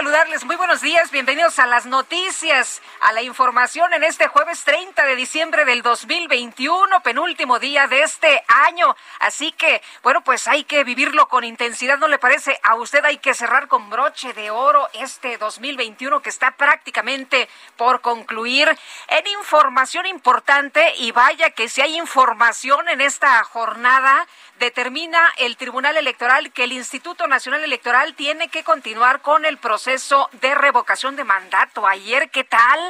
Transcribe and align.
Saludarles. 0.00 0.46
Muy 0.46 0.56
buenos 0.56 0.80
días, 0.80 1.10
bienvenidos 1.10 1.58
a 1.58 1.66
las 1.66 1.84
noticias, 1.84 2.80
a 3.00 3.12
la 3.12 3.22
información 3.22 3.92
en 3.94 4.04
este 4.04 4.28
jueves 4.28 4.62
30 4.64 5.04
de 5.04 5.16
diciembre 5.16 5.64
del 5.64 5.82
2021, 5.82 7.02
penúltimo 7.02 7.58
día 7.58 7.86
de 7.86 8.02
este 8.02 8.42
año. 8.48 8.94
Así 9.20 9.52
que, 9.52 9.82
bueno, 10.02 10.22
pues 10.22 10.46
hay 10.48 10.64
que 10.64 10.84
vivirlo 10.84 11.28
con 11.28 11.44
intensidad, 11.44 11.98
¿no 11.98 12.08
le 12.08 12.18
parece? 12.18 12.58
A 12.62 12.74
usted 12.74 13.04
hay 13.04 13.18
que 13.18 13.34
cerrar 13.34 13.68
con 13.68 13.88
broche 13.88 14.32
de 14.34 14.50
oro 14.50 14.88
este 14.92 15.38
2021 15.38 16.20
que 16.20 16.28
está 16.28 16.52
prácticamente 16.52 17.48
por 17.76 18.00
concluir 18.00 18.68
en 19.08 19.26
información 19.26 20.06
importante 20.06 20.94
y 20.98 21.12
vaya 21.12 21.50
que 21.50 21.68
si 21.68 21.80
hay 21.80 21.96
información 21.96 22.88
en 22.88 23.00
esta 23.00 23.42
jornada, 23.44 24.26
determina 24.58 25.32
el 25.38 25.56
Tribunal 25.56 25.96
Electoral 25.96 26.52
que 26.52 26.64
el 26.64 26.72
Instituto 26.72 27.26
Nacional 27.26 27.64
Electoral 27.64 28.14
tiene 28.14 28.48
que 28.48 28.62
continuar 28.62 29.22
con 29.22 29.46
el 29.46 29.56
proceso 29.56 30.28
de 30.32 30.54
revocación 30.54 31.16
de 31.16 31.24
mandato. 31.24 31.86
Ayer, 31.86 32.30
¿qué 32.30 32.44
tal? 32.44 32.89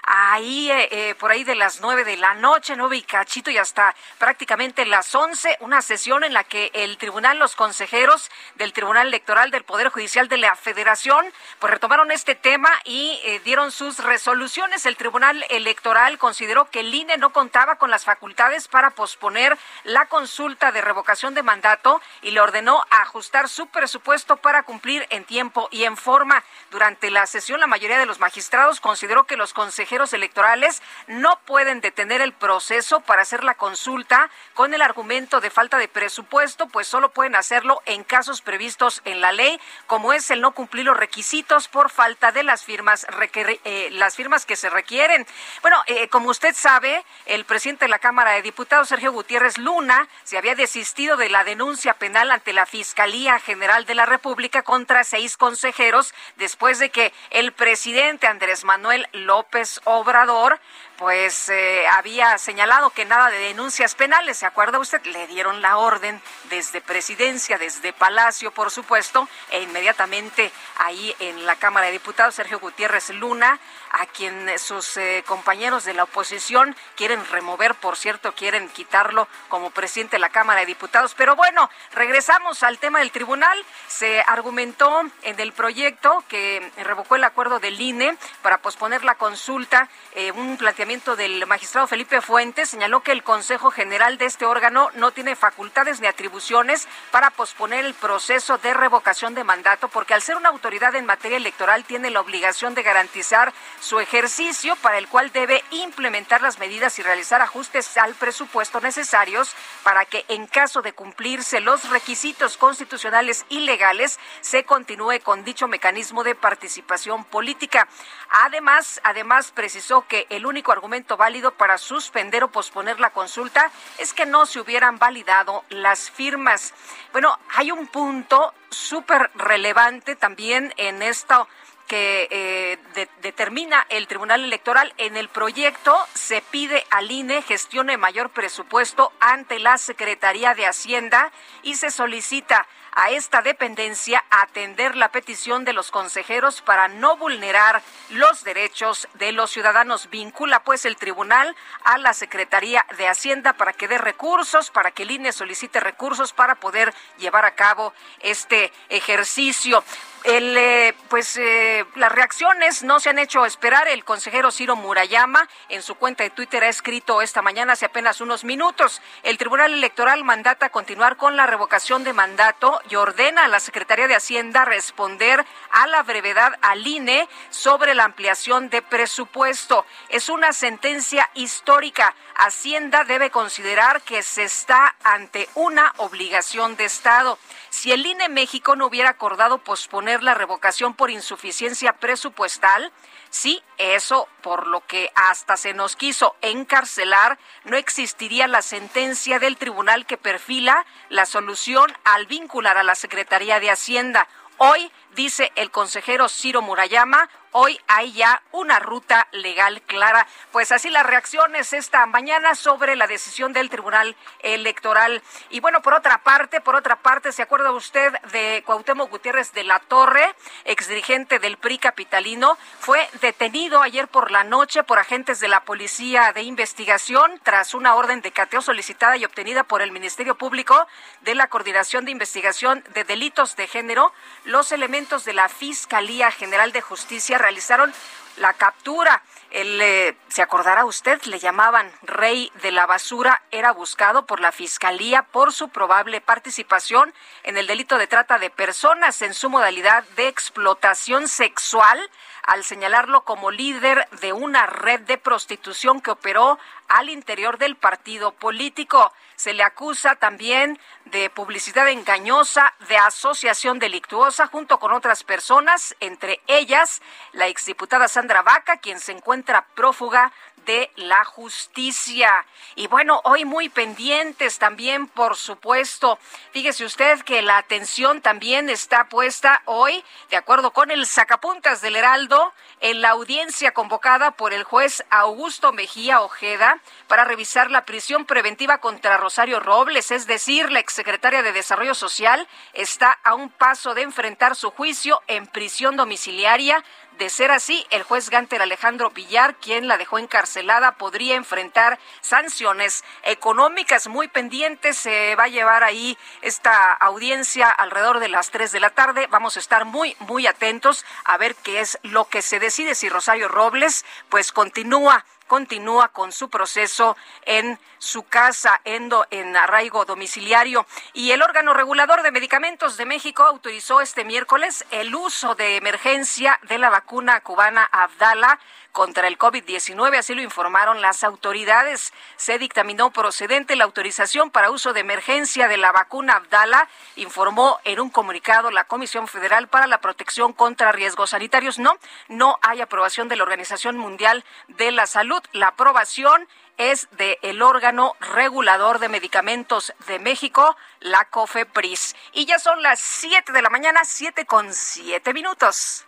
Ahí, 0.03 0.71
eh, 0.71 0.87
eh, 0.91 1.15
por 1.15 1.29
ahí 1.29 1.43
de 1.43 1.53
las 1.53 1.79
nueve 1.79 2.03
de 2.03 2.17
la 2.17 2.33
noche, 2.33 2.75
nueve 2.75 2.97
y 2.97 3.03
cachito 3.03 3.51
y 3.51 3.57
hasta 3.59 3.95
prácticamente 4.17 4.85
las 4.85 5.13
once, 5.13 5.57
una 5.59 5.83
sesión 5.83 6.23
en 6.23 6.33
la 6.33 6.43
que 6.43 6.71
el 6.73 6.97
tribunal, 6.97 7.37
los 7.37 7.55
consejeros 7.55 8.31
del 8.55 8.73
Tribunal 8.73 9.07
Electoral 9.07 9.51
del 9.51 9.63
Poder 9.63 9.89
Judicial 9.89 10.27
de 10.27 10.37
la 10.37 10.55
Federación, 10.55 11.25
pues 11.59 11.71
retomaron 11.71 12.11
este 12.11 12.33
tema 12.33 12.69
y 12.83 13.19
eh, 13.25 13.41
dieron 13.43 13.71
sus 13.71 13.99
resoluciones. 13.99 14.87
El 14.87 14.97
Tribunal 14.97 15.45
Electoral 15.49 16.17
consideró 16.17 16.69
que 16.71 16.79
el 16.79 16.93
INE 16.93 17.17
no 17.17 17.31
contaba 17.31 17.75
con 17.75 17.91
las 17.91 18.03
facultades 18.03 18.67
para 18.67 18.89
posponer 18.89 19.55
la 19.83 20.07
consulta 20.07 20.71
de 20.71 20.81
revocación 20.81 21.35
de 21.35 21.43
mandato 21.43 22.01
y 22.23 22.31
le 22.31 22.41
ordenó 22.41 22.83
ajustar 22.89 23.49
su 23.49 23.67
presupuesto 23.67 24.37
para 24.37 24.63
cumplir 24.63 25.05
en 25.11 25.25
tiempo 25.25 25.67
y 25.69 25.83
en 25.83 25.95
forma. 25.95 26.43
Durante 26.71 27.11
la 27.11 27.27
sesión, 27.27 27.59
la 27.59 27.67
mayoría 27.67 27.99
de 27.99 28.05
los 28.07 28.19
magistrados 28.19 28.79
consideró 28.79 29.25
que 29.25 29.37
los 29.37 29.53
consejeros 29.53 29.90
electorales 29.91 30.81
no 31.07 31.39
pueden 31.45 31.81
detener 31.81 32.21
el 32.21 32.31
proceso 32.31 33.01
para 33.01 33.23
hacer 33.23 33.43
la 33.43 33.55
consulta 33.55 34.29
con 34.53 34.73
el 34.73 34.81
argumento 34.81 35.41
de 35.41 35.49
falta 35.49 35.77
de 35.77 35.89
presupuesto, 35.89 36.67
pues 36.67 36.87
solo 36.87 37.09
pueden 37.09 37.35
hacerlo 37.35 37.81
en 37.85 38.03
casos 38.03 38.41
previstos 38.41 39.01
en 39.03 39.19
la 39.19 39.33
ley, 39.33 39.59
como 39.87 40.13
es 40.13 40.31
el 40.31 40.39
no 40.39 40.53
cumplir 40.53 40.85
los 40.85 40.95
requisitos 40.95 41.67
por 41.67 41.89
falta 41.89 42.31
de 42.31 42.43
las 42.43 42.63
firmas 42.63 43.05
eh, 43.35 43.89
las 43.91 44.15
firmas 44.15 44.45
que 44.45 44.55
se 44.55 44.69
requieren. 44.69 45.27
Bueno, 45.61 45.83
eh, 45.87 46.07
como 46.07 46.29
usted 46.29 46.55
sabe, 46.55 47.03
el 47.25 47.43
presidente 47.43 47.85
de 47.85 47.89
la 47.89 47.99
Cámara 47.99 48.31
de 48.31 48.41
Diputados, 48.41 48.87
Sergio 48.87 49.11
Gutiérrez 49.11 49.57
Luna, 49.57 50.07
se 50.23 50.37
había 50.37 50.55
desistido 50.55 51.17
de 51.17 51.29
la 51.29 51.43
denuncia 51.43 51.95
penal 51.95 52.31
ante 52.31 52.53
la 52.53 52.65
Fiscalía 52.65 53.39
General 53.39 53.85
de 53.85 53.95
la 53.95 54.05
República 54.05 54.63
contra 54.63 55.03
seis 55.03 55.35
consejeros 55.35 56.13
después 56.37 56.79
de 56.79 56.89
que 56.89 57.13
el 57.29 57.51
presidente 57.51 58.27
Andrés 58.27 58.63
Manuel 58.63 59.07
López 59.11 59.80
Obrador 59.85 60.59
pues 61.01 61.49
eh, 61.49 61.87
había 61.87 62.37
señalado 62.37 62.91
que 62.91 63.05
nada 63.05 63.31
de 63.31 63.39
denuncias 63.39 63.95
penales, 63.95 64.37
¿se 64.37 64.45
acuerda 64.45 64.77
usted? 64.77 65.03
Le 65.05 65.25
dieron 65.25 65.59
la 65.59 65.77
orden 65.77 66.21
desde 66.51 66.79
presidencia, 66.79 67.57
desde 67.57 67.91
Palacio, 67.91 68.51
por 68.51 68.69
supuesto, 68.69 69.27
e 69.49 69.63
inmediatamente 69.63 70.51
ahí 70.77 71.15
en 71.17 71.47
la 71.47 71.55
Cámara 71.55 71.87
de 71.87 71.93
Diputados, 71.93 72.35
Sergio 72.35 72.59
Gutiérrez 72.59 73.09
Luna, 73.09 73.59
a 73.93 74.05
quien 74.05 74.47
sus 74.59 74.95
eh, 74.97 75.23
compañeros 75.25 75.85
de 75.85 75.95
la 75.95 76.03
oposición 76.03 76.75
quieren 76.95 77.25
remover, 77.31 77.73
por 77.73 77.97
cierto, 77.97 78.33
quieren 78.33 78.69
quitarlo 78.69 79.27
como 79.49 79.71
presidente 79.71 80.17
de 80.17 80.19
la 80.19 80.29
Cámara 80.29 80.59
de 80.59 80.67
Diputados. 80.67 81.15
Pero 81.15 81.35
bueno, 81.35 81.67
regresamos 81.93 82.61
al 82.61 82.77
tema 82.77 82.99
del 82.99 83.11
tribunal. 83.11 83.65
Se 83.87 84.21
argumentó 84.21 85.01
en 85.23 85.39
el 85.39 85.51
proyecto 85.51 86.23
que 86.27 86.71
revocó 86.77 87.15
el 87.15 87.23
acuerdo 87.23 87.59
del 87.59 87.81
INE 87.81 88.15
para 88.43 88.59
posponer 88.59 89.03
la 89.03 89.15
consulta, 89.15 89.89
eh, 90.13 90.31
un 90.31 90.57
planteamiento 90.57 90.90
del 90.91 91.47
magistrado 91.47 91.87
Felipe 91.87 92.19
Fuentes 92.19 92.69
señaló 92.69 93.01
que 93.01 93.13
el 93.13 93.23
Consejo 93.23 93.71
General 93.71 94.17
de 94.17 94.25
este 94.25 94.45
órgano 94.45 94.89
no 94.95 95.11
tiene 95.11 95.37
facultades 95.37 96.01
ni 96.01 96.07
atribuciones 96.07 96.85
para 97.11 97.29
posponer 97.29 97.85
el 97.85 97.93
proceso 97.93 98.57
de 98.57 98.73
revocación 98.73 99.33
de 99.33 99.45
mandato, 99.45 99.87
porque 99.87 100.13
al 100.13 100.21
ser 100.21 100.35
una 100.35 100.49
autoridad 100.49 100.93
en 100.95 101.05
materia 101.05 101.37
electoral 101.37 101.85
tiene 101.85 102.11
la 102.11 102.19
obligación 102.19 102.75
de 102.75 102.83
garantizar 102.83 103.53
su 103.79 104.01
ejercicio, 104.01 104.75
para 104.81 104.97
el 104.97 105.07
cual 105.07 105.31
debe 105.31 105.63
implementar 105.71 106.41
las 106.41 106.59
medidas 106.59 106.99
y 106.99 107.03
realizar 107.03 107.41
ajustes 107.41 107.95
al 107.95 108.13
presupuesto 108.15 108.81
necesarios 108.81 109.55
para 109.83 110.03
que 110.03 110.25
en 110.27 110.45
caso 110.45 110.81
de 110.81 110.91
cumplirse 110.91 111.61
los 111.61 111.89
requisitos 111.89 112.57
constitucionales 112.57 113.45
y 113.47 113.61
legales 113.61 114.19
se 114.41 114.65
continúe 114.65 115.21
con 115.23 115.45
dicho 115.45 115.69
mecanismo 115.69 116.25
de 116.25 116.35
participación 116.35 117.23
política. 117.23 117.87
Además, 118.29 118.99
además 119.05 119.53
precisó 119.53 120.05
que 120.05 120.27
el 120.29 120.45
único 120.45 120.71
argumento 120.71 120.80
válido 121.17 121.51
para 121.51 121.77
suspender 121.77 122.43
o 122.43 122.51
posponer 122.51 122.99
la 122.99 123.11
consulta 123.11 123.71
es 123.97 124.13
que 124.13 124.25
no 124.25 124.45
se 124.45 124.59
hubieran 124.59 124.97
validado 124.97 125.63
las 125.69 126.09
firmas. 126.09 126.73
Bueno, 127.11 127.37
hay 127.55 127.71
un 127.71 127.87
punto 127.87 128.53
súper 128.69 129.29
relevante 129.35 130.15
también 130.15 130.73
en 130.77 131.01
esto 131.01 131.47
que 131.87 132.27
eh, 132.31 132.77
de- 132.93 133.09
determina 133.21 133.85
el 133.89 134.07
Tribunal 134.07 134.43
Electoral. 134.45 134.93
En 134.97 135.17
el 135.17 135.27
proyecto 135.27 135.97
se 136.13 136.41
pide 136.41 136.85
al 136.89 137.11
INE 137.11 137.41
gestione 137.41 137.97
mayor 137.97 138.29
presupuesto 138.29 139.11
ante 139.19 139.59
la 139.59 139.77
Secretaría 139.77 140.55
de 140.55 140.67
Hacienda 140.67 141.31
y 141.63 141.75
se 141.75 141.91
solicita 141.91 142.65
a 142.93 143.11
esta 143.11 143.41
dependencia 143.41 144.23
atender 144.29 144.95
la 144.95 145.11
petición 145.11 145.65
de 145.65 145.73
los 145.73 145.91
consejeros 145.91 146.61
para 146.61 146.87
no 146.87 147.17
vulnerar 147.17 147.81
los 148.09 148.43
derechos 148.43 149.07
de 149.15 149.31
los 149.31 149.51
ciudadanos. 149.51 150.09
Vincula 150.09 150.63
pues 150.63 150.85
el 150.85 150.97
tribunal 150.97 151.55
a 151.83 151.97
la 151.97 152.13
Secretaría 152.13 152.85
de 152.97 153.07
Hacienda 153.07 153.53
para 153.53 153.73
que 153.73 153.87
dé 153.87 153.97
recursos, 153.97 154.71
para 154.71 154.91
que 154.91 155.03
el 155.03 155.11
INE 155.11 155.31
solicite 155.31 155.79
recursos 155.79 156.33
para 156.33 156.55
poder 156.55 156.93
llevar 157.17 157.45
a 157.45 157.55
cabo 157.55 157.93
este 158.19 158.71
ejercicio. 158.89 159.83
El, 160.23 160.55
eh, 160.55 160.93
pues 161.09 161.35
eh, 161.37 161.83
las 161.95 162.11
reacciones 162.11 162.83
no 162.83 162.99
se 162.99 163.09
han 163.09 163.17
hecho 163.17 163.43
esperar. 163.43 163.87
El 163.87 164.03
consejero 164.03 164.51
Ciro 164.51 164.75
Murayama 164.75 165.49
en 165.67 165.81
su 165.81 165.95
cuenta 165.95 166.23
de 166.23 166.29
Twitter 166.29 166.63
ha 166.63 166.69
escrito 166.69 167.23
esta 167.23 167.41
mañana 167.41 167.73
hace 167.73 167.87
apenas 167.87 168.21
unos 168.21 168.43
minutos. 168.43 169.01
El 169.23 169.39
Tribunal 169.39 169.73
Electoral 169.73 170.23
mandata 170.23 170.69
continuar 170.69 171.17
con 171.17 171.35
la 171.35 171.47
revocación 171.47 172.03
de 172.03 172.13
mandato 172.13 172.79
y 172.89 172.95
ordena 172.95 173.45
a 173.45 173.47
la 173.47 173.59
Secretaría 173.59 174.07
de 174.07 174.15
Hacienda 174.15 174.63
responder 174.63 175.43
a 175.71 175.87
la 175.87 176.03
brevedad 176.03 176.53
al 176.61 176.85
INE 176.85 177.27
sobre 177.49 177.95
la 177.95 178.03
ampliación 178.03 178.69
de 178.69 178.83
presupuesto. 178.83 179.87
Es 180.09 180.29
una 180.29 180.53
sentencia 180.53 181.31
histórica. 181.33 182.13
Hacienda 182.35 183.05
debe 183.05 183.31
considerar 183.31 184.01
que 184.01 184.21
se 184.21 184.43
está 184.43 184.95
ante 185.03 185.49
una 185.55 185.93
obligación 185.97 186.75
de 186.75 186.85
Estado. 186.85 187.39
Si 187.69 187.91
el 187.91 188.05
INE 188.05 188.29
México 188.29 188.75
no 188.75 188.85
hubiera 188.85 189.09
acordado 189.09 189.57
posponer 189.59 190.10
la 190.19 190.33
revocación 190.33 190.93
por 190.93 191.09
insuficiencia 191.09 191.93
presupuestal, 191.93 192.91
Sí, 193.31 193.63
eso 193.77 194.27
por 194.41 194.67
lo 194.67 194.85
que 194.85 195.09
hasta 195.15 195.55
se 195.55 195.73
nos 195.73 195.95
quiso 195.95 196.35
encarcelar, 196.41 197.39
no 197.63 197.77
existiría 197.77 198.45
la 198.45 198.61
sentencia 198.61 199.39
del 199.39 199.55
tribunal 199.55 200.05
que 200.05 200.17
perfila 200.17 200.85
la 201.07 201.25
solución 201.25 201.93
al 202.03 202.25
vincular 202.25 202.77
a 202.77 202.83
la 202.83 202.93
Secretaría 202.93 203.61
de 203.61 203.71
Hacienda. 203.71 204.27
Hoy, 204.57 204.91
dice 205.15 205.51
el 205.55 205.71
consejero 205.71 206.29
Ciro 206.29 206.61
Murayama, 206.61 207.29
hoy 207.51 207.79
hay 207.87 208.13
ya 208.13 208.41
una 208.51 208.79
ruta 208.79 209.27
legal 209.31 209.81
clara. 209.81 210.25
Pues 210.51 210.71
así 210.71 210.89
las 210.89 211.05
reacciones 211.05 211.73
esta 211.73 212.05
mañana 212.05 212.55
sobre 212.55 212.95
la 212.95 213.07
decisión 213.07 213.53
del 213.53 213.69
Tribunal 213.69 214.15
Electoral. 214.39 215.21
Y 215.49 215.59
bueno, 215.59 215.81
por 215.81 215.93
otra 215.93 216.19
parte, 216.19 216.61
por 216.61 216.75
otra 216.75 216.97
parte, 216.97 217.31
¿se 217.31 217.41
acuerda 217.41 217.71
usted 217.71 218.13
de 218.31 218.63
Cuauhtémoc 218.65 219.09
Gutiérrez 219.09 219.51
de 219.53 219.63
la 219.63 219.79
Torre, 219.79 220.33
exdirigente 220.63 221.39
del 221.39 221.57
PRI 221.57 221.77
capitalino? 221.77 222.57
Fue 222.79 223.07
detenido 223.21 223.81
ayer 223.81 224.07
por 224.07 224.31
la 224.31 224.43
noche 224.43 224.83
por 224.83 224.99
agentes 224.99 225.39
de 225.39 225.47
la 225.47 225.63
Policía 225.65 226.31
de 226.33 226.43
Investigación 226.43 227.39
tras 227.43 227.73
una 227.73 227.95
orden 227.95 228.21
de 228.21 228.31
cateo 228.31 228.61
solicitada 228.61 229.17
y 229.17 229.25
obtenida 229.25 229.63
por 229.63 229.81
el 229.81 229.91
Ministerio 229.91 230.35
Público 230.35 230.87
de 231.21 231.35
la 231.35 231.47
Coordinación 231.47 232.05
de 232.05 232.11
Investigación 232.11 232.83
de 232.93 233.03
Delitos 233.03 233.55
de 233.55 233.67
Género. 233.67 234.13
Los 234.45 234.71
elementos 234.71 235.00
de 235.01 235.33
la 235.33 235.49
Fiscalía 235.49 236.29
General 236.29 236.71
de 236.71 236.81
Justicia 236.81 237.39
realizaron 237.39 237.91
la 238.37 238.53
captura. 238.53 239.23
El, 239.49 239.81
eh, 239.81 240.15
¿Se 240.27 240.43
acordará 240.43 240.85
usted? 240.85 241.19
Le 241.23 241.39
llamaban 241.39 241.91
rey 242.03 242.51
de 242.61 242.71
la 242.71 242.85
basura. 242.85 243.41
Era 243.49 243.71
buscado 243.71 244.27
por 244.27 244.39
la 244.39 244.51
Fiscalía 244.51 245.23
por 245.23 245.53
su 245.53 245.69
probable 245.69 246.21
participación 246.21 247.13
en 247.41 247.57
el 247.57 247.65
delito 247.65 247.97
de 247.97 248.05
trata 248.05 248.37
de 248.37 248.51
personas 248.51 249.23
en 249.23 249.33
su 249.33 249.49
modalidad 249.49 250.03
de 250.15 250.27
explotación 250.27 251.27
sexual 251.27 251.99
al 252.43 252.63
señalarlo 252.63 253.23
como 253.23 253.49
líder 253.49 254.07
de 254.21 254.33
una 254.33 254.67
red 254.67 255.01
de 255.01 255.17
prostitución 255.17 255.99
que 255.99 256.11
operó 256.11 256.59
al 256.91 257.09
interior 257.09 257.57
del 257.57 257.77
partido 257.77 258.33
político. 258.33 259.13
Se 259.35 259.53
le 259.53 259.63
acusa 259.63 260.15
también 260.15 260.79
de 261.05 261.29
publicidad 261.29 261.87
engañosa, 261.87 262.73
de 262.89 262.97
asociación 262.97 263.79
delictuosa 263.79 264.47
junto 264.47 264.77
con 264.77 264.91
otras 264.91 265.23
personas, 265.23 265.95
entre 265.99 266.41
ellas 266.47 267.01
la 267.31 267.47
exdiputada 267.47 268.07
Sandra 268.07 268.41
Vaca, 268.41 268.77
quien 268.77 268.99
se 268.99 269.13
encuentra 269.13 269.65
prófuga 269.73 270.31
de 270.65 270.91
la 270.95 271.23
justicia. 271.25 272.45
Y 272.75 272.87
bueno, 272.87 273.21
hoy 273.23 273.45
muy 273.45 273.69
pendientes 273.69 274.59
también, 274.59 275.07
por 275.07 275.35
supuesto. 275.35 276.19
Fíjese 276.51 276.85
usted 276.85 277.21
que 277.21 277.41
la 277.41 277.57
atención 277.57 278.21
también 278.21 278.69
está 278.69 279.09
puesta 279.09 279.61
hoy, 279.65 280.03
de 280.29 280.37
acuerdo 280.37 280.71
con 280.71 280.91
el 280.91 281.05
sacapuntas 281.05 281.81
del 281.81 281.95
Heraldo, 281.95 282.53
en 282.79 283.01
la 283.01 283.09
audiencia 283.09 283.71
convocada 283.73 284.31
por 284.31 284.53
el 284.53 284.63
juez 284.63 285.03
Augusto 285.09 285.71
Mejía 285.71 286.21
Ojeda 286.21 286.80
para 287.07 287.25
revisar 287.25 287.71
la 287.71 287.85
prisión 287.85 288.25
preventiva 288.25 288.79
contra 288.79 289.17
Rosario 289.17 289.59
Robles, 289.59 290.11
es 290.11 290.27
decir, 290.27 290.71
la 290.71 290.79
exsecretaria 290.79 291.43
de 291.43 291.51
Desarrollo 291.51 291.95
Social 291.95 292.47
está 292.73 293.11
a 293.23 293.35
un 293.35 293.49
paso 293.49 293.93
de 293.93 294.03
enfrentar 294.03 294.55
su 294.55 294.71
juicio 294.71 295.21
en 295.27 295.47
prisión 295.47 295.97
domiciliaria 295.97 296.83
de 297.21 297.29
ser 297.29 297.51
así, 297.51 297.85
el 297.91 298.01
juez 298.01 298.31
Ganter 298.31 298.63
Alejandro 298.63 299.11
Villar, 299.11 299.55
quien 299.57 299.87
la 299.87 299.99
dejó 299.99 300.17
encarcelada, 300.17 300.93
podría 300.93 301.35
enfrentar 301.35 301.99
sanciones 302.21 303.03
económicas 303.21 304.07
muy 304.07 304.27
pendientes. 304.27 304.97
Se 304.97 305.35
va 305.35 305.43
a 305.43 305.47
llevar 305.47 305.83
ahí 305.83 306.17
esta 306.41 306.93
audiencia 306.93 307.69
alrededor 307.69 308.21
de 308.21 308.29
las 308.29 308.49
3 308.49 308.71
de 308.71 308.79
la 308.79 308.89
tarde. 308.89 309.27
Vamos 309.29 309.55
a 309.55 309.59
estar 309.59 309.85
muy, 309.85 310.15
muy 310.21 310.47
atentos 310.47 311.05
a 311.23 311.37
ver 311.37 311.53
qué 311.53 311.81
es 311.81 311.99
lo 312.01 312.25
que 312.25 312.41
se 312.41 312.59
decide 312.59 312.95
si 312.95 313.07
Rosario 313.07 313.47
Robles 313.47 314.03
pues 314.29 314.51
continúa 314.51 315.23
continúa 315.51 316.07
con 316.13 316.31
su 316.31 316.49
proceso 316.49 317.17
en 317.45 317.77
su 317.97 318.23
casa 318.23 318.79
en, 318.85 319.09
en 319.31 319.57
arraigo 319.57 320.05
domiciliario. 320.05 320.85
Y 321.11 321.31
el 321.31 321.41
órgano 321.41 321.73
regulador 321.73 322.23
de 322.23 322.31
medicamentos 322.31 322.95
de 322.95 323.05
México 323.05 323.43
autorizó 323.43 323.99
este 323.99 324.23
miércoles 324.23 324.85
el 324.91 325.13
uso 325.13 325.53
de 325.55 325.75
emergencia 325.75 326.57
de 326.69 326.77
la 326.77 326.89
vacuna 326.89 327.41
cubana 327.41 327.83
Abdala 327.83 328.61
contra 328.91 329.27
el 329.27 329.37
COVID-19, 329.37 330.17
así 330.17 330.33
lo 330.33 330.41
informaron 330.41 331.01
las 331.01 331.23
autoridades. 331.23 332.13
Se 332.35 332.57
dictaminó 332.57 333.11
procedente 333.11 333.75
la 333.75 333.85
autorización 333.85 334.51
para 334.51 334.71
uso 334.71 334.93
de 334.93 335.01
emergencia 335.01 335.67
de 335.67 335.77
la 335.77 335.91
vacuna 335.91 336.33
Abdala, 336.33 336.87
informó 337.15 337.79
en 337.83 337.99
un 337.99 338.09
comunicado 338.09 338.71
la 338.71 338.83
Comisión 338.83 339.27
Federal 339.27 339.67
para 339.67 339.87
la 339.87 340.01
Protección 340.01 340.53
contra 340.53 340.91
Riesgos 340.91 341.31
Sanitarios. 341.31 341.79
No, 341.79 341.97
no 342.27 342.57
hay 342.61 342.81
aprobación 342.81 343.27
de 343.27 343.35
la 343.35 343.43
Organización 343.43 343.97
Mundial 343.97 344.43
de 344.67 344.91
la 344.91 345.07
Salud. 345.07 345.41
La 345.53 345.69
aprobación 345.69 346.47
es 346.77 347.07
del 347.11 347.61
órgano 347.61 348.15
regulador 348.19 348.99
de 348.99 349.09
medicamentos 349.09 349.93
de 350.07 350.19
México, 350.19 350.75
la 350.99 351.25
COFEPRIS. 351.25 352.15
Y 352.33 352.45
ya 352.45 352.59
son 352.59 352.81
las 352.81 352.99
7 352.99 353.51
de 353.51 353.61
la 353.61 353.69
mañana, 353.69 354.01
7 354.03 354.45
con 354.45 354.73
7 354.73 355.33
minutos. 355.33 356.05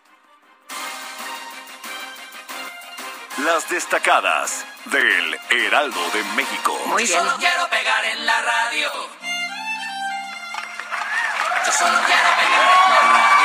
Las 3.39 3.67
destacadas 3.67 4.63
del 4.85 5.39
Heraldo 5.49 5.99
de 6.11 6.23
México. 6.35 6.79
Muy 6.85 7.03
bien. 7.03 7.17
Yo 7.17 7.25
solo 7.25 7.37
quiero 7.39 7.67
pegar 7.67 8.05
en 8.05 8.25
la 8.27 8.41
radio. 8.43 8.91
Yo 11.65 11.71
solo 11.71 11.97
quiero 12.05 12.29
pegar 12.37 12.61
en 12.85 12.93
la 12.93 13.01
radio. 13.11 13.42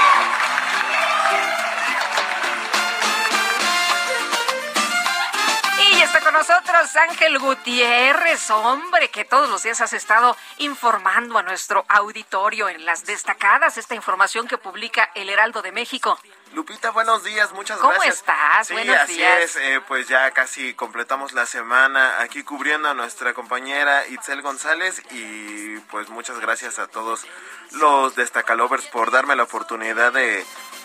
Está 6.08 6.20
con 6.22 6.32
nosotros 6.32 6.96
Ángel 6.96 7.38
Gutiérrez, 7.38 8.50
hombre, 8.50 9.10
que 9.10 9.26
todos 9.26 9.50
los 9.50 9.62
días 9.62 9.82
has 9.82 9.92
estado 9.92 10.34
informando 10.56 11.36
a 11.36 11.42
nuestro 11.42 11.84
auditorio 11.86 12.70
en 12.70 12.86
las 12.86 13.04
destacadas, 13.04 13.76
esta 13.76 13.94
información 13.94 14.48
que 14.48 14.56
publica 14.56 15.10
el 15.14 15.28
Heraldo 15.28 15.60
de 15.60 15.70
México. 15.70 16.18
Lupita, 16.54 16.92
buenos 16.92 17.24
días, 17.24 17.52
muchas 17.52 17.76
¿Cómo 17.78 17.92
gracias. 17.92 18.16
estás? 18.16 18.68
Sí, 18.68 18.72
Buenos 18.72 18.96
así 18.96 19.16
días. 19.16 19.38
es, 19.40 19.56
eh, 19.56 19.82
pues 19.86 20.08
ya 20.08 20.30
casi 20.30 20.72
completamos 20.72 21.34
la 21.34 21.44
semana 21.44 22.22
aquí 22.22 22.42
cubriendo 22.42 22.88
a 22.88 22.94
nuestra 22.94 23.34
compañera 23.34 24.06
Itzel 24.08 24.40
González 24.40 25.02
y 25.10 25.76
pues 25.90 26.08
muchas 26.08 26.40
gracias 26.40 26.78
a 26.78 26.86
todos 26.86 27.26
los 27.72 28.14
destacalovers 28.16 28.86
por 28.86 29.10
darme 29.10 29.36
la 29.36 29.42
oportunidad 29.42 30.12
de 30.12 30.42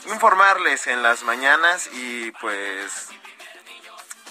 informarles 0.08 0.88
en 0.88 1.02
las 1.02 1.24
mañanas 1.24 1.88
y 1.94 2.32
pues 2.42 3.08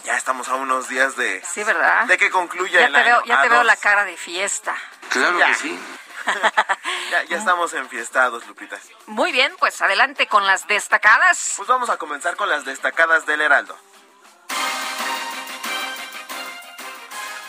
ya 0.04 0.16
estamos 0.16 0.48
a 0.48 0.54
unos 0.56 0.88
días 0.88 1.16
de, 1.16 1.42
Sí, 1.44 1.62
¿verdad? 1.64 2.06
de 2.06 2.18
que 2.18 2.30
concluya 2.30 2.80
Ya 2.80 2.86
el 2.86 2.92
te 2.92 2.98
año. 3.00 3.06
veo, 3.08 3.24
ya 3.24 3.38
A 3.38 3.42
te 3.42 3.48
veo 3.48 3.58
dos. 3.58 3.66
la 3.66 3.76
cara 3.76 4.04
de 4.04 4.16
fiesta. 4.16 4.74
Claro 5.10 5.38
Ya. 5.38 5.46
que 5.48 5.54
sí. 5.54 5.78
Ya, 7.10 7.24
ya 7.24 7.36
estamos 7.36 7.72
enfiestados, 7.74 8.46
Lupita. 8.46 8.78
Muy 9.06 9.32
bien, 9.32 9.54
pues 9.58 9.82
adelante 9.82 10.28
con 10.28 10.46
las 10.46 10.66
destacadas. 10.68 11.54
Pues 11.56 11.68
vamos 11.68 11.90
a 11.90 11.96
comenzar 11.98 12.36
con 12.36 12.48
las 12.48 12.64
destacadas 12.64 13.26
del 13.26 13.40
Heraldo. 13.40 13.76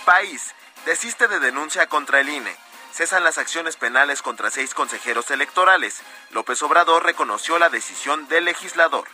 País. 0.05 0.53
Desiste 0.85 1.27
de 1.27 1.39
denuncia 1.39 1.87
contra 1.87 2.19
el 2.19 2.29
INE. 2.29 2.55
Cesan 2.91 3.23
las 3.23 3.37
acciones 3.37 3.77
penales 3.77 4.21
contra 4.21 4.51
seis 4.51 4.73
consejeros 4.73 5.31
electorales. 5.31 6.01
López 6.31 6.61
Obrador 6.63 7.03
reconoció 7.05 7.57
la 7.57 7.69
decisión 7.69 8.27
del 8.27 8.45
legislador. 8.45 9.07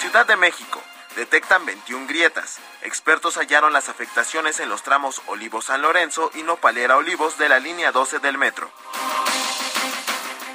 Ciudad 0.00 0.26
de 0.26 0.36
México. 0.36 0.80
Detectan 1.18 1.66
21 1.66 2.06
grietas. 2.06 2.60
Expertos 2.82 3.38
hallaron 3.38 3.72
las 3.72 3.88
afectaciones 3.88 4.60
en 4.60 4.68
los 4.68 4.84
tramos 4.84 5.20
Olivo-San 5.26 5.82
Lorenzo 5.82 6.30
y 6.32 6.44
Nopalera-Olivos 6.44 7.38
de 7.38 7.48
la 7.48 7.58
línea 7.58 7.90
12 7.90 8.20
del 8.20 8.38
metro. 8.38 8.70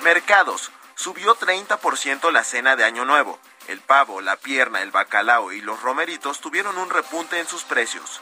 Mercados. 0.03 0.72
Subió 0.96 1.36
30% 1.36 2.32
la 2.32 2.46
cena 2.46 2.77
de 2.77 2.86
Año 2.86 3.03
Nuevo. 3.03 3.39
El 3.67 3.82
pavo, 3.82 4.22
la 4.22 4.38
pierna, 4.38 4.82
el 4.82 4.91
bacalao 4.91 5.51
y 5.51 5.60
los 5.60 5.82
romeritos 5.82 6.39
tuvieron 6.39 6.77
un 6.77 6.89
repunte 6.89 7.41
en 7.41 7.48
sus 7.48 7.65
precios. 7.65 8.22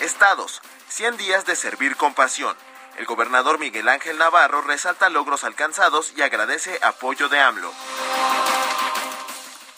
Estados. 0.00 0.62
100 0.88 1.18
días 1.18 1.44
de 1.44 1.56
servir 1.56 1.98
con 1.98 2.14
pasión. 2.14 2.56
El 2.96 3.04
gobernador 3.04 3.58
Miguel 3.58 3.86
Ángel 3.86 4.16
Navarro 4.16 4.62
resalta 4.62 5.10
logros 5.10 5.44
alcanzados 5.44 6.14
y 6.16 6.22
agradece 6.22 6.78
apoyo 6.82 7.28
de 7.28 7.38
AMLO. 7.38 7.70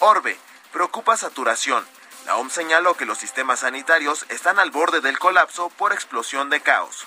Orbe. 0.06 0.36
Preocupa 0.70 1.16
saturación. 1.16 1.82
La 2.26 2.36
OMS 2.36 2.52
señaló 2.52 2.94
que 2.94 3.06
los 3.06 3.16
sistemas 3.16 3.60
sanitarios 3.60 4.26
están 4.28 4.58
al 4.58 4.70
borde 4.70 5.00
del 5.00 5.18
colapso 5.18 5.70
por 5.70 5.94
explosión 5.94 6.50
de 6.50 6.60
caos. 6.60 7.06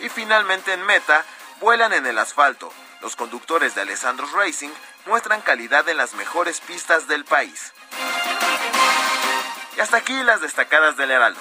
Y 0.00 0.10
finalmente 0.10 0.74
en 0.74 0.84
meta, 0.84 1.24
vuelan 1.58 1.94
en 1.94 2.04
el 2.04 2.18
asfalto. 2.18 2.70
Los 3.00 3.16
conductores 3.16 3.74
de 3.74 3.80
Alessandro's 3.80 4.32
Racing 4.32 4.68
muestran 5.06 5.40
calidad 5.40 5.88
en 5.88 5.96
las 5.96 6.12
mejores 6.12 6.60
pistas 6.60 7.08
del 7.08 7.24
país. 7.24 7.72
Y 9.78 9.80
hasta 9.80 9.96
aquí 9.96 10.22
las 10.22 10.42
destacadas 10.42 10.98
del 10.98 11.12
Heraldo. 11.12 11.40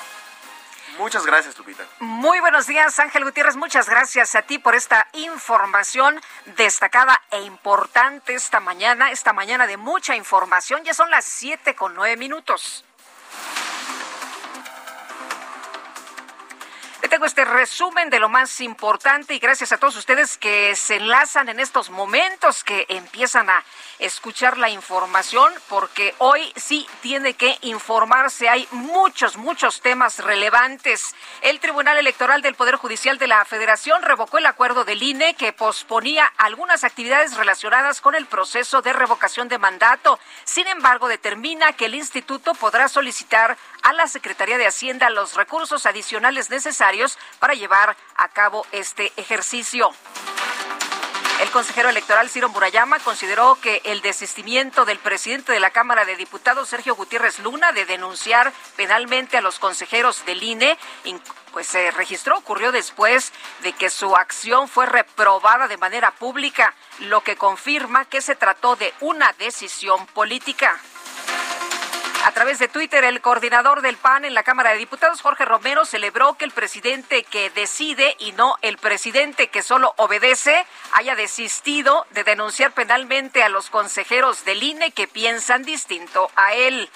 Muchas 1.00 1.26
gracias, 1.26 1.58
Lupita. 1.58 1.86
Muy 2.00 2.42
buenos 2.42 2.68
días, 2.68 3.00
Ángel 3.00 3.24
Gutiérrez. 3.24 3.56
Muchas 3.56 3.90
gracias 3.90 4.36
a 4.36 4.42
ti 4.42 4.60
por 4.60 4.76
esta 4.76 5.08
información 5.14 6.20
destacada 6.58 7.22
e 7.32 7.42
importante 7.44 8.34
esta 8.34 8.60
mañana, 8.60 9.10
esta 9.10 9.32
mañana 9.32 9.66
de 9.66 9.78
mucha 9.78 10.18
información. 10.18 10.84
Ya 10.84 10.94
son 10.94 11.10
las 11.10 11.24
siete 11.24 11.74
con 11.74 11.96
nueve 11.96 12.18
minutos. 12.18 12.84
Este 17.26 17.44
resumen 17.44 18.10
de 18.10 18.20
lo 18.20 18.28
más 18.28 18.60
importante 18.60 19.36
y 19.36 19.40
gracias 19.40 19.72
a 19.72 19.78
todos 19.78 19.96
ustedes 19.96 20.38
que 20.38 20.76
se 20.76 20.96
enlazan 20.96 21.48
en 21.50 21.60
estos 21.60 21.90
momentos, 21.90 22.64
que 22.64 22.86
empiezan 22.90 23.50
a 23.50 23.64
escuchar 24.00 24.58
la 24.58 24.70
información, 24.70 25.54
porque 25.68 26.16
hoy 26.18 26.52
sí 26.56 26.88
tiene 27.02 27.34
que 27.34 27.58
informarse. 27.62 28.50
Hay 28.50 28.68
muchos, 28.72 29.38
muchos 29.38 29.82
temas 29.82 30.20
relevantes. 30.20 31.14
El 31.42 31.60
Tribunal 31.60 31.98
Electoral 31.98 32.42
del 32.42 32.56
Poder 32.56 32.78
Judicial 32.78 33.18
de 33.18 33.28
la 33.28 33.44
Federación 33.46 34.02
revocó 34.02 34.38
el 34.38 34.46
acuerdo 34.46 34.86
del 34.86 35.04
INE 35.04 35.36
que 35.36 35.54
posponía 35.54 36.26
algunas 36.38 36.84
actividades 36.84 37.36
relacionadas 37.38 38.02
con 38.02 38.16
el 38.16 38.26
proceso 38.26 38.82
de 38.82 38.94
revocación 38.94 39.50
de 39.50 39.60
mandato. 39.60 40.20
Sin 40.46 40.68
embargo, 40.68 41.08
determina 41.08 41.74
que 41.74 41.86
el 41.86 41.96
instituto 41.96 42.54
podrá 42.54 42.88
solicitar 42.88 43.58
a 43.84 43.94
la 43.94 44.08
Secretaría 44.08 44.58
de 44.58 44.68
Hacienda 44.68 45.10
los 45.10 45.36
recursos 45.36 45.86
adicionales 45.86 46.50
necesarios 46.50 47.09
para 47.40 47.54
llevar 47.54 47.96
a 48.16 48.28
cabo 48.30 48.66
este 48.72 49.12
ejercicio. 49.18 49.92
El 51.42 51.52
consejero 51.52 51.88
electoral 51.88 52.30
Ciro 52.30 52.50
Murayama 52.50 53.00
consideró 53.00 53.58
que 53.62 53.82
el 53.86 54.02
desistimiento 54.02 54.84
del 54.84 55.00
presidente 55.00 55.54
de 55.54 55.62
la 55.62 55.70
Cámara 55.70 56.04
de 56.04 56.18
Diputados, 56.18 56.68
Sergio 56.68 56.96
Gutiérrez 56.96 57.40
Luna, 57.40 57.72
de 57.72 57.86
denunciar 57.86 58.52
penalmente 58.76 59.38
a 59.38 59.42
los 59.42 59.58
consejeros 59.58 60.26
del 60.26 60.44
INE, 60.44 60.78
pues 61.54 61.66
se 61.66 61.92
registró, 61.92 62.38
ocurrió 62.38 62.74
después 62.74 63.32
de 63.62 63.72
que 63.72 63.90
su 63.90 64.18
acción 64.18 64.68
fue 64.68 64.86
reprobada 64.86 65.70
de 65.70 65.78
manera 65.78 66.12
pública, 66.12 66.74
lo 67.00 67.22
que 67.22 67.38
confirma 67.38 68.04
que 68.04 68.22
se 68.22 68.36
trató 68.36 68.76
de 68.76 68.94
una 69.00 69.32
decisión 69.40 70.08
política. 70.08 70.78
A 72.26 72.32
través 72.32 72.60
de 72.60 72.68
Twitter, 72.68 73.04
el 73.06 73.22
coordinador 73.22 73.82
del 73.82 73.96
PAN 73.96 74.26
en 74.26 74.34
la 74.34 74.44
Cámara 74.44 74.72
de 74.72 74.78
Diputados, 74.78 75.22
Jorge 75.22 75.46
Romero, 75.46 75.86
celebró 75.86 76.34
que 76.34 76.46
el 76.46 76.52
presidente 76.52 77.24
que 77.24 77.50
decide 77.50 78.16
y 78.20 78.34
no 78.34 78.56
el 78.62 78.78
presidente 78.78 79.48
que 79.48 79.64
solo 79.64 79.94
obedece 79.98 80.66
haya 80.92 81.16
desistido 81.16 82.06
de 82.12 82.24
denunciar 82.24 82.74
penalmente 82.74 83.42
a 83.42 83.50
los 83.50 83.70
consejeros 83.70 84.44
del 84.44 84.62
INE 84.62 84.92
que 84.92 85.08
piensan 85.08 85.64
distinto 85.64 86.30
a 86.36 86.54
él. 86.54 86.90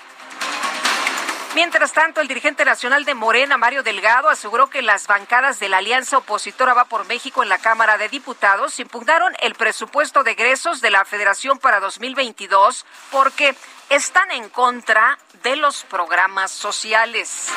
Mientras 1.55 1.93
tanto, 1.93 2.19
el 2.19 2.27
dirigente 2.27 2.65
nacional 2.65 3.05
de 3.05 3.13
Morena, 3.13 3.57
Mario 3.57 3.83
Delgado, 3.83 4.27
aseguró 4.27 4.71
que 4.71 4.81
las 4.81 5.05
bancadas 5.05 5.59
de 5.59 5.69
la 5.69 5.77
alianza 5.77 6.17
opositora 6.17 6.73
Va 6.73 6.85
por 6.85 7.05
México 7.05 7.43
en 7.43 7.49
la 7.49 7.59
Cámara 7.59 7.99
de 7.99 8.09
Diputados 8.09 8.79
impugnaron 8.79 9.35
el 9.39 9.53
presupuesto 9.53 10.23
de 10.23 10.31
egresos 10.31 10.81
de 10.81 10.89
la 10.89 11.05
Federación 11.05 11.59
para 11.59 11.79
2022 11.79 12.87
porque 13.11 13.55
están 13.89 14.31
en 14.31 14.49
contra 14.49 15.19
de 15.43 15.55
los 15.55 15.83
programas 15.83 16.49
sociales. 16.49 17.49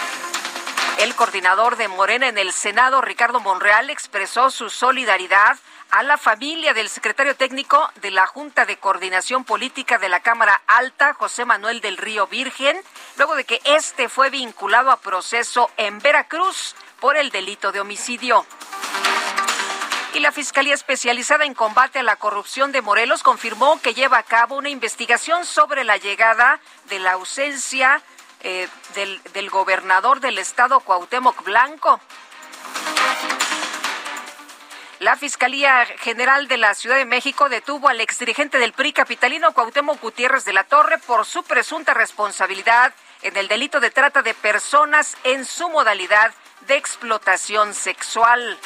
El 0.98 1.14
coordinador 1.14 1.76
de 1.76 1.88
Morena 1.88 2.28
en 2.28 2.36
el 2.36 2.52
Senado, 2.52 3.00
Ricardo 3.00 3.40
Monreal, 3.40 3.88
expresó 3.88 4.50
su 4.50 4.68
solidaridad 4.68 5.56
a 5.90 6.02
la 6.02 6.18
familia 6.18 6.74
del 6.74 6.88
secretario 6.88 7.36
técnico 7.36 7.90
de 8.02 8.10
la 8.10 8.26
Junta 8.26 8.66
de 8.66 8.76
Coordinación 8.76 9.44
Política 9.44 9.98
de 9.98 10.08
la 10.08 10.20
Cámara 10.20 10.60
Alta, 10.66 11.14
José 11.14 11.44
Manuel 11.44 11.80
del 11.80 11.96
Río 11.96 12.26
Virgen, 12.26 12.76
luego 13.16 13.34
de 13.36 13.44
que 13.44 13.60
este 13.64 14.08
fue 14.08 14.30
vinculado 14.30 14.90
a 14.90 15.00
proceso 15.00 15.70
en 15.76 15.98
Veracruz 16.00 16.74
por 17.00 17.16
el 17.16 17.30
delito 17.30 17.72
de 17.72 17.80
homicidio. 17.80 18.44
Y 20.14 20.20
la 20.20 20.32
Fiscalía 20.32 20.74
Especializada 20.74 21.44
en 21.44 21.54
Combate 21.54 21.98
a 21.98 22.02
la 22.02 22.16
Corrupción 22.16 22.72
de 22.72 22.80
Morelos 22.80 23.22
confirmó 23.22 23.80
que 23.82 23.92
lleva 23.92 24.18
a 24.18 24.22
cabo 24.22 24.56
una 24.56 24.70
investigación 24.70 25.44
sobre 25.44 25.84
la 25.84 25.98
llegada 25.98 26.58
de 26.88 26.98
la 26.98 27.12
ausencia 27.12 28.00
eh, 28.42 28.68
del, 28.94 29.22
del 29.34 29.50
gobernador 29.50 30.20
del 30.20 30.38
estado, 30.38 30.80
Cuauhtémoc 30.80 31.42
Blanco. 31.44 32.00
La 35.06 35.14
Fiscalía 35.14 35.86
General 36.00 36.48
de 36.48 36.56
la 36.56 36.75
Ciudad 36.75 36.96
de 36.96 37.04
México 37.04 37.48
detuvo 37.48 37.88
al 37.88 38.00
exdirigente 38.00 38.58
del 38.58 38.72
PRI 38.72 38.92
capitalino 38.92 39.52
Cuauhtémoc 39.52 40.00
Gutiérrez 40.00 40.44
de 40.44 40.52
la 40.52 40.64
Torre 40.64 40.98
por 40.98 41.25
su 41.25 41.44
presunta 41.44 41.94
responsabilidad 41.94 42.92
en 43.22 43.36
el 43.36 43.46
delito 43.46 43.78
de 43.78 43.92
trata 43.92 44.22
de 44.22 44.34
personas 44.34 45.16
en 45.22 45.44
su 45.44 45.70
modalidad 45.70 46.34
de 46.66 46.75
explotación 46.75 47.72
sexual. 47.72 48.58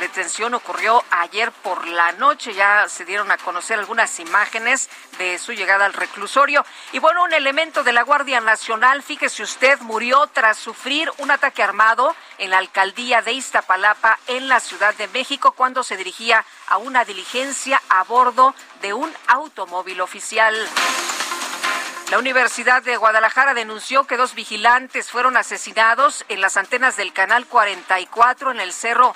Detención 0.00 0.54
ocurrió 0.54 1.04
ayer 1.10 1.52
por 1.52 1.86
la 1.86 2.12
noche, 2.12 2.54
ya 2.54 2.88
se 2.88 3.04
dieron 3.04 3.30
a 3.30 3.36
conocer 3.36 3.78
algunas 3.78 4.18
imágenes 4.18 4.88
de 5.18 5.38
su 5.38 5.52
llegada 5.52 5.84
al 5.84 5.92
reclusorio. 5.92 6.64
Y 6.92 6.98
bueno, 6.98 7.22
un 7.22 7.34
elemento 7.34 7.84
de 7.84 7.92
la 7.92 8.02
Guardia 8.02 8.40
Nacional, 8.40 9.02
fíjese 9.02 9.42
usted, 9.42 9.78
murió 9.80 10.26
tras 10.28 10.56
sufrir 10.56 11.12
un 11.18 11.30
ataque 11.30 11.62
armado 11.62 12.16
en 12.38 12.48
la 12.48 12.56
alcaldía 12.56 13.20
de 13.20 13.32
Iztapalapa, 13.32 14.18
en 14.26 14.48
la 14.48 14.60
Ciudad 14.60 14.94
de 14.94 15.06
México, 15.08 15.52
cuando 15.52 15.82
se 15.82 15.98
dirigía 15.98 16.46
a 16.68 16.78
una 16.78 17.04
diligencia 17.04 17.82
a 17.90 18.02
bordo 18.04 18.54
de 18.80 18.94
un 18.94 19.12
automóvil 19.26 20.00
oficial. 20.00 20.56
La 22.10 22.18
Universidad 22.18 22.82
de 22.82 22.96
Guadalajara 22.96 23.52
denunció 23.52 24.04
que 24.04 24.16
dos 24.16 24.34
vigilantes 24.34 25.10
fueron 25.10 25.36
asesinados 25.36 26.24
en 26.30 26.40
las 26.40 26.56
antenas 26.56 26.96
del 26.96 27.12
Canal 27.12 27.46
44 27.46 28.50
en 28.50 28.60
el 28.60 28.72
Cerro 28.72 29.14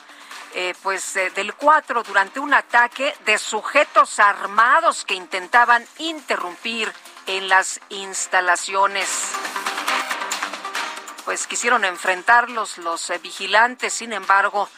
eh, 0.56 0.72
pues 0.84 1.16
eh, 1.16 1.30
del 1.30 1.52
4 1.54 2.04
durante 2.04 2.38
un 2.38 2.54
ataque 2.54 3.12
de 3.26 3.38
sujetos 3.38 4.20
armados 4.20 5.04
que 5.04 5.14
intentaban 5.14 5.84
interrumpir 5.98 6.92
en 7.26 7.48
las 7.48 7.80
instalaciones. 7.88 9.08
Pues 11.24 11.48
quisieron 11.48 11.84
enfrentarlos 11.84 12.78
los 12.78 13.10
eh, 13.10 13.18
vigilantes, 13.18 13.94
sin 13.94 14.12
embargo, 14.12 14.68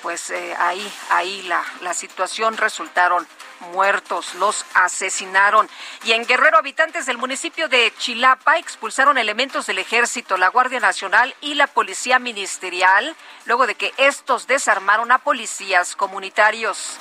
pues 0.00 0.32
ahí, 0.58 0.92
ahí 1.10 1.42
la, 1.42 1.62
la 1.82 1.92
situación 1.92 2.56
resultaron 2.56 3.28
muertos, 3.60 4.34
los 4.34 4.64
asesinaron. 4.74 5.68
Y 6.04 6.12
en 6.12 6.24
Guerrero, 6.26 6.58
habitantes 6.58 7.06
del 7.06 7.18
municipio 7.18 7.68
de 7.68 7.92
Chilapa 7.98 8.58
expulsaron 8.58 9.18
elementos 9.18 9.66
del 9.66 9.78
ejército, 9.78 10.36
la 10.36 10.48
Guardia 10.48 10.80
Nacional 10.80 11.34
y 11.40 11.54
la 11.54 11.66
Policía 11.66 12.18
Ministerial, 12.18 13.16
luego 13.44 13.66
de 13.66 13.74
que 13.74 13.92
estos 13.96 14.46
desarmaron 14.46 15.12
a 15.12 15.18
policías 15.18 15.96
comunitarios. 15.96 16.98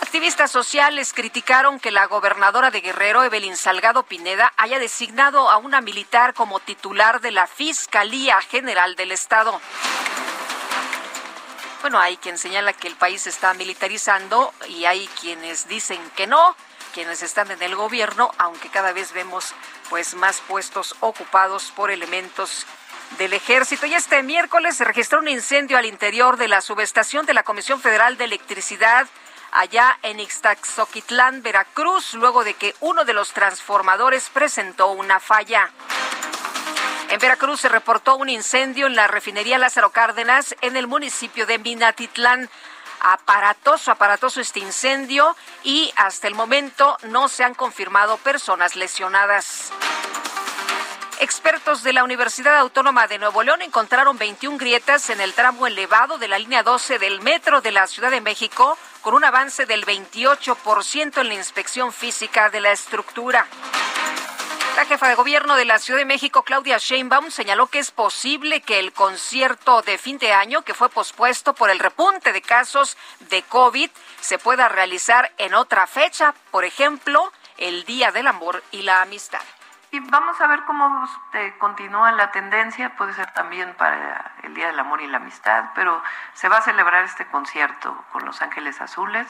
Activistas 0.00 0.50
sociales 0.50 1.12
criticaron 1.12 1.78
que 1.78 1.90
la 1.90 2.06
gobernadora 2.06 2.70
de 2.70 2.80
Guerrero, 2.80 3.22
Evelyn 3.22 3.56
Salgado 3.56 4.04
Pineda, 4.04 4.52
haya 4.56 4.78
designado 4.78 5.50
a 5.50 5.58
una 5.58 5.80
militar 5.80 6.32
como 6.32 6.58
titular 6.60 7.20
de 7.20 7.32
la 7.32 7.46
Fiscalía 7.46 8.40
General 8.40 8.96
del 8.96 9.12
Estado. 9.12 9.60
Bueno, 11.86 12.00
hay 12.00 12.16
quien 12.16 12.36
señala 12.36 12.72
que 12.72 12.88
el 12.88 12.96
país 12.96 13.28
está 13.28 13.54
militarizando 13.54 14.52
y 14.68 14.86
hay 14.86 15.06
quienes 15.20 15.68
dicen 15.68 16.00
que 16.16 16.26
no, 16.26 16.56
quienes 16.92 17.22
están 17.22 17.48
en 17.52 17.62
el 17.62 17.76
gobierno, 17.76 18.32
aunque 18.38 18.70
cada 18.70 18.90
vez 18.90 19.12
vemos 19.12 19.54
pues 19.88 20.16
más 20.16 20.40
puestos 20.48 20.96
ocupados 20.98 21.72
por 21.76 21.92
elementos 21.92 22.66
del 23.18 23.34
ejército. 23.34 23.86
Y 23.86 23.94
este 23.94 24.24
miércoles 24.24 24.76
se 24.76 24.82
registró 24.82 25.20
un 25.20 25.28
incendio 25.28 25.78
al 25.78 25.86
interior 25.86 26.38
de 26.38 26.48
la 26.48 26.60
subestación 26.60 27.24
de 27.24 27.34
la 27.34 27.44
Comisión 27.44 27.80
Federal 27.80 28.16
de 28.16 28.24
Electricidad 28.24 29.06
allá 29.52 29.96
en 30.02 30.18
Ixtaxoquitlán, 30.18 31.42
Veracruz, 31.42 32.14
luego 32.14 32.42
de 32.42 32.54
que 32.54 32.74
uno 32.80 33.04
de 33.04 33.14
los 33.14 33.32
transformadores 33.32 34.28
presentó 34.30 34.88
una 34.88 35.20
falla. 35.20 35.70
En 37.08 37.20
Veracruz 37.20 37.60
se 37.60 37.68
reportó 37.68 38.16
un 38.16 38.28
incendio 38.28 38.86
en 38.86 38.96
la 38.96 39.06
refinería 39.06 39.58
Lázaro 39.58 39.90
Cárdenas 39.90 40.56
en 40.60 40.76
el 40.76 40.86
municipio 40.86 41.46
de 41.46 41.58
Minatitlán. 41.58 42.50
Aparatoso, 43.00 43.92
aparatoso 43.92 44.40
este 44.40 44.58
incendio 44.58 45.36
y 45.62 45.92
hasta 45.96 46.26
el 46.26 46.34
momento 46.34 46.96
no 47.04 47.28
se 47.28 47.44
han 47.44 47.54
confirmado 47.54 48.16
personas 48.16 48.74
lesionadas. 48.74 49.72
Expertos 51.20 51.82
de 51.82 51.92
la 51.92 52.04
Universidad 52.04 52.58
Autónoma 52.58 53.06
de 53.06 53.18
Nuevo 53.18 53.42
León 53.42 53.62
encontraron 53.62 54.18
21 54.18 54.58
grietas 54.58 55.08
en 55.08 55.20
el 55.20 55.32
tramo 55.32 55.66
elevado 55.66 56.18
de 56.18 56.28
la 56.28 56.38
línea 56.38 56.62
12 56.62 56.98
del 56.98 57.22
metro 57.22 57.60
de 57.60 57.72
la 57.72 57.86
Ciudad 57.86 58.10
de 58.10 58.20
México, 58.20 58.76
con 59.00 59.14
un 59.14 59.24
avance 59.24 59.64
del 59.64 59.86
28% 59.86 61.20
en 61.20 61.28
la 61.28 61.34
inspección 61.34 61.92
física 61.92 62.50
de 62.50 62.60
la 62.60 62.72
estructura. 62.72 63.46
La 64.76 64.84
jefa 64.84 65.08
de 65.08 65.14
gobierno 65.14 65.56
de 65.56 65.64
la 65.64 65.78
Ciudad 65.78 66.00
de 66.00 66.04
México, 66.04 66.42
Claudia 66.42 66.76
Sheinbaum, 66.76 67.30
señaló 67.30 67.68
que 67.68 67.78
es 67.78 67.90
posible 67.90 68.60
que 68.60 68.78
el 68.78 68.92
concierto 68.92 69.80
de 69.80 69.96
fin 69.96 70.18
de 70.18 70.34
año, 70.34 70.60
que 70.60 70.74
fue 70.74 70.90
pospuesto 70.90 71.54
por 71.54 71.70
el 71.70 71.78
repunte 71.78 72.34
de 72.34 72.42
casos 72.42 72.98
de 73.30 73.42
COVID, 73.44 73.90
se 74.20 74.38
pueda 74.38 74.68
realizar 74.68 75.32
en 75.38 75.54
otra 75.54 75.86
fecha, 75.86 76.34
por 76.50 76.66
ejemplo, 76.66 77.32
el 77.56 77.86
Día 77.86 78.12
del 78.12 78.26
Amor 78.26 78.62
y 78.70 78.82
la 78.82 79.00
Amistad. 79.00 79.40
Vamos 79.92 80.38
a 80.42 80.46
ver 80.46 80.62
cómo 80.66 81.08
eh, 81.32 81.54
continúa 81.58 82.12
la 82.12 82.30
tendencia, 82.30 82.94
puede 82.96 83.14
ser 83.14 83.32
también 83.32 83.72
para 83.78 84.34
el 84.42 84.52
Día 84.52 84.66
del 84.66 84.78
Amor 84.78 85.00
y 85.00 85.06
la 85.06 85.16
Amistad, 85.16 85.70
pero 85.74 86.02
se 86.34 86.50
va 86.50 86.58
a 86.58 86.62
celebrar 86.62 87.02
este 87.04 87.24
concierto 87.28 88.04
con 88.12 88.26
Los 88.26 88.42
Ángeles 88.42 88.78
Azules. 88.82 89.26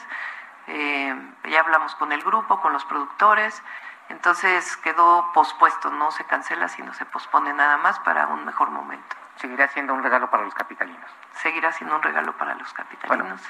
Eh, 0.67 1.15
ya 1.49 1.61
hablamos 1.61 1.95
con 1.95 2.11
el 2.11 2.21
grupo, 2.21 2.59
con 2.59 2.73
los 2.73 2.83
productores, 2.83 3.63
entonces 4.09 4.77
quedó 4.77 5.31
pospuesto, 5.33 5.89
no 5.89 6.11
se 6.11 6.23
cancela, 6.25 6.67
sino 6.67 6.93
se 6.93 7.05
pospone 7.05 7.53
nada 7.53 7.77
más 7.77 7.99
para 7.99 8.27
un 8.27 8.45
mejor 8.45 8.69
momento. 8.69 9.15
Seguirá 9.39 9.67
siendo 9.69 9.93
un 9.93 10.03
regalo 10.03 10.29
para 10.29 10.43
los 10.43 10.53
capitalinos. 10.53 11.09
Seguirá 11.41 11.71
siendo 11.71 11.95
un 11.95 12.01
regalo 12.01 12.35
para 12.37 12.55
los 12.55 12.71
capitalinos. 12.73 13.41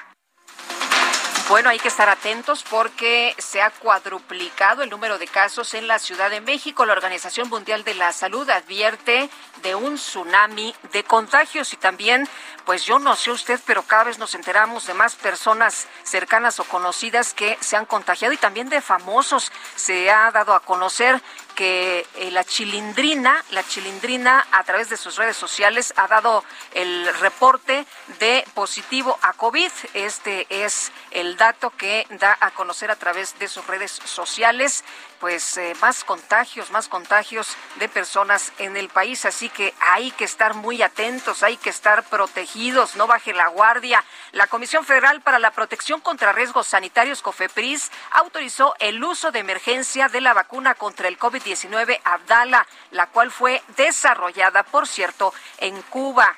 Bueno, 1.48 1.70
hay 1.70 1.78
que 1.78 1.88
estar 1.88 2.10
atentos 2.10 2.62
porque 2.62 3.34
se 3.38 3.62
ha 3.62 3.70
cuadruplicado 3.70 4.82
el 4.82 4.90
número 4.90 5.16
de 5.16 5.26
casos 5.26 5.72
en 5.72 5.88
la 5.88 5.98
Ciudad 5.98 6.28
de 6.28 6.42
México. 6.42 6.84
La 6.84 6.92
Organización 6.92 7.48
Mundial 7.48 7.84
de 7.84 7.94
la 7.94 8.12
Salud 8.12 8.50
advierte 8.50 9.30
de 9.62 9.74
un 9.74 9.96
tsunami 9.96 10.74
de 10.92 11.04
contagios 11.04 11.72
y 11.72 11.76
también, 11.76 12.28
pues 12.64 12.84
yo 12.84 12.98
no 12.98 13.16
sé 13.16 13.30
usted, 13.30 13.60
pero 13.66 13.82
cada 13.82 14.04
vez 14.04 14.18
nos 14.18 14.34
enteramos 14.34 14.86
de 14.86 14.94
más 14.94 15.14
personas 15.16 15.86
cercanas 16.02 16.60
o 16.60 16.64
conocidas 16.64 17.34
que 17.34 17.56
se 17.60 17.76
han 17.76 17.86
contagiado 17.86 18.32
y 18.32 18.36
también 18.36 18.68
de 18.68 18.80
famosos. 18.80 19.52
Se 19.76 20.10
ha 20.10 20.30
dado 20.30 20.54
a 20.54 20.60
conocer 20.60 21.20
que 21.54 22.06
eh, 22.14 22.30
la 22.30 22.44
chilindrina, 22.44 23.44
la 23.50 23.66
chilindrina 23.66 24.46
a 24.52 24.62
través 24.62 24.90
de 24.90 24.96
sus 24.96 25.16
redes 25.16 25.36
sociales 25.36 25.92
ha 25.96 26.06
dado 26.06 26.44
el 26.72 27.12
reporte 27.18 27.84
de 28.20 28.44
positivo 28.54 29.18
a 29.22 29.32
COVID. 29.32 29.72
Este 29.94 30.46
es 30.48 30.92
el 31.10 31.36
dato 31.36 31.70
que 31.70 32.06
da 32.10 32.36
a 32.40 32.52
conocer 32.52 32.92
a 32.92 32.96
través 32.96 33.36
de 33.40 33.48
sus 33.48 33.66
redes 33.66 33.90
sociales 34.04 34.84
pues 35.20 35.56
eh, 35.56 35.74
más 35.80 36.04
contagios, 36.04 36.70
más 36.70 36.88
contagios 36.88 37.56
de 37.76 37.88
personas 37.88 38.52
en 38.58 38.76
el 38.76 38.88
país, 38.88 39.24
así 39.24 39.48
que 39.48 39.74
hay 39.80 40.10
que 40.12 40.24
estar 40.24 40.54
muy 40.54 40.82
atentos, 40.82 41.42
hay 41.42 41.56
que 41.56 41.70
estar 41.70 42.04
protegidos, 42.04 42.96
no 42.96 43.06
baje 43.06 43.32
la 43.32 43.48
guardia. 43.48 44.04
La 44.32 44.46
Comisión 44.46 44.84
Federal 44.84 45.20
para 45.20 45.38
la 45.38 45.50
Protección 45.50 46.00
contra 46.00 46.32
Riesgos 46.32 46.68
Sanitarios 46.68 47.22
COFEPRIS 47.22 47.90
autorizó 48.12 48.74
el 48.78 49.02
uso 49.02 49.32
de 49.32 49.40
emergencia 49.40 50.08
de 50.08 50.20
la 50.20 50.34
vacuna 50.34 50.74
contra 50.74 51.08
el 51.08 51.18
COVID-19 51.18 52.00
Abdala, 52.04 52.66
la 52.90 53.06
cual 53.06 53.30
fue 53.30 53.62
desarrollada, 53.76 54.62
por 54.62 54.86
cierto, 54.86 55.32
en 55.58 55.80
Cuba. 55.82 56.36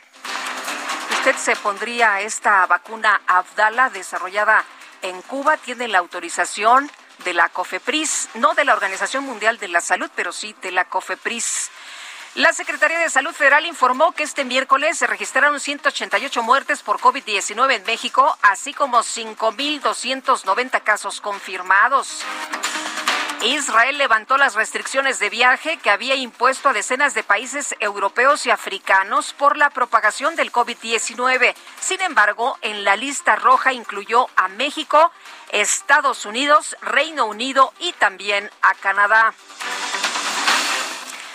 ¿Usted 1.12 1.36
se 1.36 1.56
pondría 1.56 2.20
esta 2.22 2.66
vacuna 2.66 3.20
Abdala 3.26 3.90
desarrollada 3.90 4.64
en 5.02 5.20
Cuba? 5.22 5.56
¿Tiene 5.58 5.88
la 5.88 5.98
autorización? 5.98 6.90
De 7.24 7.34
la 7.34 7.48
COFEPRIS, 7.48 8.30
no 8.34 8.54
de 8.54 8.64
la 8.64 8.72
Organización 8.72 9.24
Mundial 9.24 9.58
de 9.58 9.68
la 9.68 9.80
Salud, 9.80 10.10
pero 10.14 10.32
sí 10.32 10.54
de 10.62 10.72
la 10.72 10.84
COFEPRIS. 10.86 11.70
La 12.36 12.52
Secretaría 12.52 13.00
de 13.00 13.10
Salud 13.10 13.32
Federal 13.32 13.66
informó 13.66 14.12
que 14.12 14.22
este 14.22 14.44
miércoles 14.44 14.96
se 14.98 15.08
registraron 15.08 15.58
188 15.58 16.42
muertes 16.42 16.82
por 16.82 17.00
COVID-19 17.00 17.74
en 17.74 17.84
México, 17.84 18.36
así 18.42 18.72
como 18.72 18.98
5.290 19.00 20.82
casos 20.82 21.20
confirmados. 21.20 22.24
Israel 23.42 23.96
levantó 23.96 24.36
las 24.36 24.54
restricciones 24.54 25.18
de 25.18 25.30
viaje 25.30 25.78
que 25.78 25.88
había 25.88 26.14
impuesto 26.14 26.68
a 26.68 26.74
decenas 26.74 27.14
de 27.14 27.22
países 27.22 27.74
europeos 27.80 28.44
y 28.44 28.50
africanos 28.50 29.32
por 29.32 29.56
la 29.56 29.70
propagación 29.70 30.36
del 30.36 30.52
COVID-19. 30.52 31.54
Sin 31.80 32.02
embargo, 32.02 32.58
en 32.60 32.84
la 32.84 32.96
lista 32.96 33.36
roja 33.36 33.72
incluyó 33.72 34.28
a 34.36 34.48
México, 34.48 35.10
Estados 35.52 36.26
Unidos, 36.26 36.76
Reino 36.82 37.24
Unido 37.24 37.72
y 37.78 37.92
también 37.94 38.50
a 38.60 38.74
Canadá. 38.74 39.32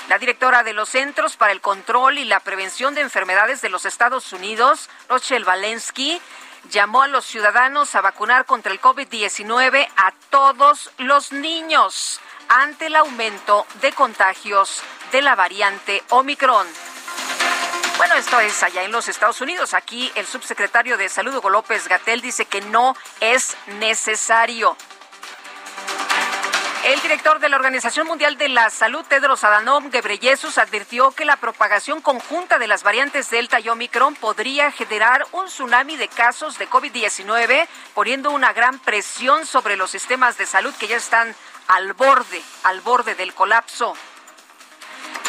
La 0.08 0.20
directora 0.20 0.62
de 0.62 0.74
los 0.74 0.90
Centros 0.90 1.36
para 1.36 1.52
el 1.52 1.62
Control 1.62 2.20
y 2.20 2.26
la 2.26 2.40
Prevención 2.40 2.94
de 2.94 3.02
Enfermedades 3.02 3.62
de 3.62 3.70
los 3.70 3.86
Estados 3.86 4.32
Unidos, 4.32 4.92
Rochelle 5.10 5.44
Walensky, 5.44 6.22
llamó 6.72 7.04
a 7.04 7.08
los 7.08 7.26
ciudadanos 7.26 7.96
a 7.96 8.02
vacunar 8.02 8.46
contra 8.46 8.72
el 8.72 8.82
COVID-19 8.82 9.88
a 9.96 10.14
todos 10.30 10.92
los 10.98 11.32
niños 11.32 12.20
ante 12.48 12.88
el 12.88 12.96
aumento 12.96 13.66
de 13.82 13.92
contagios 13.94 14.82
de 15.12 15.22
la 15.22 15.36
variante 15.36 16.04
Omicron. 16.10 16.68
Bueno, 17.98 18.16
esto 18.16 18.40
es 18.42 18.62
allá 18.62 18.84
en 18.84 18.92
los 18.92 19.08
Estados 19.08 19.40
Unidos. 19.40 19.74
Aquí 19.74 20.12
el 20.16 20.26
subsecretario 20.26 20.98
de 20.98 21.08
Salud, 21.08 21.36
Hugo 21.36 21.50
López 21.50 21.88
Gatel, 21.88 22.22
dice 22.22 22.46
que 22.46 22.62
no 22.62 22.96
es 23.22 23.56
necesario. 23.80 24.76
El 26.86 27.02
director 27.02 27.40
de 27.40 27.50
la 27.50 27.56
Organización 27.56 28.06
Mundial 28.06 28.38
de 28.38 28.48
la 28.48 28.70
Salud, 28.70 29.04
Tedros 29.10 29.44
Adhanom 29.44 29.90
Ghebreyesus, 29.90 30.60
advirtió 30.60 31.10
que 31.10 31.26
la 31.26 31.38
propagación 31.38 32.00
conjunta 32.00 32.60
de 32.60 32.68
las 32.68 32.84
variantes 32.84 33.32
Delta 33.32 33.60
y 33.60 33.70
Omicron 33.70 34.14
podría 34.14 34.72
generar 34.72 35.26
un 35.32 35.48
tsunami 35.48 35.98
de 35.98 36.08
casos 36.08 36.60
de 36.60 36.70
COVID-19, 36.70 37.68
poniendo 37.96 38.30
una 38.30 38.54
gran 38.54 38.78
presión 38.78 39.48
sobre 39.48 39.78
los 39.78 39.90
sistemas 39.90 40.38
de 40.38 40.46
salud 40.46 40.76
que 40.76 40.86
ya 40.86 40.98
están 40.98 41.36
al 41.68 41.94
borde, 41.94 42.40
al 42.62 42.82
borde 42.82 43.16
del 43.16 43.34
colapso. 43.34 43.96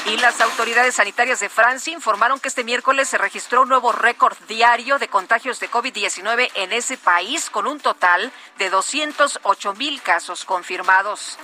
Y 0.09 0.16
las 0.19 0.40
autoridades 0.40 0.95
sanitarias 0.95 1.40
de 1.40 1.49
Francia 1.49 1.92
informaron 1.92 2.38
que 2.38 2.47
este 2.47 2.62
miércoles 2.62 3.09
se 3.09 3.19
registró 3.19 3.62
un 3.62 3.69
nuevo 3.69 3.90
récord 3.90 4.37
diario 4.47 4.99
de 4.99 5.09
contagios 5.09 5.59
de 5.59 5.69
COVID-19 5.69 6.49
en 6.55 6.73
ese 6.73 6.97
país, 6.97 7.51
con 7.51 7.66
un 7.66 7.81
total 7.81 8.31
de 8.59 8.71
208 8.71 9.75
mil 9.75 10.01
casos 10.03 10.45
confirmados. 10.45 11.38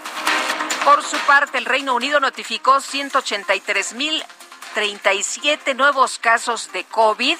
Por 0.84 1.02
su 1.02 1.16
parte, 1.26 1.58
el 1.58 1.64
Reino 1.64 1.94
Unido 1.94 2.20
notificó 2.20 2.80
183 2.80 3.94
mil 3.94 4.22
37 4.74 5.74
nuevos 5.74 6.18
casos 6.18 6.72
de 6.72 6.84
COVID, 6.84 7.36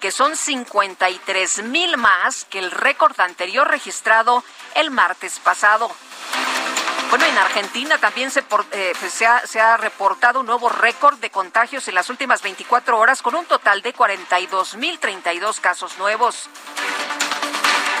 que 0.00 0.10
son 0.10 0.36
53 0.36 1.64
mil 1.64 1.96
más 1.96 2.44
que 2.44 2.58
el 2.58 2.70
récord 2.70 3.18
anterior 3.20 3.66
registrado 3.68 4.44
el 4.74 4.90
martes 4.90 5.38
pasado. 5.38 5.90
Bueno, 7.08 7.24
en 7.24 7.38
Argentina 7.38 7.98
también 7.98 8.30
se, 8.30 8.40
eh, 8.40 8.92
pues, 8.98 9.12
se, 9.12 9.26
ha, 9.26 9.46
se, 9.46 9.60
ha, 9.60 9.76
reportado 9.76 10.40
un 10.40 10.46
nuevo 10.46 10.68
récord 10.68 11.18
de 11.18 11.30
contagios 11.30 11.86
en 11.88 11.94
las 11.94 12.10
últimas 12.10 12.42
24 12.42 12.98
horas 12.98 13.22
con 13.22 13.34
un 13.34 13.44
total 13.46 13.80
de 13.82 13.94
42.032 13.94 15.60
casos 15.60 15.98
nuevos. 15.98 16.48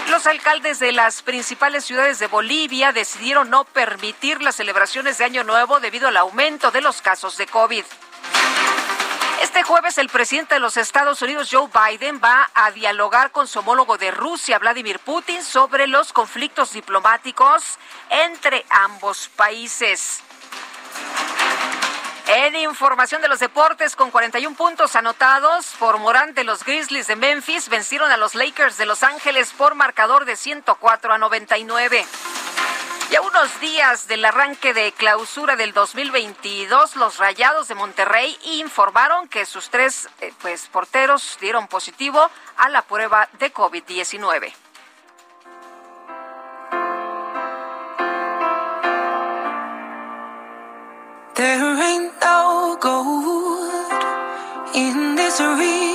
Los 0.08 0.26
alcaldes 0.26 0.78
de 0.78 0.92
las 0.92 1.22
principales 1.22 1.84
ciudades 1.84 2.18
de 2.18 2.28
Bolivia 2.28 2.92
decidieron 2.92 3.50
no 3.50 3.64
permitir 3.64 4.40
las 4.40 4.56
celebraciones 4.56 5.18
de 5.18 5.24
Año 5.24 5.42
Nuevo 5.42 5.80
debido 5.80 6.08
al 6.08 6.16
aumento 6.16 6.70
de 6.70 6.80
los 6.80 7.02
casos 7.02 7.36
de 7.36 7.46
COVID. 7.46 7.84
Este 9.42 9.62
jueves 9.62 9.98
el 9.98 10.08
presidente 10.08 10.54
de 10.54 10.60
los 10.60 10.76
Estados 10.76 11.20
Unidos, 11.20 11.48
Joe 11.50 11.68
Biden, 11.68 12.20
va 12.22 12.50
a 12.54 12.70
dialogar 12.70 13.30
con 13.32 13.46
su 13.46 13.58
homólogo 13.58 13.98
de 13.98 14.10
Rusia, 14.10 14.58
Vladimir 14.58 14.98
Putin, 14.98 15.42
sobre 15.42 15.86
los 15.86 16.12
conflictos 16.12 16.72
diplomáticos 16.72 17.78
entre 18.10 18.64
ambos 18.70 19.28
países. 19.36 20.22
En 22.28 22.56
información 22.56 23.22
de 23.22 23.28
los 23.28 23.38
deportes, 23.38 23.94
con 23.94 24.10
41 24.10 24.56
puntos 24.56 24.96
anotados 24.96 25.74
por 25.78 25.98
Morán 25.98 26.34
de 26.34 26.42
los 26.42 26.64
Grizzlies 26.64 27.06
de 27.06 27.14
Memphis, 27.14 27.68
vencieron 27.68 28.10
a 28.10 28.16
los 28.16 28.34
Lakers 28.34 28.78
de 28.78 28.86
Los 28.86 29.02
Ángeles 29.02 29.52
por 29.52 29.74
marcador 29.74 30.24
de 30.24 30.36
104 30.36 31.12
a 31.12 31.18
99. 31.18 32.04
Y 33.08 33.14
a 33.14 33.20
unos 33.20 33.60
días 33.60 34.08
del 34.08 34.24
arranque 34.24 34.74
de 34.74 34.90
clausura 34.90 35.54
del 35.54 35.72
2022, 35.72 36.96
los 36.96 37.18
Rayados 37.18 37.68
de 37.68 37.76
Monterrey 37.76 38.36
informaron 38.42 39.28
que 39.28 39.46
sus 39.46 39.70
tres 39.70 40.08
eh, 40.20 40.32
pues, 40.42 40.66
porteros 40.66 41.38
dieron 41.40 41.68
positivo 41.68 42.28
a 42.56 42.68
la 42.68 42.82
prueba 42.82 43.28
de 43.38 43.52
COVID-19. 43.52 44.52
There 51.34 51.82
ain't 51.82 52.12
no 52.20 52.78
gold 52.80 53.92
in 54.74 55.14
this 55.14 55.38
river 55.38 55.85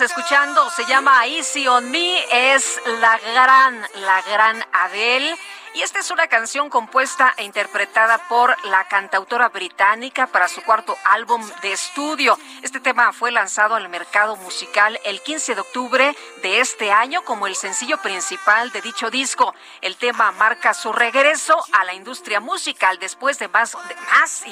escuchando 0.00 0.70
se 0.70 0.86
llama 0.86 1.26
Easy 1.26 1.66
on 1.66 1.90
Me, 1.90 2.24
es 2.54 2.80
la 3.00 3.18
gran, 3.18 3.80
la 3.96 4.22
gran 4.22 4.64
Adele. 4.72 5.36
Y 5.74 5.82
esta 5.82 6.00
es 6.00 6.10
una 6.10 6.26
canción 6.26 6.68
compuesta 6.70 7.32
e 7.36 7.44
interpretada 7.44 8.18
por 8.28 8.56
la 8.66 8.88
cantautora 8.88 9.48
británica 9.50 10.26
para 10.26 10.48
su 10.48 10.62
cuarto 10.62 10.96
álbum 11.04 11.42
de 11.62 11.72
estudio. 11.72 12.38
Este 12.62 12.80
tema 12.80 13.12
fue 13.12 13.30
lanzado 13.30 13.74
al 13.74 13.88
mercado 13.88 14.36
musical 14.36 14.98
el 15.04 15.20
15 15.20 15.54
de 15.54 15.60
octubre 15.60 16.16
de 16.42 16.60
este 16.60 16.90
año 16.90 17.22
como 17.22 17.46
el 17.46 17.54
sencillo 17.54 17.98
principal 17.98 18.72
de 18.72 18.82
dicho 18.82 19.10
disco. 19.10 19.54
El 19.80 19.96
tema 19.96 20.32
marca 20.32 20.74
su 20.74 20.92
regreso 20.92 21.62
a 21.72 21.84
la 21.84 21.94
industria 21.94 22.40
musical 22.40 22.98
después 22.98 23.38
de 23.38 23.48
más, 23.48 23.76
de 23.88 23.96
más 23.96 24.44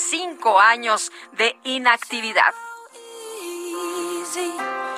cinco 0.00 0.60
años 0.60 1.10
de 1.32 1.56
inactividad. 1.64 2.54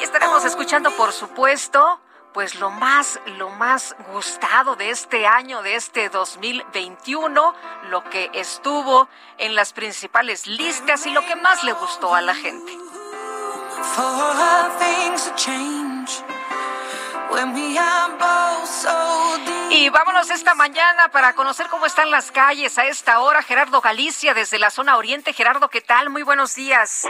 Y 0.02 0.04
estaremos 0.04 0.44
escuchando, 0.44 0.90
por 0.96 1.12
supuesto, 1.12 2.00
pues 2.34 2.56
lo 2.56 2.70
más, 2.70 3.20
lo 3.38 3.50
más 3.50 3.94
gustado 4.08 4.74
de 4.74 4.90
este 4.90 5.28
año, 5.28 5.62
de 5.62 5.76
este 5.76 6.08
2021, 6.08 7.54
lo 7.88 8.02
que 8.10 8.28
estuvo 8.34 9.08
en 9.38 9.54
las 9.54 9.72
principales 9.72 10.48
listas 10.48 11.06
y 11.06 11.12
lo 11.12 11.24
que 11.24 11.36
más 11.36 11.62
le 11.62 11.72
gustó 11.74 12.16
a 12.16 12.20
la 12.20 12.34
gente. 12.34 12.76
Y 19.70 19.88
vámonos 19.90 20.28
esta 20.30 20.56
mañana 20.56 21.10
para 21.12 21.34
conocer 21.34 21.68
cómo 21.68 21.86
están 21.86 22.10
las 22.10 22.32
calles 22.32 22.76
a 22.76 22.86
esta 22.86 23.20
hora. 23.20 23.40
Gerardo 23.44 23.80
Galicia 23.80 24.34
desde 24.34 24.58
la 24.58 24.70
zona 24.70 24.96
oriente. 24.96 25.32
Gerardo, 25.32 25.68
¿qué 25.68 25.80
tal? 25.80 26.10
Muy 26.10 26.24
buenos 26.24 26.56
días. 26.56 27.06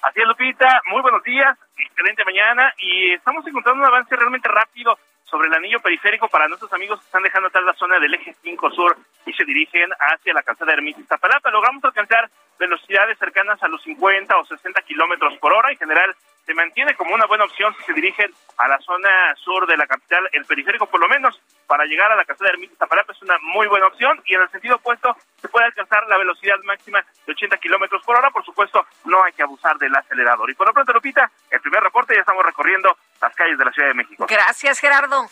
Así 0.00 0.18
es, 0.18 0.26
Lupita. 0.26 0.80
Muy 0.86 1.02
buenos 1.02 1.22
días. 1.22 1.58
Excelente 1.82 2.24
mañana. 2.24 2.72
Y 2.78 3.12
estamos 3.12 3.46
encontrando 3.46 3.80
un 3.80 3.86
avance 3.86 4.14
realmente 4.16 4.48
rápido 4.48 4.98
sobre 5.24 5.48
el 5.48 5.54
anillo 5.54 5.80
periférico 5.80 6.28
para 6.28 6.46
nuestros 6.46 6.72
amigos 6.72 7.00
que 7.00 7.06
están 7.06 7.22
dejando 7.22 7.48
atrás 7.48 7.64
la 7.64 7.72
zona 7.74 7.98
del 7.98 8.14
eje 8.14 8.34
5 8.42 8.70
sur 8.70 8.96
y 9.24 9.32
se 9.32 9.44
dirigen 9.44 9.90
hacia 9.98 10.34
la 10.34 10.42
calzada 10.42 10.74
Ermita 10.74 11.00
Iztapalapa. 11.00 11.50
Logramos 11.50 11.82
alcanzar 11.84 12.28
velocidades 12.58 13.18
cercanas 13.18 13.62
a 13.62 13.68
los 13.68 13.82
50 13.82 14.36
o 14.36 14.44
60 14.44 14.82
kilómetros 14.82 15.38
por 15.38 15.54
hora. 15.54 15.70
En 15.70 15.78
general, 15.78 16.14
se 16.44 16.54
mantiene 16.54 16.94
como 16.94 17.14
una 17.14 17.26
buena 17.26 17.44
opción 17.44 17.74
si 17.78 17.84
se 17.84 17.92
dirigen 17.92 18.32
a 18.58 18.68
la 18.68 18.78
zona 18.78 19.34
sur 19.36 19.66
de 19.66 19.76
la 19.76 19.86
capital, 19.86 20.28
el 20.32 20.44
periférico 20.44 20.86
por 20.86 21.00
lo 21.00 21.08
menos, 21.08 21.40
para 21.66 21.84
llegar 21.84 22.10
a 22.12 22.16
la 22.16 22.24
calzada 22.24 22.50
Ermita 22.50 22.72
Iztapalapa 22.72 23.12
es 23.12 23.22
una 23.22 23.38
muy 23.42 23.66
buena 23.66 23.86
opción 23.86 24.20
y 24.26 24.34
en 24.34 24.42
el 24.42 24.50
sentido 24.50 24.76
opuesto 24.76 25.16
se 25.40 25.48
puede 25.48 25.66
alcanzar 25.66 26.06
la 26.08 26.18
velocidad 26.18 26.56
máxima 26.64 27.04
de 27.26 27.32
80 27.32 27.56
kilómetros 27.58 28.02
por 28.04 28.16
hora. 28.16 28.30
Por 28.30 28.44
supuesto, 28.44 28.84
no 29.04 29.22
hay 29.24 29.32
que 29.32 29.42
abusar 29.42 29.76
del 29.78 29.94
acelerador. 29.94 30.50
Y 30.50 30.54
por 30.54 30.66
lo 30.66 30.72
pronto, 30.72 30.92
Lupita, 30.92 31.30
el 31.50 31.60
primer 31.60 31.82
reporte 31.82 32.14
ya 32.14 32.20
estamos 32.20 32.44
recorriendo 32.44 32.96
las 33.20 33.34
calles 33.34 33.58
de 33.58 33.64
la 33.64 33.72
Ciudad 33.72 33.88
de 33.88 33.94
México. 33.94 34.26
Gracias, 34.28 34.80
Gerardo. 34.80 35.28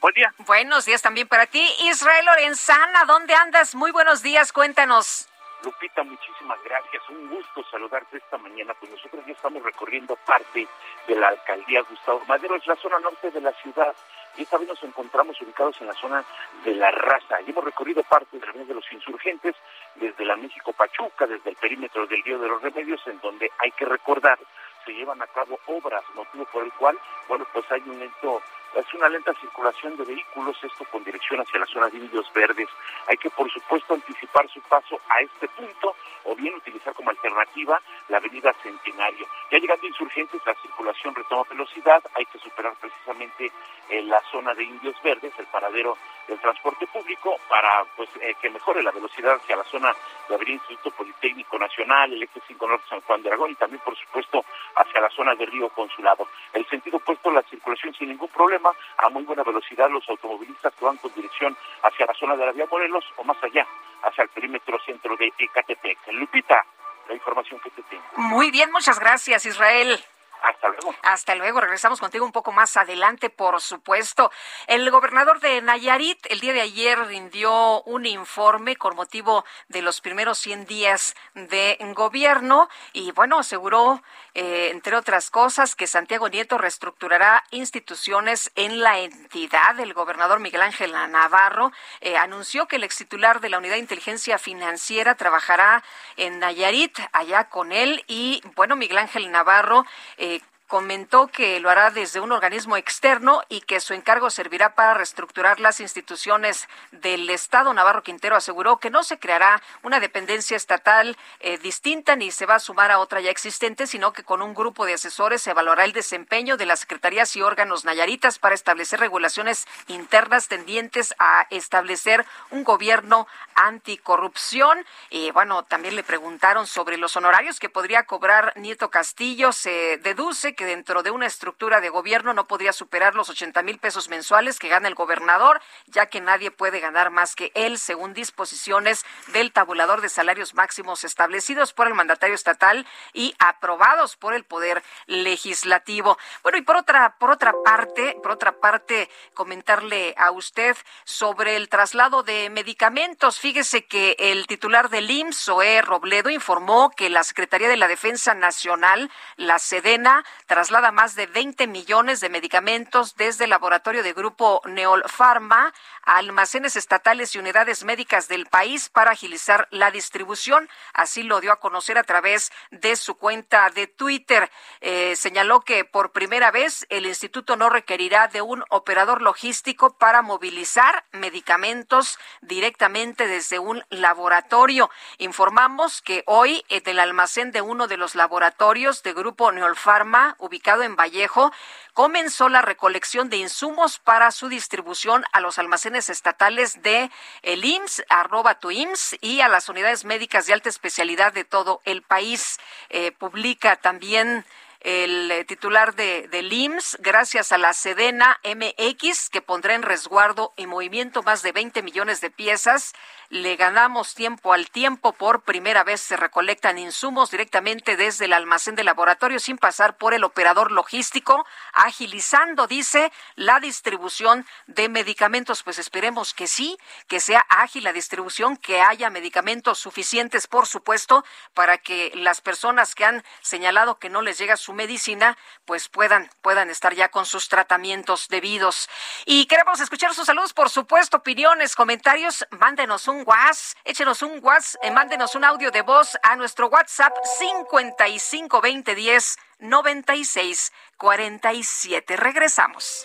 Buen 0.00 0.14
día. 0.14 0.32
Buenos 0.38 0.84
días 0.84 1.02
también 1.02 1.26
para 1.26 1.46
ti. 1.46 1.66
Israel 1.80 2.24
Lorenzana, 2.26 3.04
¿dónde 3.06 3.34
andas? 3.34 3.74
Muy 3.74 3.90
buenos 3.90 4.22
días, 4.22 4.52
cuéntanos. 4.52 5.28
Lupita, 5.64 6.02
muchísimas 6.02 6.62
gracias. 6.64 7.02
Un 7.10 7.28
gusto 7.28 7.64
saludarte 7.70 8.18
esta 8.18 8.38
mañana. 8.38 8.74
Pues 8.78 8.92
nosotros 8.92 9.24
ya 9.26 9.32
estamos 9.32 9.62
recorriendo 9.62 10.16
parte 10.16 10.66
de 11.06 11.14
la 11.14 11.28
alcaldía 11.28 11.82
Gustavo 11.82 12.22
Madero, 12.26 12.56
es 12.56 12.66
la 12.66 12.76
zona 12.76 12.98
norte 12.98 13.30
de 13.30 13.40
la 13.40 13.52
ciudad. 13.52 13.94
Y 14.36 14.42
esta 14.42 14.58
vez 14.58 14.68
nos 14.68 14.82
encontramos 14.82 15.40
ubicados 15.40 15.80
en 15.80 15.86
la 15.86 15.94
zona 15.94 16.24
de 16.64 16.74
la 16.74 16.90
raza. 16.90 17.40
Y 17.40 17.50
hemos 17.50 17.64
recorrido 17.64 18.02
parte 18.02 18.38
del 18.38 18.66
de 18.66 18.74
los 18.74 18.92
Insurgentes, 18.92 19.54
desde 19.94 20.24
la 20.24 20.36
México 20.36 20.72
Pachuca, 20.72 21.26
desde 21.26 21.50
el 21.50 21.56
perímetro 21.56 22.06
del 22.06 22.22
Río 22.22 22.38
de 22.38 22.48
los 22.48 22.60
Remedios, 22.60 23.00
en 23.06 23.20
donde 23.20 23.50
hay 23.58 23.70
que 23.72 23.84
recordar 23.84 24.38
se 24.86 24.94
llevan 24.94 25.20
a 25.20 25.26
cabo 25.26 25.58
obras, 25.66 26.04
motivo 26.14 26.44
por 26.46 26.64
el 26.64 26.72
cual, 26.74 26.96
bueno, 27.28 27.44
pues 27.52 27.64
hay 27.72 27.82
un 27.86 27.98
lento 27.98 28.40
es 28.76 28.94
una 28.94 29.08
lenta 29.08 29.32
circulación 29.40 29.96
de 29.96 30.04
vehículos, 30.04 30.56
esto 30.62 30.84
con 30.90 31.02
dirección 31.02 31.40
hacia 31.40 31.60
la 31.60 31.66
zona 31.66 31.88
de 31.88 31.98
Indios 31.98 32.30
Verdes. 32.34 32.68
Hay 33.08 33.16
que, 33.16 33.30
por 33.30 33.50
supuesto, 33.50 33.94
anticipar 33.94 34.48
su 34.48 34.60
paso 34.62 35.00
a 35.08 35.20
este 35.20 35.48
punto 35.48 35.94
o 36.24 36.34
bien 36.34 36.54
utilizar 36.54 36.92
como 36.94 37.10
alternativa 37.10 37.80
la 38.08 38.18
avenida 38.18 38.52
Centenario. 38.62 39.26
Ya 39.50 39.58
llegando 39.58 39.86
Insurgentes, 39.86 40.40
la 40.44 40.54
circulación 40.60 41.14
retoma 41.14 41.44
velocidad, 41.48 42.02
hay 42.14 42.26
que 42.26 42.38
superar 42.38 42.74
precisamente 42.80 43.50
en 43.88 43.98
eh, 43.98 44.02
la 44.02 44.20
zona 44.30 44.54
de 44.54 44.64
Indios 44.64 44.96
Verdes, 45.02 45.32
el 45.38 45.46
paradero 45.46 45.96
del 46.26 46.40
transporte 46.40 46.86
público, 46.88 47.38
para 47.48 47.84
pues 47.96 48.08
eh, 48.20 48.34
que 48.40 48.50
mejore 48.50 48.82
la 48.82 48.90
velocidad 48.90 49.36
hacia 49.36 49.56
la 49.56 49.64
zona 49.64 49.94
de 50.28 50.34
Avenida 50.34 50.54
Instituto 50.54 50.90
Politécnico 50.90 51.58
Nacional, 51.58 52.12
el 52.12 52.22
Eje 52.22 52.40
5 52.46 52.66
Norte 52.66 52.84
San 52.88 53.00
Juan 53.02 53.22
de 53.22 53.28
Aragón 53.28 53.52
y 53.52 53.54
también, 53.54 53.80
por 53.84 53.96
supuesto, 53.96 54.44
hacia 54.74 55.00
la 55.00 55.10
zona 55.10 55.34
de 55.34 55.46
Río 55.46 55.68
Consulado. 55.68 56.26
El 56.52 56.66
sentido 56.66 56.96
opuesto, 56.96 57.30
la 57.30 57.42
circulación 57.42 57.94
sin 57.94 58.08
ningún 58.08 58.28
problema, 58.28 58.65
a 58.98 59.08
muy 59.08 59.24
buena 59.24 59.42
velocidad 59.42 59.90
los 59.90 60.08
automovilistas 60.08 60.74
que 60.74 60.84
van 60.84 60.96
con 60.96 61.12
dirección 61.14 61.56
hacia 61.82 62.06
la 62.06 62.14
zona 62.14 62.36
de 62.36 62.46
la 62.46 62.52
vía 62.52 62.66
Morelos 62.70 63.04
o 63.16 63.24
más 63.24 63.36
allá, 63.42 63.66
hacia 64.02 64.24
el 64.24 64.28
perímetro 64.30 64.78
centro 64.84 65.16
de 65.16 65.32
Ecatepec. 65.38 65.98
Lupita, 66.12 66.64
la 67.08 67.14
información 67.14 67.60
que 67.60 67.70
te 67.70 67.82
tengo. 67.82 68.04
Muy 68.16 68.50
bien, 68.50 68.70
muchas 68.72 68.98
gracias, 68.98 69.46
Israel. 69.46 69.98
Hasta 70.42 70.68
luego. 70.68 70.94
Hasta 71.02 71.34
luego. 71.34 71.60
Regresamos 71.60 72.00
contigo 72.00 72.24
un 72.24 72.32
poco 72.32 72.52
más 72.52 72.76
adelante, 72.76 73.30
por 73.30 73.60
supuesto. 73.60 74.30
El 74.66 74.88
gobernador 74.90 75.40
de 75.40 75.60
Nayarit 75.62 76.24
el 76.30 76.40
día 76.40 76.52
de 76.52 76.60
ayer 76.60 76.98
rindió 77.06 77.82
un 77.82 78.06
informe 78.06 78.76
con 78.76 78.94
motivo 78.94 79.44
de 79.68 79.82
los 79.82 80.00
primeros 80.00 80.38
100 80.38 80.66
días 80.66 81.16
de 81.34 81.76
gobierno 81.94 82.68
y, 82.92 83.12
bueno, 83.12 83.38
aseguró, 83.38 84.02
eh, 84.38 84.68
entre 84.70 84.94
otras 84.94 85.30
cosas, 85.30 85.74
que 85.74 85.86
Santiago 85.86 86.28
Nieto 86.28 86.58
reestructurará 86.58 87.42
instituciones 87.52 88.50
en 88.54 88.80
la 88.80 88.98
entidad. 88.98 89.80
El 89.80 89.94
gobernador 89.94 90.40
Miguel 90.40 90.60
Ángel 90.60 90.92
Navarro 90.92 91.72
eh, 92.02 92.18
anunció 92.18 92.68
que 92.68 92.76
el 92.76 92.84
ex 92.84 92.98
titular 92.98 93.40
de 93.40 93.48
la 93.48 93.56
Unidad 93.56 93.76
de 93.76 93.80
Inteligencia 93.80 94.36
Financiera 94.38 95.14
trabajará 95.14 95.82
en 96.18 96.38
Nayarit, 96.38 96.98
allá 97.12 97.44
con 97.48 97.72
él. 97.72 98.04
Y, 98.08 98.42
bueno, 98.56 98.76
Miguel 98.76 98.98
Ángel 98.98 99.30
Navarro. 99.30 99.86
Eh, 100.18 100.42
comentó 100.66 101.28
que 101.28 101.60
lo 101.60 101.70
hará 101.70 101.90
desde 101.90 102.20
un 102.20 102.32
organismo 102.32 102.76
externo 102.76 103.42
y 103.48 103.60
que 103.60 103.80
su 103.80 103.94
encargo 103.94 104.30
servirá 104.30 104.74
para 104.74 104.94
reestructurar 104.94 105.60
las 105.60 105.80
instituciones 105.80 106.68
del 106.90 107.30
Estado. 107.30 107.72
Navarro 107.72 108.02
Quintero 108.02 108.36
aseguró 108.36 108.78
que 108.78 108.90
no 108.90 109.04
se 109.04 109.18
creará 109.18 109.62
una 109.82 110.00
dependencia 110.00 110.56
estatal 110.56 111.16
eh, 111.40 111.58
distinta 111.58 112.16
ni 112.16 112.30
se 112.30 112.46
va 112.46 112.56
a 112.56 112.60
sumar 112.60 112.90
a 112.90 112.98
otra 112.98 113.20
ya 113.20 113.30
existente, 113.30 113.86
sino 113.86 114.12
que 114.12 114.24
con 114.24 114.42
un 114.42 114.54
grupo 114.54 114.86
de 114.86 114.94
asesores 114.94 115.42
se 115.42 115.52
evaluará 115.52 115.84
el 115.84 115.92
desempeño 115.92 116.56
de 116.56 116.66
las 116.66 116.80
secretarías 116.80 117.36
y 117.36 117.42
órganos 117.42 117.84
nayaritas 117.84 118.38
para 118.38 118.54
establecer 118.54 118.98
regulaciones 118.98 119.66
internas 119.86 120.48
tendientes 120.48 121.14
a 121.18 121.46
establecer 121.50 122.26
un 122.50 122.64
gobierno 122.64 123.28
anticorrupción. 123.54 124.84
Y 125.10 125.30
bueno, 125.30 125.62
también 125.62 125.94
le 125.94 126.02
preguntaron 126.02 126.66
sobre 126.66 126.96
los 126.96 127.16
honorarios 127.16 127.60
que 127.60 127.68
podría 127.68 128.02
cobrar 128.04 128.52
Nieto 128.56 128.90
Castillo. 128.90 129.52
Se 129.52 129.98
deduce 129.98 130.55
que 130.56 130.66
dentro 130.66 131.04
de 131.04 131.12
una 131.12 131.26
estructura 131.26 131.80
de 131.80 131.90
gobierno 131.90 132.34
no 132.34 132.48
podría 132.48 132.72
superar 132.72 133.14
los 133.14 133.28
80 133.28 133.62
mil 133.62 133.78
pesos 133.78 134.08
mensuales 134.08 134.58
que 134.58 134.68
gana 134.68 134.88
el 134.88 134.94
gobernador, 134.94 135.60
ya 135.86 136.06
que 136.06 136.20
nadie 136.20 136.50
puede 136.50 136.80
ganar 136.80 137.10
más 137.10 137.36
que 137.36 137.52
él, 137.54 137.78
según 137.78 138.14
disposiciones 138.14 139.04
del 139.28 139.52
tabulador 139.52 140.00
de 140.00 140.08
salarios 140.08 140.54
máximos 140.54 141.04
establecidos 141.04 141.72
por 141.72 141.86
el 141.86 141.94
mandatario 141.94 142.34
estatal 142.34 142.86
y 143.12 143.34
aprobados 143.38 144.16
por 144.16 144.34
el 144.34 144.44
Poder 144.44 144.82
Legislativo. 145.06 146.18
Bueno, 146.42 146.58
y 146.58 146.62
por 146.62 146.76
otra, 146.76 147.16
por 147.18 147.30
otra 147.30 147.54
parte, 147.64 148.16
por 148.22 148.32
otra 148.32 148.58
parte, 148.58 149.08
comentarle 149.34 150.14
a 150.16 150.30
usted 150.30 150.76
sobre 151.04 151.56
el 151.56 151.68
traslado 151.68 152.22
de 152.22 152.50
medicamentos. 152.50 153.38
Fíjese 153.38 153.84
que 153.84 154.16
el 154.18 154.46
titular 154.46 154.88
del 154.88 155.10
IMSS, 155.10 155.84
Robledo, 155.84 156.30
informó 156.30 156.90
que 156.90 157.10
la 157.10 157.22
Secretaría 157.22 157.68
de 157.68 157.76
la 157.76 157.88
Defensa 157.88 158.34
Nacional, 158.34 159.10
la 159.36 159.58
Sedena, 159.58 160.24
traslada 160.46 160.92
más 160.92 161.14
de 161.14 161.26
20 161.26 161.66
millones 161.66 162.20
de 162.20 162.28
medicamentos 162.28 163.16
desde 163.16 163.44
el 163.44 163.50
laboratorio 163.50 164.02
de 164.02 164.12
Grupo 164.12 164.62
Neolfarma 164.64 165.74
a 166.02 166.16
almacenes 166.16 166.76
estatales 166.76 167.34
y 167.34 167.38
unidades 167.38 167.84
médicas 167.84 168.28
del 168.28 168.46
país 168.46 168.88
para 168.88 169.10
agilizar 169.10 169.66
la 169.70 169.90
distribución. 169.90 170.68
Así 170.94 171.24
lo 171.24 171.40
dio 171.40 171.52
a 171.52 171.60
conocer 171.60 171.98
a 171.98 172.04
través 172.04 172.52
de 172.70 172.96
su 172.96 173.16
cuenta 173.16 173.68
de 173.70 173.88
Twitter. 173.88 174.50
Eh, 174.80 175.16
señaló 175.16 175.60
que 175.60 175.84
por 175.84 176.12
primera 176.12 176.50
vez 176.50 176.86
el 176.90 177.06
instituto 177.06 177.56
no 177.56 177.68
requerirá 177.68 178.28
de 178.28 178.42
un 178.42 178.64
operador 178.70 179.22
logístico 179.22 179.96
para 179.98 180.22
movilizar 180.22 181.04
medicamentos 181.12 182.18
directamente 182.40 183.26
desde 183.26 183.58
un 183.58 183.84
laboratorio. 183.90 184.90
Informamos 185.18 186.02
que 186.02 186.22
hoy 186.26 186.64
en 186.68 186.82
el 186.86 187.00
almacén 187.00 187.50
de 187.50 187.62
uno 187.62 187.88
de 187.88 187.96
los 187.96 188.14
laboratorios 188.14 189.02
de 189.02 189.12
Grupo 189.12 189.50
Neolfarma 189.50 190.35
ubicado 190.38 190.82
en 190.82 190.96
Vallejo, 190.96 191.52
comenzó 191.94 192.48
la 192.48 192.62
recolección 192.62 193.30
de 193.30 193.38
insumos 193.38 193.98
para 193.98 194.30
su 194.30 194.48
distribución 194.48 195.24
a 195.32 195.40
los 195.40 195.58
almacenes 195.58 196.10
estatales 196.10 196.82
de 196.82 197.10
el 197.42 197.64
IMSS, 197.64 198.04
arroba 198.08 198.58
tu 198.58 198.70
IMSS, 198.70 199.16
y 199.20 199.40
a 199.40 199.48
las 199.48 199.68
unidades 199.68 200.04
médicas 200.04 200.46
de 200.46 200.52
alta 200.52 200.68
especialidad 200.68 201.32
de 201.32 201.44
todo 201.44 201.80
el 201.84 202.02
país. 202.02 202.58
Eh, 202.90 203.12
publica 203.12 203.76
también 203.76 204.44
el 204.86 205.32
eh, 205.32 205.44
titular 205.44 205.96
de, 205.96 206.28
del 206.28 206.52
IMSS, 206.52 206.98
gracias 207.00 207.50
a 207.50 207.58
la 207.58 207.72
Sedena 207.72 208.38
MX, 208.44 209.30
que 209.30 209.42
pondrá 209.42 209.74
en 209.74 209.82
resguardo 209.82 210.54
y 210.56 210.68
movimiento 210.68 211.24
más 211.24 211.42
de 211.42 211.50
20 211.50 211.82
millones 211.82 212.20
de 212.20 212.30
piezas, 212.30 212.94
le 213.28 213.56
ganamos 213.56 214.14
tiempo 214.14 214.52
al 214.52 214.70
tiempo. 214.70 215.12
Por 215.12 215.42
primera 215.42 215.82
vez 215.82 216.00
se 216.00 216.16
recolectan 216.16 216.78
insumos 216.78 217.32
directamente 217.32 217.96
desde 217.96 218.26
el 218.26 218.32
almacén 218.32 218.76
de 218.76 218.84
laboratorio 218.84 219.40
sin 219.40 219.58
pasar 219.58 219.96
por 219.96 220.14
el 220.14 220.22
operador 220.22 220.70
logístico, 220.70 221.44
agilizando, 221.72 222.68
dice, 222.68 223.10
la 223.34 223.58
distribución 223.58 224.46
de 224.68 224.88
medicamentos. 224.88 225.64
Pues 225.64 225.80
esperemos 225.80 226.32
que 226.32 226.46
sí, 226.46 226.78
que 227.08 227.18
sea 227.18 227.44
ágil 227.48 227.82
la 227.82 227.92
distribución, 227.92 228.56
que 228.56 228.80
haya 228.80 229.10
medicamentos 229.10 229.80
suficientes, 229.80 230.46
por 230.46 230.68
supuesto, 230.68 231.24
para 231.54 231.78
que 231.78 232.12
las 232.14 232.40
personas 232.40 232.94
que 232.94 233.04
han 233.04 233.24
señalado 233.40 233.98
que 233.98 234.10
no 234.10 234.22
les 234.22 234.38
llega 234.38 234.56
su 234.56 234.75
medicina, 234.76 235.36
pues 235.64 235.88
puedan, 235.88 236.30
puedan 236.42 236.70
estar 236.70 236.94
ya 236.94 237.08
con 237.08 237.26
sus 237.26 237.48
tratamientos 237.48 238.28
debidos. 238.28 238.88
Y 239.24 239.46
queremos 239.46 239.80
escuchar 239.80 240.14
sus 240.14 240.26
saludos, 240.26 240.52
por 240.52 240.70
supuesto, 240.70 241.16
opiniones, 241.16 241.74
comentarios, 241.74 242.46
mándenos 242.50 243.08
un 243.08 243.24
WhatsApp, 243.26 243.76
échenos 243.84 244.22
un 244.22 244.38
WhatsApp, 244.40 244.84
eh, 244.84 244.92
mándenos 244.92 245.34
un 245.34 245.42
audio 245.44 245.72
de 245.72 245.82
voz 245.82 246.16
a 246.22 246.36
nuestro 246.36 246.68
WhatsApp 246.68 247.12
552010 247.38 249.38
9647. 249.58 252.16
Regresamos. 252.16 253.04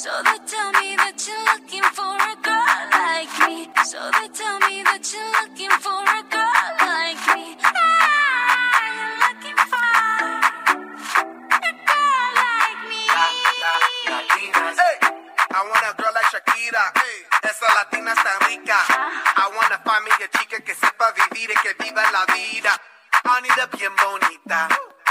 So 0.00 0.08
they 0.24 0.40
tell 0.48 0.72
me 0.80 0.96
that 0.96 1.12
you're 1.28 1.44
looking 1.44 1.84
for 1.92 2.16
a 2.16 2.32
girl 2.40 2.64
like 2.88 3.28
me. 3.44 3.68
So 3.84 4.00
they 4.16 4.32
tell 4.32 4.56
me 4.64 4.80
that 4.80 5.04
you're 5.12 5.28
looking 5.44 5.68
for 5.76 6.00
a 6.00 6.24
girl 6.24 6.64
like 6.88 7.20
me. 7.36 7.52
A. 7.52 7.68
Hey, 14.72 14.96
I 15.52 15.60
want 15.68 15.84
a 15.84 15.92
girl 16.00 16.16
like 16.16 16.32
Shakira. 16.32 16.96
Esa 17.44 17.68
latina 17.76 18.16
está 18.16 18.40
rica. 18.48 18.80
I 19.36 19.52
me 20.00 20.12
a 20.16 20.28
chica 20.32 20.64
que 20.64 20.74
sepa 20.74 21.12
vivir 21.12 21.50
y 21.52 21.56
que 21.60 21.76
viva 21.76 22.10
la 22.10 22.24
vida. 22.32 22.72
Anita 23.36 23.68
bien 23.76 23.92
bonita. 24.00 24.66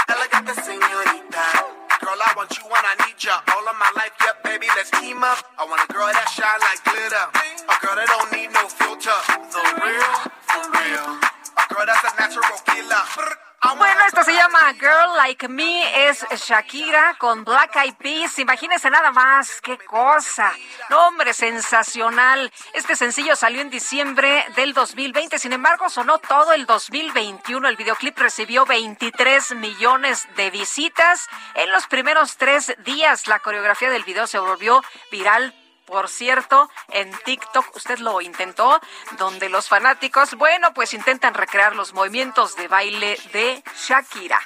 Elegante 0.08 0.52
señorita. 0.60 1.89
Girl, 2.10 2.18
I 2.26 2.34
want 2.36 2.50
you 2.58 2.64
when 2.66 2.82
I 2.82 3.06
need 3.06 3.22
ya. 3.22 3.38
All 3.54 3.62
of 3.70 3.76
my 3.78 3.86
life, 3.94 4.10
yep, 4.18 4.42
baby, 4.42 4.66
let's 4.74 4.90
team 4.90 5.22
up. 5.22 5.46
I 5.56 5.62
want 5.62 5.78
a 5.78 5.92
girl 5.94 6.10
that 6.10 6.26
shine 6.34 6.58
like 6.58 6.82
glitter. 6.82 7.26
A 7.70 7.76
girl 7.86 7.94
that 7.94 8.10
don't 8.10 8.32
need 8.34 8.50
no 8.50 8.66
filter. 8.66 9.14
The 9.30 9.62
real, 9.78 10.10
for 10.42 10.64
real. 10.74 11.06
A 11.54 11.64
girl 11.70 11.86
that's 11.86 12.02
a 12.02 12.10
natural 12.18 12.58
killer. 12.66 13.49
Bueno, 13.62 14.00
esto 14.06 14.24
se 14.24 14.32
llama 14.32 14.72
Girl 14.72 15.16
Like 15.16 15.46
Me, 15.48 16.08
es 16.08 16.24
Shakira 16.46 17.14
con 17.18 17.44
Black 17.44 17.76
Eyed 17.76 17.94
Peas. 17.94 18.38
Imagínense 18.38 18.88
nada 18.88 19.12
más, 19.12 19.60
qué 19.60 19.76
cosa. 19.76 20.50
No, 20.88 21.08
hombre, 21.08 21.34
sensacional. 21.34 22.50
Este 22.72 22.96
sencillo 22.96 23.36
salió 23.36 23.60
en 23.60 23.68
diciembre 23.68 24.46
del 24.56 24.72
2020, 24.72 25.38
sin 25.38 25.52
embargo, 25.52 25.90
sonó 25.90 26.18
todo 26.18 26.54
el 26.54 26.64
2021. 26.64 27.68
El 27.68 27.76
videoclip 27.76 28.18
recibió 28.18 28.64
23 28.64 29.54
millones 29.56 30.26
de 30.36 30.50
visitas. 30.50 31.28
En 31.54 31.70
los 31.70 31.86
primeros 31.86 32.38
tres 32.38 32.74
días, 32.78 33.26
la 33.28 33.40
coreografía 33.40 33.90
del 33.90 34.04
video 34.04 34.26
se 34.26 34.38
volvió 34.38 34.82
viral 35.10 35.54
por 35.90 36.08
cierto, 36.08 36.70
en 36.90 37.12
TikTok 37.24 37.74
usted 37.74 37.98
lo 37.98 38.20
intentó, 38.20 38.80
donde 39.18 39.48
los 39.48 39.68
fanáticos, 39.68 40.36
bueno, 40.36 40.72
pues 40.72 40.94
intentan 40.94 41.34
recrear 41.34 41.74
los 41.74 41.92
movimientos 41.92 42.54
de 42.56 42.68
baile 42.68 43.18
de 43.32 43.62
Shakira. 43.76 44.40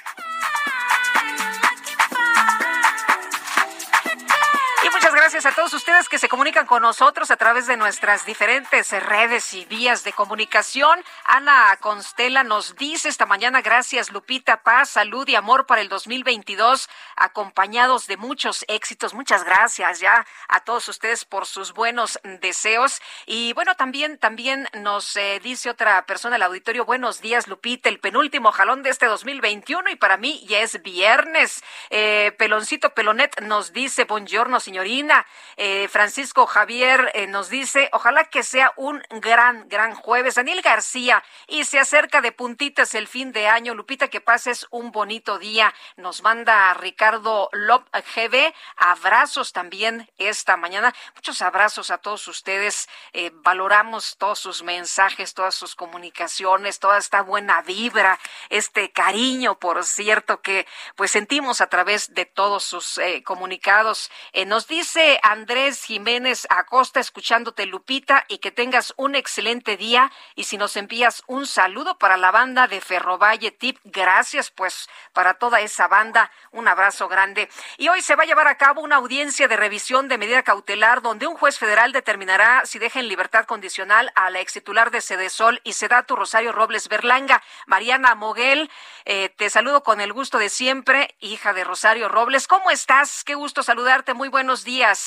Gracias 5.35 5.51
a 5.51 5.55
todos 5.57 5.73
ustedes 5.73 6.07
que 6.07 6.17
se 6.17 6.29
comunican 6.29 6.65
con 6.65 6.81
nosotros 6.81 7.29
a 7.29 7.35
través 7.35 7.67
de 7.67 7.75
nuestras 7.75 8.25
diferentes 8.25 8.91
redes 9.03 9.53
y 9.53 9.65
vías 9.65 10.05
de 10.05 10.13
comunicación. 10.13 10.97
Ana 11.25 11.75
Constela 11.81 12.45
nos 12.45 12.77
dice 12.77 13.09
esta 13.09 13.25
mañana, 13.25 13.61
gracias 13.61 14.13
Lupita, 14.13 14.63
paz, 14.63 14.91
salud 14.91 15.27
y 15.27 15.35
amor 15.35 15.65
para 15.65 15.81
el 15.81 15.89
2022, 15.89 16.89
acompañados 17.17 18.07
de 18.07 18.15
muchos 18.15 18.63
éxitos. 18.69 19.13
Muchas 19.13 19.43
gracias 19.43 19.99
ya 19.99 20.25
a 20.47 20.61
todos 20.61 20.87
ustedes 20.87 21.25
por 21.25 21.45
sus 21.45 21.73
buenos 21.73 22.17
deseos. 22.39 23.01
Y 23.25 23.51
bueno, 23.51 23.75
también, 23.75 24.17
también 24.17 24.69
nos 24.71 25.17
eh, 25.17 25.41
dice 25.43 25.69
otra 25.69 26.05
persona 26.05 26.35
del 26.35 26.43
auditorio, 26.43 26.85
buenos 26.85 27.19
días 27.19 27.49
Lupita, 27.49 27.89
el 27.89 27.99
penúltimo 27.99 28.53
jalón 28.53 28.83
de 28.83 28.91
este 28.91 29.07
2021 29.07 29.89
y 29.89 29.95
para 29.97 30.15
mí 30.15 30.45
ya 30.47 30.59
es 30.59 30.81
viernes. 30.81 31.61
Eh, 31.89 32.33
Peloncito 32.37 32.91
Pelonet 32.91 33.41
nos 33.41 33.73
dice, 33.73 34.05
buongiorno 34.05 34.61
señorina. 34.61 35.24
Eh, 35.57 35.87
Francisco 35.87 36.45
Javier 36.45 37.11
eh, 37.13 37.27
nos 37.27 37.49
dice, 37.49 37.89
ojalá 37.93 38.25
que 38.25 38.43
sea 38.43 38.73
un 38.75 39.01
gran, 39.09 39.67
gran 39.69 39.95
jueves. 39.95 40.35
Daniel 40.35 40.61
García, 40.61 41.23
y 41.47 41.63
se 41.65 41.79
acerca 41.79 42.21
de 42.21 42.31
puntitas 42.31 42.95
el 42.95 43.07
fin 43.07 43.31
de 43.31 43.47
año. 43.47 43.73
Lupita, 43.73 44.07
que 44.07 44.21
pases 44.21 44.67
un 44.69 44.91
bonito 44.91 45.39
día. 45.39 45.73
Nos 45.97 46.23
manda 46.23 46.73
Ricardo 46.73 47.49
Lop 47.51 47.87
GB. 47.93 48.53
Abrazos 48.77 49.53
también 49.53 50.09
esta 50.17 50.57
mañana. 50.57 50.93
Muchos 51.15 51.41
abrazos 51.41 51.91
a 51.91 51.97
todos 51.97 52.27
ustedes. 52.27 52.89
Eh, 53.13 53.31
valoramos 53.33 54.17
todos 54.17 54.39
sus 54.39 54.63
mensajes, 54.63 55.33
todas 55.33 55.55
sus 55.55 55.75
comunicaciones, 55.75 56.79
toda 56.79 56.97
esta 56.97 57.21
buena 57.21 57.61
vibra, 57.61 58.19
este 58.49 58.91
cariño, 58.91 59.59
por 59.59 59.83
cierto, 59.83 60.41
que 60.41 60.67
pues 60.95 61.11
sentimos 61.11 61.61
a 61.61 61.67
través 61.67 62.13
de 62.13 62.25
todos 62.25 62.63
sus 62.63 62.97
eh, 62.97 63.23
comunicados. 63.23 64.11
Eh, 64.33 64.45
nos 64.45 64.67
dice 64.67 65.14
Andrés 65.23 65.83
Jiménez 65.83 66.47
Acosta, 66.49 66.99
escuchándote 66.99 67.65
Lupita, 67.65 68.25
y 68.27 68.39
que 68.39 68.51
tengas 68.51 68.93
un 68.97 69.15
excelente 69.15 69.77
día. 69.77 70.11
Y 70.35 70.45
si 70.45 70.57
nos 70.57 70.75
envías 70.77 71.23
un 71.27 71.45
saludo 71.47 71.97
para 71.97 72.17
la 72.17 72.31
banda 72.31 72.67
de 72.67 72.81
Ferrovalle 72.81 73.51
Tip, 73.51 73.79
gracias 73.83 74.51
pues 74.51 74.89
para 75.13 75.35
toda 75.35 75.61
esa 75.61 75.87
banda, 75.87 76.31
un 76.51 76.67
abrazo 76.67 77.07
grande. 77.07 77.49
Y 77.77 77.89
hoy 77.89 78.01
se 78.01 78.15
va 78.15 78.23
a 78.23 78.25
llevar 78.25 78.47
a 78.47 78.57
cabo 78.57 78.81
una 78.81 78.97
audiencia 78.97 79.47
de 79.47 79.57
revisión 79.57 80.07
de 80.07 80.17
medida 80.17 80.43
cautelar 80.43 81.01
donde 81.01 81.27
un 81.27 81.35
juez 81.35 81.59
federal 81.59 81.91
determinará 81.91 82.65
si 82.65 82.79
deja 82.79 82.99
en 82.99 83.07
libertad 83.07 83.45
condicional 83.45 84.11
a 84.15 84.29
la 84.29 84.39
ex 84.39 84.53
titular 84.53 84.91
de 84.91 85.01
Sedesol 85.01 85.61
y 85.63 85.73
Sedatu 85.73 86.15
Rosario 86.15 86.51
Robles 86.51 86.87
Berlanga, 86.87 87.43
Mariana 87.67 88.15
Moguel. 88.15 88.69
Eh, 89.05 89.29
te 89.29 89.49
saludo 89.49 89.83
con 89.83 90.01
el 90.01 90.13
gusto 90.13 90.37
de 90.37 90.49
siempre, 90.49 91.15
hija 91.19 91.53
de 91.53 91.63
Rosario 91.63 92.09
Robles. 92.09 92.47
¿Cómo 92.47 92.71
estás? 92.71 93.23
Qué 93.23 93.35
gusto 93.35 93.63
saludarte. 93.63 94.13
Muy 94.13 94.29
buenos 94.29 94.63
días. 94.63 95.04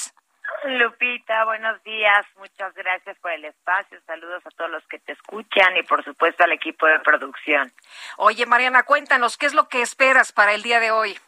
Lupita, 0.64 1.44
buenos 1.44 1.82
días. 1.84 2.26
Muchas 2.36 2.74
gracias 2.74 3.16
por 3.18 3.30
el 3.30 3.44
espacio. 3.44 4.00
Saludos 4.06 4.44
a 4.44 4.50
todos 4.50 4.70
los 4.70 4.86
que 4.88 4.98
te 4.98 5.12
escuchan 5.12 5.76
y 5.76 5.82
por 5.82 6.04
supuesto 6.04 6.44
al 6.44 6.52
equipo 6.52 6.86
de 6.86 6.98
producción. 7.00 7.72
Oye, 8.16 8.44
Mariana, 8.46 8.82
cuéntanos, 8.82 9.36
¿qué 9.38 9.46
es 9.46 9.54
lo 9.54 9.68
que 9.68 9.82
esperas 9.82 10.32
para 10.32 10.54
el 10.54 10.62
día 10.62 10.80
de 10.80 10.90
hoy? 10.90 11.18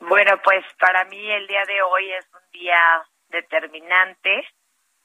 Bueno, 0.00 0.40
pues 0.44 0.64
para 0.78 1.04
mí 1.06 1.30
el 1.30 1.46
día 1.46 1.64
de 1.66 1.82
hoy 1.82 2.12
es 2.12 2.26
un 2.32 2.50
día 2.52 3.02
determinante. 3.28 4.46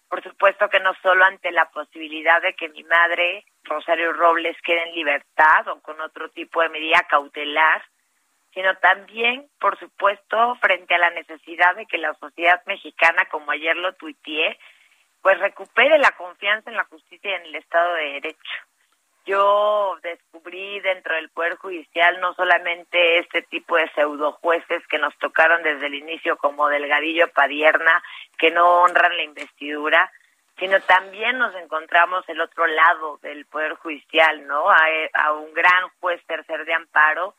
Por 0.10 0.22
supuesto 0.22 0.70
que 0.70 0.80
no 0.80 0.94
solo 1.02 1.26
ante 1.26 1.52
la 1.52 1.70
posibilidad 1.72 2.42
de 2.42 2.54
que 2.54 2.70
mi 2.70 2.84
madre, 2.84 3.46
Rosario 3.64 4.14
Robles, 4.14 4.56
quede 4.64 4.84
en 4.84 4.96
libertad 4.96 5.68
o 5.70 5.82
con 5.82 6.00
otro 6.02 6.30
tipo 6.30 6.62
de 6.62 6.70
medida 6.70 7.08
cautelar, 7.10 7.84
sino 8.54 8.76
también, 8.78 9.48
por 9.60 9.78
supuesto, 9.80 10.56
frente 10.62 10.94
a 10.96 11.00
la 11.00 11.10
necesidad 11.10 11.76
de 11.76 11.86
que 11.86 11.98
la 11.98 12.14
sociedad 12.16 12.62
mexicana, 12.66 13.26
como 13.30 13.52
ayer 13.52 13.76
lo 13.76 13.94
tuiteé, 13.94 14.58
pues 15.22 15.40
recupere 15.40 15.98
la 15.98 16.12
confianza 16.12 16.70
en 16.70 16.76
la 16.76 16.84
justicia 16.86 17.32
y 17.32 17.34
en 17.34 17.44
el 17.44 17.56
Estado 17.56 17.94
de 17.96 18.04
Derecho. 18.14 18.54
yo 19.26 19.98
descubrí 20.04 20.82
dentro 20.82 21.16
del 21.16 21.30
Poder 21.30 21.56
Judicial 21.56 22.20
no 22.20 22.34
solamente 22.34 23.20
este 23.20 23.42
tipo 23.44 23.78
de 23.78 23.90
pseudo 23.92 24.34
jueces 24.34 24.86
que 24.88 25.00
nos 25.00 25.18
tocaron 25.18 25.64
desde 25.64 25.88
el 25.88 25.96
inicio 25.96 26.36
como 26.38 26.68
Delgadillo 26.68 27.30
Padierna, 27.30 28.04
que 28.38 28.52
no 28.52 28.82
honran 28.82 29.16
la 29.16 29.24
investidura, 29.24 30.12
sino 30.60 30.80
también 30.82 31.38
nos 31.38 31.56
encontramos 31.56 32.28
el 32.28 32.42
otro 32.42 32.68
lado 32.68 33.18
del 33.22 33.46
Poder 33.46 33.76
Judicial, 33.76 34.46
¿no? 34.46 34.70
A, 34.70 34.78
a 35.14 35.32
un 35.32 35.54
gran 35.54 35.88
juez 36.02 36.22
tercer 36.26 36.66
de 36.66 36.74
amparo 36.74 37.34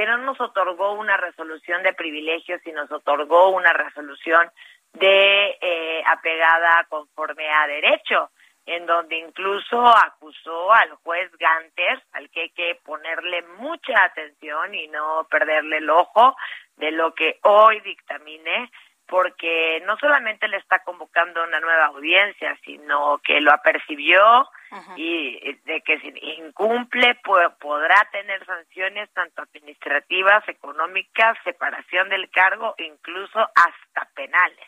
que 0.00 0.06
no 0.06 0.16
nos 0.16 0.40
otorgó 0.40 0.94
una 0.94 1.18
resolución 1.18 1.82
de 1.82 1.92
privilegios, 1.92 2.58
sino 2.64 2.80
nos 2.80 2.90
otorgó 2.90 3.50
una 3.50 3.74
resolución 3.74 4.50
de 4.94 5.58
eh, 5.60 6.02
apegada 6.06 6.86
conforme 6.88 7.46
a 7.50 7.66
derecho 7.66 8.30
en 8.64 8.86
donde 8.86 9.18
incluso 9.18 9.86
acusó 9.86 10.72
al 10.72 10.94
juez 11.02 11.30
Ganter, 11.38 12.02
al 12.12 12.30
que 12.30 12.40
hay 12.40 12.50
que 12.50 12.78
ponerle 12.82 13.42
mucha 13.58 14.04
atención 14.04 14.74
y 14.74 14.88
no 14.88 15.26
perderle 15.30 15.76
el 15.76 15.90
ojo 15.90 16.34
de 16.76 16.92
lo 16.92 17.12
que 17.12 17.38
hoy 17.42 17.80
dictamine, 17.80 18.70
porque 19.10 19.82
no 19.86 19.98
solamente 19.98 20.46
le 20.46 20.56
está 20.56 20.78
convocando 20.84 21.42
una 21.42 21.58
nueva 21.58 21.86
audiencia, 21.86 22.56
sino 22.64 23.20
que 23.24 23.40
lo 23.40 23.52
apercibió 23.52 24.48
y 24.94 25.52
de 25.64 25.80
que 25.80 25.98
si 25.98 26.14
incumple 26.38 27.16
podrá 27.58 28.08
tener 28.12 28.46
sanciones 28.46 29.10
tanto 29.12 29.42
administrativas, 29.42 30.48
económicas, 30.48 31.36
separación 31.42 32.08
del 32.08 32.30
cargo, 32.30 32.76
incluso 32.78 33.40
hasta 33.40 34.08
penales. 34.14 34.64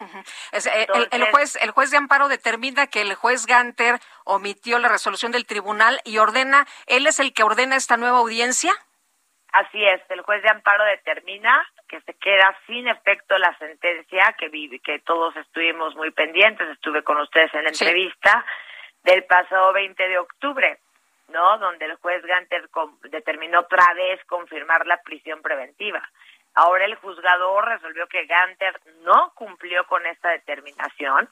Es, 0.51 0.67
eh, 0.67 0.89
el, 0.93 1.09
el, 1.13 1.31
juez, 1.31 1.57
el 1.63 1.71
juez 1.71 1.93
de 1.93 1.99
amparo 1.99 2.27
determina 2.27 2.89
que 2.89 3.03
el 3.03 3.15
juez 3.15 3.47
Ganter 3.47 4.01
omitió 4.25 4.81
la 4.81 4.89
resolución 4.89 5.31
del 5.31 5.47
tribunal 5.47 6.01
y 6.05 6.19
ordena, 6.19 6.67
él 6.87 7.07
es 7.07 7.21
el 7.21 7.33
que 7.33 7.45
ordena 7.45 7.77
esta 7.77 7.97
nueva 7.97 8.19
audiencia. 8.19 8.73
Así 9.53 9.85
es, 9.85 10.01
el 10.09 10.23
juez 10.23 10.43
de 10.43 10.49
amparo 10.51 10.83
determina 10.85 11.67
que 11.89 12.01
se 12.01 12.15
queda 12.15 12.57
sin 12.67 12.89
efecto 12.89 13.37
la 13.37 13.57
sentencia 13.59 14.35
que 14.39 14.49
vive, 14.49 14.81
que 14.81 14.99
todos 15.01 15.37
estuvimos 15.37 15.95
muy 15.95 16.11
pendientes, 16.11 16.67
estuve 16.71 17.03
con 17.05 17.19
ustedes 17.19 17.53
en 17.55 17.65
la 17.65 17.75
Sí. 17.75 17.85
entrevista 17.85 18.45
del 19.05 19.25
pasado 19.25 19.73
20 19.75 20.09
de 20.09 20.19
octubre, 20.19 20.79
¿no? 21.29 21.59
Donde 21.59 21.85
el 21.85 21.97
juez 21.97 22.25
Ganter 22.25 22.69
determinó 23.11 23.61
otra 23.61 23.93
vez 23.95 24.25
confirmar 24.25 24.87
la 24.87 24.97
prisión 25.03 25.43
preventiva. 25.43 26.03
Ahora 26.55 26.87
el 26.87 26.95
juzgador 26.97 27.67
resolvió 27.67 28.07
que 28.09 28.25
Ganter 28.27 28.81
no 29.03 29.33
cumplió 29.35 29.87
con 29.87 30.07
esta 30.07 30.31
determinación 30.31 31.29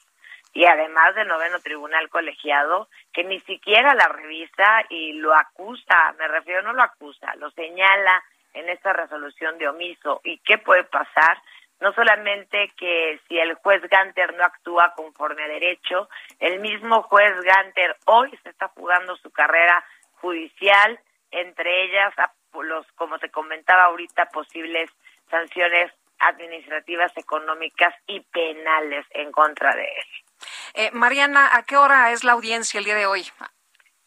y 0.53 0.65
además 0.65 1.15
del 1.15 1.29
noveno 1.29 1.61
tribunal 1.61 2.09
colegiado 2.09 2.89
que 3.13 3.25
ni 3.25 3.41
siquiera 3.41 3.95
la 3.95 4.09
revisa 4.09 4.85
y 4.89 5.13
lo 5.15 5.35
acusa, 5.35 6.15
me 6.19 6.29
refiero 6.29 6.63
no 6.63 6.73
lo 6.73 6.83
acusa, 6.83 7.35
lo 7.37 7.51
señala 7.51 8.23
en 8.53 8.69
esta 8.69 8.93
resolución 8.93 9.59
de 9.59 9.69
omiso. 9.69 10.21
¿Y 10.25 10.39
qué 10.39 10.59
puede 10.59 10.85
pasar? 10.85 11.41
No 11.81 11.93
solamente 11.93 12.73
que 12.77 13.21
si 13.27 13.39
el 13.39 13.55
juez 13.55 13.83
Ganter 13.89 14.35
no 14.35 14.45
actúa 14.45 14.93
conforme 14.95 15.45
a 15.45 15.49
derecho, 15.49 16.09
el 16.39 16.61
mismo 16.61 17.03
juez 17.03 17.33
Ganter 17.43 17.97
hoy 18.07 18.37
se 18.43 18.51
está 18.51 18.69
jugando 18.69 19.17
su 19.17 19.31
carrera 19.31 19.85
judicial, 20.21 20.99
entre 21.31 21.85
ellas 21.85 22.13
los, 22.53 22.87
como 22.93 23.19
te 23.19 23.31
comentaba 23.31 23.85
ahorita, 23.85 24.27
posibles 24.27 24.91
sanciones 25.31 25.93
administrativas, 26.19 27.17
económicas 27.17 27.95
y 28.07 28.21
penales 28.21 29.07
en 29.11 29.33
contra 29.33 29.75
de 29.75 29.85
él. 29.85 30.30
Eh, 30.74 30.90
Mariana, 30.92 31.50
¿a 31.53 31.62
qué 31.64 31.76
hora 31.76 32.12
es 32.12 32.24
la 32.24 32.33
audiencia 32.33 32.79
el 32.79 32.85
día 32.85 32.94
de 32.94 33.07
hoy? 33.07 33.26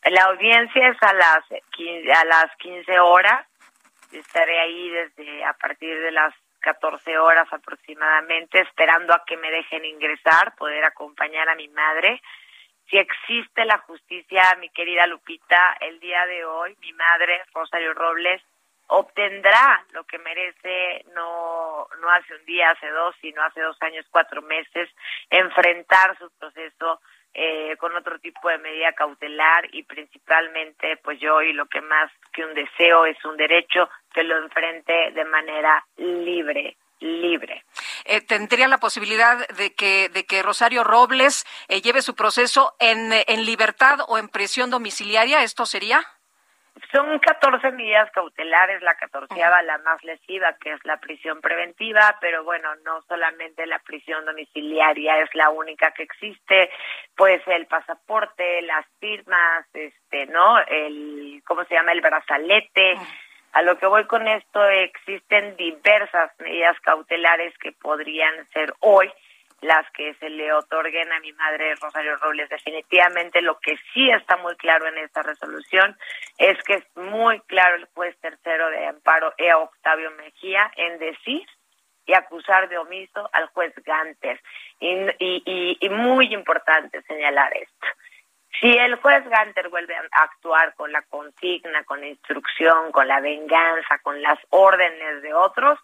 La 0.05 0.23
audiencia 0.25 0.89
es 0.89 0.97
a 1.01 1.13
las 1.13 1.45
15, 1.71 2.11
a 2.11 2.25
las 2.25 2.55
15 2.57 2.99
horas. 2.99 3.47
Estaré 4.11 4.59
ahí 4.59 4.89
desde 4.89 5.43
a 5.45 5.53
partir 5.53 5.97
de 5.99 6.11
las 6.11 6.33
14 6.59 7.17
horas 7.17 7.47
aproximadamente, 7.51 8.61
esperando 8.61 9.13
a 9.13 9.23
que 9.25 9.37
me 9.37 9.51
dejen 9.51 9.85
ingresar, 9.85 10.55
poder 10.55 10.83
acompañar 10.85 11.49
a 11.49 11.55
mi 11.55 11.67
madre. 11.69 12.21
Si 12.89 12.97
existe 12.97 13.65
la 13.65 13.77
justicia, 13.79 14.55
mi 14.59 14.69
querida 14.69 15.07
Lupita, 15.07 15.77
el 15.79 15.99
día 15.99 16.25
de 16.25 16.45
hoy, 16.45 16.75
mi 16.79 16.93
madre, 16.93 17.41
Rosario 17.53 17.93
Robles, 17.93 18.41
obtendrá 18.87 19.85
lo 19.91 20.03
que 20.03 20.19
merece 20.19 21.05
no, 21.15 21.87
no 22.01 22.09
hace 22.09 22.35
un 22.35 22.45
día, 22.45 22.71
hace 22.71 22.89
dos, 22.89 23.15
sino 23.21 23.41
hace 23.43 23.61
dos 23.61 23.77
años, 23.81 24.05
cuatro 24.11 24.41
meses, 24.41 24.89
enfrentar 25.29 26.17
su 26.17 26.29
proceso 26.31 26.99
eh, 27.35 27.75
con 27.77 27.95
otro 27.95 28.19
tipo 28.19 28.47
de 28.49 28.59
medida 28.59 28.93
cautelar 28.93 29.67
y 29.73 29.83
principalmente, 29.83 30.97
pues 30.97 31.19
yo 31.19 31.41
y 31.41 31.53
lo 31.53 31.65
que 31.65 31.81
más 31.81 32.11
que 32.31 32.45
un 32.45 32.53
deseo 32.53 33.05
es 33.05 33.17
un 33.25 33.37
derecho 33.37 33.89
que 34.13 34.23
lo 34.23 34.37
enfrente 34.37 35.11
de 35.11 35.25
manera 35.25 35.83
libre, 35.97 36.77
libre. 36.99 37.63
Eh, 38.05 38.21
¿Tendría 38.21 38.67
la 38.67 38.77
posibilidad 38.77 39.47
de 39.47 39.73
que, 39.73 40.09
de 40.09 40.25
que 40.25 40.43
Rosario 40.43 40.83
Robles 40.83 41.45
eh, 41.69 41.81
lleve 41.81 42.03
su 42.03 42.13
proceso 42.13 42.75
en, 42.79 43.11
en 43.11 43.45
libertad 43.45 43.99
o 44.07 44.19
en 44.19 44.29
prisión 44.29 44.69
domiciliaria? 44.69 45.41
¿Esto 45.41 45.65
sería? 45.65 46.05
Son 46.93 47.17
14 47.17 47.71
medidas 47.71 48.11
cautelares, 48.11 48.83
la 48.83 48.93
catorceava 48.93 49.63
la 49.63 49.79
más 49.79 50.03
lesiva, 50.03 50.55
que 50.61 50.73
es 50.73 50.85
la 50.85 50.97
prisión 50.97 51.41
preventiva, 51.41 52.17
pero 52.21 52.43
bueno, 52.43 52.69
no 52.85 53.01
solamente 53.07 53.65
la 53.65 53.79
prisión 53.79 54.23
domiciliaria 54.25 55.19
es 55.21 55.29
la 55.33 55.49
única 55.49 55.89
que 55.89 56.03
existe, 56.03 56.69
pues 57.15 57.41
el 57.47 57.65
pasaporte, 57.65 58.61
las 58.61 58.85
firmas, 58.99 59.65
este, 59.73 60.27
¿no? 60.27 60.59
El, 60.67 61.41
¿cómo 61.47 61.63
se 61.65 61.73
llama? 61.73 61.93
El 61.93 62.01
brazalete. 62.01 62.95
A 63.53 63.63
lo 63.63 63.79
que 63.79 63.87
voy 63.87 64.05
con 64.05 64.27
esto, 64.27 64.63
existen 64.63 65.55
diversas 65.55 66.31
medidas 66.39 66.79
cautelares 66.81 67.57
que 67.57 67.71
podrían 67.71 68.47
ser 68.49 68.71
hoy 68.81 69.11
las 69.63 69.89
que 69.91 70.13
se 70.15 70.29
le 70.29 70.51
otorguen 70.53 71.11
a 71.11 71.19
mi 71.19 71.31
madre 71.33 71.75
Rosario 71.75 72.17
Robles. 72.17 72.49
Definitivamente 72.49 73.41
lo 73.41 73.59
que 73.59 73.77
sí 73.93 74.09
está 74.11 74.37
muy 74.37 74.55
claro 74.57 74.87
en 74.87 74.97
esta 74.97 75.23
resolución 75.23 75.97
es 76.37 76.61
que 76.63 76.75
es 76.75 76.97
muy 76.97 77.39
claro 77.41 77.75
el 77.75 77.85
juez 77.93 78.15
tercero 78.19 78.69
de 78.69 78.87
amparo, 78.87 79.33
E. 79.37 79.53
Octavio 79.53 80.11
Mejía, 80.11 80.71
en 80.75 80.99
decir 80.99 81.47
y 82.05 82.13
acusar 82.13 82.67
de 82.67 82.77
omiso 82.77 83.29
al 83.31 83.47
juez 83.47 83.73
Ganter. 83.85 84.41
Y, 84.79 84.91
y, 85.19 85.43
y, 85.45 85.77
y 85.79 85.89
muy 85.89 86.33
importante 86.33 87.01
señalar 87.03 87.55
esto. 87.55 87.87
Si 88.59 88.69
el 88.69 88.95
juez 88.95 89.27
Ganter 89.29 89.69
vuelve 89.69 89.95
a 89.95 90.23
actuar 90.23 90.75
con 90.75 90.91
la 90.91 91.01
consigna, 91.03 91.83
con 91.85 92.01
la 92.01 92.07
instrucción, 92.07 92.91
con 92.91 93.07
la 93.07 93.21
venganza, 93.21 93.97
con 94.03 94.21
las 94.21 94.37
órdenes 94.49 95.21
de 95.21 95.33
otros, 95.33 95.79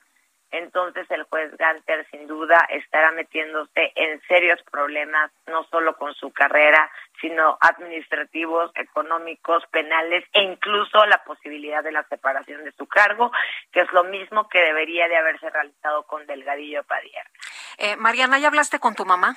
entonces 0.52 1.10
el 1.12 1.24
juez 1.24 1.56
Ganter 1.58 2.08
sin 2.12 2.28
duda 2.28 2.66
estará 2.70 3.12
metiéndose 3.12 3.92
en 3.96 4.22
serios 4.28 4.62
problemas, 4.72 5.32
no 5.48 5.64
solo 5.66 5.96
con 5.98 6.14
su 6.16 6.32
carrera, 6.32 6.92
sino 7.22 7.58
administrativos, 7.62 8.72
económicos, 8.76 9.64
penales 9.72 10.24
e 10.34 10.42
incluso 10.44 11.06
la 11.06 11.24
posibilidad 11.24 11.84
de 11.84 11.92
la 11.92 12.04
separación 12.04 12.64
de 12.64 12.72
su 12.74 12.88
cargo, 12.88 13.32
que 13.72 13.82
es 13.82 13.92
lo 13.94 14.04
mismo 14.06 14.48
que 14.50 14.60
debería 14.60 15.08
de 15.08 15.18
haberse 15.18 15.50
realizado 15.50 16.04
con 16.04 16.26
Delgadillo 16.26 16.84
Padierna. 16.84 17.32
Eh, 17.78 17.96
Mariana, 17.98 18.40
¿ya 18.40 18.48
hablaste 18.48 18.80
con 18.80 18.96
tu 18.96 19.06
mamá? 19.06 19.36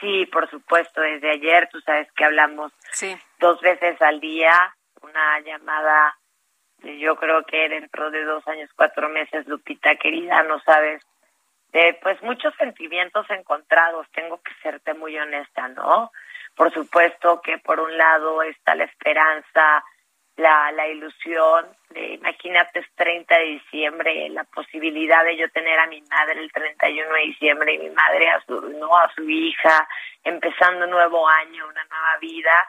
Sí, 0.00 0.26
por 0.26 0.48
supuesto, 0.50 1.00
desde 1.00 1.30
ayer 1.30 1.68
tú 1.70 1.80
sabes 1.82 2.10
que 2.12 2.24
hablamos 2.24 2.72
Sí. 2.92 3.16
dos 3.38 3.60
veces 3.60 4.00
al 4.02 4.20
día, 4.20 4.74
una 5.02 5.40
llamada, 5.40 6.16
yo 6.82 7.16
creo 7.16 7.44
que 7.44 7.68
dentro 7.68 8.10
de 8.10 8.24
dos 8.24 8.46
años, 8.48 8.70
cuatro 8.74 9.08
meses, 9.08 9.46
Lupita 9.46 9.96
querida, 9.96 10.42
no 10.42 10.60
sabes, 10.60 11.02
de 11.72 11.98
pues 12.02 12.22
muchos 12.22 12.54
sentimientos 12.56 13.28
encontrados, 13.30 14.06
tengo 14.12 14.40
que 14.42 14.52
serte 14.62 14.94
muy 14.94 15.18
honesta, 15.18 15.68
¿no? 15.68 16.10
Por 16.54 16.72
supuesto 16.72 17.40
que 17.40 17.58
por 17.58 17.80
un 17.80 17.96
lado 17.96 18.42
está 18.42 18.74
la 18.74 18.84
esperanza, 18.84 19.82
la, 20.36 20.72
la 20.72 20.88
ilusión, 20.88 21.66
de, 21.90 22.14
imagínate 22.14 22.80
es 22.80 22.86
30 22.94 23.38
de 23.38 23.44
diciembre, 23.44 24.28
la 24.30 24.44
posibilidad 24.44 25.24
de 25.24 25.36
yo 25.36 25.50
tener 25.50 25.78
a 25.78 25.86
mi 25.86 26.02
madre 26.02 26.40
el 26.40 26.52
31 26.52 27.12
de 27.12 27.20
diciembre 27.20 27.74
y 27.74 27.78
mi 27.78 27.90
madre 27.90 28.30
a 28.30 28.40
su, 28.44 28.60
no 28.60 28.96
a 28.96 29.12
su 29.14 29.28
hija, 29.28 29.88
empezando 30.24 30.84
un 30.84 30.90
nuevo 30.90 31.28
año, 31.28 31.68
una 31.68 31.84
nueva 31.84 32.18
vida, 32.20 32.68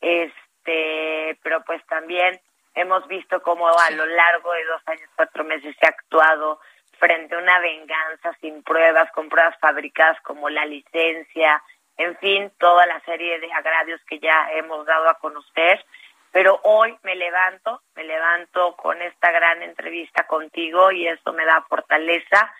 este, 0.00 1.38
pero 1.42 1.62
pues 1.64 1.84
también 1.86 2.40
hemos 2.74 3.06
visto 3.08 3.42
cómo 3.42 3.68
a 3.68 3.90
lo 3.90 4.06
largo 4.06 4.52
de 4.52 4.64
dos 4.64 4.82
años, 4.86 5.08
cuatro 5.16 5.44
meses 5.44 5.74
se 5.78 5.86
ha 5.86 5.90
actuado 5.90 6.60
frente 6.98 7.34
a 7.34 7.38
una 7.38 7.58
venganza 7.58 8.32
sin 8.40 8.62
pruebas, 8.62 9.10
con 9.12 9.28
pruebas 9.28 9.56
fabricadas 9.60 10.20
como 10.22 10.48
la 10.48 10.64
licencia, 10.64 11.62
en 11.96 12.16
fin, 12.18 12.50
toda 12.58 12.86
la 12.86 13.00
serie 13.00 13.38
de 13.40 13.52
agravios 13.52 14.00
que 14.06 14.18
ya 14.18 14.48
hemos 14.52 14.86
dado 14.86 15.08
a 15.08 15.18
conocer. 15.18 15.84
Pero 16.32 16.60
hoy 16.64 16.96
me 17.02 17.14
levanto, 17.14 17.82
me 17.94 18.02
levanto 18.02 18.74
con 18.76 19.00
esta 19.02 19.30
gran 19.30 19.62
entrevista 19.62 20.26
contigo 20.26 20.90
y 20.90 21.06
eso 21.06 21.32
me 21.32 21.44
da 21.44 21.64
fortaleza 21.68 22.52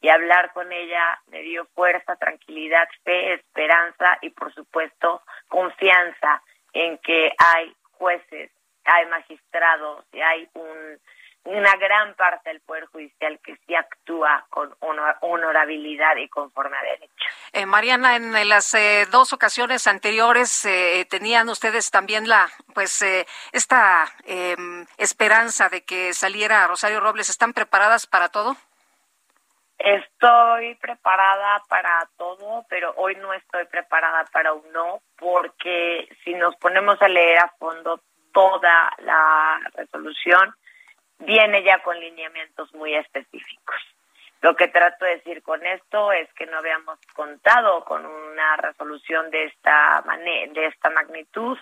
y 0.00 0.08
hablar 0.08 0.52
con 0.52 0.72
ella 0.72 1.20
me 1.26 1.42
dio 1.42 1.66
fuerza, 1.74 2.16
tranquilidad, 2.16 2.88
fe, 3.04 3.34
esperanza 3.34 4.16
y 4.22 4.30
por 4.30 4.54
supuesto 4.54 5.22
confianza 5.48 6.42
en 6.72 6.98
que 6.98 7.32
hay 7.36 7.74
jueces 7.98 8.50
hay 8.88 9.06
magistrados 9.06 10.04
y 10.12 10.20
hay 10.20 10.48
un, 10.54 10.98
una 11.44 11.76
gran 11.76 12.14
parte 12.14 12.50
del 12.50 12.60
Poder 12.60 12.86
Judicial 12.86 13.38
que 13.44 13.56
sí 13.66 13.74
actúa 13.74 14.46
con 14.50 14.74
honor- 14.80 15.16
honorabilidad 15.20 16.16
y 16.16 16.28
conforme 16.28 16.76
a 16.76 16.82
derecho. 16.82 17.14
Eh, 17.52 17.66
Mariana, 17.66 18.16
en 18.16 18.48
las 18.48 18.74
eh, 18.74 19.06
dos 19.10 19.32
ocasiones 19.32 19.86
anteriores 19.86 20.64
eh, 20.64 21.06
tenían 21.08 21.48
ustedes 21.48 21.90
también 21.90 22.28
la, 22.28 22.48
pues, 22.74 23.02
esta 23.52 24.04
eh, 24.24 24.56
esperanza 24.98 25.68
de 25.68 25.84
que 25.84 26.12
saliera 26.12 26.66
Rosario 26.66 27.00
Robles. 27.00 27.30
¿Están 27.30 27.52
preparadas 27.52 28.06
para 28.06 28.28
todo? 28.28 28.56
Estoy 29.78 30.74
preparada 30.74 31.62
para 31.68 32.08
todo, 32.16 32.66
pero 32.68 32.92
hoy 32.96 33.14
no 33.14 33.32
estoy 33.32 33.64
preparada 33.66 34.24
para 34.32 34.52
un 34.52 34.72
no, 34.72 35.00
porque 35.16 36.08
si 36.24 36.34
nos 36.34 36.56
ponemos 36.56 37.00
a 37.00 37.06
leer 37.06 37.38
a 37.38 37.54
fondo 37.60 38.02
toda 38.38 38.92
la 38.98 39.58
resolución, 39.74 40.54
viene 41.18 41.64
ya 41.64 41.82
con 41.82 41.98
lineamientos 41.98 42.72
muy 42.72 42.94
específicos. 42.94 43.74
Lo 44.42 44.54
que 44.54 44.68
trato 44.68 45.04
de 45.04 45.16
decir 45.16 45.42
con 45.42 45.66
esto 45.66 46.12
es 46.12 46.32
que 46.34 46.46
no 46.46 46.58
habíamos 46.58 47.00
contado 47.14 47.84
con 47.84 48.06
una 48.06 48.56
resolución 48.58 49.28
de 49.32 49.46
esta 49.46 50.04
de 50.54 50.66
esta 50.66 50.88
magnitud, 50.90 51.58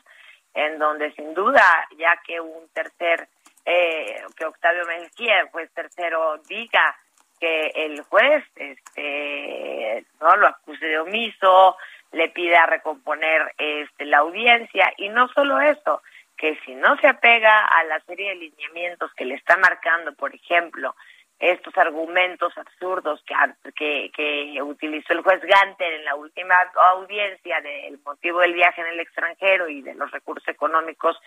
en 0.52 0.78
donde 0.78 1.12
sin 1.12 1.32
duda, 1.32 1.64
ya 1.96 2.20
que 2.26 2.42
un 2.42 2.68
tercer, 2.74 3.26
eh, 3.64 4.22
que 4.36 4.44
Octavio 4.44 4.84
Mejía, 4.84 5.48
pues 5.50 5.72
tercero, 5.72 6.36
diga 6.46 6.94
que 7.40 7.68
el 7.74 8.02
juez 8.02 8.44
este 8.54 10.04
no 10.20 10.36
lo 10.36 10.48
acuse 10.48 10.84
de 10.84 10.98
omiso, 10.98 11.78
le 12.12 12.28
pida 12.28 12.66
recomponer 12.66 13.54
este 13.56 14.04
la 14.04 14.18
audiencia 14.18 14.92
y 14.98 15.08
no 15.08 15.28
solo 15.28 15.58
eso, 15.62 16.02
que 16.36 16.58
si 16.64 16.74
no 16.74 16.96
se 16.98 17.08
apega 17.08 17.64
a 17.66 17.84
la 17.84 18.00
serie 18.00 18.30
de 18.30 18.36
lineamientos 18.36 19.12
que 19.14 19.24
le 19.24 19.34
está 19.34 19.56
marcando, 19.56 20.14
por 20.14 20.34
ejemplo, 20.34 20.94
estos 21.38 21.76
argumentos 21.76 22.56
absurdos 22.56 23.22
que, 23.74 24.10
que, 24.14 24.62
utilizó 24.62 25.12
el 25.12 25.22
juez 25.22 25.40
Ganter 25.42 25.92
en 25.92 26.04
la 26.04 26.14
última 26.14 26.54
audiencia 26.92 27.60
del 27.60 27.98
motivo 28.04 28.40
del 28.40 28.54
viaje 28.54 28.80
en 28.80 28.86
el 28.88 29.00
extranjero 29.00 29.68
y 29.68 29.82
de 29.82 29.94
los 29.94 30.10
recursos 30.10 30.48
económicos 30.48 31.18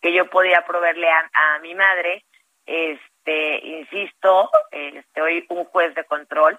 que 0.00 0.12
yo 0.12 0.30
podía 0.30 0.64
proveerle 0.64 1.10
a, 1.10 1.30
a 1.32 1.58
mi 1.58 1.74
madre, 1.74 2.24
este, 2.64 3.66
insisto, 3.66 4.50
este, 4.70 5.20
hoy 5.20 5.44
un 5.48 5.64
juez 5.64 5.94
de 5.94 6.04
control 6.04 6.58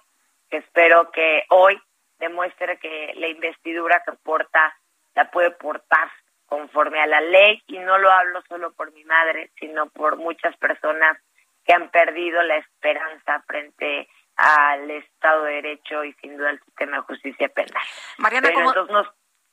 espero 0.50 1.12
que 1.12 1.44
hoy 1.50 1.80
demuestre 2.20 2.78
que 2.80 3.14
la 3.16 3.28
investidura 3.28 4.04
que 4.06 4.14
porta 4.14 4.76
la 5.16 5.30
puede 5.30 5.52
portar 5.52 6.10
conforme 6.48 7.00
a 7.02 7.06
la 7.08 7.22
ley 7.22 7.62
y 7.68 7.78
no 7.80 7.98
lo 8.00 8.12
hablo 8.12 8.42
solo 8.50 8.72
por 8.74 8.92
mi 8.94 9.04
madre, 9.06 9.52
sino 9.60 9.90
por 9.90 10.16
muchas 10.18 10.56
personas 10.58 11.18
que 11.66 11.74
han 11.74 11.90
perdido 11.92 12.42
la 12.42 12.56
esperanza 12.58 13.44
frente 13.46 14.08
al 14.38 14.90
Estado 14.90 15.44
de 15.44 15.54
Derecho 15.56 16.04
y 16.04 16.14
sin 16.14 16.38
duda 16.38 16.50
al 16.50 16.60
sistema 16.64 16.98
de 16.98 17.04
justicia 17.04 17.50
penal. 17.50 17.84
Mariana, 18.18 18.48
Pero 18.50 18.60
¿cómo- 18.74 18.86
nos- 18.92 19.12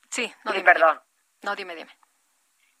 Sí, 0.09 0.31
no, 0.45 0.51
sí, 0.51 0.57
dime, 0.59 0.71
perdón. 0.73 1.01
No, 1.43 1.55
dime, 1.55 1.75
dime. 1.75 1.91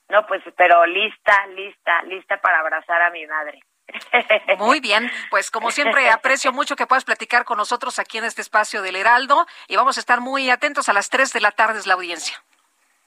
No, 0.07 0.25
pues, 0.27 0.41
pero 0.55 0.85
lista, 0.85 1.47
lista, 1.47 2.03
lista 2.03 2.39
para 2.39 2.59
abrazar 2.59 3.01
a 3.01 3.09
mi 3.09 3.25
madre. 3.27 3.59
Muy 4.59 4.79
bien, 4.79 5.11
pues 5.29 5.51
como 5.51 5.71
siempre 5.71 6.09
aprecio 6.09 6.51
mucho 6.53 6.75
que 6.75 6.87
puedas 6.87 7.03
platicar 7.05 7.43
con 7.45 7.57
nosotros 7.57 7.99
aquí 7.99 8.17
en 8.17 8.23
este 8.25 8.41
espacio 8.41 8.81
del 8.81 8.95
Heraldo 8.95 9.45
y 9.67 9.75
vamos 9.75 9.97
a 9.97 9.99
estar 9.99 10.21
muy 10.21 10.49
atentos 10.49 10.89
a 10.89 10.93
las 10.93 11.09
3 11.09 11.33
de 11.33 11.41
la 11.41 11.51
tarde 11.51 11.79
es 11.79 11.85
la 11.87 11.93
audiencia. 11.95 12.41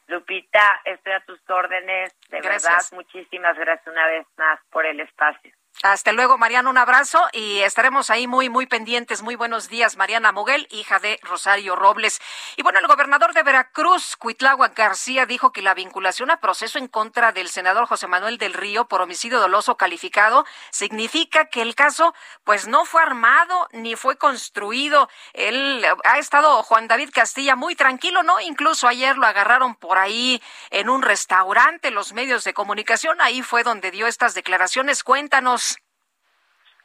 Lupita, 0.09 0.81
estoy 0.85 1.13
a 1.13 1.21
tus 1.21 1.39
órdenes. 1.49 2.15
De 2.31 2.41
Gracias. 2.41 2.63
verdad, 2.63 2.85
muchísimas 2.93 3.57
gracias 3.57 3.87
una 3.87 4.07
vez 4.07 4.27
más 4.37 4.59
por 4.71 4.87
el 4.87 5.01
espacio. 5.01 5.53
Hasta 5.85 6.11
luego, 6.11 6.39
Mariana, 6.39 6.71
un 6.71 6.77
abrazo 6.77 7.25
y 7.33 7.61
estaremos 7.61 8.11
ahí 8.11 8.27
muy, 8.27 8.49
muy 8.49 8.67
pendientes. 8.67 9.23
Muy 9.23 9.37
buenos 9.37 9.69
días, 9.69 9.97
Mariana 9.97 10.33
Moguel, 10.33 10.67
hija 10.73 10.99
de 10.99 11.21
Rosario 11.23 11.77
Robles. 11.77 12.21
Y 12.57 12.65
bueno, 12.65 12.81
el 12.81 12.89
gobernador 12.89 13.33
de 13.33 13.45
Veracruz, 13.45 14.17
Cuitláhuac 14.17 14.77
García, 14.77 15.25
dijo 15.25 15.53
que 15.53 15.63
la 15.63 15.75
vinculación 15.75 16.33
a 16.33 16.41
proceso 16.41 16.79
en 16.79 16.89
contra 16.89 17.31
del 17.31 17.49
senador 17.49 17.87
José 17.87 18.09
Manuel 18.09 18.39
del 18.39 18.55
Río 18.55 18.89
por 18.89 19.03
homicidio 19.03 19.39
doloso 19.39 19.77
calificado 19.77 20.45
significa 20.73 21.45
que 21.45 21.63
el 21.63 21.77
caso, 21.77 22.13
pues 22.43 22.67
no 22.67 22.85
fue 22.85 23.01
armado 23.01 23.69
ni 23.71 23.95
fue 23.95 24.19
construido. 24.19 25.09
Él 25.33 25.87
ha 26.03 26.19
estado, 26.19 26.61
Juan 26.65 26.89
David 26.89 27.11
Castilla, 27.13 27.55
muy 27.55 27.77
tranquilo, 27.77 28.25
¿no? 28.25 28.41
Incluso 28.41 28.89
ayer 28.89 29.17
lo 29.17 29.29
agarraron 29.29 29.77
por 29.77 29.99
ahí 29.99 30.43
en 30.71 30.89
un 30.89 31.03
restaurante, 31.03 31.93
los 31.93 32.15
medios 32.15 32.43
de 32.43 32.53
comunicación. 32.53 33.21
Ahí 33.21 33.43
fue 33.43 33.63
donde 33.63 33.93
dio 33.93 34.09
estas 34.09 34.35
declaraciones. 34.35 35.05
Cuéntanos. 35.05 35.68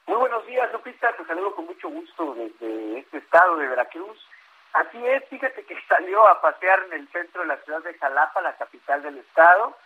Muy 0.05 0.17
buenos 0.17 0.45
días, 0.45 0.71
Lupita. 0.73 1.13
Te 1.13 1.25
saludo 1.25 1.55
con 1.55 1.65
mucho 1.65 1.87
gusto 1.87 2.35
desde 2.35 2.99
este 2.99 3.19
estado 3.19 3.55
de 3.55 3.67
Veracruz. 3.67 4.19
Así 4.73 4.97
es, 5.05 5.23
fíjate 5.29 5.63
que 5.63 5.79
salió 5.87 6.27
a 6.27 6.41
pasear 6.41 6.83
en 6.87 6.93
el 6.93 7.07
centro 7.09 7.41
de 7.41 7.47
la 7.47 7.57
ciudad 7.57 7.81
de 7.83 7.93
Jalapa, 7.93 8.41
la 8.41 8.55
capital 8.57 9.01
del 9.01 9.19
estado. 9.19 9.77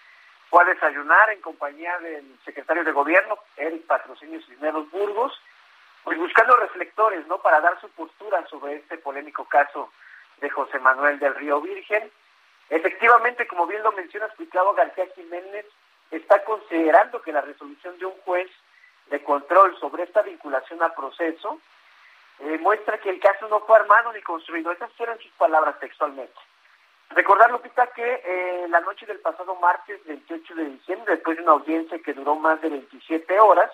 Fue 0.49 0.63
a 0.63 0.65
desayunar 0.65 1.30
en 1.30 1.41
compañía 1.41 1.99
del 1.99 2.39
secretario 2.45 2.84
de 2.84 2.93
gobierno, 2.93 3.38
Eric 3.57 3.86
Patrocinio 3.86 4.41
Cisneros 4.41 4.89
Burgos, 4.89 5.39
pues 6.03 6.18
buscando 6.18 6.55
reflectores, 6.55 7.28
¿no? 7.28 7.38
Para 7.39 7.61
dar 7.61 7.80
su 7.80 7.89
postura 7.89 8.43
sobre 8.47 8.78
este 8.78 8.97
polémico 8.97 9.45
caso 9.45 9.91
de 10.38 10.49
José 10.49 10.80
Manuel 10.80 11.20
del 11.20 11.36
Río 11.36 11.61
Virgen. 11.61 12.09
Efectivamente, 12.70 13.45
como 13.45 13.68
bien 13.68 13.84
lo 13.84 13.91
mencionas, 13.91 14.34
Cuitlavo 14.36 14.74
García 14.74 15.05
Jiménez 15.15 15.65
está 16.09 16.43
considerando 16.43 17.22
que 17.22 17.34
la 17.34 17.41
resolución 17.41 17.99
de 17.99 18.05
un 18.05 18.18
juez 18.22 18.49
de 19.09 19.23
control 19.23 19.77
sobre 19.79 20.03
esta 20.03 20.21
vinculación 20.21 20.81
a 20.83 20.93
proceso 20.93 21.59
eh, 22.39 22.57
muestra 22.59 22.99
que 22.99 23.09
el 23.09 23.19
caso 23.19 23.47
no 23.47 23.61
fue 23.61 23.77
armado 23.77 24.13
ni 24.13 24.21
construido. 24.21 24.71
Esas 24.71 24.91
fueron 24.93 25.17
sus 25.19 25.31
palabras 25.31 25.79
textualmente. 25.79 26.35
Recordar, 27.09 27.51
Lupita, 27.51 27.87
que 27.87 28.21
eh, 28.23 28.67
la 28.69 28.81
noche 28.81 29.05
del 29.05 29.19
pasado 29.19 29.55
martes 29.55 29.99
28 30.05 30.55
de 30.55 30.65
diciembre, 30.65 31.15
después 31.15 31.37
de 31.37 31.43
una 31.43 31.53
audiencia 31.53 31.99
que 31.99 32.13
duró 32.13 32.35
más 32.35 32.61
de 32.61 32.69
27 32.69 33.39
horas, 33.39 33.71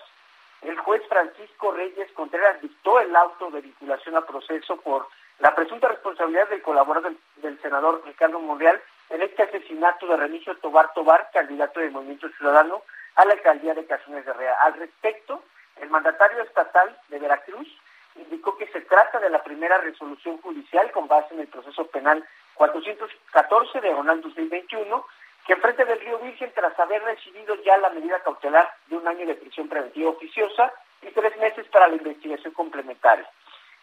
el 0.62 0.78
juez 0.78 1.02
Francisco 1.08 1.72
Reyes 1.72 2.10
Contreras 2.12 2.60
dictó 2.62 3.00
el 3.00 3.14
auto 3.14 3.50
de 3.50 3.60
vinculación 3.60 4.16
a 4.16 4.22
proceso 4.24 4.76
por 4.80 5.08
la 5.40 5.54
presunta 5.54 5.88
responsabilidad 5.88 6.48
del 6.48 6.62
colaborador 6.62 7.10
del, 7.10 7.18
del 7.42 7.60
senador 7.60 8.02
Ricardo 8.06 8.38
Monreal 8.38 8.80
en 9.10 9.20
este 9.20 9.42
asesinato 9.42 10.06
de 10.06 10.16
Remigio 10.16 10.56
Tobar 10.58 10.94
Tobar, 10.94 11.28
candidato 11.32 11.80
del 11.80 11.90
Movimiento 11.90 12.28
Ciudadano 12.38 12.82
a 13.16 13.24
la 13.24 13.32
alcaldía 13.32 13.74
de 13.74 13.86
Cazones 13.86 14.24
de 14.24 14.32
Rea. 14.32 14.54
Al 14.62 14.74
respecto, 14.74 15.42
el 15.80 15.90
mandatario 15.90 16.42
estatal 16.42 16.96
de 17.08 17.18
Veracruz 17.18 17.68
indicó 18.16 18.56
que 18.56 18.66
se 18.68 18.80
trata 18.82 19.18
de 19.18 19.30
la 19.30 19.42
primera 19.42 19.78
resolución 19.78 20.40
judicial 20.40 20.90
con 20.92 21.08
base 21.08 21.34
en 21.34 21.40
el 21.40 21.48
proceso 21.48 21.86
penal 21.88 22.24
414 22.54 23.80
de 23.80 23.92
Ronald 23.92 24.22
2021 24.22 25.04
que 25.46 25.52
enfrenta 25.52 25.84
del 25.84 26.00
Río 26.00 26.18
Virgen 26.20 26.50
tras 26.54 26.78
haber 26.78 27.02
recibido 27.02 27.54
ya 27.62 27.76
la 27.76 27.90
medida 27.90 28.20
cautelar 28.20 28.72
de 28.86 28.96
un 28.96 29.06
año 29.06 29.26
de 29.26 29.34
prisión 29.34 29.68
preventiva 29.68 30.10
oficiosa 30.10 30.72
y 31.02 31.08
tres 31.08 31.36
meses 31.38 31.66
para 31.68 31.88
la 31.88 31.96
investigación 31.96 32.54
complementaria. 32.54 33.28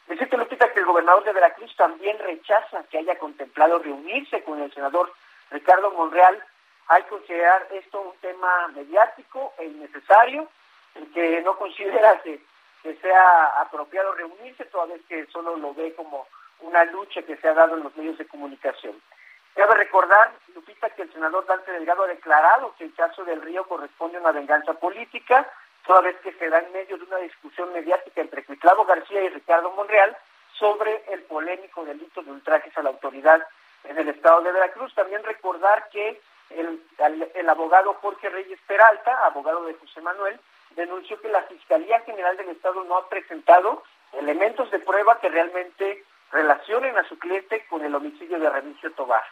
Decirte, 0.07 0.38
Lupita, 0.38 0.73
que 0.73 0.79
el 0.79 0.86
gobernador 0.86 1.23
de 1.23 1.34
Veracruz 1.34 1.75
también 1.75 2.17
rechaza 2.19 2.84
que 2.89 2.97
haya 2.97 3.17
contemplado 3.19 3.77
reunirse 3.79 4.43
con 4.43 4.59
el 4.61 4.73
senador 4.73 5.13
Ricardo 5.51 5.91
Monreal. 5.91 6.43
Hay 6.91 7.03
que 7.03 7.09
considerar 7.09 7.67
esto 7.71 8.01
un 8.01 8.17
tema 8.17 8.67
mediático 8.75 9.53
e 9.57 9.65
innecesario, 9.65 10.49
el 10.95 11.09
que 11.13 11.41
no 11.41 11.55
considera 11.55 12.19
que, 12.21 12.43
que 12.83 12.95
sea 12.95 13.61
apropiado 13.61 14.13
reunirse, 14.13 14.65
toda 14.65 14.87
vez 14.87 15.01
que 15.07 15.25
solo 15.27 15.55
lo 15.55 15.73
ve 15.73 15.95
como 15.95 16.27
una 16.59 16.83
lucha 16.83 17.21
que 17.21 17.37
se 17.37 17.47
ha 17.47 17.53
dado 17.53 17.77
en 17.77 17.83
los 17.83 17.95
medios 17.95 18.17
de 18.17 18.27
comunicación. 18.27 19.01
Cabe 19.55 19.75
recordar, 19.75 20.33
Lupita, 20.53 20.89
que 20.89 21.03
el 21.03 21.13
senador 21.13 21.45
Dante 21.45 21.71
Delgado 21.71 22.03
ha 22.03 22.07
declarado 22.07 22.75
que 22.77 22.83
el 22.83 22.93
caso 22.93 23.23
del 23.23 23.41
río 23.41 23.63
corresponde 23.69 24.17
a 24.17 24.21
una 24.21 24.33
venganza 24.33 24.73
política, 24.73 25.49
toda 25.87 26.01
vez 26.01 26.17
que 26.17 26.33
se 26.33 26.49
da 26.49 26.59
en 26.59 26.73
medio 26.73 26.97
de 26.97 27.05
una 27.05 27.19
discusión 27.19 27.71
mediática 27.71 28.19
entre 28.19 28.43
Cuitlavo 28.43 28.83
García 28.83 29.23
y 29.23 29.29
Ricardo 29.29 29.71
Monreal 29.71 30.17
sobre 30.59 31.05
el 31.07 31.23
polémico 31.23 31.85
delito 31.85 32.21
de 32.21 32.31
ultrajes 32.31 32.77
a 32.77 32.83
la 32.83 32.89
autoridad 32.89 33.47
en 33.85 33.97
el 33.97 34.09
estado 34.09 34.41
de 34.41 34.51
Veracruz. 34.51 34.93
También 34.93 35.23
recordar 35.23 35.87
que 35.89 36.19
el, 36.55 37.31
el, 37.33 37.49
abogado 37.49 37.93
Jorge 37.95 38.29
Reyes 38.29 38.59
Peralta, 38.67 39.25
abogado 39.25 39.65
de 39.65 39.73
José 39.75 40.01
Manuel, 40.01 40.39
denunció 40.75 41.19
que 41.21 41.29
la 41.29 41.43
Fiscalía 41.43 41.99
General 42.01 42.35
del 42.37 42.49
Estado 42.49 42.83
no 42.83 42.97
ha 42.97 43.09
presentado 43.09 43.83
elementos 44.13 44.69
de 44.71 44.79
prueba 44.79 45.19
que 45.19 45.29
realmente 45.29 46.03
relacionen 46.31 46.97
a 46.97 47.07
su 47.07 47.17
cliente 47.19 47.65
con 47.67 47.83
el 47.83 47.93
homicidio 47.93 48.39
de 48.39 48.49
Remigio 48.49 48.91
Tobar. 48.93 49.23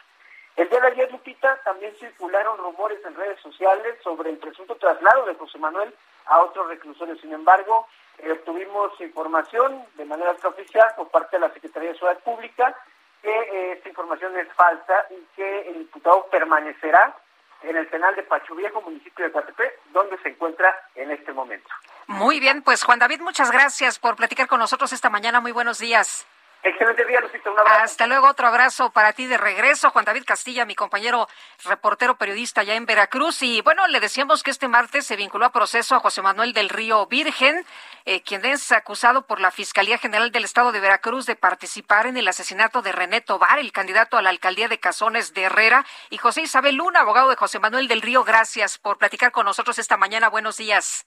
El 0.56 0.68
día 0.68 0.80
de 0.80 0.88
ayer, 0.88 1.10
Lupita, 1.12 1.58
también 1.64 1.94
circularon 1.96 2.58
rumores 2.58 2.98
en 3.04 3.14
redes 3.14 3.40
sociales 3.40 3.96
sobre 4.02 4.30
el 4.30 4.38
presunto 4.38 4.74
traslado 4.76 5.24
de 5.24 5.34
José 5.34 5.58
Manuel 5.58 5.94
a 6.26 6.42
otros 6.42 6.68
reclusorios. 6.68 7.20
Sin 7.20 7.32
embargo, 7.32 7.86
eh, 8.18 8.32
obtuvimos 8.32 9.00
información 9.00 9.84
de 9.94 10.04
manera 10.04 10.32
extraoficial 10.32 10.92
por 10.96 11.08
parte 11.08 11.36
de 11.36 11.46
la 11.46 11.52
Secretaría 11.54 11.90
de 11.90 11.98
Seguridad 11.98 12.22
Pública 12.22 12.76
que 13.22 13.30
eh, 13.30 13.72
esta 13.72 13.88
información 13.88 14.36
es 14.38 14.48
falsa 14.54 15.06
y 15.10 15.26
que 15.36 15.68
el 15.68 15.78
diputado 15.80 16.26
permanecerá 16.30 17.14
en 17.62 17.76
el 17.76 17.86
penal 17.88 18.14
de 18.16 18.22
Pacho 18.22 18.54
Viejo, 18.54 18.80
municipio 18.80 19.24
de 19.24 19.32
Catepec, 19.32 19.78
donde 19.92 20.16
se 20.22 20.30
encuentra 20.30 20.74
en 20.94 21.10
este 21.10 21.32
momento. 21.32 21.68
Muy 22.06 22.40
bien, 22.40 22.62
pues 22.62 22.82
Juan 22.82 22.98
David, 22.98 23.20
muchas 23.20 23.50
gracias 23.50 23.98
por 23.98 24.16
platicar 24.16 24.48
con 24.48 24.58
nosotros 24.58 24.92
esta 24.92 25.10
mañana. 25.10 25.40
Muy 25.40 25.52
buenos 25.52 25.78
días. 25.78 26.26
Excelente 26.62 27.06
día, 27.06 27.20
Lupita. 27.20 27.50
Un 27.50 27.58
abrazo. 27.58 27.82
Hasta 27.82 28.06
luego, 28.06 28.28
otro 28.28 28.46
abrazo 28.46 28.90
para 28.90 29.14
ti 29.14 29.26
de 29.26 29.38
regreso, 29.38 29.90
Juan 29.90 30.04
David 30.04 30.24
Castilla, 30.26 30.66
mi 30.66 30.74
compañero 30.74 31.26
reportero 31.64 32.16
periodista 32.16 32.62
ya 32.62 32.74
en 32.74 32.84
Veracruz. 32.84 33.42
Y 33.42 33.62
bueno, 33.62 33.86
le 33.88 33.98
decíamos 33.98 34.42
que 34.42 34.50
este 34.50 34.68
martes 34.68 35.06
se 35.06 35.16
vinculó 35.16 35.46
a 35.46 35.52
proceso 35.52 35.94
a 35.94 36.00
José 36.00 36.20
Manuel 36.20 36.52
del 36.52 36.68
Río 36.68 37.06
Virgen, 37.06 37.64
eh, 38.04 38.22
quien 38.22 38.44
es 38.44 38.72
acusado 38.72 39.26
por 39.26 39.40
la 39.40 39.50
Fiscalía 39.50 39.96
General 39.96 40.30
del 40.32 40.44
Estado 40.44 40.70
de 40.70 40.80
Veracruz 40.80 41.24
de 41.24 41.34
participar 41.34 42.06
en 42.06 42.18
el 42.18 42.28
asesinato 42.28 42.82
de 42.82 42.92
René 42.92 43.22
Tobar, 43.22 43.58
el 43.58 43.72
candidato 43.72 44.18
a 44.18 44.22
la 44.22 44.28
alcaldía 44.30 44.68
de 44.68 44.78
Cazones 44.78 45.32
de 45.32 45.44
Herrera. 45.44 45.86
Y 46.10 46.18
José 46.18 46.42
Isabel 46.42 46.76
Luna, 46.76 47.00
abogado 47.00 47.30
de 47.30 47.36
José 47.36 47.58
Manuel 47.58 47.88
del 47.88 48.02
Río, 48.02 48.22
gracias 48.22 48.76
por 48.76 48.98
platicar 48.98 49.32
con 49.32 49.46
nosotros 49.46 49.78
esta 49.78 49.96
mañana. 49.96 50.28
Buenos 50.28 50.58
días. 50.58 51.06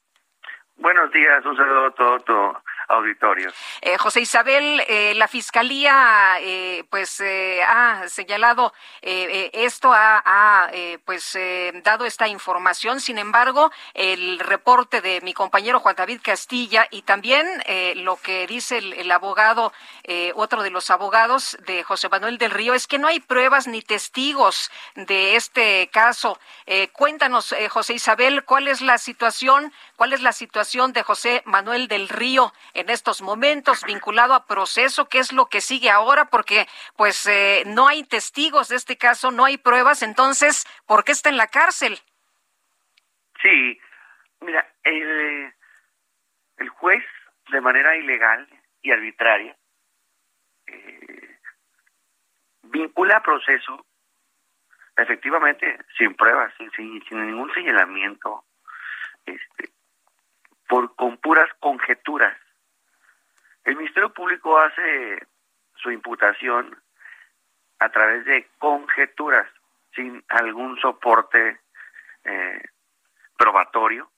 Buenos 0.78 1.12
días, 1.12 1.46
un 1.46 1.56
saludo 1.56 1.86
a 1.86 1.92
todo 1.92 2.20
tu 2.22 2.34
auditorio. 2.88 3.52
Eh, 3.82 3.98
José 3.98 4.22
Isabel, 4.22 4.84
eh, 4.88 5.14
la 5.16 5.28
fiscalía, 5.28 6.38
eh, 6.42 6.84
pues 6.90 7.20
eh, 7.20 7.62
ha 7.64 8.08
señalado 8.08 8.74
esto, 9.02 9.92
ha, 9.94 10.70
pues 11.06 11.38
dado 11.84 12.06
esta 12.06 12.28
información. 12.28 13.00
Sin 13.00 13.18
embargo, 13.18 13.72
el 13.94 14.40
reporte 14.40 15.02
de 15.02 15.22
mi 15.22 15.34
compañero 15.34 15.80
Juan 15.80 15.96
David 15.96 16.22
Castilla 16.24 16.88
y 16.90 17.02
también 17.02 17.46
lo 17.96 18.16
que 18.18 18.48
dice 18.48 18.78
el, 18.78 18.94
el 18.94 19.12
abogado, 19.12 19.74
otro 20.36 20.64
de 20.64 20.70
los 20.70 20.90
abogados 20.90 21.58
de 21.66 21.84
José 21.84 22.10
Manuel 22.10 22.38
del 22.38 22.52
Río, 22.52 22.74
es 22.74 22.88
que 22.88 23.00
no 23.00 23.08
hay 23.08 23.20
pruebas 23.20 23.68
ni 23.68 23.82
testigos 23.82 24.72
de 24.96 25.36
este 25.36 25.90
caso. 25.92 26.40
Cuéntanos, 26.94 27.56
José 27.70 27.94
Isabel, 27.94 28.44
cuál 28.46 28.68
es 28.68 28.82
la 28.82 28.98
situación, 28.98 29.74
cuál 29.96 30.14
es 30.14 30.22
la 30.22 30.34
situación 30.34 30.94
de 30.94 31.04
José 31.04 31.42
Manuel 31.46 31.88
del 31.88 32.10
Río 32.10 32.54
en 32.74 32.90
estos 32.90 33.22
momentos 33.22 33.84
vinculado 33.86 34.34
a 34.34 34.46
proceso, 34.46 35.08
qué 35.08 35.20
es 35.20 35.32
lo 35.32 35.48
que 35.48 35.62
sigue 35.62 35.90
ahora, 35.90 36.26
porque 36.26 36.68
pues 36.96 37.26
eh, 37.28 37.64
no 37.68 37.88
hay 37.88 38.04
testigos 38.04 38.70
de 38.70 38.76
este 38.76 38.98
caso, 38.98 39.32
no 39.32 39.46
hay 39.46 39.58
pruebas, 39.58 40.02
entonces, 40.02 40.66
¿por 40.86 41.04
qué 41.04 41.12
está 41.12 41.30
en 41.30 41.38
la 41.38 41.48
cárcel? 41.48 42.00
Sí, 43.42 43.80
mira, 44.42 44.68
el, 44.84 45.54
el 46.58 46.70
juez, 46.70 47.04
de 47.52 47.62
manera 47.62 47.96
ilegal 47.96 48.48
y 48.82 48.92
arbitraria, 48.92 49.56
eh, 50.68 51.38
vincula 52.64 53.18
a 53.18 53.24
proceso, 53.24 53.86
efectivamente, 54.98 55.78
sin 55.98 56.16
pruebas, 56.16 56.54
sin, 56.58 56.72
sin, 56.72 57.04
sin 57.06 57.26
ningún 57.26 57.54
señalamiento, 57.54 58.46
este, 59.26 59.70
por, 60.68 60.96
con 60.96 61.18
puras 61.18 61.50
conjeturas. 61.60 62.38
El 63.64 63.78
Ministerio 63.78 64.14
Público 64.14 64.58
hace 64.58 65.26
su 65.76 65.92
imputación 65.92 66.82
a 67.80 67.90
través 67.90 68.26
de 68.26 68.48
conjeturas, 68.60 69.48
sin 69.96 70.24
algún 70.30 70.80
soporte 70.80 71.60
eh, 72.24 72.64
probatorio. 73.38 74.10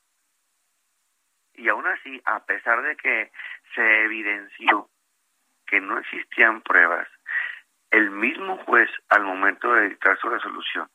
Y 1.53 1.69
aún 1.69 1.87
así, 1.87 2.21
a 2.25 2.45
pesar 2.45 2.81
de 2.81 2.95
que 2.97 3.31
se 3.73 4.03
evidenció 4.03 4.89
que 5.65 5.79
no 5.79 5.97
existían 5.99 6.61
pruebas, 6.61 7.07
el 7.91 8.11
mismo 8.11 8.57
juez, 8.65 8.89
al 9.09 9.23
momento 9.23 9.73
de 9.73 9.89
dictar 9.89 10.17
su 10.19 10.29
resolución, 10.29 10.89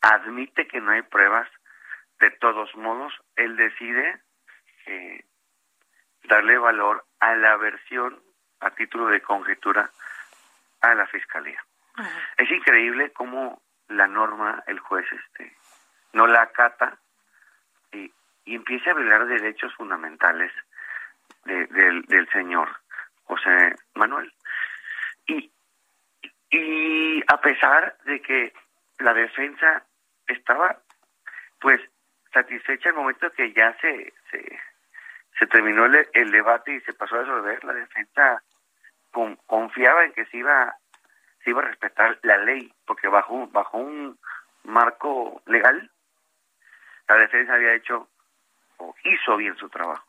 admite 0.00 0.66
que 0.66 0.80
no 0.80 0.92
hay 0.92 1.02
pruebas. 1.02 1.48
De 2.18 2.30
todos 2.30 2.74
modos, 2.76 3.12
él 3.34 3.56
decide 3.56 4.22
eh, 4.86 5.24
darle 6.26 6.58
valor 6.58 7.04
a 7.20 7.34
la 7.34 7.56
versión 7.56 8.22
a 8.60 8.70
título 8.70 9.06
de 9.08 9.20
conjetura 9.20 9.90
a 10.80 10.94
la 10.94 11.06
fiscalía. 11.06 11.62
Es 12.36 12.50
increíble 12.50 13.12
cómo 13.12 13.62
la 13.88 14.06
norma, 14.06 14.62
el 14.66 14.78
juez 14.80 15.06
este, 15.12 15.56
no 16.12 16.26
la 16.26 16.42
acata 16.42 16.98
y, 17.92 18.12
y 18.44 18.54
empieza 18.54 18.90
a 18.90 18.94
violar 18.94 19.26
derechos 19.26 19.74
fundamentales 19.74 20.52
de- 21.44 21.66
del, 21.66 22.02
del 22.02 22.28
señor 22.30 22.68
José 23.24 23.74
Manuel. 23.94 24.32
Y, 25.26 25.50
y 26.50 27.22
a 27.28 27.40
pesar 27.40 27.96
de 28.04 28.20
que 28.20 28.52
la 28.98 29.14
defensa 29.14 29.84
estaba 30.26 30.78
pues 31.60 31.80
satisfecha 32.32 32.90
al 32.90 32.94
momento 32.96 33.30
que 33.32 33.52
ya 33.52 33.74
se, 33.80 34.12
se, 34.30 34.60
se 35.38 35.46
terminó 35.46 35.84
el, 35.86 36.08
el 36.12 36.30
debate 36.30 36.74
y 36.74 36.80
se 36.80 36.92
pasó 36.94 37.16
a 37.16 37.20
resolver, 37.20 37.62
la 37.64 37.72
defensa 37.74 38.42
con- 39.10 39.36
confiaba 39.46 40.04
en 40.04 40.12
que 40.12 40.24
se 40.26 40.38
iba 40.38 40.74
se 41.44 41.50
iba 41.50 41.62
a 41.62 41.66
respetar 41.66 42.18
la 42.22 42.38
ley, 42.38 42.72
porque 42.86 43.06
bajo, 43.06 43.46
bajo 43.48 43.78
un 43.78 44.18
marco 44.64 45.40
legal, 45.46 45.88
la 47.08 47.18
defensa 47.18 47.54
había 47.54 47.74
hecho 47.74 48.08
o 48.78 48.92
hizo 49.04 49.36
bien 49.36 49.56
su 49.56 49.68
trabajo. 49.68 50.04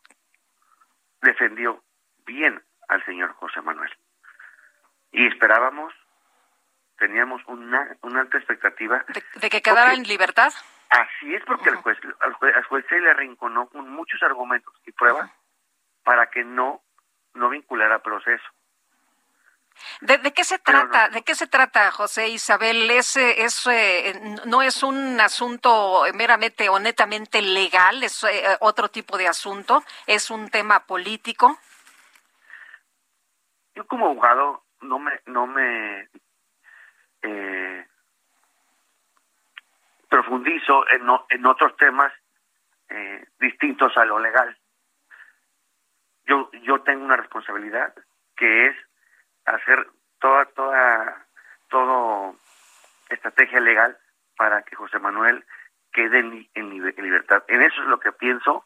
Defendió 1.21 1.83
bien 2.25 2.59
al 2.87 3.05
señor 3.05 3.33
José 3.33 3.61
Manuel. 3.61 3.91
Y 5.11 5.27
esperábamos, 5.27 5.93
teníamos 6.97 7.41
una, 7.47 7.95
una 8.01 8.21
alta 8.21 8.37
expectativa. 8.37 9.03
¿De 9.35 9.49
que 9.49 9.61
quedara 9.61 9.91
Porque- 9.91 9.97
en 10.01 10.07
libertad? 10.07 10.51
Así 10.89 11.35
es 11.35 11.43
porque 11.45 11.69
juez, 11.71 11.97
al, 12.21 12.33
juez, 12.33 12.55
al 12.55 12.63
juez 12.63 12.85
se 12.87 12.97
le 12.99 13.09
arrinconó 13.11 13.67
con 13.67 13.89
muchos 13.89 14.23
argumentos 14.23 14.73
y 14.85 14.93
pruebas 14.93 15.29
para 16.03 16.29
que 16.29 16.45
no, 16.45 16.81
no 17.33 17.49
vinculara 17.49 17.99
proceso. 18.01 18.45
¿De, 19.99 20.17
de 20.17 20.31
qué 20.33 20.43
se 20.45 20.57
trata? 20.59 21.09
¿De 21.09 21.23
qué 21.23 21.35
se 21.35 21.45
trata, 21.45 21.91
José 21.91 22.29
Isabel? 22.29 22.89
¿Es, 22.89 23.17
es, 23.17 23.67
eh, 23.67 24.17
no 24.45 24.61
es 24.61 24.81
un 24.81 25.19
asunto 25.19 26.03
meramente 26.15 26.69
o 26.69 26.79
netamente 26.79 27.41
legal? 27.41 28.01
¿Es 28.01 28.23
eh, 28.23 28.57
otro 28.61 28.89
tipo 28.89 29.17
de 29.17 29.27
asunto? 29.27 29.83
¿Es 30.07 30.31
un 30.31 30.49
tema 30.49 30.85
político? 30.85 31.59
Yo 33.75 33.85
como 33.85 34.05
abogado 34.07 34.63
no 34.81 34.99
me, 34.99 35.11
no 35.25 35.45
me 35.47 36.09
eh, 37.27 37.85
profundizo 40.09 40.85
en, 40.89 41.45
otros 41.45 41.75
temas 41.77 42.13
eh, 42.89 43.25
distintos 43.39 43.95
a 43.97 44.05
lo 44.05 44.19
legal. 44.19 44.57
Yo, 46.25 46.49
yo 46.63 46.81
tengo 46.81 47.03
una 47.05 47.17
responsabilidad 47.17 47.93
que 48.35 48.67
es 48.67 48.75
hacer 49.45 49.87
toda, 50.19 50.45
toda, 50.45 51.25
todo 51.69 52.35
estrategia 53.09 53.59
legal 53.59 53.97
para 54.35 54.61
que 54.63 54.75
José 54.75 54.99
Manuel 54.99 55.45
quede 55.91 56.19
en, 56.19 56.29
li- 56.31 56.49
en 56.53 56.69
libe- 56.69 56.93
en 56.97 57.03
libertad. 57.03 57.43
En 57.47 57.61
eso 57.61 57.81
es 57.81 57.87
lo 57.87 57.99
que 57.99 58.11
pienso 58.11 58.65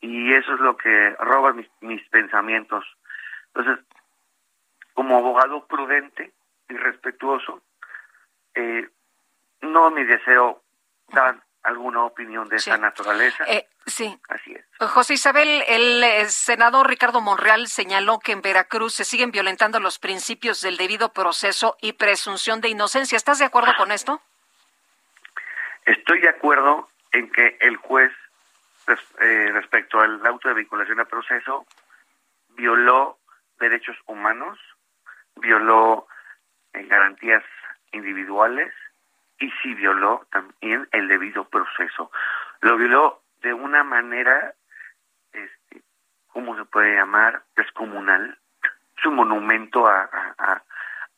y 0.00 0.32
eso 0.32 0.54
es 0.54 0.60
lo 0.60 0.76
que 0.76 1.10
roba 1.20 1.52
mis 1.80 2.08
pensamientos. 2.08 2.84
Entonces, 3.54 3.84
como 4.94 5.18
abogado 5.18 5.66
prudente 5.66 6.32
y 6.68 6.76
respetuoso, 6.76 7.62
eh, 8.54 8.88
no 9.62 9.90
mi 9.90 10.04
deseo 10.04 10.62
dar 11.08 11.42
alguna 11.62 12.04
opinión 12.04 12.48
de 12.48 12.56
esa 12.56 12.76
naturaleza. 12.76 13.44
Eh, 13.46 13.68
sí. 13.86 14.18
Así 14.28 14.52
es. 14.52 14.64
José 14.90 15.14
Isabel, 15.14 15.62
el 15.68 16.02
eh, 16.02 16.28
senador 16.28 16.88
Ricardo 16.88 17.20
Monreal 17.20 17.68
señaló 17.68 18.18
que 18.18 18.32
en 18.32 18.42
Veracruz 18.42 18.94
se 18.94 19.04
siguen 19.04 19.30
violentando 19.30 19.78
los 19.78 19.98
principios 19.98 20.60
del 20.60 20.76
debido 20.76 21.12
proceso 21.12 21.76
y 21.80 21.92
presunción 21.92 22.60
de 22.60 22.68
inocencia. 22.68 23.16
¿Estás 23.16 23.38
de 23.38 23.44
acuerdo 23.44 23.72
con 23.76 23.92
esto? 23.92 24.20
Estoy 25.84 26.20
de 26.20 26.28
acuerdo 26.28 26.88
en 27.12 27.30
que 27.30 27.58
el 27.60 27.76
juez, 27.76 28.12
eh, 28.88 29.50
respecto 29.52 30.00
al 30.00 30.24
auto 30.26 30.48
de 30.48 30.54
vinculación 30.54 31.00
a 31.00 31.04
proceso, 31.04 31.66
violó 32.50 33.18
derechos 33.60 33.96
humanos, 34.06 34.58
violó 35.36 36.06
eh, 36.72 36.84
garantías 36.84 37.44
individuales 37.92 38.72
y 39.38 39.50
sí 39.62 39.74
violó 39.74 40.26
también 40.30 40.88
el 40.92 41.08
debido 41.08 41.44
proceso. 41.48 42.10
Lo 42.60 42.76
violó 42.76 43.22
de 43.42 43.52
una 43.54 43.82
manera, 43.84 44.54
este, 45.32 45.82
¿cómo 46.32 46.56
se 46.56 46.64
puede 46.64 46.94
llamar? 46.94 47.42
Descomunal. 47.56 48.38
Es 48.96 49.06
un 49.06 49.16
monumento 49.16 49.86
a, 49.88 50.02
a, 50.38 50.62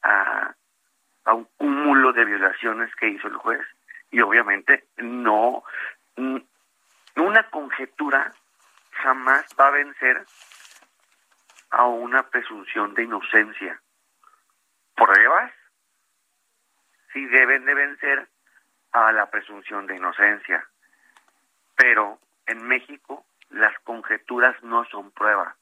a, 0.02 0.54
a- 1.26 1.34
un 1.34 1.44
cúmulo 1.56 2.12
de 2.12 2.24
violaciones 2.24 2.94
que 2.96 3.08
hizo 3.08 3.28
el 3.28 3.36
juez 3.36 3.66
y 4.10 4.20
obviamente 4.20 4.84
no 4.96 5.64
una 7.16 7.42
conjetura 7.50 8.32
jamás 8.92 9.46
va 9.58 9.68
a 9.68 9.70
vencer 9.72 10.24
a 11.70 11.86
una 11.86 12.22
presunción 12.24 12.94
de 12.94 13.04
inocencia. 13.04 13.80
Pruebas 14.94 15.52
sí 17.14 17.24
deben 17.26 17.64
de 17.64 17.74
vencer 17.74 18.28
a 18.92 19.10
la 19.12 19.30
presunción 19.30 19.86
de 19.86 19.96
inocencia. 19.96 20.66
Pero 21.76 22.18
en 22.46 22.66
México 22.66 23.24
las 23.48 23.78
conjeturas 23.80 24.60
no 24.62 24.84
son 24.86 25.10
prueba. 25.12 25.56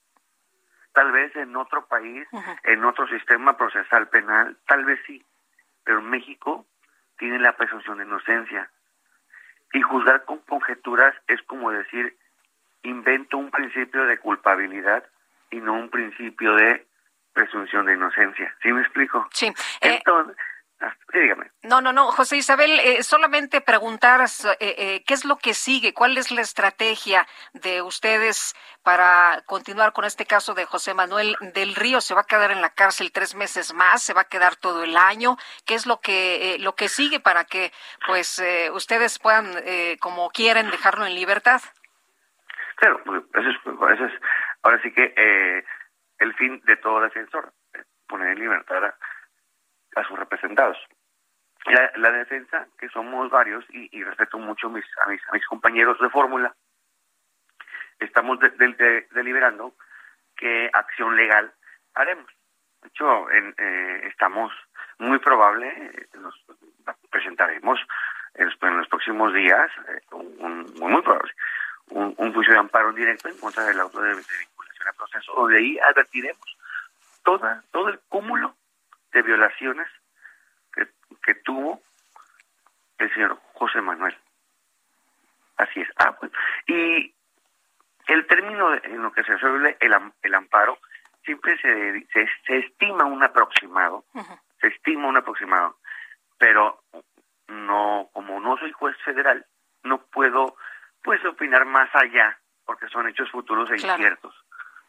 Tal 0.93 1.13
vez 1.13 1.35
en 1.37 1.55
otro 1.57 1.87
país, 1.87 2.27
en 2.65 2.85
otro 2.85 3.07
sistema 3.07 3.57
procesal 3.57 4.09
penal, 4.09 4.57
tal 4.67 4.85
vez 4.85 5.01
sí, 5.07 5.25
pero 5.85 6.01
en 6.01 6.11
México 6.11 6.67
tiene 7.19 7.39
la 7.39 7.57
presunción 7.57 7.99
de 7.99 8.05
inocencia. 8.05 8.71
Y 9.73 9.81
juzgar 9.81 10.25
con 10.25 10.39
conjeturas 10.41 11.15
es 11.29 11.41
como 11.43 11.71
decir, 11.71 12.17
invento 12.83 13.39
un 13.39 13.51
principio 13.51 14.05
de 14.05 14.19
culpabilidad 14.19 15.05
y 15.51 15.61
no 15.61 15.75
un 15.75 15.89
principio 15.89 16.55
de 16.57 16.87
presunción 17.33 17.87
de 17.87 17.95
inocencia. 17.95 18.55
¿Sí 18.63 18.71
me 18.73 18.83
explico? 18.83 19.27
Sí. 19.33 19.47
Eh, 19.81 19.97
Entonces, 19.97 20.37
ah, 20.83 20.97
sí, 21.13 21.19
dígame. 21.19 21.51
No, 21.63 21.81
no, 21.81 21.93
no, 21.93 22.11
José 22.13 22.37
Isabel, 22.37 22.79
eh, 22.81 23.03
solamente 23.03 23.61
preguntar 23.61 24.21
eh, 24.21 24.57
eh, 24.61 25.05
qué 25.07 25.15
es 25.15 25.25
lo 25.25 25.39
que 25.39 25.55
sigue, 25.55 25.95
cuál 25.95 26.19
es 26.19 26.31
la 26.31 26.43
estrategia 26.43 27.27
de 27.53 27.83
ustedes 27.83 28.55
para 28.83 29.43
continuar 29.47 29.93
con 29.93 30.05
este 30.05 30.27
caso 30.27 30.55
de 30.55 30.65
José 30.65 30.95
Manuel 30.95 31.37
del 31.55 31.75
Río. 31.75 32.01
¿Se 32.01 32.15
va 32.15 32.23
a 32.23 32.27
quedar 32.27 32.51
en 32.51 32.61
la 32.61 32.71
cárcel 32.71 33.13
tres 33.13 33.35
meses 33.35 33.73
más? 33.73 34.03
¿Se 34.03 34.15
va 34.15 34.23
a 34.23 34.29
quedar 34.29 34.57
todo 34.57 34.83
el 34.83 34.97
año? 34.97 35.37
¿Qué 35.67 35.75
es 35.75 35.87
lo 35.87 36.01
que 36.01 36.55
eh, 36.55 36.59
lo 36.59 36.75
que 36.75 36.89
sigue 36.89 37.21
para 37.21 37.45
que 37.45 37.73
pues 38.07 38.39
eh, 38.39 38.71
ustedes 38.73 39.19
puedan, 39.19 39.53
eh, 39.65 39.97
como 40.01 40.31
quieren, 40.31 40.71
dejarlo 40.71 41.07
en 41.07 41.15
libertad? 41.15 41.61
Claro, 42.77 43.01
pues, 43.05 43.23
eso 43.35 43.49
es, 43.49 43.57
eso 43.95 44.05
es 44.07 44.13
ahora 44.63 44.81
sí 44.83 44.93
que 44.93 45.15
eh, 45.17 45.65
el 46.19 46.35
fin 46.35 46.61
de 46.65 46.77
todo 46.77 47.01
defensor, 47.01 47.53
poner 48.09 48.31
en 48.31 48.41
libertad 48.41 48.85
a, 48.85 48.95
a 49.97 50.05
sus 50.05 50.19
representados. 50.19 50.79
La, 51.67 51.93
la 51.97 52.11
defensa, 52.11 52.67
que 52.79 52.89
somos 52.89 53.31
varios, 53.31 53.65
y, 53.71 54.03
respeto 54.03 54.39
mucho 54.39 54.69
mis, 54.69 54.85
a, 55.05 55.09
mis, 55.09 55.21
a 55.29 55.33
mis 55.33 55.47
compañeros 55.47 55.99
de 56.01 56.11
fórmula, 56.11 56.55
estamos 58.01 58.41
de- 58.41 58.51
de- 58.51 58.73
de- 58.75 59.09
deliberando 59.13 59.75
qué 60.37 60.69
acción 60.73 61.15
legal 61.17 61.53
haremos. 61.95 62.27
De 62.83 62.89
hecho, 62.89 63.31
en, 63.31 63.55
eh, 63.59 64.09
estamos 64.09 64.53
muy 64.99 65.19
probable, 65.21 65.69
eh, 65.69 66.09
nos 66.19 66.35
presentaremos 67.11 67.79
en 68.35 68.47
los, 68.47 68.89
próximos 68.89 69.33
días, 69.33 69.71
eh, 69.89 70.01
un, 70.13 70.65
muy, 70.81 70.91
muy 70.93 71.03
probable, 71.03 71.33
un, 71.91 72.33
juicio 72.35 72.55
de 72.55 72.59
amparo 72.59 72.93
directo 72.93 73.29
en 73.29 73.39
contra 73.39 73.65
del 73.65 73.79
auto 73.79 74.01
de, 74.01 74.15
vinculación 74.15 74.89
al 74.89 74.95
proceso, 74.95 75.33
donde 75.35 75.59
ahí 75.59 75.79
advertiremos 75.79 76.57
toda, 77.23 77.63
todo 77.71 77.89
el 77.89 78.01
cúmulo 78.09 78.57
de 79.13 79.23
violaciones 79.23 79.89
que, 80.73 80.89
que 81.25 81.35
tuvo 81.37 81.81
el 82.99 83.13
señor 83.13 83.39
José 83.55 83.81
Manuel. 83.81 84.17
Así 85.57 85.81
es. 85.81 85.89
Ah, 85.97 86.17
pues, 86.19 86.33
y 86.67 87.15
el 88.09 88.27
término 88.27 88.71
de- 88.71 88.81
en 88.85 89.03
lo 89.03 89.13
que 89.13 89.23
se 89.25 89.33
resuelve 89.35 89.77
el, 89.81 89.95
el 90.23 90.35
amparo 90.35 90.79
siempre 91.25 91.57
se, 91.59 92.07
se, 92.13 92.29
se 92.47 92.59
estima 92.59 93.05
un 93.05 93.23
aproximado, 93.23 94.05
se 94.61 94.69
estima 94.69 95.07
un 95.09 95.17
aproximado, 95.17 95.79
pero 96.39 96.83
no, 97.49 98.11
como 98.13 98.41
no 98.41 98.57
soy 98.57 98.73
juez 98.73 98.97
federal, 99.05 99.47
no 99.85 99.99
puedo 100.07 100.57
pues 101.05 101.25
opinar 101.25 101.65
más 101.65 101.91
allá, 101.95 102.39
porque 102.65 102.89
son 102.89 103.09
hechos 103.09 103.31
futuros 103.31 103.71
e 103.71 103.77
Claro. 103.77 103.93
inciertos. 103.95 104.35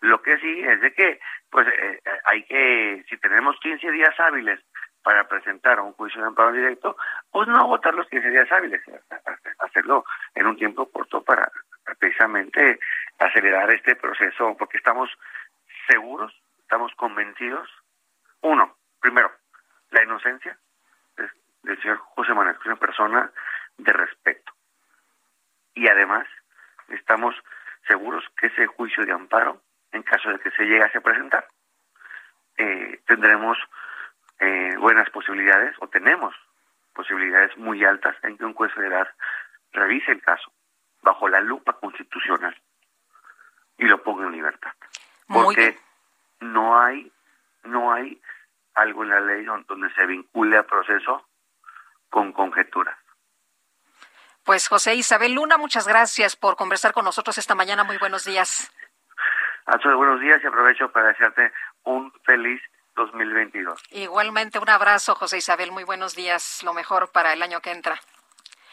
Lo 0.03 0.21
que 0.21 0.37
sí 0.39 0.61
es 0.61 0.81
de 0.81 0.93
que, 0.93 1.21
pues, 1.49 1.65
eh, 1.65 2.01
eh, 2.03 2.19
hay 2.25 2.43
que, 2.43 3.05
si 3.07 3.17
tenemos 3.19 3.57
15 3.61 3.89
días 3.89 4.13
hábiles 4.19 4.59
para 5.01 5.29
presentar 5.29 5.79
un 5.79 5.93
juicio 5.93 6.19
de 6.19 6.27
amparo 6.27 6.51
directo, 6.51 6.97
pues 7.31 7.47
no 7.47 7.57
agotar 7.57 7.93
los 7.93 8.09
15 8.09 8.29
días 8.29 8.51
hábiles, 8.51 8.85
eh, 8.89 8.99
hacerlo 9.59 10.03
en 10.35 10.47
un 10.47 10.57
tiempo 10.57 10.91
corto 10.91 11.23
para 11.23 11.49
precisamente 11.99 12.81
acelerar 13.17 13.73
este 13.73 13.95
proceso, 13.95 14.57
porque 14.59 14.75
estamos 14.75 15.09
seguros, 15.87 16.37
estamos 16.59 16.93
convencidos. 16.95 17.69
Uno, 18.41 18.75
primero, 18.99 19.31
la 19.91 20.03
inocencia 20.03 20.57
del, 21.15 21.81
señor 21.81 21.99
José 21.99 22.33
Manuel, 22.33 22.55
que 22.55 22.63
es 22.63 22.65
una 22.65 22.75
persona 22.75 23.31
de 23.77 23.93
respeto. 23.93 24.51
Y 25.75 25.87
además, 25.87 26.27
estamos 26.89 27.41
seguros 27.87 28.25
que 28.35 28.47
ese 28.47 28.67
juicio 28.67 29.05
de 29.05 29.13
amparo, 29.13 29.61
en 29.93 30.03
caso 30.03 30.29
de 30.29 30.39
que 30.39 30.51
se 30.51 30.63
llegase 30.63 30.97
a 30.97 31.01
presentar, 31.01 31.47
eh, 32.57 33.01
tendremos 33.07 33.57
eh, 34.39 34.75
buenas 34.77 35.09
posibilidades, 35.11 35.75
o 35.79 35.87
tenemos 35.87 36.35
posibilidades 36.93 37.55
muy 37.57 37.83
altas 37.85 38.15
en 38.23 38.37
que 38.37 38.45
un 38.45 38.53
juez 38.53 38.73
federal 38.73 39.09
revise 39.71 40.11
el 40.11 40.21
caso 40.21 40.51
bajo 41.01 41.27
la 41.27 41.39
lupa 41.39 41.73
constitucional 41.73 42.55
y 43.77 43.85
lo 43.85 44.03
ponga 44.03 44.25
en 44.25 44.33
libertad. 44.33 44.71
Porque 45.27 45.79
no 46.41 46.79
hay, 46.79 47.11
no 47.63 47.93
hay 47.93 48.21
algo 48.75 49.03
en 49.03 49.09
la 49.09 49.19
ley 49.21 49.43
don- 49.45 49.65
donde 49.67 49.91
se 49.93 50.05
vincule 50.05 50.57
al 50.57 50.65
proceso 50.65 51.27
con 52.09 52.31
conjeturas. 52.33 52.97
Pues 54.43 54.67
José 54.67 54.95
Isabel 54.95 55.33
Luna, 55.33 55.57
muchas 55.57 55.87
gracias 55.87 56.35
por 56.35 56.55
conversar 56.57 56.91
con 56.93 57.05
nosotros 57.05 57.37
esta 57.37 57.55
mañana. 57.55 57.83
Muy 57.83 57.97
buenos 57.97 58.25
días. 58.25 58.71
Alfonso, 59.65 59.97
buenos 59.97 60.19
días 60.19 60.39
y 60.43 60.47
aprovecho 60.47 60.91
para 60.91 61.07
desearte 61.09 61.51
un 61.83 62.11
feliz 62.23 62.61
2022. 62.95 63.81
Igualmente 63.91 64.59
un 64.59 64.69
abrazo, 64.69 65.15
José 65.15 65.37
Isabel. 65.37 65.71
Muy 65.71 65.83
buenos 65.83 66.15
días. 66.15 66.61
Lo 66.63 66.73
mejor 66.73 67.11
para 67.11 67.33
el 67.33 67.41
año 67.41 67.61
que 67.61 67.71
entra. 67.71 67.99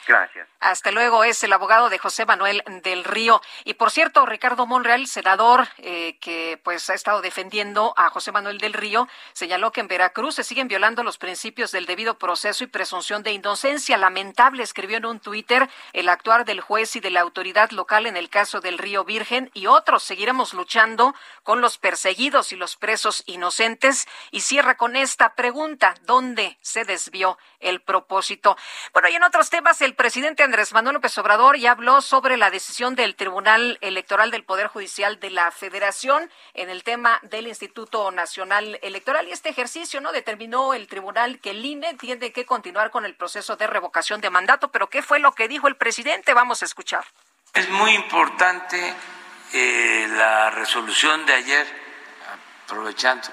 Gracias. 0.07 0.49
Hasta 0.61 0.91
luego, 0.91 1.25
es 1.25 1.43
el 1.43 1.53
abogado 1.53 1.89
de 1.89 1.99
José 1.99 2.27
Manuel 2.27 2.63
del 2.83 3.05
Río. 3.05 3.41
Y 3.65 3.75
por 3.75 3.91
cierto, 3.91 4.27
Ricardo 4.27 4.67
Monreal, 4.67 5.07
senador 5.07 5.69
eh, 5.79 6.19
que 6.21 6.61
pues 6.63 6.91
ha 6.91 6.95
estado 6.95 7.23
defendiendo 7.23 7.95
a 7.97 8.11
José 8.11 8.33
Manuel 8.33 8.59
del 8.59 8.75
Río, 8.75 9.09
señaló 9.33 9.73
que 9.73 9.81
en 9.81 9.89
Veracruz 9.89 10.35
se 10.35 10.45
siguen 10.45 10.69
violando 10.69 11.03
los 11.03 11.19
principios 11.19 11.73
del 11.73 11.87
debido 11.87 12.19
proceso 12.19 12.65
y 12.65 12.67
presunción 12.67 13.23
de 13.23 13.33
inocencia. 13.33 13.97
Lamentable, 13.97 14.63
escribió 14.63 14.99
en 14.99 15.07
un 15.07 15.21
Twitter, 15.21 15.69
el 15.93 16.09
actuar 16.09 16.45
del 16.45 16.61
juez 16.61 16.97
y 16.97 17.01
de 17.01 17.11
la 17.11 17.21
autoridad 17.21 17.71
local 17.71 18.07
en 18.07 18.17
el 18.17 18.29
caso 18.29 18.61
del 18.61 18.79
Río 18.79 19.05
Virgen 19.05 19.51
y 19.55 19.67
otros. 19.67 20.03
Seguiremos 20.03 20.53
luchando 20.55 21.15
con 21.43 21.61
los 21.61 21.79
perseguidos 21.79 22.53
y 22.53 22.57
los 22.57 22.77
presos 22.77 23.23
inocentes. 23.27 24.07
Y 24.31 24.41
cierra 24.41 24.77
con 24.77 24.97
esta 24.97 25.35
pregunta, 25.35 25.95
¿dónde 26.03 26.59
se 26.61 26.85
desvió 26.85 27.39
el 27.61 27.81
propósito? 27.81 28.57
Bueno, 28.93 29.09
y 29.09 29.15
en 29.15 29.23
otros 29.23 29.51
temas, 29.51 29.81
el 29.81 29.90
presidente 29.95 30.43
Andrés 30.43 30.73
Manuel 30.73 30.95
López 30.95 31.17
Obrador 31.19 31.57
ya 31.57 31.73
habló 31.73 32.01
sobre 32.01 32.37
la 32.37 32.51
decisión 32.51 32.95
del 32.95 33.15
Tribunal 33.15 33.79
Electoral 33.81 34.31
del 34.31 34.45
Poder 34.45 34.67
Judicial 34.67 35.21
de 35.21 35.31
la 35.31 35.51
Federación 35.51 36.31
en 36.55 36.71
el 36.71 36.83
tema 36.83 37.19
del 37.23 37.47
Instituto 37.47 38.11
Nacional 38.11 38.79
Electoral. 38.83 39.29
Y 39.29 39.33
este 39.33 39.49
ejercicio, 39.49 40.01
¿no? 40.01 40.13
Determinó 40.13 40.75
el 40.75 40.87
tribunal 40.89 41.41
que 41.41 41.51
el 41.51 41.65
INE 41.65 41.95
tiene 41.95 42.33
que 42.33 42.47
continuar 42.47 42.91
con 42.91 43.05
el 43.05 43.15
proceso 43.15 43.57
de 43.57 43.67
revocación 43.67 44.21
de 44.21 44.31
mandato. 44.31 44.71
Pero 44.71 44.89
¿qué 44.89 45.03
fue 45.03 45.19
lo 45.19 45.33
que 45.33 45.49
dijo 45.49 45.69
el 45.69 45.77
presidente? 45.77 46.35
Vamos 46.35 46.63
a 46.63 46.67
escuchar. 46.67 47.05
Es 47.55 47.69
muy 47.69 47.93
importante 47.93 48.95
eh, 49.53 50.07
la 50.11 50.51
resolución 50.51 51.27
de 51.27 51.35
ayer, 51.35 51.67
aprovechando 52.65 53.29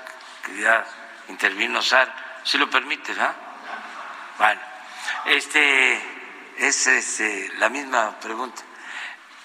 que 0.45 0.62
ya 0.62 0.86
intervino 1.30 1.82
SAR, 1.82 2.41
si 2.43 2.58
lo 2.58 2.70
permite, 2.70 3.14
¿verdad? 3.14 3.36
Bueno, 4.38 4.62
este 5.26 6.16
es 6.58 6.88
este, 6.88 7.51
la 7.58 7.70
misma 7.70 8.20
pregunta. 8.20 8.62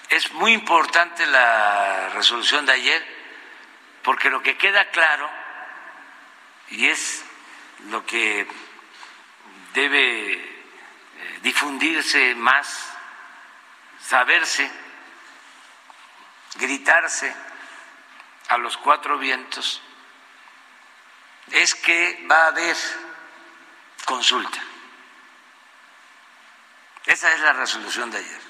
Es 0.09 0.31
muy 0.33 0.53
importante 0.53 1.25
la 1.27 2.09
resolución 2.09 2.65
de 2.65 2.73
ayer 2.73 3.23
porque 4.03 4.29
lo 4.29 4.41
que 4.41 4.57
queda 4.57 4.89
claro 4.91 5.29
y 6.69 6.87
es 6.87 7.23
lo 7.89 8.05
que 8.05 8.47
debe 9.73 10.33
eh, 10.33 11.39
difundirse 11.41 12.35
más, 12.35 12.91
saberse, 13.99 14.69
gritarse 16.55 17.33
a 18.49 18.57
los 18.57 18.77
cuatro 18.77 19.17
vientos, 19.17 19.81
es 21.51 21.75
que 21.75 22.25
va 22.29 22.45
a 22.45 22.47
haber 22.47 22.75
consulta. 24.05 24.61
Esa 27.05 27.33
es 27.33 27.39
la 27.41 27.53
resolución 27.53 28.11
de 28.11 28.17
ayer. 28.17 28.41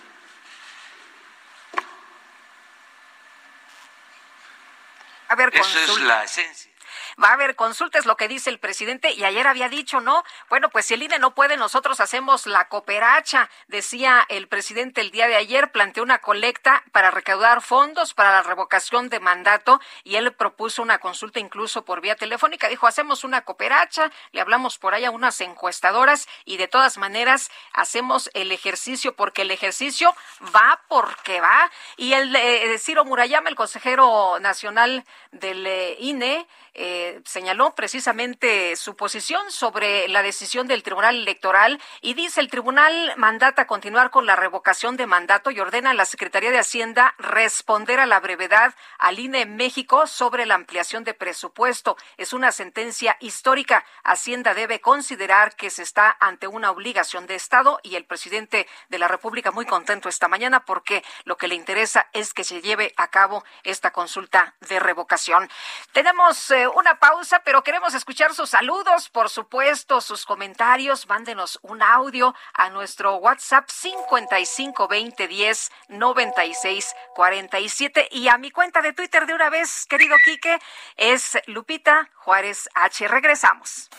A 5.29 5.35
ver, 5.35 5.49
Eso 5.55 5.79
es 5.79 6.01
la 6.01 6.23
esencia. 6.23 6.72
Va 7.21 7.29
a 7.29 7.33
haber 7.33 7.55
consultas, 7.55 8.05
lo 8.05 8.17
que 8.17 8.27
dice 8.27 8.49
el 8.49 8.59
presidente, 8.59 9.11
y 9.11 9.23
ayer 9.23 9.47
había 9.47 9.69
dicho, 9.69 10.01
¿no? 10.01 10.23
Bueno, 10.49 10.69
pues 10.69 10.85
si 10.85 10.93
el 10.93 11.03
INE 11.03 11.19
no 11.19 11.33
puede, 11.33 11.57
nosotros 11.57 11.99
hacemos 11.99 12.45
la 12.47 12.67
cooperacha, 12.67 13.49
decía 13.67 14.25
el 14.29 14.47
presidente 14.47 15.01
el 15.01 15.11
día 15.11 15.27
de 15.27 15.35
ayer, 15.35 15.71
planteó 15.71 16.03
una 16.03 16.19
colecta 16.19 16.83
para 16.91 17.11
recaudar 17.11 17.61
fondos 17.61 18.13
para 18.13 18.31
la 18.31 18.43
revocación 18.43 19.09
de 19.09 19.19
mandato 19.19 19.79
y 20.03 20.15
él 20.15 20.33
propuso 20.33 20.81
una 20.81 20.99
consulta 20.99 21.39
incluso 21.39 21.85
por 21.85 22.01
vía 22.01 22.15
telefónica. 22.15 22.67
Dijo, 22.67 22.87
hacemos 22.87 23.23
una 23.23 23.41
cooperacha, 23.41 24.11
le 24.31 24.41
hablamos 24.41 24.77
por 24.77 24.93
ahí 24.93 25.05
a 25.05 25.11
unas 25.11 25.39
encuestadoras 25.41 26.27
y 26.45 26.57
de 26.57 26.67
todas 26.67 26.97
maneras 26.97 27.51
hacemos 27.73 28.29
el 28.33 28.51
ejercicio 28.51 29.15
porque 29.15 29.43
el 29.43 29.51
ejercicio 29.51 30.13
va 30.55 30.81
porque 30.87 31.41
va. 31.41 31.71
Y 31.97 32.13
el 32.13 32.35
eh, 32.35 32.77
Ciro 32.79 33.05
Murayama, 33.05 33.49
el 33.49 33.55
consejero 33.55 34.39
nacional 34.39 35.05
del 35.31 35.65
eh, 35.65 35.95
INE, 35.99 36.47
eh, 36.75 37.21
señaló 37.25 37.75
precisamente 37.75 38.75
su 38.75 38.95
posición 38.95 39.51
sobre 39.51 40.07
la 40.07 40.23
decisión 40.23 40.67
del 40.67 40.81
Tribunal 40.81 41.15
Electoral 41.15 41.79
y 42.01 42.15
dice 42.15 42.41
el 42.41 42.49
tribunal 42.49 43.13
mandata 43.15 43.67
continuar 43.67 44.09
con 44.09 44.25
la 44.25 44.35
revocación 44.35 44.97
de 44.97 45.05
mandato 45.05 45.51
y 45.51 45.59
ordena 45.59 45.91
a 45.91 45.93
la 45.93 46.05
Secretaría 46.05 46.51
de 46.51 46.57
Hacienda 46.57 47.13
responder 47.19 47.99
a 47.99 48.05
la 48.05 48.19
brevedad 48.19 48.73
al 48.97 49.19
INE 49.19 49.45
México 49.45 50.07
sobre 50.07 50.45
la 50.45 50.55
ampliación 50.55 51.03
de 51.03 51.13
presupuesto. 51.13 51.95
Es 52.17 52.33
una 52.33 52.51
sentencia 52.51 53.17
histórica. 53.19 53.85
Hacienda 54.03 54.53
debe 54.53 54.81
considerar 54.81 55.55
que 55.55 55.69
se 55.69 55.83
está 55.83 56.15
ante 56.19 56.47
una 56.47 56.71
obligación 56.71 57.27
de 57.27 57.35
Estado 57.35 57.79
y 57.83 57.95
el 57.95 58.05
presidente 58.05 58.67
de 58.89 58.99
la 58.99 59.07
República 59.07 59.51
muy 59.51 59.65
contento 59.65 60.09
esta 60.09 60.27
mañana 60.27 60.65
porque 60.65 61.03
lo 61.25 61.37
que 61.37 61.47
le 61.47 61.55
interesa 61.55 62.07
es 62.13 62.33
que 62.33 62.43
se 62.43 62.61
lleve 62.61 62.93
a 62.97 63.09
cabo 63.09 63.43
esta 63.63 63.91
consulta 63.91 64.55
de 64.67 64.79
revocación. 64.79 65.49
Tenemos 65.91 66.49
eh, 66.51 66.62
una 66.67 66.99
pausa, 66.99 67.41
pero 67.43 67.63
queremos 67.63 67.93
escuchar 67.93 68.33
sus 68.33 68.49
saludos, 68.49 69.09
por 69.09 69.29
supuesto, 69.29 70.01
sus 70.01 70.25
comentarios. 70.25 71.07
Mándenos 71.07 71.59
un 71.61 71.81
audio 71.81 72.35
a 72.53 72.69
nuestro 72.69 73.15
WhatsApp 73.15 73.69
552010 73.69 75.71
9647 75.89 78.09
y 78.11 78.27
a 78.27 78.37
mi 78.37 78.51
cuenta 78.51 78.81
de 78.81 78.91
Twitter 78.93 79.25
de 79.25 79.33
una 79.33 79.49
vez, 79.49 79.87
querido 79.87 80.15
Quique, 80.23 80.59
es 80.97 81.39
Lupita 81.47 82.09
Juárez 82.15 82.69
H. 82.75 83.07
Regresamos. 83.07 83.89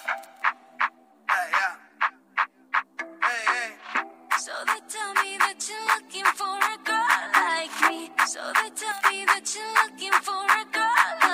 So 4.38 4.52
they 4.66 4.80
tell 4.88 5.14
me 5.24 5.38
that 5.38 5.56
you're 5.66 5.86
looking 5.86 6.26
for 6.36 6.44
a 6.44 6.76
girl 6.84 7.30
like 7.32 7.72
me. 7.88 8.12
So 8.26 8.40
they 8.52 8.68
tell 8.76 9.00
me 9.10 9.24
that 9.24 9.54
you're 9.54 9.74
looking 9.82 10.12
for 10.20 10.44
a 10.44 10.64
girl 10.70 10.92
like 11.22 11.28
me. 11.28 11.34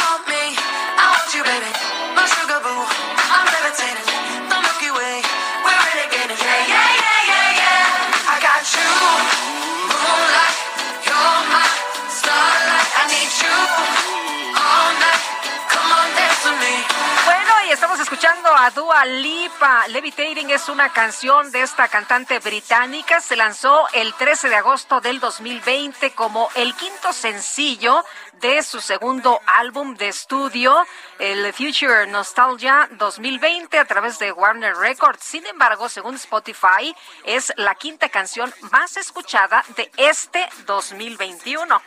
a 18.63 18.69
Dua 18.69 19.05
Lipa. 19.05 19.87
Levitating 19.87 20.51
es 20.51 20.69
una 20.69 20.93
canción 20.93 21.51
de 21.51 21.63
esta 21.63 21.87
cantante 21.87 22.37
británica. 22.37 23.19
Se 23.19 23.35
lanzó 23.35 23.87
el 23.93 24.13
13 24.13 24.49
de 24.49 24.55
agosto 24.55 25.01
del 25.01 25.19
2020 25.19 26.11
como 26.11 26.47
el 26.53 26.75
quinto 26.75 27.11
sencillo 27.11 28.05
de 28.41 28.63
su 28.63 28.81
segundo 28.81 29.39
álbum 29.45 29.95
de 29.95 30.09
estudio, 30.09 30.85
el 31.19 31.53
Future 31.53 32.07
Nostalgia 32.07 32.89
2020, 32.93 33.77
a 33.77 33.85
través 33.85 34.17
de 34.19 34.31
Warner 34.31 34.75
Records. 34.75 35.23
Sin 35.23 35.45
embargo, 35.45 35.87
según 35.87 36.15
Spotify, 36.15 36.95
es 37.23 37.53
la 37.57 37.75
quinta 37.75 38.09
canción 38.09 38.53
más 38.71 38.97
escuchada 38.97 39.63
de 39.75 39.91
este 39.97 40.49
2021. 40.65 41.81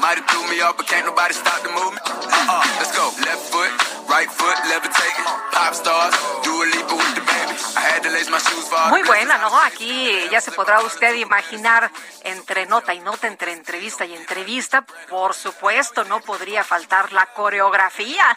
Might 0.00 0.18
have 0.18 0.26
threw 0.26 0.42
me 0.48 0.60
off, 0.62 0.76
but 0.76 0.86
can't 0.86 1.06
nobody 1.06 1.34
stop 1.34 1.62
the 1.62 1.70
movement. 1.70 2.02
Uh-uh, 2.06 2.62
let's 2.78 2.90
go. 2.96 3.10
Left 3.22 3.42
foot, 3.50 3.70
right 4.10 4.30
foot, 4.30 4.56
levitating. 4.68 5.24
Pop 5.52 5.74
stars, 5.74 6.14
do 6.42 6.50
a 6.50 6.66
leap 6.66 6.90
with 6.90 7.14
the 7.14 7.22
baby. 7.22 7.54
I 7.76 7.80
had 7.80 8.02
to 8.02 8.10
lace 8.10 8.30
my 8.30 8.38
shoes 8.38 8.66
for 8.68 8.76
all 8.76 8.90
Muy 8.90 9.02
buena, 9.02 9.38
¿no? 9.38 9.56
Aquí 9.62 10.28
ya 10.30 10.40
se 10.40 10.52
podrá 10.52 10.80
usted 10.80 11.14
imaginar 11.14 11.90
entre 12.24 12.66
nota 12.66 12.94
y 12.94 13.00
nota, 13.00 13.26
entre 13.28 13.52
entrevista 13.52 14.04
y 14.04 14.14
entrevista. 14.14 14.82
Por 15.08 15.34
supuesto, 15.52 16.04
no 16.04 16.20
podría 16.20 16.62
faltar 16.62 17.10
la 17.10 17.24
coreografía. 17.26 18.36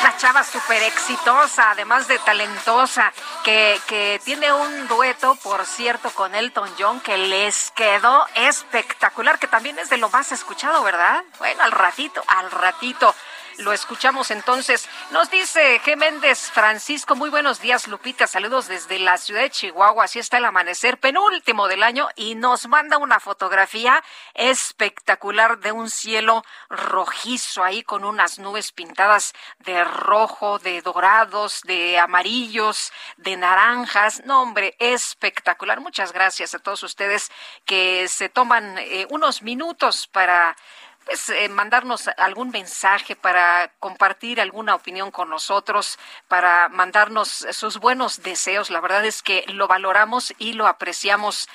Una 0.00 0.16
chava 0.16 0.44
súper 0.44 0.82
exitosa, 0.84 1.72
además 1.72 2.08
de 2.08 2.18
talentosa, 2.20 3.12
que, 3.44 3.78
que 3.86 4.18
tiene 4.24 4.50
un 4.50 4.88
dueto, 4.88 5.34
por 5.42 5.66
cierto, 5.66 6.08
con 6.10 6.34
Elton 6.34 6.70
John, 6.78 7.00
que 7.00 7.18
les 7.18 7.70
quedó 7.72 8.26
espectacular, 8.34 9.38
que 9.38 9.46
también 9.46 9.78
es 9.78 9.90
de 9.90 9.98
lo 9.98 10.08
más 10.08 10.32
escuchado, 10.32 10.82
¿verdad? 10.82 11.22
Bueno, 11.38 11.64
al 11.64 11.72
ratito, 11.72 12.24
al 12.26 12.50
ratito. 12.50 13.14
Lo 13.62 13.72
escuchamos 13.72 14.32
entonces. 14.32 14.88
Nos 15.12 15.30
dice 15.30 15.80
G. 15.82 15.96
Méndez 15.96 16.50
Francisco, 16.50 17.14
muy 17.14 17.30
buenos 17.30 17.60
días, 17.60 17.86
Lupita. 17.86 18.26
Saludos 18.26 18.66
desde 18.66 18.98
la 18.98 19.16
ciudad 19.18 19.42
de 19.42 19.50
Chihuahua. 19.50 20.04
Así 20.04 20.18
está 20.18 20.38
el 20.38 20.46
amanecer 20.46 20.98
penúltimo 20.98 21.68
del 21.68 21.84
año 21.84 22.08
y 22.16 22.34
nos 22.34 22.66
manda 22.66 22.98
una 22.98 23.20
fotografía 23.20 24.02
espectacular 24.34 25.60
de 25.60 25.70
un 25.70 25.90
cielo 25.90 26.44
rojizo 26.70 27.62
ahí 27.62 27.84
con 27.84 28.04
unas 28.04 28.40
nubes 28.40 28.72
pintadas 28.72 29.32
de 29.60 29.84
rojo, 29.84 30.58
de 30.58 30.82
dorados, 30.82 31.60
de 31.62 32.00
amarillos, 32.00 32.92
de 33.16 33.36
naranjas. 33.36 34.24
No, 34.24 34.42
hombre, 34.42 34.74
espectacular. 34.80 35.80
Muchas 35.80 36.12
gracias 36.12 36.52
a 36.54 36.58
todos 36.58 36.82
ustedes 36.82 37.30
que 37.64 38.08
se 38.08 38.28
toman 38.28 38.76
eh, 38.78 39.06
unos 39.10 39.42
minutos 39.42 40.08
para 40.08 40.56
pues 41.04 41.28
eh, 41.30 41.48
mandarnos 41.48 42.08
algún 42.16 42.50
mensaje 42.50 43.16
para 43.16 43.72
compartir 43.78 44.40
alguna 44.40 44.74
opinión 44.74 45.10
con 45.10 45.30
nosotros, 45.30 45.98
para 46.28 46.68
mandarnos 46.68 47.46
sus 47.50 47.78
buenos 47.78 48.22
deseos. 48.22 48.70
La 48.70 48.80
verdad 48.80 49.04
es 49.04 49.22
que 49.22 49.44
lo 49.48 49.68
valoramos 49.68 50.34
y 50.38 50.52
lo 50.54 50.66
apreciamos 50.66 51.48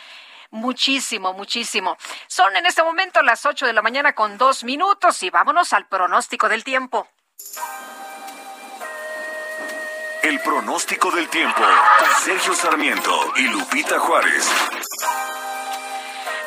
muchísimo, 0.51 1.33
muchísimo. 1.33 1.97
Son 2.27 2.55
en 2.55 2.65
este 2.65 2.83
momento 2.83 3.21
las 3.21 3.45
8 3.45 3.65
de 3.65 3.73
la 3.73 3.81
mañana 3.81 4.13
con 4.13 4.37
dos 4.37 4.63
minutos 4.63 5.23
y 5.23 5.29
vámonos 5.29 5.73
al 5.73 5.87
pronóstico 5.87 6.49
del 6.49 6.63
tiempo. 6.63 7.07
El 10.23 10.39
pronóstico 10.41 11.11
del 11.11 11.29
tiempo. 11.29 11.61
Sergio 12.23 12.53
Sarmiento 12.53 13.33
y 13.37 13.43
Lupita 13.43 13.99
Juárez. 13.99 14.51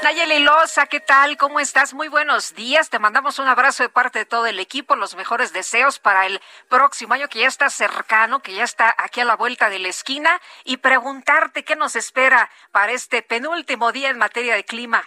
Nayeli 0.02 0.38
Loza, 0.38 0.86
¿qué 0.86 1.00
tal? 1.00 1.36
¿Cómo 1.36 1.60
estás? 1.60 1.92
Muy 1.92 2.08
buenos 2.08 2.54
días. 2.54 2.88
Te 2.88 2.98
mandamos 2.98 3.38
un 3.38 3.48
abrazo 3.48 3.82
de 3.82 3.90
parte 3.90 4.20
de 4.20 4.24
todo 4.24 4.46
el 4.46 4.58
equipo, 4.58 4.96
los 4.96 5.14
mejores 5.14 5.52
deseos 5.52 5.98
para 5.98 6.24
el 6.24 6.40
próximo 6.70 7.12
año 7.12 7.28
que 7.28 7.40
ya 7.40 7.48
está 7.48 7.68
cercano, 7.68 8.40
que 8.40 8.54
ya 8.54 8.64
está 8.64 8.94
aquí 8.96 9.20
a 9.20 9.26
la 9.26 9.36
vuelta 9.36 9.68
de 9.68 9.78
la 9.78 9.88
esquina 9.88 10.40
y 10.64 10.78
preguntarte 10.78 11.64
qué 11.64 11.76
nos 11.76 11.96
espera 11.96 12.48
para 12.72 12.92
este 12.92 13.20
penúltimo 13.20 13.92
día 13.92 14.08
en 14.08 14.16
materia 14.16 14.54
de 14.54 14.64
clima. 14.64 15.02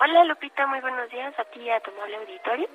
Hola 0.00 0.24
Lupita, 0.24 0.66
muy 0.66 0.80
buenos 0.80 1.08
días 1.08 1.32
a 1.38 1.44
ti 1.44 1.60
y 1.60 1.70
a 1.70 1.80
tu 1.80 1.90
amable 1.92 2.16
auditorio. 2.16 2.68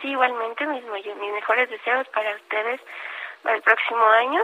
Sí, 0.00 0.08
igualmente 0.08 0.66
mis, 0.66 0.84
mis 0.84 1.32
mejores 1.34 1.68
deseos 1.68 2.08
para 2.08 2.34
ustedes 2.36 2.80
para 3.42 3.56
el 3.56 3.62
próximo 3.62 4.06
año. 4.06 4.40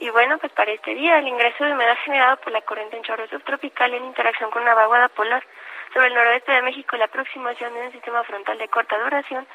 Y 0.00 0.08
bueno, 0.08 0.38
pues 0.38 0.52
para 0.52 0.72
este 0.72 0.94
día, 0.94 1.18
el 1.18 1.28
ingreso 1.28 1.64
de 1.64 1.72
humedad 1.72 1.98
generado 2.02 2.38
por 2.38 2.50
la 2.50 2.62
corriente 2.62 2.96
en 2.96 3.02
chorro 3.02 3.28
subtropical 3.28 3.92
en 3.92 4.06
interacción 4.06 4.50
con 4.50 4.62
una 4.62 4.74
vaguada 4.74 5.08
polar 5.10 5.44
sobre 5.92 6.08
el 6.08 6.14
noroeste 6.14 6.52
de 6.52 6.62
México 6.62 6.96
la 6.96 7.06
aproximación 7.06 7.72
de 7.74 7.86
un 7.86 7.92
sistema 7.92 8.22
frontal 8.24 8.58
de 8.58 8.68
corta 8.68 8.98
duración 8.98 9.46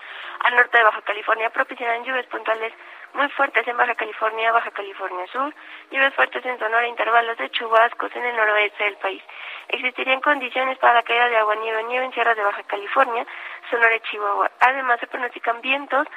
al 0.43 0.55
norte 0.55 0.77
de 0.77 0.83
Baja 0.83 1.01
California 1.01 1.49
propiciarán 1.49 2.03
lluvias 2.03 2.25
puntuales 2.27 2.73
muy 3.13 3.29
fuertes 3.29 3.67
en 3.67 3.77
Baja 3.77 3.95
California, 3.95 4.51
Baja 4.51 4.71
California 4.71 5.27
Sur, 5.27 5.53
lluvias 5.91 6.13
fuertes 6.15 6.45
en 6.45 6.57
Sonora, 6.57 6.87
intervalos 6.87 7.37
de 7.37 7.49
chubascos 7.51 8.15
en 8.15 8.25
el 8.25 8.35
noroeste 8.35 8.83
del 8.83 8.97
país. 8.97 9.21
Existirían 9.67 10.21
condiciones 10.21 10.77
para 10.79 10.95
la 10.95 11.03
caída 11.03 11.29
de 11.29 11.37
agua, 11.37 11.55
nieve, 11.55 11.83
nieve 11.83 12.05
en 12.05 12.13
sierras 12.13 12.35
de 12.35 12.43
Baja 12.43 12.63
California, 12.63 13.25
Sonora 13.69 13.95
y 13.95 13.99
Chihuahua. 14.01 14.51
Además, 14.59 14.99
se 14.99 15.07
pronostican 15.07 15.61
vientos 15.61 16.07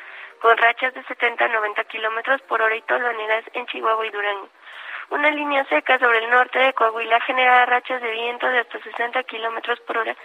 con 0.40 0.56
rachas 0.56 0.94
de 0.94 1.02
70 1.04 1.44
a 1.44 1.48
90 1.48 1.84
kilómetros 1.84 2.40
por 2.42 2.62
hora 2.62 2.74
y 2.74 2.82
tolvaneras 2.82 3.44
en 3.52 3.66
Chihuahua 3.66 4.06
y 4.06 4.10
Durango. 4.10 4.48
Una 5.10 5.30
línea 5.30 5.64
seca 5.66 5.98
sobre 5.98 6.18
el 6.18 6.30
norte 6.30 6.58
de 6.58 6.72
Coahuila 6.72 7.20
generará 7.20 7.66
rachas 7.66 8.02
de 8.02 8.10
viento 8.10 8.46
de 8.48 8.60
hasta 8.60 8.80
60 8.80 9.22
kilómetros 9.24 9.80
por 9.80 9.98
hora 9.98 10.16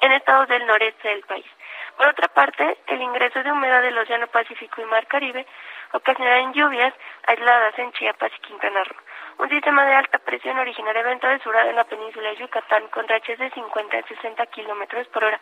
en 0.00 0.12
estados 0.12 0.48
del 0.48 0.66
noreste 0.66 1.08
del 1.08 1.22
país. 1.22 1.46
Por 1.96 2.08
otra 2.08 2.26
parte, 2.28 2.78
el 2.88 3.00
ingreso 3.00 3.42
de 3.42 3.52
humedad 3.52 3.80
del 3.80 3.96
Océano 3.96 4.26
Pacífico 4.26 4.80
y 4.80 4.84
Mar 4.86 5.06
Caribe 5.06 5.46
ocasionará 5.92 6.52
lluvias 6.52 6.92
aisladas 7.26 7.78
en 7.78 7.92
Chiapas 7.92 8.32
y 8.36 8.40
Quintana 8.40 8.82
Roo. 8.82 8.96
Un 9.38 9.48
sistema 9.48 9.84
de 9.84 9.94
alta 9.94 10.18
presión 10.18 10.58
originará 10.58 11.00
evento 11.00 11.28
de 11.28 11.38
surada 11.40 11.70
en 11.70 11.76
la 11.76 11.84
península 11.84 12.30
de 12.30 12.36
Yucatán 12.36 12.88
con 12.88 13.06
rachas 13.06 13.38
de 13.38 13.50
50 13.50 13.96
a 13.96 14.02
60 14.02 14.46
kilómetros 14.46 15.06
por 15.08 15.24
hora. 15.24 15.40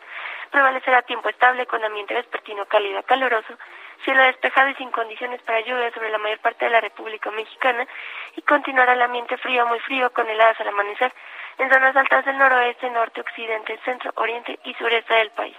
Prevalecerá 0.51 1.01
tiempo 1.03 1.29
estable 1.29 1.65
con 1.65 1.83
ambiente 1.83 2.13
vespertino 2.13 2.65
cálido 2.65 2.99
a 2.99 3.03
caluroso, 3.03 3.57
cielo 4.03 4.23
despejado 4.23 4.69
y 4.69 4.75
sin 4.75 4.91
condiciones 4.91 5.41
para 5.41 5.61
lluvia 5.61 5.91
sobre 5.91 6.09
la 6.09 6.17
mayor 6.17 6.39
parte 6.39 6.65
de 6.65 6.71
la 6.71 6.81
República 6.81 7.31
Mexicana 7.31 7.87
y 8.35 8.41
continuará 8.41 8.93
el 8.93 9.01
ambiente 9.01 9.37
frío, 9.37 9.65
muy 9.67 9.79
frío, 9.79 10.11
con 10.11 10.29
heladas 10.29 10.59
al 10.59 10.69
amanecer 10.69 11.13
en 11.57 11.71
zonas 11.71 11.95
altas 11.95 12.25
del 12.25 12.37
noroeste, 12.37 12.89
norte, 12.89 13.21
occidente, 13.21 13.79
centro, 13.85 14.11
oriente 14.15 14.59
y 14.63 14.73
sureste 14.75 15.13
del 15.13 15.31
país. 15.31 15.55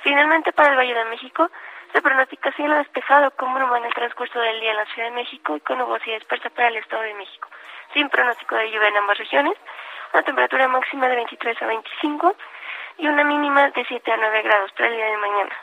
Finalmente, 0.00 0.52
para 0.52 0.70
el 0.70 0.76
Valle 0.76 0.94
de 0.94 1.04
México, 1.06 1.50
se 1.92 2.02
pronostica 2.02 2.52
cielo 2.52 2.74
despejado 2.76 3.30
con 3.32 3.54
bruma 3.54 3.78
en 3.78 3.86
el 3.86 3.94
transcurso 3.94 4.38
del 4.38 4.60
día 4.60 4.72
en 4.72 4.76
la 4.76 4.86
Ciudad 4.86 5.08
de 5.08 5.14
México 5.14 5.56
y 5.56 5.60
con 5.60 5.78
nubosidad 5.78 6.16
dispersa 6.16 6.50
para 6.50 6.68
el 6.68 6.76
Estado 6.76 7.02
de 7.02 7.14
México, 7.14 7.48
sin 7.94 8.08
pronóstico 8.08 8.54
de 8.56 8.70
lluvia 8.70 8.88
en 8.88 8.96
ambas 8.98 9.18
regiones, 9.18 9.54
una 10.12 10.22
temperatura 10.22 10.68
máxima 10.68 11.08
de 11.08 11.16
23 11.16 11.62
a 11.62 11.66
25 11.66 12.36
y 12.98 13.08
una 13.08 13.24
mínima 13.24 13.70
de 13.70 13.84
7 13.84 14.12
a 14.12 14.16
9 14.16 14.42
grados 14.42 14.72
para 14.72 14.88
el 14.88 14.96
día 14.96 15.06
de 15.06 15.16
mañana. 15.16 15.56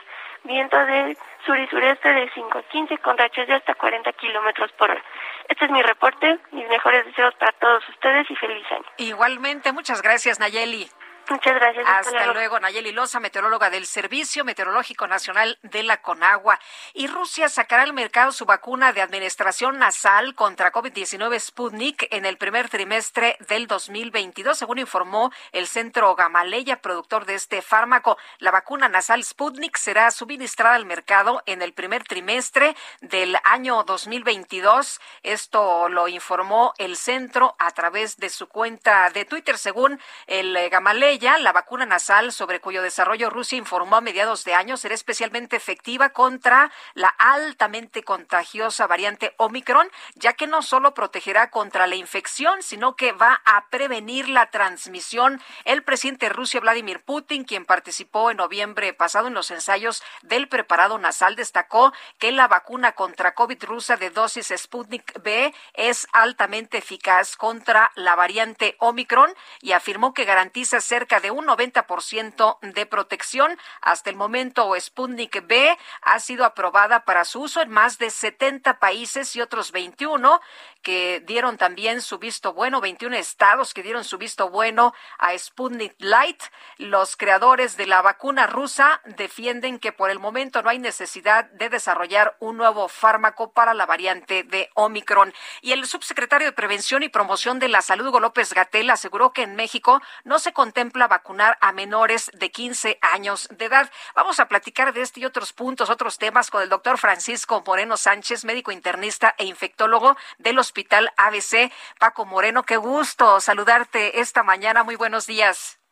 Viento 0.43 0.77
de 0.85 1.17
sur 1.45 1.57
y 1.57 1.67
sureste 1.67 2.09
de 2.09 2.29
5 2.33 2.57
a 2.57 2.63
15 2.63 2.97
con 2.97 3.17
rachas 3.17 3.47
de 3.47 3.53
hasta 3.53 3.75
40 3.75 4.11
kilómetros 4.13 4.71
por 4.73 4.91
hora. 4.91 5.03
Este 5.47 5.65
es 5.65 5.71
mi 5.71 5.81
reporte, 5.81 6.39
mis 6.51 6.67
mejores 6.67 7.05
deseos 7.05 7.33
para 7.35 7.51
todos 7.53 7.87
ustedes 7.89 8.29
y 8.29 8.35
feliz 8.35 8.65
año. 8.71 8.85
Igualmente, 8.97 9.71
muchas 9.71 10.01
gracias 10.01 10.39
Nayeli. 10.39 10.89
Muchas 11.29 11.55
gracias. 11.55 11.85
Hasta 11.87 12.33
luego, 12.33 12.59
Nayeli 12.59 12.91
Loza, 12.91 13.19
meteoróloga 13.19 13.69
del 13.69 13.85
Servicio 13.85 14.43
Meteorológico 14.43 15.07
Nacional 15.07 15.57
de 15.61 15.83
la 15.83 16.01
Conagua. 16.01 16.59
Y 16.93 17.07
Rusia 17.07 17.47
sacará 17.47 17.83
al 17.83 17.93
mercado 17.93 18.31
su 18.31 18.45
vacuna 18.45 18.91
de 18.91 19.01
administración 19.01 19.79
nasal 19.79 20.35
contra 20.35 20.73
COVID-19 20.73 21.39
Sputnik 21.39 22.07
en 22.11 22.25
el 22.25 22.37
primer 22.37 22.67
trimestre 22.69 23.37
del 23.47 23.67
2022, 23.67 24.57
según 24.57 24.79
informó 24.79 25.31
el 25.53 25.67
Centro 25.67 26.13
Gamaleya, 26.15 26.81
productor 26.81 27.25
de 27.25 27.35
este 27.35 27.61
fármaco. 27.61 28.17
La 28.39 28.51
vacuna 28.51 28.89
nasal 28.89 29.23
Sputnik 29.23 29.77
será 29.77 30.11
suministrada 30.11 30.75
al 30.75 30.85
mercado 30.85 31.41
en 31.45 31.61
el 31.61 31.73
primer 31.73 32.03
trimestre 32.03 32.75
del 32.99 33.37
año 33.45 33.83
2022. 33.83 34.99
Esto 35.23 35.87
lo 35.87 36.09
informó 36.09 36.73
el 36.77 36.97
centro 36.97 37.55
a 37.59 37.71
través 37.71 38.17
de 38.17 38.29
su 38.29 38.47
cuenta 38.47 39.09
de 39.09 39.23
Twitter, 39.23 39.57
según 39.57 39.99
el 40.27 40.55
eh, 40.55 40.69
Gamaleya 41.13 41.37
la 41.37 41.51
vacuna 41.51 41.85
nasal 41.85 42.31
sobre 42.31 42.59
cuyo 42.59 42.81
desarrollo 42.81 43.29
Rusia 43.29 43.57
informó 43.57 43.97
a 43.97 44.01
mediados 44.01 44.43
de 44.45 44.55
año 44.55 44.77
será 44.77 44.95
especialmente 44.95 45.55
efectiva 45.55 46.09
contra 46.09 46.71
la 46.95 47.09
altamente 47.09 48.03
contagiosa 48.03 48.87
variante 48.87 49.35
Omicron, 49.37 49.89
ya 50.15 50.33
que 50.33 50.47
no 50.47 50.63
solo 50.63 50.95
protegerá 50.95 51.51
contra 51.51 51.85
la 51.85 51.95
infección, 51.95 52.63
sino 52.63 52.95
que 52.95 53.11
va 53.11 53.41
a 53.45 53.67
prevenir 53.69 54.27
la 54.27 54.49
transmisión. 54.49 55.39
El 55.65 55.83
presidente 55.83 56.27
de 56.27 56.33
Rusia, 56.33 56.61
Vladimir 56.61 57.03
Putin, 57.03 57.43
quien 57.43 57.65
participó 57.65 58.31
en 58.31 58.37
noviembre 58.37 58.93
pasado 58.93 59.27
en 59.27 59.35
los 59.35 59.51
ensayos 59.51 60.01
del 60.23 60.47
preparado 60.47 60.97
nasal, 60.97 61.35
destacó 61.35 61.93
que 62.17 62.31
la 62.31 62.47
vacuna 62.47 62.93
contra 62.93 63.35
COVID 63.35 63.63
rusa 63.65 63.97
de 63.97 64.09
dosis 64.09 64.51
Sputnik 64.55 65.21
B 65.21 65.53
es 65.73 66.07
altamente 66.11 66.79
eficaz 66.79 67.35
contra 67.35 67.91
la 67.95 68.15
variante 68.15 68.75
Omicron 68.79 69.31
y 69.61 69.73
afirmó 69.73 70.13
que 70.13 70.25
garantiza 70.25 70.81
cerca 71.03 71.19
de 71.19 71.31
un 71.31 71.45
90% 71.45 72.59
de 72.61 72.85
protección. 72.85 73.57
Hasta 73.81 74.09
el 74.09 74.15
momento, 74.15 74.73
Sputnik 74.79 75.45
B 75.45 75.77
ha 76.01 76.19
sido 76.21 76.45
aprobada 76.45 77.03
para 77.03 77.25
su 77.25 77.41
uso 77.41 77.61
en 77.61 77.69
más 77.71 77.97
de 77.97 78.09
70 78.09 78.79
países 78.79 79.35
y 79.35 79.41
otros 79.41 79.73
21 79.73 80.39
que 80.81 81.21
dieron 81.25 81.57
también 81.57 82.01
su 82.01 82.19
visto 82.19 82.53
bueno, 82.53 82.81
21 82.81 83.15
estados 83.15 83.73
que 83.73 83.83
dieron 83.83 84.03
su 84.03 84.17
visto 84.17 84.49
bueno 84.49 84.93
a 85.17 85.37
Sputnik 85.37 85.95
Light. 85.97 86.41
Los 86.77 87.17
creadores 87.17 87.75
de 87.75 87.87
la 87.87 88.01
vacuna 88.01 88.47
rusa 88.47 89.01
defienden 89.05 89.79
que 89.79 89.91
por 89.91 90.09
el 90.09 90.19
momento 90.19 90.61
no 90.61 90.69
hay 90.69 90.79
necesidad 90.79 91.45
de 91.51 91.69
desarrollar 91.69 92.37
un 92.39 92.57
nuevo 92.57 92.87
fármaco 92.87 93.51
para 93.51 93.73
la 93.73 93.85
variante 93.85 94.43
de 94.43 94.69
Omicron. 94.75 95.33
Y 95.61 95.71
el 95.71 95.85
subsecretario 95.85 96.47
de 96.47 96.53
Prevención 96.53 97.03
y 97.03 97.09
Promoción 97.09 97.59
de 97.59 97.69
la 97.69 97.81
Salud, 97.81 98.07
Hugo 98.07 98.19
López 98.19 98.53
Gatel, 98.53 98.89
aseguró 98.89 99.33
que 99.33 99.43
en 99.43 99.55
México 99.55 100.01
no 100.23 100.39
se 100.39 100.53
contempla 100.53 100.92
vacunar 100.93 101.57
a 101.61 101.71
menores 101.71 102.31
de 102.33 102.51
15 102.51 102.99
años 103.01 103.47
de 103.51 103.65
edad. 103.65 103.91
Vamos 104.15 104.39
a 104.39 104.47
platicar 104.47 104.93
de 104.93 105.01
este 105.01 105.19
y 105.19 105.25
otros 105.25 105.53
puntos, 105.53 105.89
otros 105.89 106.17
temas 106.17 106.49
con 106.49 106.61
el 106.61 106.69
doctor 106.69 106.97
Francisco 106.97 107.63
Moreno 107.65 107.97
Sánchez, 107.97 108.45
médico 108.45 108.71
internista 108.71 109.35
e 109.37 109.45
infectólogo 109.45 110.15
del 110.37 110.59
Hospital 110.59 111.11
ABC. 111.17 111.71
Paco 111.99 112.25
Moreno, 112.25 112.63
qué 112.63 112.77
gusto 112.77 113.39
saludarte 113.39 114.19
esta 114.19 114.43
mañana. 114.43 114.83
Muy 114.83 114.95
buenos 114.95 115.27
días. 115.27 115.82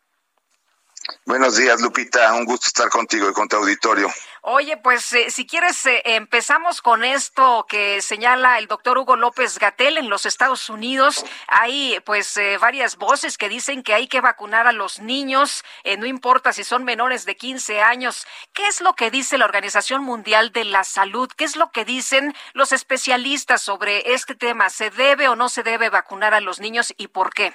Buenos 1.26 1.58
días, 1.58 1.82
Lupita. 1.82 2.34
Un 2.34 2.46
gusto 2.46 2.68
estar 2.68 2.90
contigo 2.90 3.30
y 3.30 3.34
con 3.34 3.48
tu 3.48 3.56
auditorio. 3.56 4.10
Oye, 4.44 4.76
pues 4.78 5.14
eh, 5.14 5.30
si 5.30 5.46
quieres, 5.46 5.86
eh, 5.86 6.02
empezamos 6.04 6.82
con 6.82 7.04
esto 7.04 7.68
que 7.70 8.02
señala 8.02 8.58
el 8.58 8.68
doctor 8.68 8.98
Hugo 8.98 9.16
López 9.16 9.60
Gatel 9.60 10.00
en 10.00 10.10
los 10.10 10.26
Estados 10.26 10.68
Unidos. 10.70 11.24
Hay 11.48 12.00
pues 12.06 12.36
eh, 12.38 12.58
varias 12.58 12.98
voces 12.98 13.38
que 13.38 13.50
dicen 13.50 13.84
que 13.84 13.94
hay 13.94 14.08
que 14.08 14.20
vacunar 14.20 14.66
a 14.66 14.72
los 14.72 15.00
niños, 15.00 15.64
no 16.00 16.08
importa 16.08 16.54
si 16.54 16.64
son 16.64 16.84
menores 16.84 17.26
de 17.26 17.36
15 17.36 17.82
años. 17.82 18.26
¿Qué 18.54 18.68
es 18.68 18.82
lo 18.82 18.94
que 18.94 19.12
dice 19.12 19.38
la 19.38 19.46
Organización 19.46 20.04
Mundial 20.04 20.52
de 20.52 20.66
la 20.66 20.84
Salud? 20.84 21.30
¿Qué 21.38 21.44
es 21.44 21.56
lo 21.56 21.72
que 21.72 21.86
dicen 21.86 22.34
los 22.54 22.72
especialistas 22.72 23.62
sobre 23.62 24.14
este 24.14 24.34
tema? 24.34 24.70
¿Se 24.72 24.90
debe 24.90 25.28
o 25.28 25.36
no 25.36 25.50
se 25.50 25.62
debe 25.62 25.90
vacunar 25.90 26.34
a 26.34 26.42
los 26.42 26.60
niños 26.60 26.94
y 26.98 27.10
por 27.10 27.32
qué? 27.32 27.54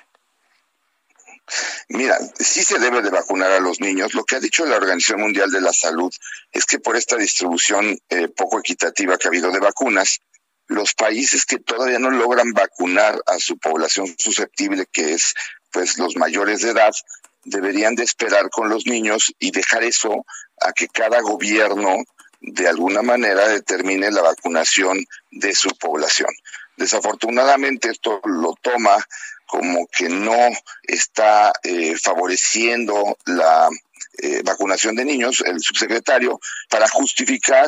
Mira, 1.88 2.18
sí 2.38 2.64
se 2.64 2.78
debe 2.78 3.02
de 3.02 3.10
vacunar 3.10 3.52
a 3.52 3.60
los 3.60 3.80
niños. 3.80 4.14
Lo 4.14 4.24
que 4.24 4.36
ha 4.36 4.40
dicho 4.40 4.66
la 4.66 4.76
Organización 4.76 5.20
Mundial 5.20 5.50
de 5.50 5.60
la 5.60 5.72
Salud 5.72 6.12
es 6.52 6.66
que 6.66 6.78
por 6.78 6.96
esta 6.96 7.16
distribución 7.16 7.98
eh, 8.08 8.28
poco 8.28 8.58
equitativa 8.58 9.16
que 9.16 9.28
ha 9.28 9.30
habido 9.30 9.50
de 9.52 9.60
vacunas, 9.60 10.20
los 10.68 10.94
países 10.94 11.44
que 11.44 11.58
todavía 11.58 11.98
no 11.98 12.10
logran 12.10 12.52
vacunar 12.52 13.20
a 13.26 13.38
su 13.38 13.56
población 13.58 14.14
susceptible, 14.18 14.86
que 14.90 15.14
es 15.14 15.34
pues 15.70 15.98
los 15.98 16.16
mayores 16.16 16.62
de 16.62 16.70
edad, 16.70 16.92
deberían 17.44 17.94
de 17.94 18.02
esperar 18.02 18.50
con 18.50 18.68
los 18.68 18.86
niños 18.86 19.32
y 19.38 19.52
dejar 19.52 19.84
eso 19.84 20.24
a 20.60 20.72
que 20.72 20.88
cada 20.88 21.20
gobierno 21.20 22.02
de 22.40 22.68
alguna 22.68 23.02
manera 23.02 23.48
determine 23.48 24.10
la 24.10 24.22
vacunación 24.22 25.04
de 25.30 25.54
su 25.54 25.70
población. 25.78 26.30
Desafortunadamente 26.76 27.90
esto 27.90 28.20
lo 28.24 28.54
toma 28.60 28.96
como 29.46 29.86
que 29.86 30.08
no 30.08 30.50
está 30.82 31.52
eh, 31.62 31.96
favoreciendo 31.96 33.16
la 33.24 33.68
eh, 34.18 34.42
vacunación 34.44 34.96
de 34.96 35.04
niños, 35.04 35.42
el 35.46 35.60
subsecretario, 35.60 36.40
para 36.68 36.88
justificar 36.88 37.66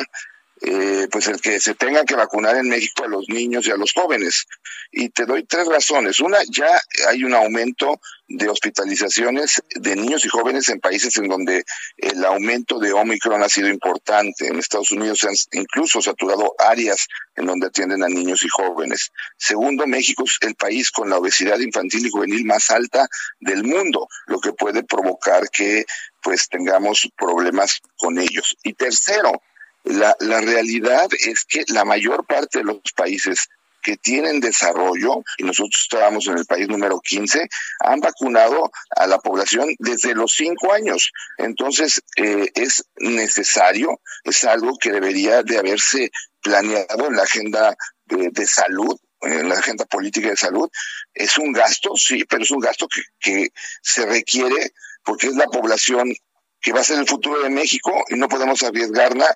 eh, 0.60 1.06
pues 1.10 1.28
el 1.28 1.40
que 1.40 1.60
se 1.60 1.74
tenga 1.74 2.04
que 2.04 2.16
vacunar 2.16 2.56
en 2.56 2.68
México 2.68 3.04
a 3.04 3.08
los 3.08 3.28
niños 3.28 3.66
y 3.66 3.70
a 3.70 3.76
los 3.76 3.92
jóvenes. 3.92 4.46
Y 4.90 5.10
te 5.10 5.26
doy 5.26 5.44
tres 5.44 5.66
razones. 5.66 6.20
Una, 6.20 6.38
ya 6.48 6.80
hay 7.08 7.24
un 7.24 7.34
aumento 7.34 8.00
de 8.28 8.48
hospitalizaciones 8.48 9.62
de 9.74 9.96
niños 9.96 10.24
y 10.24 10.28
jóvenes 10.28 10.68
en 10.68 10.80
países 10.80 11.16
en 11.16 11.28
donde 11.28 11.64
el 11.96 12.24
aumento 12.24 12.78
de 12.78 12.92
Omicron 12.92 13.42
ha 13.42 13.48
sido 13.48 13.68
importante. 13.68 14.48
En 14.48 14.58
Estados 14.58 14.90
Unidos 14.92 15.20
se 15.20 15.28
han 15.28 15.34
incluso 15.52 16.02
saturado 16.02 16.54
áreas 16.58 17.06
en 17.36 17.46
donde 17.46 17.68
atienden 17.68 18.02
a 18.02 18.08
niños 18.08 18.44
y 18.44 18.48
jóvenes. 18.48 19.12
Segundo, 19.36 19.86
México 19.86 20.24
es 20.24 20.38
el 20.40 20.56
país 20.56 20.90
con 20.90 21.08
la 21.08 21.18
obesidad 21.18 21.58
infantil 21.58 22.06
y 22.06 22.10
juvenil 22.10 22.44
más 22.44 22.70
alta 22.70 23.08
del 23.40 23.64
mundo, 23.64 24.08
lo 24.26 24.40
que 24.40 24.52
puede 24.52 24.82
provocar 24.82 25.48
que 25.50 25.86
pues 26.22 26.48
tengamos 26.48 27.08
problemas 27.16 27.80
con 27.96 28.18
ellos. 28.18 28.56
Y 28.62 28.74
tercero, 28.74 29.40
la, 29.84 30.16
la 30.20 30.40
realidad 30.40 31.08
es 31.26 31.44
que 31.44 31.64
la 31.68 31.84
mayor 31.84 32.26
parte 32.26 32.58
de 32.58 32.64
los 32.64 32.80
países 32.94 33.48
que 33.82 33.96
tienen 33.96 34.40
desarrollo, 34.40 35.22
y 35.38 35.44
nosotros 35.44 35.80
estábamos 35.82 36.26
en 36.26 36.38
el 36.38 36.46
país 36.46 36.68
número 36.68 37.00
15, 37.00 37.48
han 37.80 38.00
vacunado 38.00 38.70
a 38.90 39.06
la 39.06 39.18
población 39.18 39.74
desde 39.78 40.14
los 40.14 40.32
cinco 40.32 40.72
años. 40.72 41.12
Entonces, 41.38 42.02
eh, 42.16 42.50
es 42.54 42.84
necesario, 42.96 44.00
es 44.24 44.44
algo 44.44 44.76
que 44.78 44.90
debería 44.90 45.42
de 45.42 45.58
haberse 45.58 46.10
planeado 46.42 47.06
en 47.06 47.16
la 47.16 47.22
agenda 47.22 47.76
de, 48.06 48.30
de 48.30 48.46
salud 48.46 48.98
en 49.20 49.48
la 49.48 49.56
agenda 49.56 49.84
política 49.84 50.28
de 50.28 50.36
salud. 50.36 50.68
Es 51.14 51.38
un 51.38 51.52
gasto, 51.52 51.96
sí, 51.96 52.24
pero 52.24 52.42
es 52.42 52.50
un 52.50 52.60
gasto 52.60 52.86
que, 52.88 53.02
que 53.18 53.48
se 53.82 54.06
requiere 54.06 54.72
porque 55.04 55.28
es 55.28 55.34
la 55.34 55.46
población 55.46 56.14
que 56.60 56.72
va 56.72 56.80
a 56.80 56.84
ser 56.84 56.98
el 56.98 57.08
futuro 57.08 57.42
de 57.42 57.50
México 57.50 57.92
y 58.08 58.16
no 58.16 58.28
podemos 58.28 58.62
arriesgarla 58.62 59.34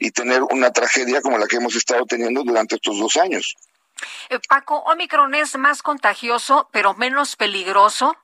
y 0.00 0.10
tener 0.10 0.42
una 0.42 0.72
tragedia 0.72 1.20
como 1.20 1.38
la 1.38 1.46
que 1.46 1.56
hemos 1.56 1.76
estado 1.76 2.04
teniendo 2.06 2.42
durante 2.42 2.76
estos 2.76 2.98
dos 2.98 3.16
años. 3.16 3.54
Eh, 4.30 4.38
Paco, 4.48 4.78
Omicron 4.78 5.34
es 5.34 5.56
más 5.56 5.82
contagioso, 5.82 6.68
pero 6.72 6.94
menos 6.94 7.36
peligroso. 7.36 8.16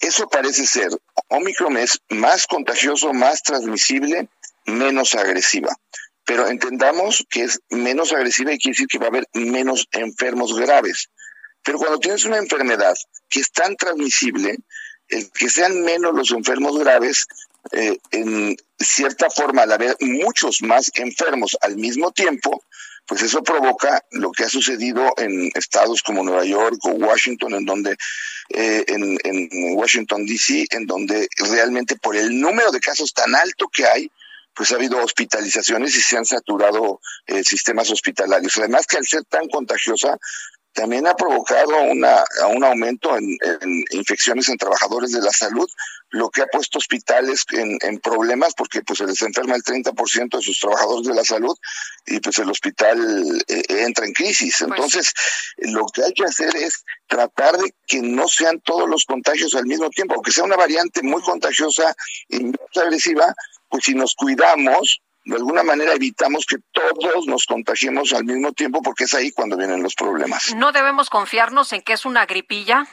Eso 0.00 0.28
parece 0.28 0.66
ser. 0.66 0.88
Omicron 1.28 1.76
es 1.76 2.00
más 2.08 2.46
contagioso, 2.46 3.12
más 3.12 3.42
transmisible, 3.42 4.28
menos 4.64 5.14
agresiva. 5.14 5.76
Pero 6.24 6.46
entendamos 6.46 7.26
que 7.28 7.44
es 7.44 7.60
menos 7.68 8.12
agresiva 8.12 8.52
y 8.52 8.58
quiere 8.58 8.74
decir 8.74 8.88
que 8.88 8.98
va 8.98 9.06
a 9.06 9.08
haber 9.08 9.28
menos 9.34 9.86
enfermos 9.92 10.58
graves. 10.58 11.10
Pero 11.62 11.76
cuando 11.76 11.98
tienes 11.98 12.24
una 12.24 12.38
enfermedad 12.38 12.96
que 13.28 13.40
es 13.40 13.52
tan 13.52 13.76
transmisible, 13.76 14.56
el 15.08 15.30
que 15.30 15.50
sean 15.50 15.82
menos 15.82 16.14
los 16.14 16.30
enfermos 16.30 16.78
graves, 16.78 17.26
eh, 17.72 17.98
en 18.10 18.56
cierta 18.78 19.30
forma, 19.30 19.62
al 19.62 19.72
haber 19.72 19.96
muchos 20.00 20.62
más 20.62 20.90
enfermos 20.94 21.56
al 21.60 21.76
mismo 21.76 22.10
tiempo, 22.12 22.64
pues 23.06 23.22
eso 23.22 23.42
provoca 23.42 24.04
lo 24.12 24.30
que 24.30 24.44
ha 24.44 24.48
sucedido 24.48 25.12
en 25.16 25.50
estados 25.54 26.02
como 26.02 26.22
Nueva 26.22 26.44
York 26.44 26.78
o 26.84 26.90
Washington, 26.90 27.54
en 27.54 27.64
donde, 27.64 27.96
eh, 28.50 28.84
en, 28.86 29.18
en 29.24 29.48
Washington, 29.74 30.26
D.C., 30.26 30.66
en 30.70 30.86
donde 30.86 31.28
realmente 31.36 31.96
por 31.96 32.16
el 32.16 32.40
número 32.40 32.70
de 32.70 32.80
casos 32.80 33.12
tan 33.12 33.34
alto 33.34 33.68
que 33.68 33.84
hay, 33.84 34.10
pues 34.54 34.72
ha 34.72 34.76
habido 34.76 35.02
hospitalizaciones 35.02 35.96
y 35.96 36.00
se 36.00 36.16
han 36.16 36.24
saturado 36.24 37.00
eh, 37.26 37.42
sistemas 37.44 37.90
hospitalarios. 37.90 38.56
Además 38.58 38.86
que 38.86 38.98
al 38.98 39.06
ser 39.06 39.24
tan 39.24 39.48
contagiosa, 39.48 40.18
también 40.72 41.06
ha 41.06 41.14
provocado 41.14 41.82
una, 41.82 42.24
un 42.54 42.64
aumento 42.64 43.16
en, 43.16 43.36
en, 43.40 43.84
infecciones 43.90 44.48
en 44.48 44.56
trabajadores 44.56 45.12
de 45.12 45.20
la 45.20 45.32
salud, 45.32 45.68
lo 46.10 46.30
que 46.30 46.42
ha 46.42 46.46
puesto 46.46 46.78
hospitales 46.78 47.44
en, 47.52 47.78
en 47.82 47.98
problemas 47.98 48.54
porque 48.54 48.82
pues 48.82 48.98
se 48.98 49.06
les 49.06 49.20
enferma 49.22 49.54
el 49.54 49.62
30% 49.62 50.36
de 50.36 50.42
sus 50.42 50.58
trabajadores 50.58 51.06
de 51.06 51.14
la 51.14 51.24
salud 51.24 51.56
y 52.06 52.20
pues 52.20 52.38
el 52.38 52.50
hospital 52.50 53.42
eh, 53.48 53.62
entra 53.68 54.06
en 54.06 54.12
crisis. 54.12 54.60
Entonces, 54.60 55.12
lo 55.58 55.86
que 55.86 56.04
hay 56.04 56.12
que 56.12 56.24
hacer 56.24 56.54
es 56.56 56.84
tratar 57.06 57.56
de 57.58 57.74
que 57.86 58.00
no 58.02 58.28
sean 58.28 58.60
todos 58.60 58.88
los 58.88 59.04
contagios 59.04 59.54
al 59.54 59.66
mismo 59.66 59.90
tiempo, 59.90 60.14
aunque 60.14 60.32
sea 60.32 60.44
una 60.44 60.56
variante 60.56 61.02
muy 61.02 61.22
contagiosa 61.22 61.94
y 62.28 62.40
muy 62.40 62.56
agresiva, 62.76 63.34
pues 63.68 63.84
si 63.84 63.94
nos 63.94 64.14
cuidamos, 64.14 65.00
de 65.24 65.36
alguna 65.36 65.62
manera 65.62 65.92
evitamos 65.92 66.46
que 66.46 66.56
todos 66.72 67.26
nos 67.26 67.44
contagiemos 67.44 68.12
al 68.12 68.24
mismo 68.24 68.52
tiempo 68.52 68.82
porque 68.82 69.04
es 69.04 69.14
ahí 69.14 69.32
cuando 69.32 69.56
vienen 69.56 69.82
los 69.82 69.94
problemas. 69.94 70.54
¿No 70.54 70.72
debemos 70.72 71.10
confiarnos 71.10 71.72
en 71.72 71.82
que 71.82 71.92
es 71.92 72.04
una 72.04 72.26
gripilla? 72.26 72.86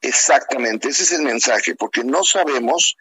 Exactamente, 0.00 0.88
ese 0.88 1.02
es 1.02 1.12
el 1.12 1.22
mensaje, 1.22 1.74
porque 1.74 2.04
no 2.04 2.24
sabemos 2.24 2.96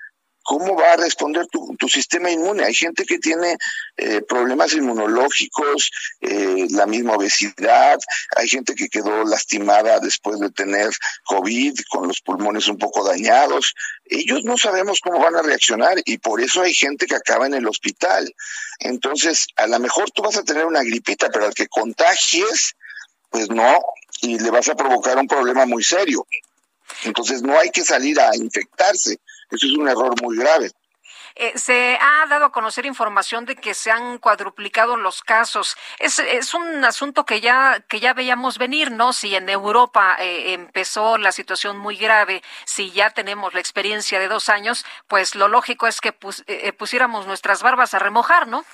cómo 0.48 0.78
va 0.78 0.93
a 0.93 0.95
responder 0.95 1.45
tu, 1.48 1.76
tu 1.78 1.89
sistema 1.89 2.32
inmune. 2.32 2.64
Hay 2.64 2.74
gente 2.74 3.04
que 3.04 3.20
tiene 3.20 3.58
eh, 3.98 4.22
problemas 4.22 4.72
inmunológicos, 4.72 5.91
eh, 6.22 6.68
la 6.70 6.86
misma 6.86 7.16
obesidad, 7.16 8.00
hay 8.34 8.48
gente 8.48 8.74
que 8.74 8.88
quedó 8.88 9.26
lastimada 9.26 10.00
después 10.00 10.39
de 10.39 10.50
tener 10.50 10.89
COVID, 11.26 11.78
con 11.89 12.08
los 12.08 12.22
pulmones 12.22 12.70
un 12.70 12.78
poco 12.78 13.04
dañados. 13.04 13.74
Ellos 14.06 14.45
no 14.45 14.58
sabemos 14.58 15.02
cómo 15.02 15.20
van 15.20 15.36
a 15.36 15.41
reaccionar 15.41 15.98
y 16.06 16.18
por 16.18 16.39
eso 16.39 16.62
hay 16.62 16.74
gente 16.74 17.08
que 17.08 17.16
acaba 17.16 17.45
en 17.45 17.54
el 17.54 17.68
hospital. 17.68 18.34
Entonces, 18.80 19.48
a 19.58 19.68
lo 19.68 19.80
mejor 19.80 20.12
tú 20.12 20.22
vas 20.22 20.38
a 20.38 20.43
tener 20.43 20.66
una 20.66 20.82
gripita, 20.82 21.28
pero 21.28 21.48
al 21.48 21.54
que 21.54 21.68
contagies, 21.68 22.78
pues 23.30 23.50
no, 23.50 23.82
y 24.22 24.39
le 24.39 24.50
vas 24.50 24.70
a 24.70 24.76
provocar 24.76 25.18
un 25.18 25.28
problema 25.28 25.66
muy 25.66 25.84
serio. 25.84 26.26
Entonces 27.04 27.41
no 27.41 27.60
hay 27.60 27.70
que 27.70 27.84
salir 27.84 28.18
a 28.20 28.34
infectarse. 28.36 29.20
Eso 29.50 29.66
es 29.68 29.74
un 29.74 29.88
error 29.88 30.14
muy 30.22 30.38
grave. 30.38 30.72
Eh, 31.39 31.54
se 31.56 32.00
ha 32.02 32.26
dado 32.26 32.45
a 32.45 32.52
conocer 32.52 32.88
información 32.88 33.45
de 33.45 33.56
que 33.56 33.76
se 33.76 33.91
han 33.91 34.18
cuadruplicado 34.18 34.98
los 34.98 35.22
casos. 35.22 35.78
Es, 36.00 36.18
es 36.18 36.56
un 36.56 36.84
asunto 36.84 37.26
que 37.26 37.41
ya 37.41 37.80
que 37.88 38.00
ya 38.00 38.16
veíamos 38.16 38.58
venir, 38.58 38.91
¿no? 38.91 39.14
Si 39.14 39.36
en 39.36 39.48
Europa 39.48 40.18
eh, 40.20 40.54
empezó 40.54 41.20
la 41.20 41.32
situación 41.32 41.78
muy 41.78 41.95
grave, 41.95 42.41
si 42.66 42.91
ya 42.91 43.12
tenemos 43.12 43.54
la 43.54 43.60
experiencia 43.60 44.20
de 44.20 44.28
dos 44.28 44.50
años, 44.50 44.84
pues 45.08 45.36
lo 45.36 45.48
lógico 45.48 45.86
es 45.86 46.02
que 46.02 46.12
pus, 46.12 46.43
eh, 46.48 46.74
pusiéramos 46.74 47.28
nuestras 47.28 47.62
barbas 47.62 47.93
a 47.93 48.00
remojar, 48.00 48.48
¿no? 48.48 48.66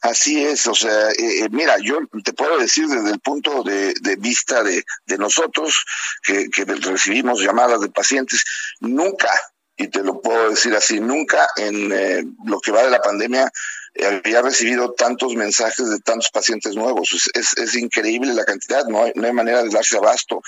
Así 0.00 0.44
es, 0.44 0.66
o 0.68 0.74
sea, 0.74 1.10
eh, 1.10 1.48
mira, 1.50 1.76
yo 1.82 1.98
te 2.22 2.32
puedo 2.32 2.56
decir 2.58 2.86
desde 2.86 3.10
el 3.10 3.18
punto 3.18 3.64
de, 3.64 3.94
de 4.00 4.16
vista 4.16 4.62
de, 4.62 4.84
de 5.06 5.18
nosotros, 5.18 5.84
que, 6.22 6.48
que, 6.50 6.64
recibimos 6.64 7.40
llamadas 7.40 7.80
de 7.80 7.88
pacientes, 7.88 8.44
nunca, 8.78 9.28
y 9.76 9.88
te 9.88 10.04
lo 10.04 10.20
puedo 10.20 10.50
decir 10.50 10.74
así, 10.76 11.00
nunca 11.00 11.48
en 11.56 11.92
eh, 11.92 12.24
lo 12.46 12.60
que 12.60 12.70
va 12.70 12.84
de 12.84 12.90
la 12.90 13.00
pandemia 13.00 13.50
eh, 13.98 14.20
había 14.24 14.42
recibido 14.42 14.92
tantos 14.92 15.34
mensajes 15.34 15.88
de 15.90 15.98
tantos 15.98 16.30
pacientes 16.30 16.74
nuevos. 16.76 17.30
Es, 17.34 17.56
es, 17.56 17.74
increíble 17.74 18.32
la 18.32 18.44
cantidad, 18.44 18.84
no 18.86 19.04
hay, 19.04 19.12
no 19.16 19.26
hay, 19.26 19.32
manera 19.32 19.62
de 19.62 19.70
darse 19.70 19.96
abasto. 19.96 20.40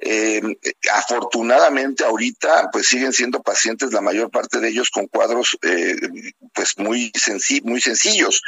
Eh, 0.00 0.40
afortunadamente 0.92 2.04
ahorita 2.04 2.68
pues 2.72 2.86
siguen 2.86 3.12
siendo 3.12 3.42
pacientes 3.42 3.92
la 3.92 4.00
mayor 4.00 4.30
parte 4.30 4.60
de 4.60 4.68
ellos 4.68 4.90
con 4.90 5.06
cuadros 5.06 5.58
eh, 5.62 5.96
pues 6.54 6.78
muy, 6.78 7.10
senci 7.14 7.60
muy 7.62 7.80
sencillos. 7.80 8.42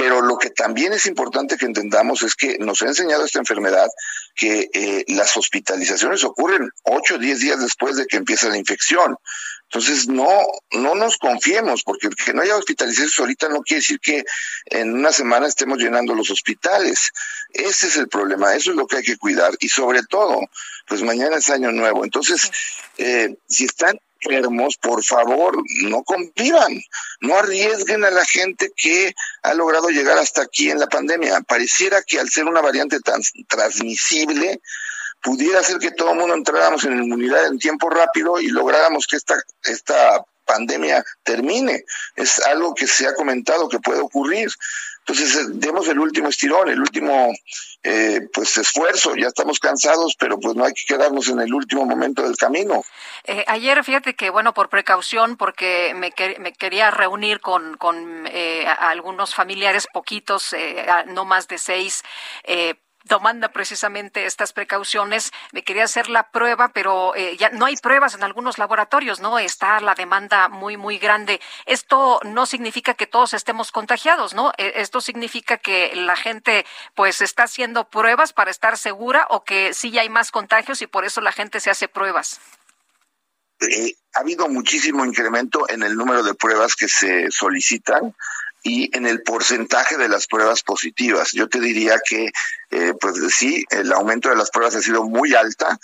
Pero 0.00 0.22
lo 0.22 0.38
que 0.38 0.48
también 0.48 0.94
es 0.94 1.04
importante 1.04 1.58
que 1.58 1.66
entendamos 1.66 2.22
es 2.22 2.34
que 2.34 2.56
nos 2.58 2.80
ha 2.80 2.86
enseñado 2.86 3.22
esta 3.22 3.38
enfermedad 3.38 3.86
que 4.34 4.70
eh, 4.72 5.04
las 5.08 5.36
hospitalizaciones 5.36 6.24
ocurren 6.24 6.70
8 6.84 7.16
o 7.16 7.18
10 7.18 7.40
días 7.40 7.60
después 7.60 7.96
de 7.96 8.06
que 8.06 8.16
empieza 8.16 8.48
la 8.48 8.56
infección. 8.56 9.18
Entonces, 9.64 10.08
no, 10.08 10.26
no 10.72 10.94
nos 10.94 11.18
confiemos, 11.18 11.82
porque 11.82 12.08
que 12.08 12.32
no 12.32 12.40
haya 12.40 12.56
hospitalizaciones 12.56 13.18
ahorita 13.18 13.50
no 13.50 13.60
quiere 13.60 13.80
decir 13.80 14.00
que 14.00 14.24
en 14.64 14.94
una 14.94 15.12
semana 15.12 15.46
estemos 15.46 15.76
llenando 15.76 16.14
los 16.14 16.30
hospitales. 16.30 17.12
Ese 17.52 17.88
es 17.88 17.96
el 17.98 18.08
problema, 18.08 18.54
eso 18.54 18.70
es 18.70 18.78
lo 18.78 18.86
que 18.86 18.96
hay 18.96 19.02
que 19.02 19.18
cuidar. 19.18 19.52
Y 19.60 19.68
sobre 19.68 20.02
todo, 20.04 20.40
pues 20.88 21.02
mañana 21.02 21.36
es 21.36 21.50
año 21.50 21.72
nuevo. 21.72 22.04
Entonces, 22.04 22.50
eh, 22.96 23.36
si 23.46 23.66
están 23.66 24.00
enfermos, 24.22 24.76
por 24.76 25.04
favor, 25.04 25.56
no 25.82 26.02
convivan, 26.02 26.80
no 27.20 27.36
arriesguen 27.36 28.04
a 28.04 28.10
la 28.10 28.24
gente 28.24 28.70
que 28.76 29.14
ha 29.42 29.54
logrado 29.54 29.88
llegar 29.88 30.18
hasta 30.18 30.42
aquí 30.42 30.70
en 30.70 30.78
la 30.78 30.86
pandemia. 30.86 31.40
Pareciera 31.42 32.02
que 32.02 32.18
al 32.18 32.30
ser 32.30 32.46
una 32.46 32.60
variante 32.60 33.00
tan 33.00 33.20
transmisible, 33.48 34.60
pudiera 35.22 35.62
ser 35.62 35.78
que 35.78 35.90
todo 35.90 36.12
el 36.12 36.18
mundo 36.18 36.34
entráramos 36.34 36.84
en 36.84 37.02
inmunidad 37.02 37.46
en 37.46 37.58
tiempo 37.58 37.90
rápido 37.90 38.40
y 38.40 38.48
lográramos 38.48 39.06
que 39.06 39.16
esta, 39.16 39.42
esta 39.64 40.24
pandemia 40.50 41.04
termine. 41.22 41.84
Es 42.16 42.40
algo 42.46 42.74
que 42.74 42.86
se 42.86 43.06
ha 43.06 43.14
comentado 43.14 43.68
que 43.68 43.78
puede 43.78 44.00
ocurrir. 44.00 44.48
Entonces, 45.06 45.60
demos 45.60 45.88
el 45.88 45.98
último 45.98 46.28
estirón, 46.28 46.68
el 46.68 46.80
último 46.80 47.32
eh, 47.82 48.20
pues 48.32 48.56
esfuerzo. 48.58 49.16
Ya 49.16 49.28
estamos 49.28 49.58
cansados, 49.58 50.14
pero 50.18 50.38
pues 50.38 50.54
no 50.54 50.64
hay 50.64 50.72
que 50.72 50.84
quedarnos 50.86 51.28
en 51.28 51.40
el 51.40 51.52
último 51.52 51.84
momento 51.84 52.22
del 52.22 52.36
camino. 52.36 52.82
Eh, 53.24 53.44
ayer, 53.48 53.82
fíjate 53.82 54.14
que, 54.14 54.30
bueno, 54.30 54.52
por 54.54 54.68
precaución, 54.68 55.36
porque 55.36 55.92
me, 55.96 56.12
que, 56.12 56.38
me 56.38 56.52
quería 56.52 56.90
reunir 56.90 57.40
con, 57.40 57.76
con 57.76 58.26
eh, 58.28 58.66
algunos 58.66 59.34
familiares, 59.34 59.86
poquitos, 59.92 60.54
no 61.06 61.24
más 61.24 61.48
de 61.48 61.58
seis, 61.58 62.02
tomando 63.08 63.50
precisamente 63.50 64.26
estas 64.26 64.52
precauciones, 64.52 65.32
me 65.52 65.62
quería 65.62 65.84
hacer 65.84 66.08
la 66.08 66.30
prueba, 66.30 66.68
pero 66.68 67.14
eh, 67.14 67.36
ya 67.36 67.50
no 67.50 67.66
hay 67.66 67.76
pruebas 67.76 68.14
en 68.14 68.22
algunos 68.22 68.58
laboratorios, 68.58 69.20
¿no? 69.20 69.38
Está 69.38 69.80
la 69.80 69.94
demanda 69.94 70.48
muy, 70.48 70.76
muy 70.76 70.98
grande. 70.98 71.40
Esto 71.66 72.20
no 72.24 72.46
significa 72.46 72.94
que 72.94 73.06
todos 73.06 73.34
estemos 73.34 73.72
contagiados, 73.72 74.34
¿no? 74.34 74.52
Eh, 74.58 74.72
Esto 74.76 75.00
significa 75.00 75.56
que 75.56 75.92
la 75.94 76.16
gente, 76.16 76.66
pues, 76.94 77.20
está 77.20 77.44
haciendo 77.44 77.88
pruebas 77.88 78.32
para 78.32 78.50
estar 78.50 78.76
segura 78.76 79.26
o 79.30 79.44
que 79.44 79.74
sí 79.74 79.98
hay 79.98 80.08
más 80.08 80.30
contagios 80.30 80.82
y 80.82 80.86
por 80.86 81.04
eso 81.04 81.20
la 81.20 81.32
gente 81.32 81.60
se 81.60 81.70
hace 81.70 81.88
pruebas. 81.88 82.40
Eh, 83.60 83.94
ha 84.14 84.20
habido 84.20 84.48
muchísimo 84.48 85.04
incremento 85.04 85.68
en 85.68 85.82
el 85.82 85.94
número 85.94 86.22
de 86.22 86.34
pruebas 86.34 86.74
que 86.74 86.88
se 86.88 87.30
solicitan 87.30 88.14
y 88.62 88.94
en 88.96 89.06
el 89.06 89.22
porcentaje 89.22 89.96
de 89.96 90.08
las 90.08 90.26
pruebas 90.26 90.62
positivas. 90.62 91.32
Yo 91.32 91.48
te 91.48 91.60
diría 91.60 91.96
que, 92.06 92.30
eh, 92.70 92.94
pues 93.00 93.16
sí, 93.34 93.64
el 93.70 93.92
aumento 93.92 94.28
de 94.28 94.36
las 94.36 94.50
pruebas 94.50 94.74
ha 94.76 94.82
sido 94.82 95.04
muy 95.04 95.34
alta 95.34 95.78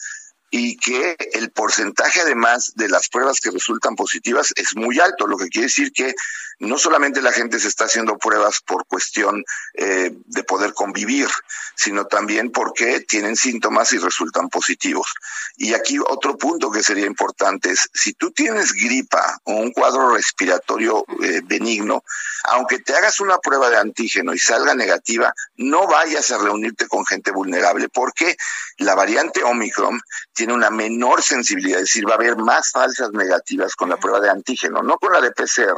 y 0.50 0.76
que 0.76 1.16
el 1.32 1.50
porcentaje 1.50 2.20
además 2.20 2.72
de 2.76 2.88
las 2.88 3.08
pruebas 3.08 3.40
que 3.40 3.50
resultan 3.50 3.96
positivas 3.96 4.52
es 4.56 4.76
muy 4.76 5.00
alto, 5.00 5.26
lo 5.26 5.36
que 5.36 5.48
quiere 5.48 5.66
decir 5.66 5.92
que 5.92 6.14
no 6.58 6.78
solamente 6.78 7.20
la 7.20 7.32
gente 7.32 7.58
se 7.58 7.68
está 7.68 7.84
haciendo 7.84 8.16
pruebas 8.16 8.60
por 8.60 8.86
cuestión 8.86 9.44
eh, 9.74 10.10
de 10.12 10.44
poder 10.44 10.72
convivir, 10.72 11.28
sino 11.74 12.06
también 12.06 12.50
porque 12.50 13.00
tienen 13.00 13.36
síntomas 13.36 13.92
y 13.92 13.98
resultan 13.98 14.48
positivos. 14.48 15.12
Y 15.56 15.74
aquí 15.74 15.98
otro 15.98 16.36
punto 16.38 16.70
que 16.70 16.82
sería 16.82 17.06
importante 17.06 17.70
es, 17.70 17.88
si 17.92 18.14
tú 18.14 18.30
tienes 18.30 18.72
gripa 18.72 19.38
o 19.44 19.52
un 19.52 19.72
cuadro 19.72 20.14
respiratorio 20.14 21.04
eh, 21.22 21.42
benigno, 21.44 22.02
aunque 22.44 22.78
te 22.78 22.94
hagas 22.94 23.20
una 23.20 23.38
prueba 23.38 23.68
de 23.68 23.78
antígeno 23.78 24.32
y 24.32 24.38
salga 24.38 24.74
negativa, 24.74 25.34
no 25.56 25.86
vayas 25.86 26.30
a 26.30 26.38
reunirte 26.38 26.88
con 26.88 27.04
gente 27.04 27.30
vulnerable, 27.30 27.88
porque 27.88 28.36
la 28.78 28.94
variante 28.94 29.42
Omicron 29.42 30.00
tiene 30.32 30.54
una 30.54 30.70
menor 30.70 31.22
sensibilidad, 31.22 31.80
es 31.80 31.86
decir, 31.86 32.08
va 32.08 32.12
a 32.12 32.16
haber 32.16 32.36
más 32.36 32.70
falsas 32.70 33.10
negativas 33.12 33.74
con 33.74 33.88
la 33.88 33.96
prueba 33.96 34.20
de 34.20 34.30
antígeno, 34.30 34.82
no 34.82 34.98
con 34.98 35.12
la 35.12 35.20
de 35.20 35.32
PCR. 35.32 35.74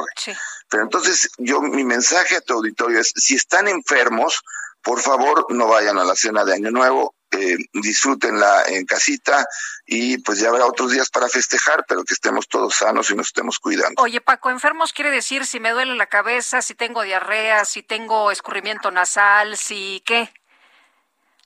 Pero 0.69 0.83
entonces 0.83 1.29
yo 1.37 1.61
mi 1.61 1.83
mensaje 1.83 2.37
a 2.37 2.41
tu 2.41 2.53
auditorio 2.53 2.99
es, 2.99 3.13
si 3.15 3.35
están 3.35 3.67
enfermos, 3.67 4.41
por 4.81 5.01
favor 5.01 5.45
no 5.49 5.67
vayan 5.67 5.97
a 5.97 6.03
la 6.03 6.15
cena 6.15 6.45
de 6.45 6.53
Año 6.53 6.71
Nuevo, 6.71 7.15
eh, 7.31 7.57
disfrútenla 7.73 8.63
en 8.67 8.85
casita 8.85 9.45
y 9.85 10.17
pues 10.19 10.39
ya 10.39 10.49
habrá 10.49 10.65
otros 10.65 10.91
días 10.91 11.09
para 11.09 11.29
festejar, 11.29 11.85
pero 11.87 12.03
que 12.03 12.13
estemos 12.13 12.47
todos 12.47 12.75
sanos 12.75 13.09
y 13.11 13.15
nos 13.15 13.27
estemos 13.27 13.59
cuidando. 13.59 14.01
Oye, 14.01 14.19
Paco, 14.19 14.49
enfermos 14.49 14.93
quiere 14.93 15.11
decir 15.11 15.45
si 15.45 15.59
me 15.59 15.71
duele 15.71 15.95
la 15.95 16.07
cabeza, 16.07 16.61
si 16.61 16.73
tengo 16.73 17.03
diarrea, 17.03 17.65
si 17.65 17.83
tengo 17.83 18.31
escurrimiento 18.31 18.89
nasal, 18.89 19.57
si 19.57 20.01
qué. 20.05 20.31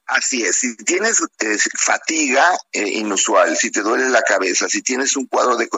Así 0.05 0.43
es, 0.43 0.57
si 0.57 0.75
tienes 0.75 1.21
eh, 1.39 1.57
fatiga 1.77 2.45
eh, 2.73 2.87
inusual, 2.87 3.55
si 3.55 3.71
te 3.71 3.81
duele 3.81 4.09
la 4.09 4.21
cabeza, 4.21 4.67
si 4.67 4.81
tienes 4.81 5.15
un 5.15 5.27
cuadro 5.27 5.55
de... 5.55 5.69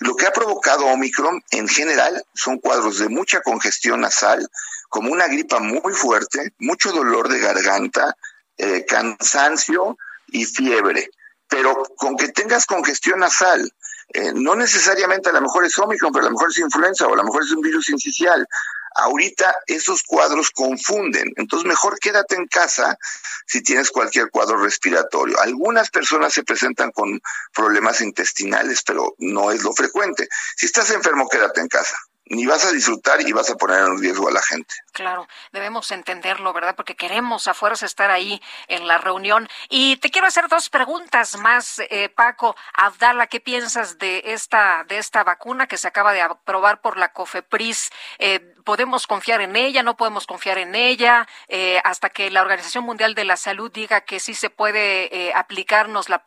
Lo 0.00 0.14
que 0.16 0.26
ha 0.26 0.32
provocado 0.32 0.84
Omicron 0.86 1.42
en 1.50 1.66
general 1.66 2.22
son 2.34 2.58
cuadros 2.58 2.98
de 2.98 3.08
mucha 3.08 3.40
congestión 3.40 4.02
nasal, 4.02 4.46
como 4.90 5.12
una 5.12 5.28
gripa 5.28 5.60
muy 5.60 5.94
fuerte, 5.94 6.52
mucho 6.58 6.92
dolor 6.92 7.28
de 7.28 7.38
garganta, 7.38 8.14
eh, 8.58 8.84
cansancio 8.86 9.96
y 10.28 10.44
fiebre. 10.44 11.08
Pero 11.48 11.82
con 11.96 12.16
que 12.16 12.28
tengas 12.28 12.66
congestión 12.66 13.20
nasal, 13.20 13.72
eh, 14.12 14.32
no 14.34 14.56
necesariamente 14.56 15.30
a 15.30 15.32
lo 15.32 15.40
mejor 15.40 15.64
es 15.64 15.78
Omicron, 15.78 16.12
pero 16.12 16.26
a 16.26 16.28
lo 16.28 16.34
mejor 16.34 16.50
es 16.50 16.58
influenza 16.58 17.06
o 17.06 17.14
a 17.14 17.16
lo 17.16 17.24
mejor 17.24 17.44
es 17.44 17.52
un 17.52 17.60
virus 17.60 17.88
incisional. 17.88 18.46
Ahorita 18.94 19.54
esos 19.66 20.02
cuadros 20.02 20.50
confunden, 20.50 21.32
entonces 21.36 21.66
mejor 21.66 21.98
quédate 21.98 22.34
en 22.34 22.46
casa 22.46 22.98
si 23.46 23.62
tienes 23.62 23.90
cualquier 23.90 24.30
cuadro 24.30 24.56
respiratorio. 24.58 25.40
Algunas 25.40 25.90
personas 25.90 26.32
se 26.32 26.44
presentan 26.44 26.90
con 26.92 27.20
problemas 27.54 28.00
intestinales, 28.00 28.82
pero 28.82 29.14
no 29.18 29.50
es 29.50 29.62
lo 29.62 29.72
frecuente. 29.72 30.28
Si 30.56 30.66
estás 30.66 30.90
enfermo, 30.90 31.28
quédate 31.28 31.60
en 31.60 31.68
casa. 31.68 31.96
Ni 32.32 32.46
vas 32.46 32.64
a 32.64 32.70
disfrutar 32.70 33.20
y 33.20 33.32
vas 33.32 33.50
a 33.50 33.56
poner 33.56 33.80
en 33.80 33.98
riesgo 33.98 34.28
a 34.28 34.30
la 34.32 34.40
gente. 34.40 34.72
Claro, 34.92 35.26
debemos 35.50 35.90
entenderlo, 35.90 36.52
¿verdad? 36.52 36.76
Porque 36.76 36.94
queremos 36.94 37.48
a 37.48 37.54
fuerza 37.54 37.86
estar 37.86 38.12
ahí 38.12 38.40
en 38.68 38.86
la 38.86 38.98
reunión. 38.98 39.48
Y 39.68 39.96
te 39.96 40.10
quiero 40.10 40.28
hacer 40.28 40.46
dos 40.46 40.70
preguntas 40.70 41.36
más, 41.36 41.80
eh, 41.90 42.08
Paco. 42.08 42.54
Abdala, 42.72 43.26
¿qué 43.26 43.40
piensas 43.40 43.98
de 43.98 44.22
esta, 44.26 44.84
de 44.86 44.98
esta 44.98 45.24
vacuna 45.24 45.66
que 45.66 45.76
se 45.76 45.88
acaba 45.88 46.12
de 46.12 46.20
aprobar 46.22 46.80
por 46.80 46.98
la 46.98 47.12
COFEPRIS? 47.12 47.90
Eh, 48.20 48.54
¿Podemos 48.64 49.08
confiar 49.08 49.40
en 49.40 49.56
ella? 49.56 49.82
¿No 49.82 49.96
podemos 49.96 50.26
confiar 50.28 50.58
en 50.58 50.76
ella? 50.76 51.26
Eh, 51.48 51.80
hasta 51.82 52.10
que 52.10 52.30
la 52.30 52.42
Organización 52.42 52.84
Mundial 52.84 53.16
de 53.16 53.24
la 53.24 53.36
Salud 53.36 53.72
diga 53.72 54.02
que 54.02 54.20
sí 54.20 54.34
se 54.34 54.50
puede 54.50 55.28
eh, 55.28 55.32
aplicarnos, 55.34 56.08
la, 56.08 56.22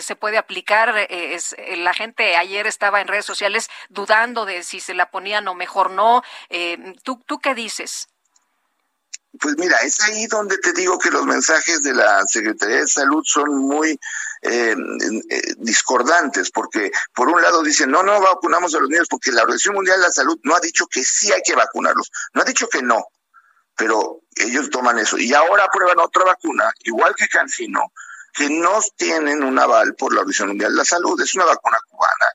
se 0.00 0.14
puede 0.14 0.38
aplicar. 0.38 0.96
es- 1.08 1.56
la 1.78 1.94
gente 1.94 2.36
ayer 2.36 2.68
estaba 2.68 3.00
en 3.00 3.08
redes 3.08 3.24
sociales 3.26 3.70
dudando 3.88 4.44
de 4.44 4.62
si 4.62 4.78
se 4.78 4.94
la 4.94 5.10
ponían 5.10 5.47
o 5.48 5.54
mejor 5.54 5.90
no. 5.90 6.22
Eh, 6.48 6.94
¿tú, 7.02 7.22
¿Tú 7.26 7.38
qué 7.38 7.54
dices? 7.54 8.08
Pues 9.40 9.56
mira, 9.58 9.76
es 9.78 10.00
ahí 10.00 10.26
donde 10.26 10.58
te 10.58 10.72
digo 10.72 10.98
que 10.98 11.10
los 11.10 11.24
mensajes 11.26 11.82
de 11.82 11.94
la 11.94 12.24
Secretaría 12.26 12.78
de 12.78 12.88
Salud 12.88 13.22
son 13.24 13.58
muy 13.58 13.98
eh, 14.42 14.74
eh, 14.74 15.54
discordantes, 15.58 16.50
porque 16.50 16.90
por 17.14 17.28
un 17.28 17.40
lado 17.42 17.62
dicen, 17.62 17.90
no, 17.90 18.02
no 18.02 18.20
vacunamos 18.20 18.74
a 18.74 18.80
los 18.80 18.88
niños, 18.88 19.06
porque 19.08 19.30
la 19.30 19.42
Organización 19.42 19.74
Mundial 19.74 19.98
de 19.98 20.06
la 20.06 20.12
Salud 20.12 20.38
no 20.44 20.56
ha 20.56 20.60
dicho 20.60 20.86
que 20.86 21.02
sí 21.04 21.30
hay 21.32 21.42
que 21.44 21.54
vacunarlos, 21.54 22.10
no 22.32 22.42
ha 22.42 22.44
dicho 22.44 22.68
que 22.68 22.82
no, 22.82 23.04
pero 23.76 24.22
ellos 24.36 24.70
toman 24.70 24.98
eso. 24.98 25.18
Y 25.18 25.34
ahora 25.34 25.64
aprueban 25.64 25.98
otra 25.98 26.24
vacuna, 26.24 26.72
igual 26.84 27.14
que 27.14 27.28
Cancino, 27.28 27.92
que 28.32 28.48
no 28.48 28.80
tienen 28.96 29.42
un 29.42 29.58
aval 29.58 29.94
por 29.94 30.14
la 30.14 30.20
Organización 30.20 30.48
Mundial 30.48 30.72
de 30.72 30.78
la 30.78 30.84
Salud, 30.84 31.20
es 31.20 31.34
una 31.34 31.44
vacuna 31.44 31.78
cubana. 31.88 32.26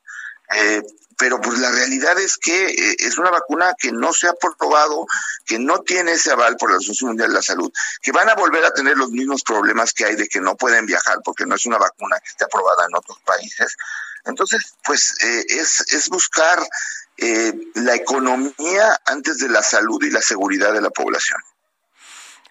Eh, 0.56 0.82
pero 1.18 1.40
pues 1.40 1.60
la 1.60 1.72
realidad 1.72 2.20
es 2.20 2.38
que 2.38 2.66
eh, 2.66 2.96
es 3.00 3.18
una 3.18 3.30
vacuna 3.30 3.74
que 3.80 3.92
no 3.92 4.14
se 4.14 4.28
ha 4.28 4.34
probado, 4.34 5.06
que 5.46 5.60
no 5.60 5.80
tiene 5.82 6.14
ese 6.14 6.32
aval 6.32 6.58
por 6.58 6.70
la 6.70 6.76
Organización 6.76 7.10
Mundial 7.10 7.30
de 7.30 7.36
la 7.36 7.42
Salud, 7.42 7.72
que 8.02 8.12
van 8.12 8.30
a 8.30 8.36
volver 8.36 8.66
a 8.66 8.74
tener 8.74 8.98
los 8.98 9.10
mismos 9.12 9.44
problemas 9.44 9.94
que 9.94 10.06
hay 10.06 10.16
de 10.16 10.28
que 10.28 10.42
no 10.42 10.56
pueden 10.56 10.86
viajar 10.86 11.20
porque 11.24 11.46
no 11.46 11.56
es 11.56 11.66
una 11.66 11.78
vacuna 11.78 12.20
que 12.20 12.30
esté 12.30 12.46
aprobada 12.46 12.86
en 12.86 12.96
otros 12.96 13.20
países. 13.26 13.78
Entonces, 14.26 14.76
pues 14.84 15.16
eh, 15.24 15.46
es, 15.50 15.82
es 15.94 16.10
buscar 16.10 16.60
eh, 17.18 17.54
la 17.76 17.96
economía 17.96 19.00
antes 19.06 19.38
de 19.38 19.50
la 19.50 19.62
salud 19.62 20.02
y 20.04 20.10
la 20.10 20.22
seguridad 20.22 20.74
de 20.74 20.82
la 20.82 20.90
población. 20.90 21.40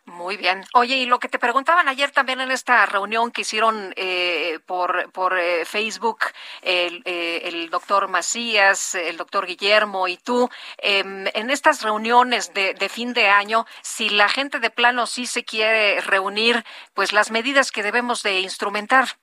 Muy 0.07 0.37
bien. 0.37 0.65
Oye, 0.75 0.97
y 0.97 1.07
lo 1.07 1.21
que 1.21 1.29
te 1.29 1.39
preguntaban 1.39 1.89
ayer 1.89 2.11
también 2.11 2.41
en 2.41 2.51
esta 2.51 2.85
reunión 2.87 3.31
que 3.31 3.43
hicieron 3.43 3.93
eh, 3.97 4.59
por, 4.67 5.11
por 5.13 5.39
eh, 5.39 5.65
Facebook 5.65 6.19
el, 6.61 7.03
eh, 7.05 7.43
el 7.45 7.71
doctor 7.71 8.09
Macías, 8.09 8.97
el 8.97 9.17
doctor 9.17 9.47
Guillermo 9.47 10.09
y 10.09 10.17
tú, 10.17 10.49
em, 10.79 11.27
en 11.35 11.51
estas 11.51 11.83
reuniones 11.83 12.53
de, 12.53 12.75
de 12.75 12.89
fin 12.89 13.13
de 13.13 13.29
año, 13.29 13.65
si 13.83 14.09
la 14.09 14.29
gente 14.29 14.59
de 14.59 14.71
plano 14.71 15.07
sí 15.07 15.25
se 15.27 15.45
quiere 15.45 16.01
reunir, 16.01 16.65
pues 16.95 17.13
las 17.13 17.31
medidas 17.31 17.71
que 17.71 17.85
debemos 17.85 18.23
de 18.25 18.41
instrumentar. 18.41 19.22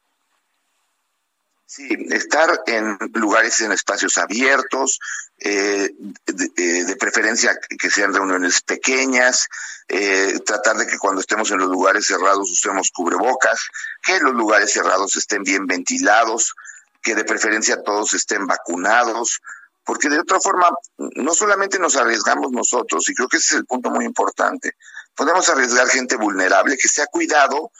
Sí, 1.71 1.87
estar 2.09 2.63
en 2.65 2.97
lugares, 3.13 3.59
en 3.59 3.71
espacios 3.71 4.17
abiertos, 4.17 4.99
eh, 5.37 5.91
de, 6.25 6.47
de- 6.55 6.83
de 6.85 6.95
preferencia 6.95 7.55
que 7.79 7.91
sean 7.91 8.11
reuniones 8.11 8.61
pequeñas, 8.61 9.47
eh, 9.87 10.39
tratar 10.43 10.77
de 10.77 10.87
que 10.87 10.97
cuando 10.97 11.21
estemos 11.21 11.51
en 11.51 11.59
los 11.59 11.69
lugares 11.69 12.07
cerrados 12.07 12.49
usemos 12.49 12.89
cubrebocas, 12.89 13.67
que 14.03 14.19
los 14.19 14.33
lugares 14.33 14.73
cerrados 14.73 15.15
estén 15.15 15.43
bien 15.43 15.67
ventilados, 15.67 16.55
que 17.03 17.13
de 17.13 17.23
preferencia 17.23 17.83
todos 17.83 18.15
estén 18.15 18.47
vacunados, 18.47 19.39
porque 19.85 20.09
de 20.09 20.19
otra 20.19 20.39
forma 20.39 20.69
no 20.97 21.35
solamente 21.35 21.77
nos 21.77 21.95
arriesgamos 21.97 22.51
nosotros, 22.51 23.07
y 23.09 23.13
creo 23.13 23.27
que 23.29 23.37
ese 23.37 23.53
es 23.53 23.59
el 23.59 23.65
punto 23.67 23.91
muy 23.91 24.05
importante, 24.05 24.73
podemos 25.13 25.47
arriesgar 25.49 25.87
gente 25.89 26.15
vulnerable 26.15 26.77
que 26.77 26.87
se 26.87 27.03
ha 27.03 27.05
cuidado 27.05 27.71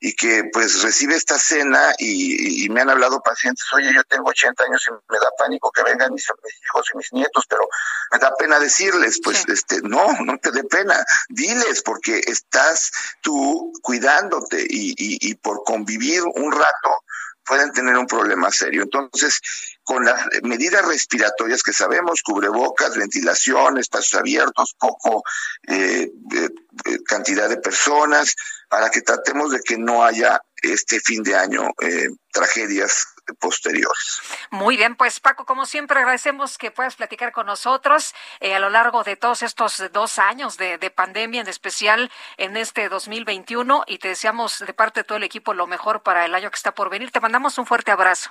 y 0.00 0.14
que 0.14 0.44
pues 0.52 0.82
recibe 0.82 1.14
esta 1.14 1.38
cena 1.38 1.94
y, 1.98 2.64
y 2.64 2.68
me 2.68 2.80
han 2.80 2.90
hablado 2.90 3.20
pacientes, 3.20 3.64
oye, 3.74 3.92
yo 3.92 4.04
tengo 4.04 4.28
80 4.30 4.64
años 4.64 4.86
y 4.86 5.12
me 5.12 5.18
da 5.18 5.28
pánico 5.36 5.72
que 5.72 5.82
vengan 5.82 6.12
mis, 6.12 6.26
mis 6.44 6.54
hijos 6.64 6.86
y 6.92 6.96
mis 6.96 7.12
nietos, 7.12 7.44
pero 7.48 7.68
me 8.12 8.18
da 8.18 8.32
pena 8.36 8.60
decirles, 8.60 9.20
pues 9.22 9.44
este, 9.48 9.80
no, 9.82 10.06
no 10.24 10.38
te 10.38 10.52
dé 10.52 10.62
pena, 10.64 11.04
diles, 11.28 11.82
porque 11.82 12.20
estás 12.26 12.92
tú 13.22 13.72
cuidándote 13.82 14.64
y, 14.68 14.90
y, 14.90 15.30
y 15.30 15.34
por 15.34 15.64
convivir 15.64 16.22
un 16.22 16.52
rato 16.52 17.02
pueden 17.48 17.72
tener 17.72 17.96
un 17.96 18.06
problema 18.06 18.52
serio. 18.52 18.82
Entonces, 18.82 19.40
con 19.88 20.04
las 20.04 20.20
medidas 20.42 20.84
respiratorias 20.84 21.62
que 21.62 21.72
sabemos, 21.72 22.20
cubrebocas, 22.22 22.94
ventilación, 22.94 23.78
espacios 23.78 24.20
abiertos, 24.20 24.74
poco 24.78 25.22
eh, 25.66 26.12
eh, 26.34 26.48
eh, 26.84 26.98
cantidad 27.06 27.48
de 27.48 27.56
personas, 27.56 28.36
para 28.68 28.90
que 28.90 29.00
tratemos 29.00 29.50
de 29.50 29.62
que 29.62 29.78
no 29.78 30.04
haya 30.04 30.42
este 30.60 31.00
fin 31.00 31.22
de 31.22 31.36
año 31.36 31.70
eh, 31.80 32.10
tragedias 32.30 33.06
posteriores. 33.40 34.20
Muy 34.50 34.76
bien, 34.76 34.94
pues 34.94 35.20
Paco, 35.20 35.46
como 35.46 35.64
siempre 35.64 36.00
agradecemos 36.00 36.58
que 36.58 36.70
puedas 36.70 36.96
platicar 36.96 37.32
con 37.32 37.46
nosotros 37.46 38.14
a 38.42 38.58
lo 38.58 38.68
largo 38.68 39.04
de 39.04 39.16
todos 39.16 39.42
estos 39.42 39.82
dos 39.90 40.18
años 40.18 40.58
de, 40.58 40.92
pandemia, 40.94 41.40
en 41.40 41.48
especial 41.48 42.12
en 42.36 42.58
este 42.58 42.90
2021, 42.90 43.84
y 43.86 43.96
te 43.96 44.08
deseamos 44.08 44.58
de 44.58 44.74
parte 44.74 45.00
de 45.00 45.04
todo 45.04 45.16
el 45.16 45.24
equipo 45.24 45.54
lo 45.54 45.66
mejor 45.66 46.02
para 46.02 46.26
el 46.26 46.34
año 46.34 46.50
que 46.50 46.56
está 46.56 46.74
por 46.74 46.90
venir. 46.90 47.10
Te 47.10 47.20
mandamos 47.20 47.56
un 47.56 47.64
fuerte 47.64 47.90
abrazo. 47.90 48.30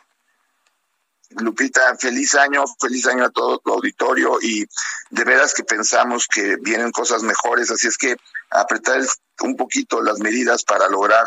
Lupita, 1.31 1.95
feliz 1.97 2.35
año, 2.35 2.63
feliz 2.79 3.05
año 3.07 3.25
a 3.25 3.29
todo 3.29 3.59
tu 3.59 3.71
auditorio 3.73 4.37
y 4.41 4.65
de 5.09 5.23
veras 5.23 5.53
que 5.53 5.63
pensamos 5.63 6.27
que 6.27 6.55
vienen 6.61 6.91
cosas 6.91 7.23
mejores, 7.23 7.69
así 7.69 7.87
es 7.87 7.97
que 7.97 8.15
apretar 8.49 9.01
un 9.41 9.55
poquito 9.55 10.01
las 10.01 10.19
medidas 10.19 10.63
para 10.63 10.87
lograr 10.87 11.25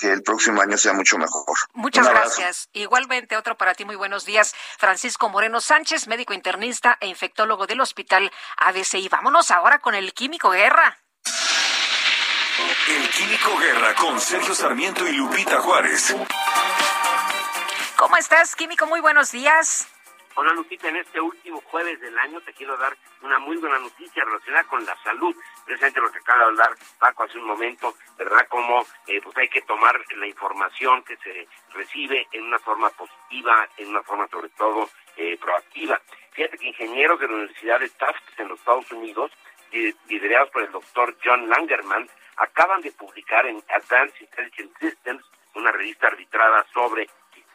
que 0.00 0.10
el 0.10 0.22
próximo 0.22 0.62
año 0.62 0.78
sea 0.78 0.94
mucho 0.94 1.18
mejor. 1.18 1.44
Muchas 1.74 2.08
gracias. 2.08 2.68
Igualmente, 2.72 3.36
otro 3.36 3.56
para 3.56 3.74
ti, 3.74 3.84
muy 3.84 3.96
buenos 3.96 4.24
días. 4.24 4.54
Francisco 4.78 5.28
Moreno 5.28 5.60
Sánchez, 5.60 6.08
médico 6.08 6.32
internista 6.32 6.96
e 7.00 7.06
infectólogo 7.06 7.66
del 7.66 7.80
Hospital 7.80 8.32
ABC. 8.56 8.94
Y 8.94 9.08
vámonos 9.08 9.50
ahora 9.50 9.78
con 9.78 9.94
el 9.94 10.14
Químico 10.14 10.50
Guerra. 10.50 10.98
El 12.88 13.08
Químico 13.10 13.58
Guerra 13.58 13.94
con 13.94 14.18
Sergio 14.18 14.54
Sarmiento 14.54 15.06
y 15.06 15.12
Lupita 15.12 15.60
Juárez. 15.60 16.14
¿Cómo 18.00 18.16
estás, 18.16 18.56
Químico? 18.56 18.86
Muy 18.86 19.00
buenos 19.02 19.30
días. 19.30 19.86
Hola 20.34 20.54
Lupita, 20.54 20.88
en 20.88 20.96
este 20.96 21.20
último 21.20 21.60
jueves 21.60 22.00
del 22.00 22.18
año 22.18 22.40
te 22.40 22.54
quiero 22.54 22.74
dar 22.78 22.96
una 23.20 23.38
muy 23.38 23.58
buena 23.58 23.78
noticia 23.78 24.24
relacionada 24.24 24.64
con 24.64 24.82
la 24.86 24.96
salud, 25.02 25.36
precisamente 25.66 26.00
lo 26.00 26.10
que 26.10 26.20
acaba 26.20 26.38
de 26.38 26.44
hablar 26.46 26.70
Paco 26.98 27.24
hace 27.24 27.36
un 27.36 27.44
momento, 27.44 27.94
¿verdad? 28.16 28.48
Como 28.48 28.86
eh, 29.06 29.20
pues 29.22 29.36
hay 29.36 29.50
que 29.50 29.60
tomar 29.60 30.00
la 30.16 30.26
información 30.26 31.02
que 31.02 31.18
se 31.18 31.46
recibe 31.74 32.26
en 32.32 32.44
una 32.44 32.58
forma 32.60 32.88
positiva, 32.88 33.68
en 33.76 33.88
una 33.88 34.02
forma 34.02 34.26
sobre 34.28 34.48
todo 34.48 34.88
eh, 35.18 35.36
proactiva. 35.38 36.00
Fíjate 36.32 36.56
que 36.56 36.68
ingenieros 36.68 37.20
de 37.20 37.28
la 37.28 37.34
Universidad 37.34 37.80
de 37.80 37.90
Tufts 37.90 38.38
en 38.38 38.48
los 38.48 38.58
Estados 38.60 38.90
Unidos, 38.92 39.30
liderados 40.08 40.48
por 40.48 40.62
el 40.62 40.72
doctor 40.72 41.18
John 41.22 41.50
Langerman, 41.50 42.08
acaban 42.38 42.80
de 42.80 42.92
publicar 42.92 43.44
en 43.44 43.62
Advanced 43.68 44.22
Intelligent 44.22 44.72
Systems, 44.78 45.22
una 45.54 45.70
revista 45.70 46.06
arbitrada 46.06 46.64
sobre 46.72 47.10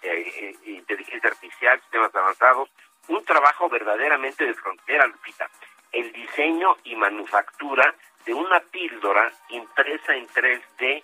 eh, 0.06 0.56
inteligencia 0.65 1.30
artificial, 1.30 1.80
sistemas 1.82 2.14
avanzados, 2.15 2.69
un 3.07 3.23
trabajo 3.23 3.69
verdaderamente 3.69 4.45
de 4.45 4.53
frontera, 4.53 5.07
Lupita. 5.07 5.49
El 5.91 6.11
diseño 6.11 6.77
y 6.84 6.95
manufactura 6.95 7.94
de 8.26 8.34
una 8.34 8.60
píldora 8.60 9.32
impresa 9.49 10.15
en 10.15 10.27
3D 10.27 11.03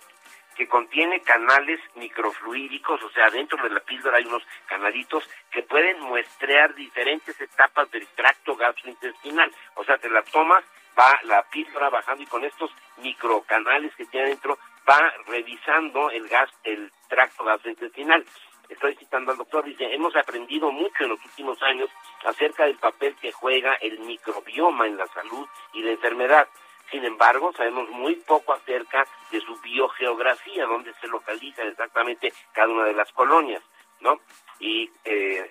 que 0.56 0.68
contiene 0.68 1.20
canales 1.20 1.80
microfluídicos, 1.94 3.02
o 3.02 3.10
sea, 3.10 3.30
dentro 3.30 3.62
de 3.62 3.70
la 3.70 3.80
píldora 3.80 4.18
hay 4.18 4.26
unos 4.26 4.42
canalitos 4.66 5.24
que 5.50 5.62
pueden 5.62 6.00
muestrear 6.00 6.74
diferentes 6.74 7.40
etapas 7.40 7.90
del 7.90 8.06
tracto 8.08 8.54
gastrointestinal. 8.56 9.50
O 9.76 9.84
sea, 9.84 9.96
te 9.96 10.10
la 10.10 10.22
tomas, 10.24 10.62
va 10.98 11.18
la 11.24 11.42
píldora 11.44 11.88
bajando 11.88 12.22
y 12.22 12.26
con 12.26 12.44
estos 12.44 12.70
microcanales 12.98 13.94
que 13.96 14.04
tiene 14.06 14.28
dentro 14.28 14.58
va 14.88 15.12
revisando 15.26 16.10
el 16.10 16.28
gas, 16.28 16.50
el 16.64 16.90
tracto 17.08 17.44
gastrointestinal 17.44 18.26
estoy 18.72 18.94
citando 18.96 19.32
al 19.32 19.38
doctor, 19.38 19.64
dice, 19.64 19.92
hemos 19.92 20.14
aprendido 20.16 20.70
mucho 20.70 21.04
en 21.04 21.10
los 21.10 21.24
últimos 21.24 21.62
años 21.62 21.90
acerca 22.24 22.64
del 22.64 22.76
papel 22.76 23.14
que 23.16 23.32
juega 23.32 23.74
el 23.74 24.00
microbioma 24.00 24.86
en 24.86 24.96
la 24.96 25.06
salud 25.08 25.46
y 25.72 25.82
la 25.82 25.92
enfermedad. 25.92 26.48
Sin 26.90 27.04
embargo, 27.04 27.52
sabemos 27.56 27.88
muy 27.88 28.16
poco 28.16 28.52
acerca 28.52 29.06
de 29.30 29.40
su 29.40 29.56
biogeografía, 29.60 30.66
dónde 30.66 30.92
se 31.00 31.08
localizan 31.08 31.68
exactamente 31.68 32.32
cada 32.52 32.68
una 32.68 32.84
de 32.84 32.92
las 32.92 33.10
colonias, 33.12 33.62
¿no? 34.00 34.20
Y 34.60 34.90
eh, 35.04 35.50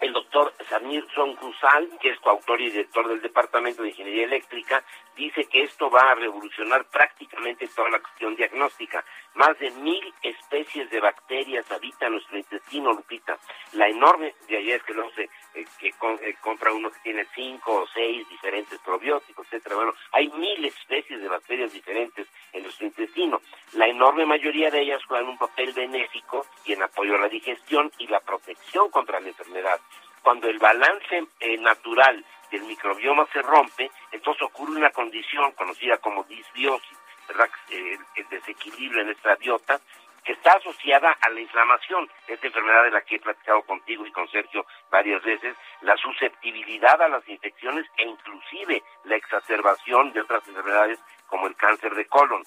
el 0.00 0.12
doctor 0.12 0.52
Samir 0.68 1.06
Sonkusal, 1.14 1.88
que 2.00 2.10
es 2.10 2.20
coautor 2.20 2.60
y 2.60 2.70
director 2.70 3.08
del 3.08 3.22
Departamento 3.22 3.82
de 3.82 3.88
Ingeniería 3.88 4.24
Eléctrica, 4.24 4.84
dice 5.18 5.44
que 5.46 5.64
esto 5.64 5.90
va 5.90 6.12
a 6.12 6.14
revolucionar 6.14 6.84
prácticamente 6.86 7.68
toda 7.68 7.90
la 7.90 7.98
cuestión 7.98 8.36
diagnóstica. 8.36 9.04
Más 9.34 9.58
de 9.58 9.70
mil 9.72 10.14
especies 10.22 10.88
de 10.90 11.00
bacterias 11.00 11.70
habitan 11.70 12.12
nuestro 12.12 12.38
intestino, 12.38 12.92
Lupita. 12.92 13.36
La 13.72 13.88
enorme, 13.88 14.34
de 14.48 14.56
ayer 14.56 14.76
es 14.76 14.82
que 14.84 14.94
no 14.94 15.10
sé, 15.10 15.28
eh, 15.54 15.64
que 15.78 15.92
con, 15.92 16.14
eh, 16.22 16.36
compra 16.40 16.72
uno 16.72 16.90
que 16.90 17.00
tiene 17.00 17.26
cinco 17.34 17.82
o 17.82 17.86
seis 17.88 18.26
diferentes 18.28 18.78
probióticos, 18.80 19.46
etcétera. 19.46 19.74
Bueno, 19.76 19.94
hay 20.12 20.28
mil 20.30 20.64
especies 20.64 21.20
de 21.20 21.28
bacterias 21.28 21.72
diferentes 21.72 22.26
en 22.52 22.62
nuestro 22.62 22.86
intestino. 22.86 23.40
La 23.72 23.88
enorme 23.88 24.24
mayoría 24.24 24.70
de 24.70 24.82
ellas 24.82 25.04
juegan 25.04 25.28
un 25.28 25.38
papel 25.38 25.72
benéfico 25.72 26.46
y 26.64 26.72
en 26.74 26.82
apoyo 26.82 27.16
a 27.16 27.20
la 27.22 27.28
digestión 27.28 27.90
y 27.98 28.06
la 28.06 28.20
protección 28.20 28.88
contra 28.90 29.20
la 29.20 29.28
enfermedad. 29.28 29.80
Cuando 30.22 30.48
el 30.48 30.58
balance 30.58 31.26
eh, 31.40 31.56
natural 31.58 32.24
del 32.50 32.62
microbioma 32.62 33.26
se 33.32 33.42
rompe, 33.42 33.90
entonces 34.12 34.42
ocurre 34.42 34.76
una 34.76 34.90
condición 34.90 35.52
conocida 35.52 35.98
como 35.98 36.24
disbiosis, 36.24 36.98
¿verdad? 37.26 37.48
Eh, 37.70 37.98
el 38.16 38.28
desequilibrio 38.28 39.00
en 39.00 39.06
nuestra 39.08 39.36
biota, 39.36 39.80
que 40.24 40.32
está 40.32 40.52
asociada 40.52 41.16
a 41.22 41.30
la 41.30 41.40
inflamación, 41.40 42.06
esta 42.26 42.46
enfermedad 42.46 42.84
de 42.84 42.90
la 42.90 43.00
que 43.00 43.16
he 43.16 43.20
platicado 43.20 43.62
contigo 43.62 44.06
y 44.06 44.12
con 44.12 44.28
Sergio 44.28 44.66
varias 44.90 45.22
veces, 45.22 45.56
la 45.80 45.96
susceptibilidad 45.96 47.00
a 47.00 47.08
las 47.08 47.26
infecciones 47.28 47.86
e 47.96 48.06
inclusive 48.06 48.82
la 49.04 49.16
exacerbación 49.16 50.12
de 50.12 50.20
otras 50.20 50.46
enfermedades 50.46 50.98
como 51.26 51.46
el 51.46 51.56
cáncer 51.56 51.94
de 51.94 52.04
colon. 52.06 52.44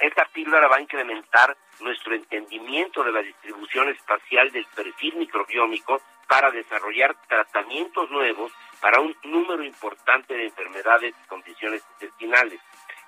Esta 0.00 0.24
píldora 0.26 0.68
va 0.68 0.76
a 0.76 0.82
incrementar 0.82 1.56
nuestro 1.80 2.14
entendimiento 2.14 3.02
de 3.02 3.12
la 3.12 3.22
distribución 3.22 3.88
espacial 3.88 4.50
del 4.50 4.66
perfil 4.66 5.16
microbiómico 5.16 6.02
para 6.28 6.50
desarrollar 6.50 7.14
tratamientos 7.28 8.10
nuevos 8.10 8.52
para 8.82 9.00
un 9.00 9.16
número 9.22 9.62
importante 9.62 10.34
de 10.34 10.46
enfermedades 10.46 11.14
y 11.24 11.28
condiciones 11.28 11.82
intestinales. 11.92 12.60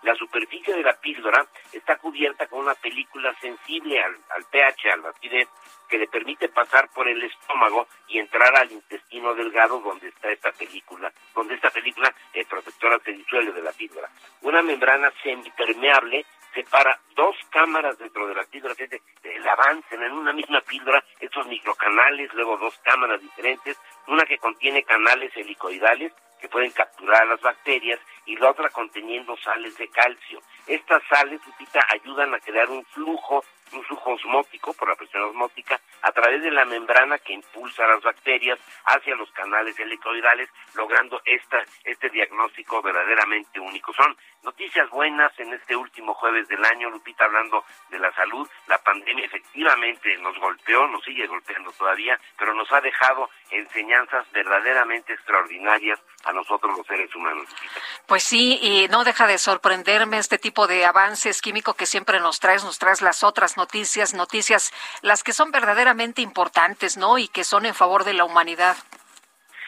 La 0.02 0.14
superficie 0.14 0.72
de 0.72 0.82
la 0.82 0.92
píldora 1.00 1.46
está 1.72 1.96
cubierta 1.96 2.46
con 2.46 2.60
una 2.60 2.74
película 2.74 3.34
sensible 3.40 4.00
al, 4.00 4.16
al 4.36 4.44
pH, 4.44 4.92
a 4.92 4.96
la 4.98 5.08
acidez, 5.08 5.48
que 5.88 5.98
le 5.98 6.06
permite 6.06 6.48
pasar 6.48 6.88
por 6.90 7.08
el 7.08 7.22
estómago 7.24 7.88
y 8.06 8.18
entrar 8.18 8.54
al 8.54 8.70
intestino 8.70 9.34
delgado 9.34 9.80
donde 9.80 10.08
está 10.08 10.30
esta 10.30 10.52
película, 10.52 11.12
donde 11.34 11.54
esta 11.54 11.70
película 11.70 12.14
eh, 12.32 12.44
protectora 12.48 12.98
se 13.00 13.12
disuelve 13.12 13.52
de 13.52 13.62
la 13.62 13.72
píldora. 13.72 14.08
Una 14.42 14.62
membrana 14.62 15.10
semipermeable 15.22 16.24
separa 16.54 16.98
dos 17.16 17.36
cámaras 17.50 17.98
dentro 17.98 18.26
de 18.28 18.34
la 18.34 18.44
píldora, 18.44 18.74
fíjate, 18.74 19.02
el 19.24 19.48
avance 19.48 19.94
en 19.94 20.12
una 20.12 20.32
misma 20.32 20.60
píldora, 20.60 21.02
estos 21.18 21.46
microcanales, 21.46 22.32
luego 22.34 22.56
dos 22.58 22.78
cámaras 22.84 23.20
diferentes, 23.20 23.76
una 24.06 24.24
que 24.24 24.38
contiene 24.38 24.82
canales 24.82 25.34
helicoidales 25.36 26.12
que 26.40 26.48
pueden 26.48 26.72
capturar 26.72 27.22
a 27.22 27.26
las 27.26 27.40
bacterias 27.40 27.98
y 28.26 28.36
la 28.36 28.50
otra 28.50 28.68
conteniendo 28.68 29.36
sales 29.38 29.76
de 29.78 29.88
calcio. 29.88 30.42
Estas 30.66 31.02
sales, 31.08 31.40
Lupita, 31.46 31.80
ayudan 31.90 32.34
a 32.34 32.40
crear 32.40 32.68
un 32.68 32.84
flujo, 32.86 33.44
un 33.72 33.82
flujo 33.84 34.12
osmótico 34.12 34.72
por 34.74 34.88
la 34.88 34.94
presión 34.94 35.22
osmótica 35.24 35.80
a 36.02 36.12
través 36.12 36.42
de 36.42 36.50
la 36.50 36.64
membrana 36.64 37.18
que 37.18 37.32
impulsa 37.32 37.86
las 37.86 38.02
bacterias 38.02 38.58
hacia 38.84 39.16
los 39.16 39.30
canales 39.32 39.78
helicoidales, 39.78 40.48
logrando 40.74 41.20
esta, 41.24 41.64
este 41.84 42.10
diagnóstico 42.10 42.82
verdaderamente 42.82 43.58
único. 43.58 43.92
Son 43.94 44.16
noticias 44.42 44.88
buenas 44.90 45.32
en 45.38 45.52
este 45.54 45.74
último 45.74 46.14
jueves 46.14 46.46
del 46.48 46.64
año, 46.64 46.90
Lupita, 46.90 47.24
hablando 47.24 47.64
de 47.90 47.98
la 47.98 48.12
salud. 48.14 48.48
La 48.66 48.78
pandemia 48.78 49.24
efectivamente 49.24 50.16
nos 50.18 50.38
golpeó, 50.38 50.86
nos 50.88 51.02
sigue 51.04 51.26
golpeando 51.26 51.72
todavía, 51.72 52.18
pero 52.38 52.54
nos 52.54 52.70
ha 52.72 52.80
dejado 52.80 53.30
enseñanzas 53.50 54.30
verdaderamente 54.32 55.14
extraordinarias 55.14 55.98
a 56.24 56.32
nosotros 56.32 56.76
los 56.76 56.86
seres 56.86 57.14
humanos. 57.14 57.48
Lupita. 57.48 57.80
Pues 58.06 58.22
sí, 58.22 58.58
y 58.60 58.88
no 58.88 59.04
deja 59.04 59.26
de 59.26 59.38
sorprenderme 59.38 60.18
este 60.18 60.38
tipo 60.38 60.66
de 60.66 60.84
avances 60.84 61.40
químicos 61.40 61.76
que 61.76 61.86
siempre 61.86 62.20
nos 62.20 62.40
traes, 62.40 62.64
nos 62.64 62.78
traes 62.78 63.02
las 63.02 63.22
otras 63.24 63.53
noticias, 63.56 64.14
noticias, 64.14 64.72
las 65.02 65.22
que 65.22 65.32
son 65.32 65.50
verdaderamente 65.50 66.22
importantes, 66.22 66.96
¿no? 66.96 67.18
Y 67.18 67.28
que 67.28 67.44
son 67.44 67.66
en 67.66 67.74
favor 67.74 68.04
de 68.04 68.14
la 68.14 68.24
humanidad. 68.24 68.76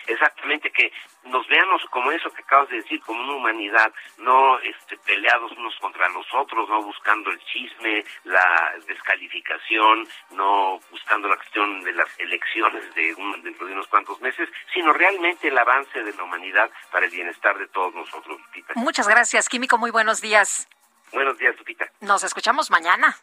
Exactamente, 0.06 0.70
que 0.70 0.92
nos 1.24 1.46
veamos 1.48 1.82
como 1.90 2.12
eso 2.12 2.30
que 2.30 2.42
acabas 2.42 2.68
de 2.68 2.76
decir, 2.76 3.00
como 3.00 3.20
una 3.20 3.34
humanidad, 3.34 3.92
no 4.18 4.58
este, 4.60 4.96
peleados 4.98 5.52
unos 5.52 5.74
contra 5.80 6.08
los 6.10 6.26
otros, 6.32 6.68
no 6.68 6.82
buscando 6.82 7.30
el 7.30 7.38
chisme, 7.40 8.04
la 8.24 8.74
descalificación, 8.86 10.06
no 10.30 10.80
buscando 10.90 11.28
la 11.28 11.36
cuestión 11.36 11.82
de 11.82 11.92
las 11.92 12.08
elecciones 12.18 12.94
de 12.94 13.14
un, 13.14 13.42
dentro 13.42 13.66
de 13.66 13.72
unos 13.72 13.88
cuantos 13.88 14.20
meses, 14.20 14.48
sino 14.72 14.92
realmente 14.92 15.48
el 15.48 15.58
avance 15.58 16.02
de 16.02 16.12
la 16.12 16.22
humanidad 16.22 16.70
para 16.92 17.06
el 17.06 17.10
bienestar 17.10 17.58
de 17.58 17.66
todos 17.68 17.94
nosotros, 17.94 18.38
Lupita. 18.38 18.74
Muchas 18.76 19.08
gracias, 19.08 19.48
Químico, 19.48 19.76
muy 19.78 19.90
buenos 19.90 20.20
días. 20.20 20.68
Buenos 21.12 21.36
días, 21.38 21.56
Lupita. 21.58 21.90
Nos 22.00 22.22
escuchamos 22.22 22.70
mañana. 22.70 23.16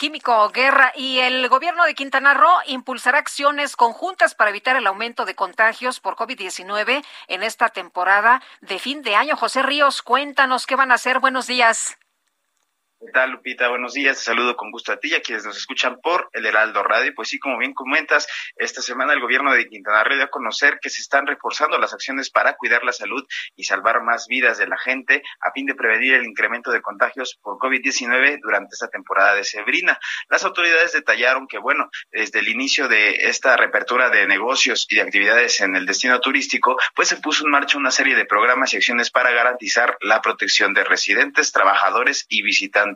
Químico 0.00 0.48
Guerra 0.48 0.94
y 0.96 1.18
el 1.18 1.46
gobierno 1.50 1.84
de 1.84 1.94
Quintana 1.94 2.32
Roo 2.32 2.48
impulsará 2.66 3.18
acciones 3.18 3.76
conjuntas 3.76 4.34
para 4.34 4.48
evitar 4.48 4.74
el 4.76 4.86
aumento 4.86 5.26
de 5.26 5.34
contagios 5.34 6.00
por 6.00 6.16
COVID-19 6.16 7.04
en 7.28 7.42
esta 7.42 7.68
temporada 7.68 8.40
de 8.62 8.78
fin 8.78 9.02
de 9.02 9.14
año. 9.14 9.36
José 9.36 9.62
Ríos, 9.62 10.00
cuéntanos 10.00 10.64
qué 10.64 10.74
van 10.74 10.90
a 10.90 10.94
hacer. 10.94 11.20
Buenos 11.20 11.46
días. 11.46 11.99
¿Qué 13.02 13.12
tal, 13.12 13.30
Lupita? 13.30 13.68
Buenos 13.68 13.94
días. 13.94 14.18
Te 14.18 14.24
saludo 14.24 14.56
con 14.56 14.70
gusto 14.70 14.92
a 14.92 14.98
ti 14.98 15.08
y 15.08 15.14
a 15.14 15.22
quienes 15.22 15.46
nos 15.46 15.56
escuchan 15.56 15.98
por 16.02 16.28
el 16.34 16.44
Heraldo 16.44 16.82
Radio. 16.82 17.14
Pues 17.16 17.30
sí, 17.30 17.38
como 17.38 17.56
bien 17.56 17.72
comentas, 17.72 18.28
esta 18.56 18.82
semana 18.82 19.14
el 19.14 19.20
gobierno 19.20 19.54
de 19.54 19.66
Quintana 19.66 20.04
Roo 20.04 20.16
dio 20.16 20.24
a 20.24 20.28
conocer 20.28 20.78
que 20.82 20.90
se 20.90 21.00
están 21.00 21.26
reforzando 21.26 21.78
las 21.78 21.94
acciones 21.94 22.28
para 22.28 22.56
cuidar 22.56 22.84
la 22.84 22.92
salud 22.92 23.26
y 23.56 23.64
salvar 23.64 24.02
más 24.02 24.26
vidas 24.26 24.58
de 24.58 24.66
la 24.66 24.76
gente 24.76 25.22
a 25.40 25.50
fin 25.52 25.64
de 25.64 25.74
prevenir 25.74 26.12
el 26.12 26.26
incremento 26.26 26.70
de 26.70 26.82
contagios 26.82 27.38
por 27.40 27.56
COVID-19 27.56 28.38
durante 28.42 28.74
esta 28.74 28.88
temporada 28.88 29.34
de 29.34 29.44
Sebrina. 29.44 29.98
Las 30.28 30.44
autoridades 30.44 30.92
detallaron 30.92 31.48
que, 31.48 31.56
bueno, 31.56 31.88
desde 32.12 32.40
el 32.40 32.48
inicio 32.48 32.86
de 32.86 33.28
esta 33.30 33.56
reapertura 33.56 34.10
de 34.10 34.26
negocios 34.26 34.86
y 34.90 34.96
de 34.96 35.00
actividades 35.00 35.62
en 35.62 35.74
el 35.74 35.86
destino 35.86 36.20
turístico, 36.20 36.76
pues 36.94 37.08
se 37.08 37.16
puso 37.16 37.46
en 37.46 37.50
marcha 37.50 37.78
una 37.78 37.92
serie 37.92 38.14
de 38.14 38.26
programas 38.26 38.74
y 38.74 38.76
acciones 38.76 39.10
para 39.10 39.30
garantizar 39.30 39.96
la 40.02 40.20
protección 40.20 40.74
de 40.74 40.84
residentes, 40.84 41.50
trabajadores 41.50 42.26
y 42.28 42.42
visitantes 42.42 42.89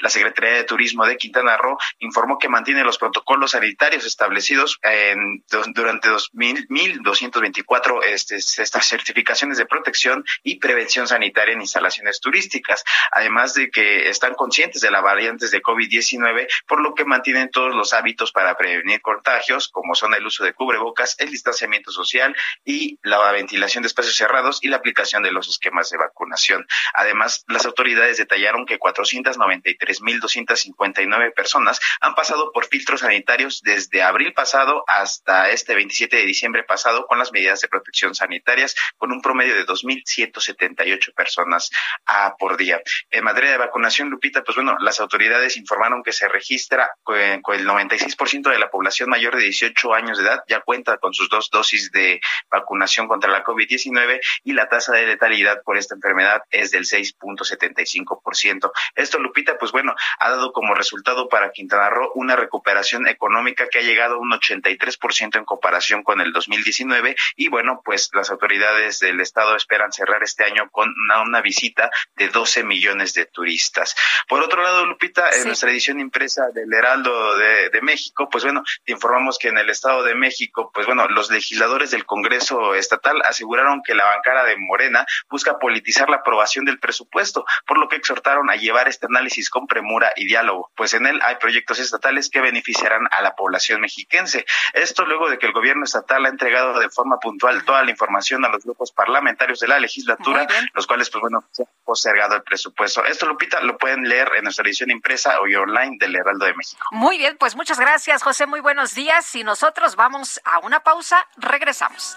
la 0.00 0.08
Secretaría 0.08 0.56
de 0.56 0.64
Turismo 0.64 1.06
de 1.06 1.16
Quintana 1.16 1.56
Roo 1.56 1.78
informó 1.98 2.38
que 2.38 2.48
mantiene 2.48 2.84
los 2.84 2.98
protocolos 2.98 3.52
sanitarios 3.52 4.04
establecidos 4.04 4.78
en, 4.82 5.44
durante 5.74 6.08
2000, 6.08 6.68
1.224 6.68 8.04
este, 8.04 8.36
estas 8.36 8.86
certificaciones 8.86 9.58
de 9.58 9.66
protección 9.66 10.24
y 10.42 10.58
prevención 10.58 11.06
sanitaria 11.08 11.54
en 11.54 11.60
instalaciones 11.60 12.20
turísticas, 12.20 12.84
además 13.10 13.54
de 13.54 13.70
que 13.70 14.08
están 14.08 14.34
conscientes 14.34 14.82
de 14.82 14.90
las 14.90 15.02
variantes 15.02 15.50
de 15.50 15.62
COVID-19, 15.62 16.48
por 16.66 16.80
lo 16.80 16.94
que 16.94 17.04
mantienen 17.04 17.50
todos 17.50 17.74
los 17.74 17.92
hábitos 17.92 18.32
para 18.32 18.56
prevenir 18.56 19.00
contagios, 19.00 19.68
como 19.68 19.94
son 19.94 20.14
el 20.14 20.26
uso 20.26 20.44
de 20.44 20.52
cubrebocas, 20.52 21.16
el 21.18 21.30
distanciamiento 21.30 21.90
social 21.90 22.36
y 22.64 22.98
la 23.02 23.32
ventilación 23.32 23.82
de 23.82 23.88
espacios 23.88 24.16
cerrados 24.16 24.58
y 24.62 24.68
la 24.68 24.76
aplicación 24.76 25.22
de 25.22 25.32
los 25.32 25.48
esquemas 25.48 25.90
de 25.90 25.98
vacunación. 25.98 26.66
Además, 26.94 27.44
las 27.48 27.66
autoridades 27.66 28.18
detallaron 28.18 28.66
que 28.66 28.78
400 28.78 29.37
93.259 29.38 31.34
personas 31.34 31.80
han 32.00 32.14
pasado 32.14 32.52
por 32.52 32.66
filtros 32.66 33.00
sanitarios 33.00 33.62
desde 33.62 34.02
abril 34.02 34.32
pasado 34.32 34.84
hasta 34.86 35.50
este 35.50 35.74
27 35.74 36.16
de 36.16 36.24
diciembre 36.24 36.64
pasado 36.64 37.06
con 37.06 37.18
las 37.18 37.32
medidas 37.32 37.60
de 37.60 37.68
protección 37.68 38.14
sanitarias 38.14 38.74
con 38.96 39.12
un 39.12 39.22
promedio 39.22 39.54
de 39.54 39.66
2.178 39.66 41.14
personas 41.14 41.70
a 42.06 42.36
por 42.36 42.56
día. 42.56 42.80
En 43.10 43.24
materia 43.24 43.50
de 43.50 43.58
vacunación, 43.58 44.10
Lupita, 44.10 44.42
pues 44.42 44.56
bueno, 44.56 44.76
las 44.80 45.00
autoridades 45.00 45.56
informaron 45.56 46.02
que 46.02 46.12
se 46.12 46.28
registra 46.28 46.90
eh, 47.14 47.40
con 47.42 47.54
el 47.56 47.66
96% 47.66 48.50
de 48.50 48.58
la 48.58 48.70
población 48.70 49.10
mayor 49.10 49.36
de 49.36 49.44
18 49.44 49.94
años 49.94 50.18
de 50.18 50.24
edad 50.24 50.42
ya 50.48 50.60
cuenta 50.60 50.98
con 50.98 51.14
sus 51.14 51.28
dos 51.28 51.48
dosis 51.50 51.90
de 51.92 52.20
vacunación 52.50 53.08
contra 53.08 53.30
la 53.30 53.44
COVID-19 53.44 54.20
y 54.44 54.52
la 54.52 54.68
tasa 54.68 54.92
de 54.92 55.06
letalidad 55.06 55.62
por 55.62 55.76
esta 55.76 55.94
enfermedad 55.94 56.42
es 56.50 56.70
del 56.70 56.84
6.75%. 56.84 58.70
Esto, 58.94 59.18
Lupita, 59.28 59.58
pues 59.58 59.72
bueno, 59.72 59.94
ha 60.18 60.30
dado 60.30 60.52
como 60.52 60.74
resultado 60.74 61.28
para 61.28 61.52
Quintana 61.52 61.90
Roo 61.90 62.10
una 62.14 62.34
recuperación 62.34 63.06
económica 63.06 63.68
que 63.68 63.78
ha 63.78 63.82
llegado 63.82 64.14
a 64.14 64.18
un 64.18 64.30
83% 64.30 65.36
en 65.36 65.44
comparación 65.44 66.02
con 66.02 66.20
el 66.20 66.32
2019 66.32 67.14
y 67.36 67.48
bueno, 67.48 67.82
pues 67.84 68.08
las 68.14 68.30
autoridades 68.30 69.00
del 69.00 69.20
estado 69.20 69.54
esperan 69.54 69.92
cerrar 69.92 70.22
este 70.22 70.44
año 70.44 70.70
con 70.70 70.88
una, 71.04 71.22
una 71.22 71.42
visita 71.42 71.90
de 72.16 72.28
12 72.28 72.64
millones 72.64 73.12
de 73.12 73.26
turistas. 73.26 73.94
Por 74.26 74.42
otro 74.42 74.62
lado, 74.62 74.86
Lupita, 74.86 75.30
en 75.30 75.46
nuestra 75.46 75.70
edición 75.70 76.00
impresa 76.00 76.48
del 76.54 76.72
Heraldo 76.72 77.36
de, 77.36 77.68
de 77.68 77.82
México, 77.82 78.28
pues 78.30 78.44
bueno, 78.44 78.62
te 78.84 78.92
informamos 78.92 79.38
que 79.38 79.48
en 79.48 79.58
el 79.58 79.68
estado 79.68 80.02
de 80.04 80.14
México, 80.14 80.70
pues 80.72 80.86
bueno, 80.86 81.06
los 81.08 81.30
legisladores 81.30 81.90
del 81.90 82.06
Congreso 82.06 82.74
estatal 82.74 83.20
aseguraron 83.24 83.82
que 83.82 83.94
la 83.94 84.06
bancada 84.06 84.44
de 84.44 84.56
Morena 84.56 85.04
busca 85.28 85.58
politizar 85.58 86.08
la 86.08 86.16
aprobación 86.16 86.64
del 86.64 86.78
presupuesto, 86.78 87.44
por 87.66 87.78
lo 87.78 87.88
que 87.88 87.96
exhortaron 87.96 88.48
a 88.50 88.56
llevar 88.56 88.88
este 88.88 89.06
análisis 89.06 89.17
con 89.50 89.66
premura 89.66 90.12
y 90.16 90.26
diálogo, 90.26 90.70
pues 90.76 90.94
en 90.94 91.06
él 91.06 91.20
hay 91.24 91.36
proyectos 91.36 91.78
estatales 91.78 92.30
que 92.30 92.40
beneficiarán 92.40 93.08
a 93.10 93.22
la 93.22 93.34
población 93.34 93.80
mexiquense. 93.80 94.44
Esto 94.72 95.04
luego 95.04 95.28
de 95.28 95.38
que 95.38 95.46
el 95.46 95.52
gobierno 95.52 95.84
estatal 95.84 96.24
ha 96.26 96.28
entregado 96.28 96.78
de 96.78 96.88
forma 96.90 97.18
puntual 97.18 97.64
toda 97.64 97.82
la 97.84 97.90
información 97.90 98.44
a 98.44 98.48
los 98.48 98.64
grupos 98.64 98.92
parlamentarios 98.92 99.60
de 99.60 99.68
la 99.68 99.78
legislatura, 99.78 100.46
los 100.74 100.86
cuales, 100.86 101.10
pues 101.10 101.20
bueno, 101.20 101.44
se 101.50 101.62
ha 101.62 101.66
postergado 101.84 102.36
el 102.36 102.42
presupuesto. 102.42 103.04
Esto, 103.04 103.26
Lupita, 103.26 103.60
lo 103.60 103.76
pueden 103.76 104.08
leer 104.08 104.30
en 104.36 104.44
nuestra 104.44 104.64
edición 104.64 104.90
impresa 104.90 105.38
o 105.40 105.44
online 105.44 105.96
del 105.98 106.16
Heraldo 106.16 106.46
de 106.46 106.54
México. 106.54 106.84
Muy 106.90 107.18
bien, 107.18 107.36
pues 107.38 107.56
muchas 107.56 107.78
gracias, 107.78 108.22
José. 108.22 108.46
Muy 108.46 108.60
buenos 108.60 108.94
días. 108.94 109.34
Y 109.34 109.44
nosotros 109.44 109.96
vamos 109.96 110.40
a 110.44 110.58
una 110.60 110.80
pausa. 110.80 111.26
Regresamos. 111.36 112.16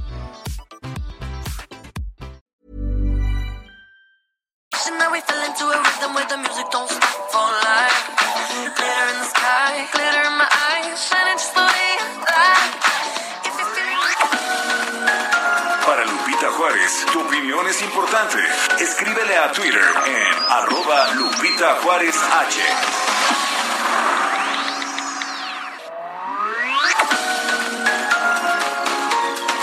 Para 15.85 16.05
Lupita 16.05 16.51
Juárez, 16.51 17.05
tu 17.11 17.19
opinión 17.19 17.67
es 17.67 17.81
importante. 17.81 18.37
Escríbele 18.79 19.37
a 19.37 19.51
Twitter 19.51 19.83
en 20.05 20.43
arroba 20.49 21.07
Lupita 21.15 21.75
Juárez 21.83 22.15
H. 22.15 22.61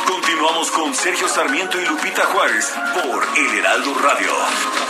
Continuamos 0.07 0.71
con 0.73 0.95
Sergio 0.95 1.27
Sarmiento 1.27 1.81
y 1.81 1.87
Lupita 1.87 2.27
Juárez 2.27 2.71
por 3.03 3.27
El 3.39 3.59
Heraldo 3.59 3.95
Radio. 3.95 4.88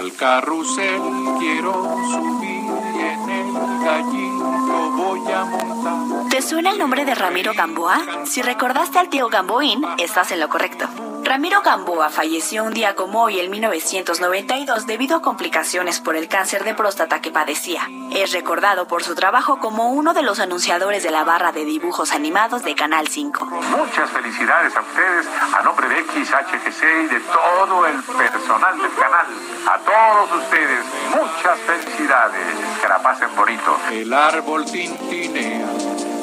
Al 0.00 0.14
carrusel 0.14 0.98
quiero 1.38 1.74
subir 2.10 2.64
y 2.94 3.00
en 3.00 3.28
el 3.28 3.84
gallito 3.84 4.90
voy 4.96 5.30
a 5.30 5.44
montar. 5.44 6.30
¿Te 6.30 6.40
suena 6.40 6.70
el 6.70 6.78
nombre 6.78 7.04
de 7.04 7.14
Ramiro 7.14 7.52
Gamboa? 7.54 8.24
Si 8.24 8.40
recordaste 8.40 8.98
al 8.98 9.10
tío 9.10 9.28
Gamboín, 9.28 9.84
estás 9.98 10.32
en 10.32 10.40
lo 10.40 10.48
correcto. 10.48 10.88
Ramiro 11.30 11.62
Gamboa 11.62 12.10
falleció 12.10 12.64
un 12.64 12.74
día 12.74 12.96
como 12.96 13.22
hoy 13.22 13.38
en 13.38 13.52
1992 13.52 14.88
debido 14.88 15.18
a 15.18 15.22
complicaciones 15.22 16.00
por 16.00 16.16
el 16.16 16.26
cáncer 16.26 16.64
de 16.64 16.74
próstata 16.74 17.20
que 17.20 17.30
padecía. 17.30 17.88
Es 18.10 18.32
recordado 18.32 18.88
por 18.88 19.04
su 19.04 19.14
trabajo 19.14 19.60
como 19.60 19.92
uno 19.92 20.12
de 20.12 20.24
los 20.24 20.40
anunciadores 20.40 21.04
de 21.04 21.12
la 21.12 21.22
barra 21.22 21.52
de 21.52 21.64
dibujos 21.64 22.10
animados 22.10 22.64
de 22.64 22.74
Canal 22.74 23.06
5. 23.06 23.44
Muchas 23.44 24.10
felicidades 24.10 24.74
a 24.74 24.80
ustedes, 24.80 25.28
a 25.56 25.62
nombre 25.62 25.88
de 25.88 26.02
XHGC 26.02 26.82
y 27.04 27.06
de 27.14 27.20
todo 27.20 27.86
el 27.86 28.02
personal 28.02 28.82
del 28.82 28.94
canal. 28.96 29.26
A 29.68 29.78
todos 29.78 30.42
ustedes, 30.42 30.84
muchas 31.10 31.60
felicidades. 31.60 32.56
Que 32.82 32.88
la 32.88 33.00
pasen 33.00 33.28
bonito. 33.36 33.78
El 33.92 34.12
árbol 34.12 34.64
tintinea 34.64 35.68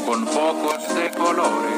con 0.05 0.27
focos 0.27 0.95
de 0.95 1.11
colores. 1.11 1.77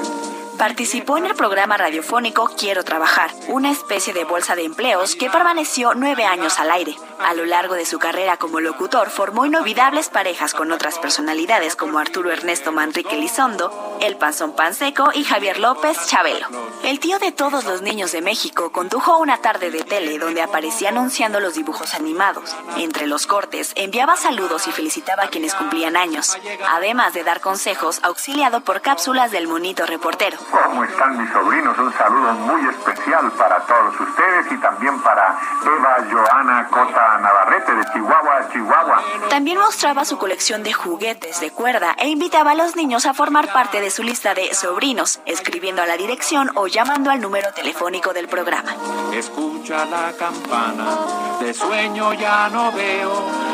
Participó 0.59 1.17
en 1.17 1.25
el 1.25 1.35
programa 1.35 1.77
radiofónico 1.77 2.51
Quiero 2.57 2.83
Trabajar, 2.83 3.31
una 3.47 3.71
especie 3.71 4.11
de 4.11 4.25
bolsa 4.25 4.57
de 4.57 4.65
empleos 4.65 5.15
que 5.15 5.29
permaneció 5.29 5.93
nueve 5.93 6.25
años 6.25 6.59
al 6.59 6.69
aire. 6.69 6.97
A 7.17 7.33
lo 7.33 7.45
largo 7.45 7.75
de 7.75 7.85
su 7.85 7.97
carrera 7.97 8.35
como 8.35 8.59
locutor 8.59 9.09
formó 9.09 9.45
inolvidables 9.45 10.09
parejas 10.09 10.53
con 10.53 10.73
otras 10.73 10.99
personalidades 10.99 11.77
como 11.77 11.97
Arturo 11.97 12.29
Ernesto 12.29 12.73
Manrique 12.73 13.15
Lizondo, 13.15 13.97
El 14.01 14.17
Panzón 14.17 14.53
Panseco 14.53 15.11
y 15.13 15.23
Javier 15.23 15.59
López 15.59 15.97
Chabelo. 16.07 16.47
El 16.83 16.99
tío 16.99 17.19
de 17.19 17.31
todos 17.31 17.63
los 17.63 17.81
niños 17.81 18.11
de 18.11 18.21
México 18.21 18.73
condujo 18.73 19.17
una 19.17 19.37
tarde 19.37 19.71
de 19.71 19.83
tele 19.83 20.19
donde 20.19 20.41
aparecía 20.41 20.89
anunciando 20.89 21.39
los 21.39 21.53
dibujos 21.53 21.93
animados. 21.93 22.53
Entre 22.75 23.07
los 23.07 23.27
cortes 23.27 23.71
enviaba 23.75 24.17
saludos 24.17 24.67
y 24.67 24.73
felicitaba 24.73 25.23
a 25.23 25.29
quienes 25.29 25.55
cumplían 25.55 25.95
años, 25.95 26.37
además 26.69 27.13
de 27.13 27.23
dar 27.23 27.39
consejos 27.39 28.01
auxiliado 28.03 28.59
por 28.59 28.81
cápsulas 28.81 29.31
del 29.31 29.47
monito 29.47 29.85
reportero 29.85 30.37
¿Cómo 30.51 30.83
están 30.83 31.17
mis 31.17 31.31
sobrinos? 31.31 31.77
Un 31.77 31.93
saludo 31.93 32.33
muy 32.33 32.67
especial 32.69 33.31
para 33.37 33.59
todos 33.61 33.99
ustedes 33.99 34.51
y 34.51 34.57
también 34.57 34.99
para 35.01 35.37
Eva 35.63 35.97
Joana 36.11 36.67
Cota 36.69 37.17
Navarrete 37.19 37.75
de 37.75 37.85
Chihuahua, 37.93 38.49
Chihuahua. 38.51 39.03
También 39.29 39.59
mostraba 39.59 40.05
su 40.05 40.17
colección 40.17 40.63
de 40.63 40.73
juguetes 40.73 41.39
de 41.39 41.51
cuerda 41.51 41.95
e 41.97 42.07
invitaba 42.09 42.51
a 42.51 42.55
los 42.55 42.75
niños 42.75 43.05
a 43.05 43.13
formar 43.13 43.51
parte 43.53 43.81
de 43.81 43.91
su 43.91 44.03
lista 44.03 44.33
de 44.33 44.53
sobrinos, 44.53 45.19
escribiendo 45.25 45.81
a 45.81 45.85
la 45.85 45.97
dirección 45.97 46.51
o 46.55 46.67
llamando 46.67 47.11
al 47.11 47.21
número 47.21 47.51
telefónico 47.53 48.13
del 48.13 48.27
programa. 48.27 48.75
Escucha 49.13 49.85
la 49.85 50.13
campana, 50.17 50.97
de 51.39 51.53
sueño 51.53 52.13
ya 52.13 52.49
no 52.49 52.71
veo. 52.71 53.11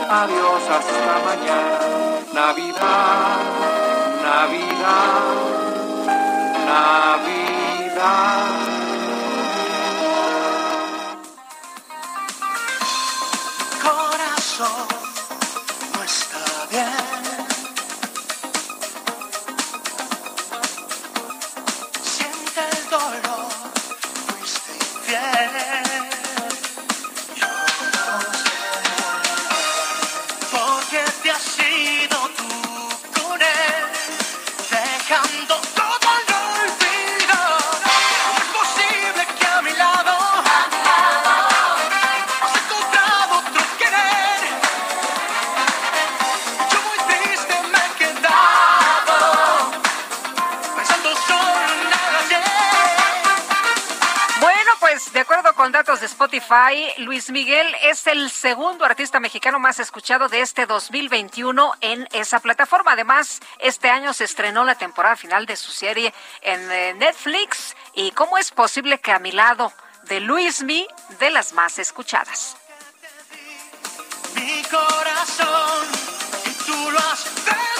Adiós 0.10 0.70
hasta 0.70 1.20
mañana. 1.26 1.96
Navidad, 2.34 3.40
Navidad, 4.24 5.65
Navidad. 6.66 8.56
corazón 13.84 14.88
no 15.94 16.04
está 16.04 16.44
bien. 16.72 17.46
Siente 22.04 22.62
el 22.72 22.90
dolor, 22.90 23.52
fuiste 24.28 24.72
infiel. 24.74 25.95
Spotify, 56.06 56.88
Luis 56.99 57.30
Miguel 57.30 57.68
es 57.84 58.07
el 58.07 58.30
segundo 58.30 58.86
artista 58.86 59.19
mexicano 59.19 59.60
más 59.60 59.80
escuchado 59.80 60.30
de 60.30 60.41
este 60.41 60.65
2021 60.65 61.73
en 61.82 62.07
esa 62.14 62.40
plataforma. 62.40 62.94
Además, 62.94 63.40
este 63.60 63.90
año 63.90 64.14
se 64.14 64.23
estrenó 64.23 64.64
la 64.64 64.76
temporada 64.76 65.15
final 65.15 65.45
de 65.45 65.56
su 65.56 65.72
serie 65.72 66.14
en 66.41 66.72
eh, 66.72 66.94
Netflix. 66.94 67.76
¿Y 67.94 68.11
cómo 68.11 68.38
es 68.38 68.52
posible 68.52 68.99
que 68.99 69.11
a 69.11 69.19
mi 69.19 69.32
lado 69.32 69.73
de 70.03 70.19
Luis 70.19 70.64
Mi, 70.64 70.88
de 71.19 71.30
las 71.30 71.53
más 71.53 71.80
escuchadas? 71.80 72.56
mi 74.36 74.61
corazón 74.64 75.88
tú 76.65 76.91
lo 76.91 76.99
has 76.99 77.74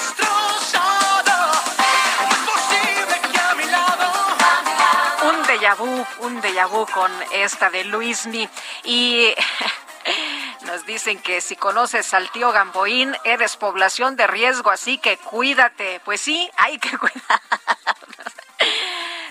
un 6.20 6.42
déjà 6.42 6.68
vu 6.68 6.86
con 6.86 7.12
esta 7.32 7.70
de 7.72 7.86
Luismi. 7.86 8.48
Y 8.84 9.34
nos 10.66 10.86
dicen 10.86 11.20
que 11.20 11.42
si 11.42 11.56
conoces 11.56 12.14
al 12.14 12.30
tío 12.30 12.52
Gamboín, 12.52 13.16
eres 13.24 13.58
población 13.58 14.16
de 14.16 14.28
riesgo, 14.28 14.70
así 14.70 15.00
que 15.00 15.18
cuídate. 15.18 16.02
Pues 16.06 16.22
sí, 16.22 16.50
hay 16.58 16.78
que 16.78 16.96
cuidar. 16.98 17.42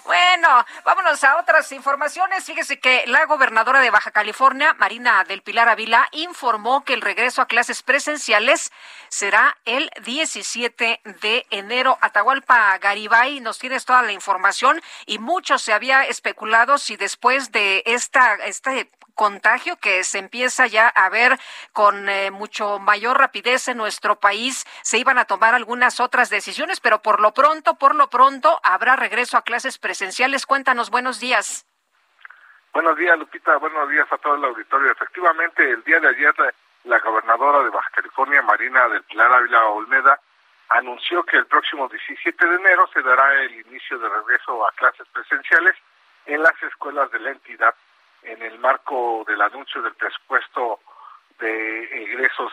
Bueno, 0.05 0.67
vámonos 0.85 1.25
a 1.25 1.39
otras 1.39 1.73
informaciones. 1.73 2.45
Fíjese 2.45 2.79
que 2.79 3.05
la 3.07 3.25
gobernadora 3.25 3.81
de 3.81 3.89
Baja 3.89 4.11
California, 4.11 4.75
Marina 4.75 5.25
del 5.25 5.41
Pilar 5.41 5.71
Ávila, 5.71 6.09
informó 6.13 6.85
que 6.85 6.93
el 6.93 7.01
regreso 7.01 7.41
a 7.41 7.47
clases 7.47 7.83
presenciales 7.83 8.71
será 9.09 9.57
el 9.65 9.91
17 10.05 11.01
de 11.23 11.47
enero. 11.49 11.97
Atahualpa 12.03 12.77
Garibay, 12.79 13.41
nos 13.41 13.59
tienes 13.59 13.87
toda 13.87 14.03
la 14.03 14.13
información 14.13 14.83
y 15.07 15.19
mucho 15.19 15.57
se 15.57 15.73
había 15.73 16.05
especulado 16.05 16.77
si 16.77 16.97
después 16.97 17.51
de 17.51 17.83
esta, 17.87 18.35
este 18.45 18.91
contagio 19.15 19.77
que 19.77 20.05
se 20.05 20.19
empieza 20.19 20.67
ya 20.67 20.89
a 20.89 21.09
ver 21.09 21.39
con 21.73 22.09
eh, 22.09 22.31
mucho 22.31 22.79
mayor 22.79 23.19
rapidez 23.19 23.69
en 23.69 23.79
nuestro 23.79 24.17
país, 24.17 24.65
se 24.83 24.99
iban 24.99 25.19
a 25.19 25.25
tomar 25.25 25.55
algunas 25.55 26.01
otras 26.01 26.31
decisiones, 26.31 26.81
pero 26.81 27.03
por 27.03 27.21
lo 27.21 27.33
pronto, 27.33 27.77
por 27.77 27.95
lo 27.95 28.11
pronto, 28.11 28.61
habrá 28.63 28.97
regreso 28.97 29.37
a 29.37 29.43
clases 29.43 29.79
presenciales. 29.79 30.47
Cuéntanos, 30.47 30.91
buenos 30.91 31.21
días. 31.21 31.67
Buenos 32.73 32.97
días, 32.97 33.17
Lupita. 33.19 33.57
Buenos 33.59 33.89
días 33.89 34.07
a 34.11 34.19
todo 34.19 34.35
el 34.35 34.45
auditorio. 34.45 34.91
Efectivamente, 34.91 35.71
el 35.71 35.85
día 35.85 36.01
de 36.01 36.09
ayer 36.09 36.35
la, 36.39 36.53
la 36.85 36.99
gobernadora 36.99 37.63
de 37.63 37.71
Baja 37.71 37.91
California, 37.95 38.43
Marina 38.43 38.89
del 38.89 39.05
Pilar 39.05 39.33
Ávila 39.33 39.67
Olmeda, 39.67 40.19
anunció 40.71 41.23
que 41.25 41.37
el 41.37 41.47
próximo 41.47 41.89
17 41.89 42.47
de 42.47 42.57
enero 42.57 42.89
se 42.93 43.03
dará 43.03 43.43
el 43.43 43.55
inicio 43.67 43.99
de 43.99 44.09
regreso 44.09 44.67
a 44.67 44.73
clases 44.73 45.07
presenciales 45.13 45.77
en 46.27 46.43
las 46.43 46.61
escuelas 46.63 47.11
de 47.13 47.21
la 47.21 47.31
entidad 47.31 47.75
en 48.25 48.43
el 48.43 48.59
marco 48.59 49.25
del 49.27 49.41
anuncio 49.41 49.83
del 49.83 49.95
presupuesto 49.95 50.81
de 51.39 51.85
egresos 52.03 52.53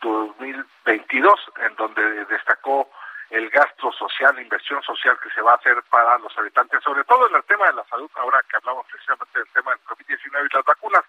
2022, 0.00 1.34
en 1.62 1.76
donde 1.76 2.24
destacó 2.26 2.90
el 3.30 3.48
gasto 3.50 3.92
social, 3.92 4.34
la 4.34 4.42
inversión 4.42 4.82
social 4.82 5.16
que 5.22 5.30
se 5.30 5.40
va 5.40 5.52
a 5.52 5.56
hacer 5.56 5.82
para 5.88 6.18
los 6.18 6.36
habitantes, 6.36 6.82
sobre 6.82 7.04
todo 7.04 7.28
en 7.28 7.36
el 7.36 7.44
tema 7.44 7.66
de 7.66 7.74
la 7.74 7.84
salud, 7.84 8.10
ahora 8.16 8.42
que 8.48 8.56
hablamos 8.56 8.86
precisamente 8.90 9.38
del 9.38 9.48
tema 9.48 9.70
del 9.70 9.84
COVID-19 9.84 10.48
y 10.50 10.54
las 10.54 10.64
vacunas. 10.64 11.04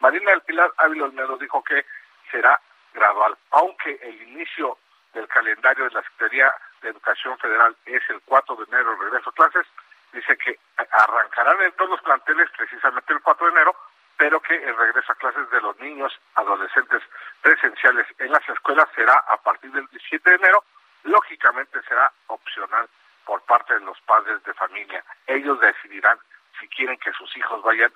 Marina 0.00 0.30
del 0.30 0.40
Pilar 0.42 0.72
Ávila 0.78 1.04
Olmedo 1.04 1.36
dijo 1.36 1.62
que 1.62 1.84
será 2.30 2.58
gradual, 2.94 3.36
aunque 3.50 3.98
el 4.02 4.22
inicio 4.22 4.78
del 5.12 5.28
calendario 5.28 5.84
de 5.84 5.90
la 5.90 6.02
Secretaría 6.02 6.52
de 6.82 6.90
Educación 6.90 7.36
Federal 7.38 7.76
es 7.84 8.02
el 8.08 8.20
4 8.24 8.56
de 8.56 8.64
enero, 8.64 8.92
el 8.92 8.98
regreso 8.98 9.30
a 9.30 9.34
clases, 9.34 9.66
dice 10.16 10.36
que 10.38 10.58
arrancarán 10.90 11.60
en 11.62 11.72
todos 11.72 11.90
los 11.90 12.00
planteles 12.02 12.50
precisamente 12.56 13.12
el 13.12 13.20
4 13.20 13.46
de 13.46 13.52
enero, 13.52 13.76
pero 14.16 14.40
que 14.40 14.54
el 14.54 14.76
regreso 14.76 15.12
a 15.12 15.16
clases 15.16 15.48
de 15.50 15.60
los 15.60 15.78
niños, 15.78 16.18
adolescentes 16.34 17.02
presenciales 17.42 18.06
en 18.18 18.32
las 18.32 18.48
escuelas 18.48 18.88
será 18.94 19.16
a 19.28 19.36
partir 19.36 19.70
del 19.72 19.86
17 19.88 20.30
de 20.30 20.36
enero, 20.36 20.64
lógicamente 21.04 21.80
será 21.82 22.10
opcional 22.28 22.88
por 23.24 23.42
parte 23.42 23.74
de 23.74 23.80
los 23.80 24.00
padres 24.02 24.42
de 24.44 24.54
familia. 24.54 25.04
Ellos 25.26 25.60
decidirán 25.60 26.18
si 26.58 26.66
quieren 26.68 26.96
que 26.98 27.12
sus 27.12 27.36
hijos 27.36 27.62
vayan 27.62 27.92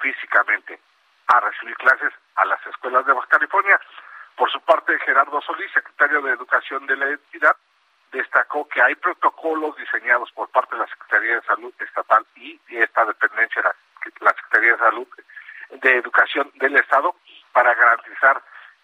físicamente 0.00 0.80
a 1.26 1.40
recibir 1.40 1.76
clases 1.76 2.12
a 2.36 2.44
las 2.46 2.64
escuelas 2.66 3.04
de 3.04 3.12
Baja 3.12 3.28
California. 3.28 3.78
Por 4.36 4.50
su 4.50 4.60
parte, 4.62 4.98
Gerardo 5.00 5.40
Solís, 5.42 5.70
secretario 5.72 6.22
de 6.22 6.32
Educación 6.32 6.86
de 6.86 6.96
la 6.96 7.08
entidad, 7.10 7.54
destacó 8.12 8.68
que 8.68 8.82
hay 8.82 8.94
protocolos 8.96 9.76
diseñados 9.76 10.30
por 10.32 10.48
parte 10.50 10.74
de 10.74 10.82
la 10.82 10.88
Secretaría 10.88 11.36
de 11.36 11.42
Salud 11.42 11.72
Estatal 11.78 12.26
y 12.36 12.60
esta 12.68 13.04
dependencia, 13.04 13.62
la, 13.62 13.74
la 14.20 14.34
Secretaría 14.34 14.72
de 14.72 14.78
Salud 14.78 15.08
de 15.82 15.96
Educación 15.96 16.50
del 16.54 16.76
Estado, 16.76 17.14
para 17.52 17.74
garantizar 17.74 18.42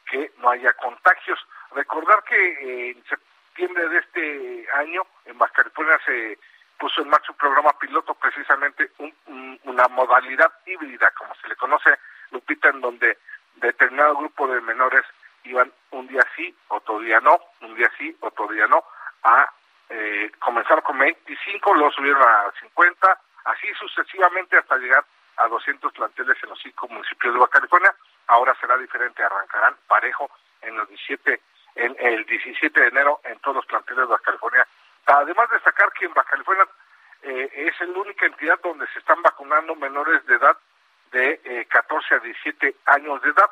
que 0.09 0.33
no 0.39 0.51
haya 0.51 0.73
contagios. 0.75 1.39
Recordar 1.73 2.23
que 2.25 2.37
eh, 2.37 2.91
en 2.91 3.05
septiembre 3.05 3.89
de 3.89 3.99
este 3.99 4.67
año 4.75 5.03
en 5.25 5.37
Baja 5.39 5.53
California 5.55 5.99
se 6.05 6.39
puso 6.79 7.03
en 7.03 7.09
marcha 7.09 7.33
un 7.33 7.39
programa 7.39 7.77
piloto, 7.79 8.15
precisamente 8.15 8.91
un, 8.99 9.13
un, 9.27 9.61
una 9.65 9.89
modalidad 9.89 10.53
híbrida, 10.67 11.11
como 11.13 11.35
se 11.37 11.49
le 11.49 11.57
conoce, 11.57 11.91
Lupita, 12.31 12.69
en 12.69 12.81
donde 12.81 13.19
determinado 13.57 14.17
grupo 14.17 14.47
de 14.47 14.61
menores 14.61 15.03
iban 15.45 15.73
un 15.91 16.07
día 16.07 16.25
sí, 16.37 16.55
otro 16.69 16.99
día 17.01 17.21
no, 17.21 17.41
un 17.63 17.75
día 17.75 17.91
sí, 17.99 18.17
otro 18.21 18.49
día 18.49 18.67
no, 18.67 18.85
a 19.27 19.51
eh, 19.89 20.31
comenzar 20.39 20.83
con 20.83 20.99
25, 20.99 21.75
luego 21.75 21.93
subieron 21.93 22.23
a 22.23 22.53
50, 22.61 23.21
así 23.45 23.67
sucesivamente 23.79 24.57
hasta 24.57 24.79
llegar 24.79 25.05
a 25.37 25.49
200 25.49 25.93
planteles 25.93 26.37
en 26.43 26.49
los 26.51 26.61
cinco 26.61 26.89
municipios 26.89 27.35
de 27.35 27.41
Baja 27.41 27.53
California. 27.53 27.95
Ahora 28.29 28.57
será 28.61 28.77
diferente, 28.79 29.23
arrancarán 29.23 29.77
parejo 29.87 30.31
en 30.63 30.77
los 30.77 30.89
17, 30.89 31.41
en 31.77 31.97
el 31.99 32.25
17 32.25 32.81
de 32.81 32.89
enero 32.89 33.21
en 33.25 33.39
todos 33.41 33.57
los 33.57 33.67
planteles 33.67 34.03
de 34.03 34.13
Baja 34.13 34.25
California. 34.25 34.67
Además 35.07 35.51
destacar 35.51 35.93
que 35.93 36.07
en 36.07 36.15
Baja 36.15 36.31
California 36.31 36.67
eh, 37.23 37.51
es 37.55 37.89
la 37.89 37.99
única 37.99 38.27
entidad 38.27 38.59
donde 38.63 38.87
se 38.89 38.99
están 38.99 39.23
vacunando 39.23 39.75
menores 39.77 40.25
de 40.27 40.35
edad 40.35 40.57
de 41.13 41.41
eh, 41.45 41.67
14 41.69 42.15
a 42.15 42.19
17 42.19 42.77
años 42.87 43.23
de 43.23 43.31
edad. 43.31 43.51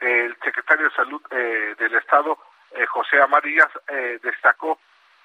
El 0.00 0.36
secretario 0.42 0.88
de 0.88 0.94
Salud 0.94 1.22
eh, 1.30 1.74
del 1.78 1.94
Estado, 1.94 2.36
eh, 2.72 2.84
José 2.86 3.20
Amarillas, 3.20 3.68
eh, 3.88 4.18
destacó 4.22 4.78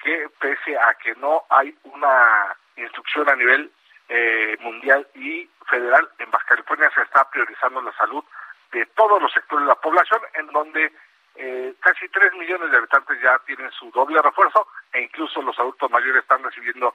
que 0.03 0.29
pese 0.39 0.77
a 0.77 0.93
que 0.95 1.15
no 1.15 1.43
hay 1.49 1.75
una 1.83 2.55
instrucción 2.75 3.29
a 3.29 3.35
nivel 3.35 3.71
eh, 4.09 4.57
mundial 4.61 5.07
y 5.15 5.49
federal, 5.69 6.09
en 6.19 6.31
Baja 6.31 6.45
California 6.47 6.89
se 6.93 7.01
está 7.01 7.29
priorizando 7.29 7.81
la 7.81 7.91
salud 7.93 8.23
de 8.71 8.85
todos 8.87 9.21
los 9.21 9.31
sectores 9.31 9.65
de 9.65 9.69
la 9.69 9.81
población, 9.81 10.21
en 10.33 10.47
donde 10.47 10.91
eh, 11.35 11.75
casi 11.81 12.07
3 12.09 12.33
millones 12.33 12.71
de 12.71 12.77
habitantes 12.77 13.21
ya 13.21 13.37
tienen 13.45 13.71
su 13.71 13.91
doble 13.91 14.21
refuerzo 14.21 14.67
e 14.91 15.01
incluso 15.01 15.41
los 15.41 15.57
adultos 15.59 15.91
mayores 15.91 16.23
están 16.23 16.43
recibiendo 16.43 16.93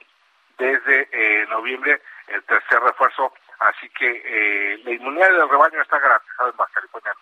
desde 0.57 1.07
eh, 1.11 1.47
noviembre 1.49 2.01
el 2.27 2.43
tercer 2.43 2.79
refuerzo, 2.81 3.33
así 3.59 3.89
que 3.89 4.21
eh, 4.25 4.81
la 4.83 4.91
inmunidad 4.91 5.29
del 5.29 5.49
rebaño 5.49 5.81
está 5.81 5.97
garantizada 5.97 6.49
en 6.49 6.57
Baja 6.57 6.73
California. 6.73 7.13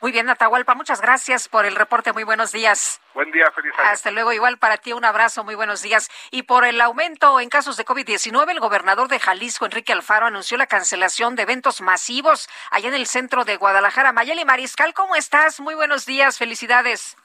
Muy 0.00 0.12
bien, 0.12 0.30
Atahualpa, 0.30 0.74
muchas 0.74 1.02
gracias 1.02 1.46
por 1.48 1.66
el 1.66 1.76
reporte. 1.76 2.14
Muy 2.14 2.24
buenos 2.24 2.52
días. 2.52 3.02
Buen 3.12 3.30
día, 3.32 3.50
feliz 3.50 3.72
año. 3.78 3.88
Hasta 3.90 4.10
luego, 4.10 4.32
igual 4.32 4.56
para 4.56 4.78
ti, 4.78 4.94
un 4.94 5.04
abrazo, 5.04 5.44
muy 5.44 5.54
buenos 5.54 5.82
días. 5.82 6.10
Y 6.30 6.44
por 6.44 6.64
el 6.64 6.80
aumento 6.80 7.38
en 7.38 7.50
casos 7.50 7.76
de 7.76 7.84
COVID-19, 7.84 8.50
el 8.50 8.60
gobernador 8.60 9.08
de 9.08 9.20
Jalisco, 9.20 9.66
Enrique 9.66 9.92
Alfaro, 9.92 10.26
anunció 10.26 10.56
la 10.56 10.66
cancelación 10.66 11.36
de 11.36 11.42
eventos 11.42 11.82
masivos 11.82 12.48
allá 12.70 12.88
en 12.88 12.94
el 12.94 13.06
centro 13.06 13.44
de 13.44 13.56
Guadalajara. 13.56 14.12
Mayeli 14.12 14.46
Mariscal, 14.46 14.94
¿cómo 14.94 15.16
estás? 15.16 15.60
Muy 15.60 15.74
buenos 15.74 16.06
días, 16.06 16.38
felicidades. 16.38 17.18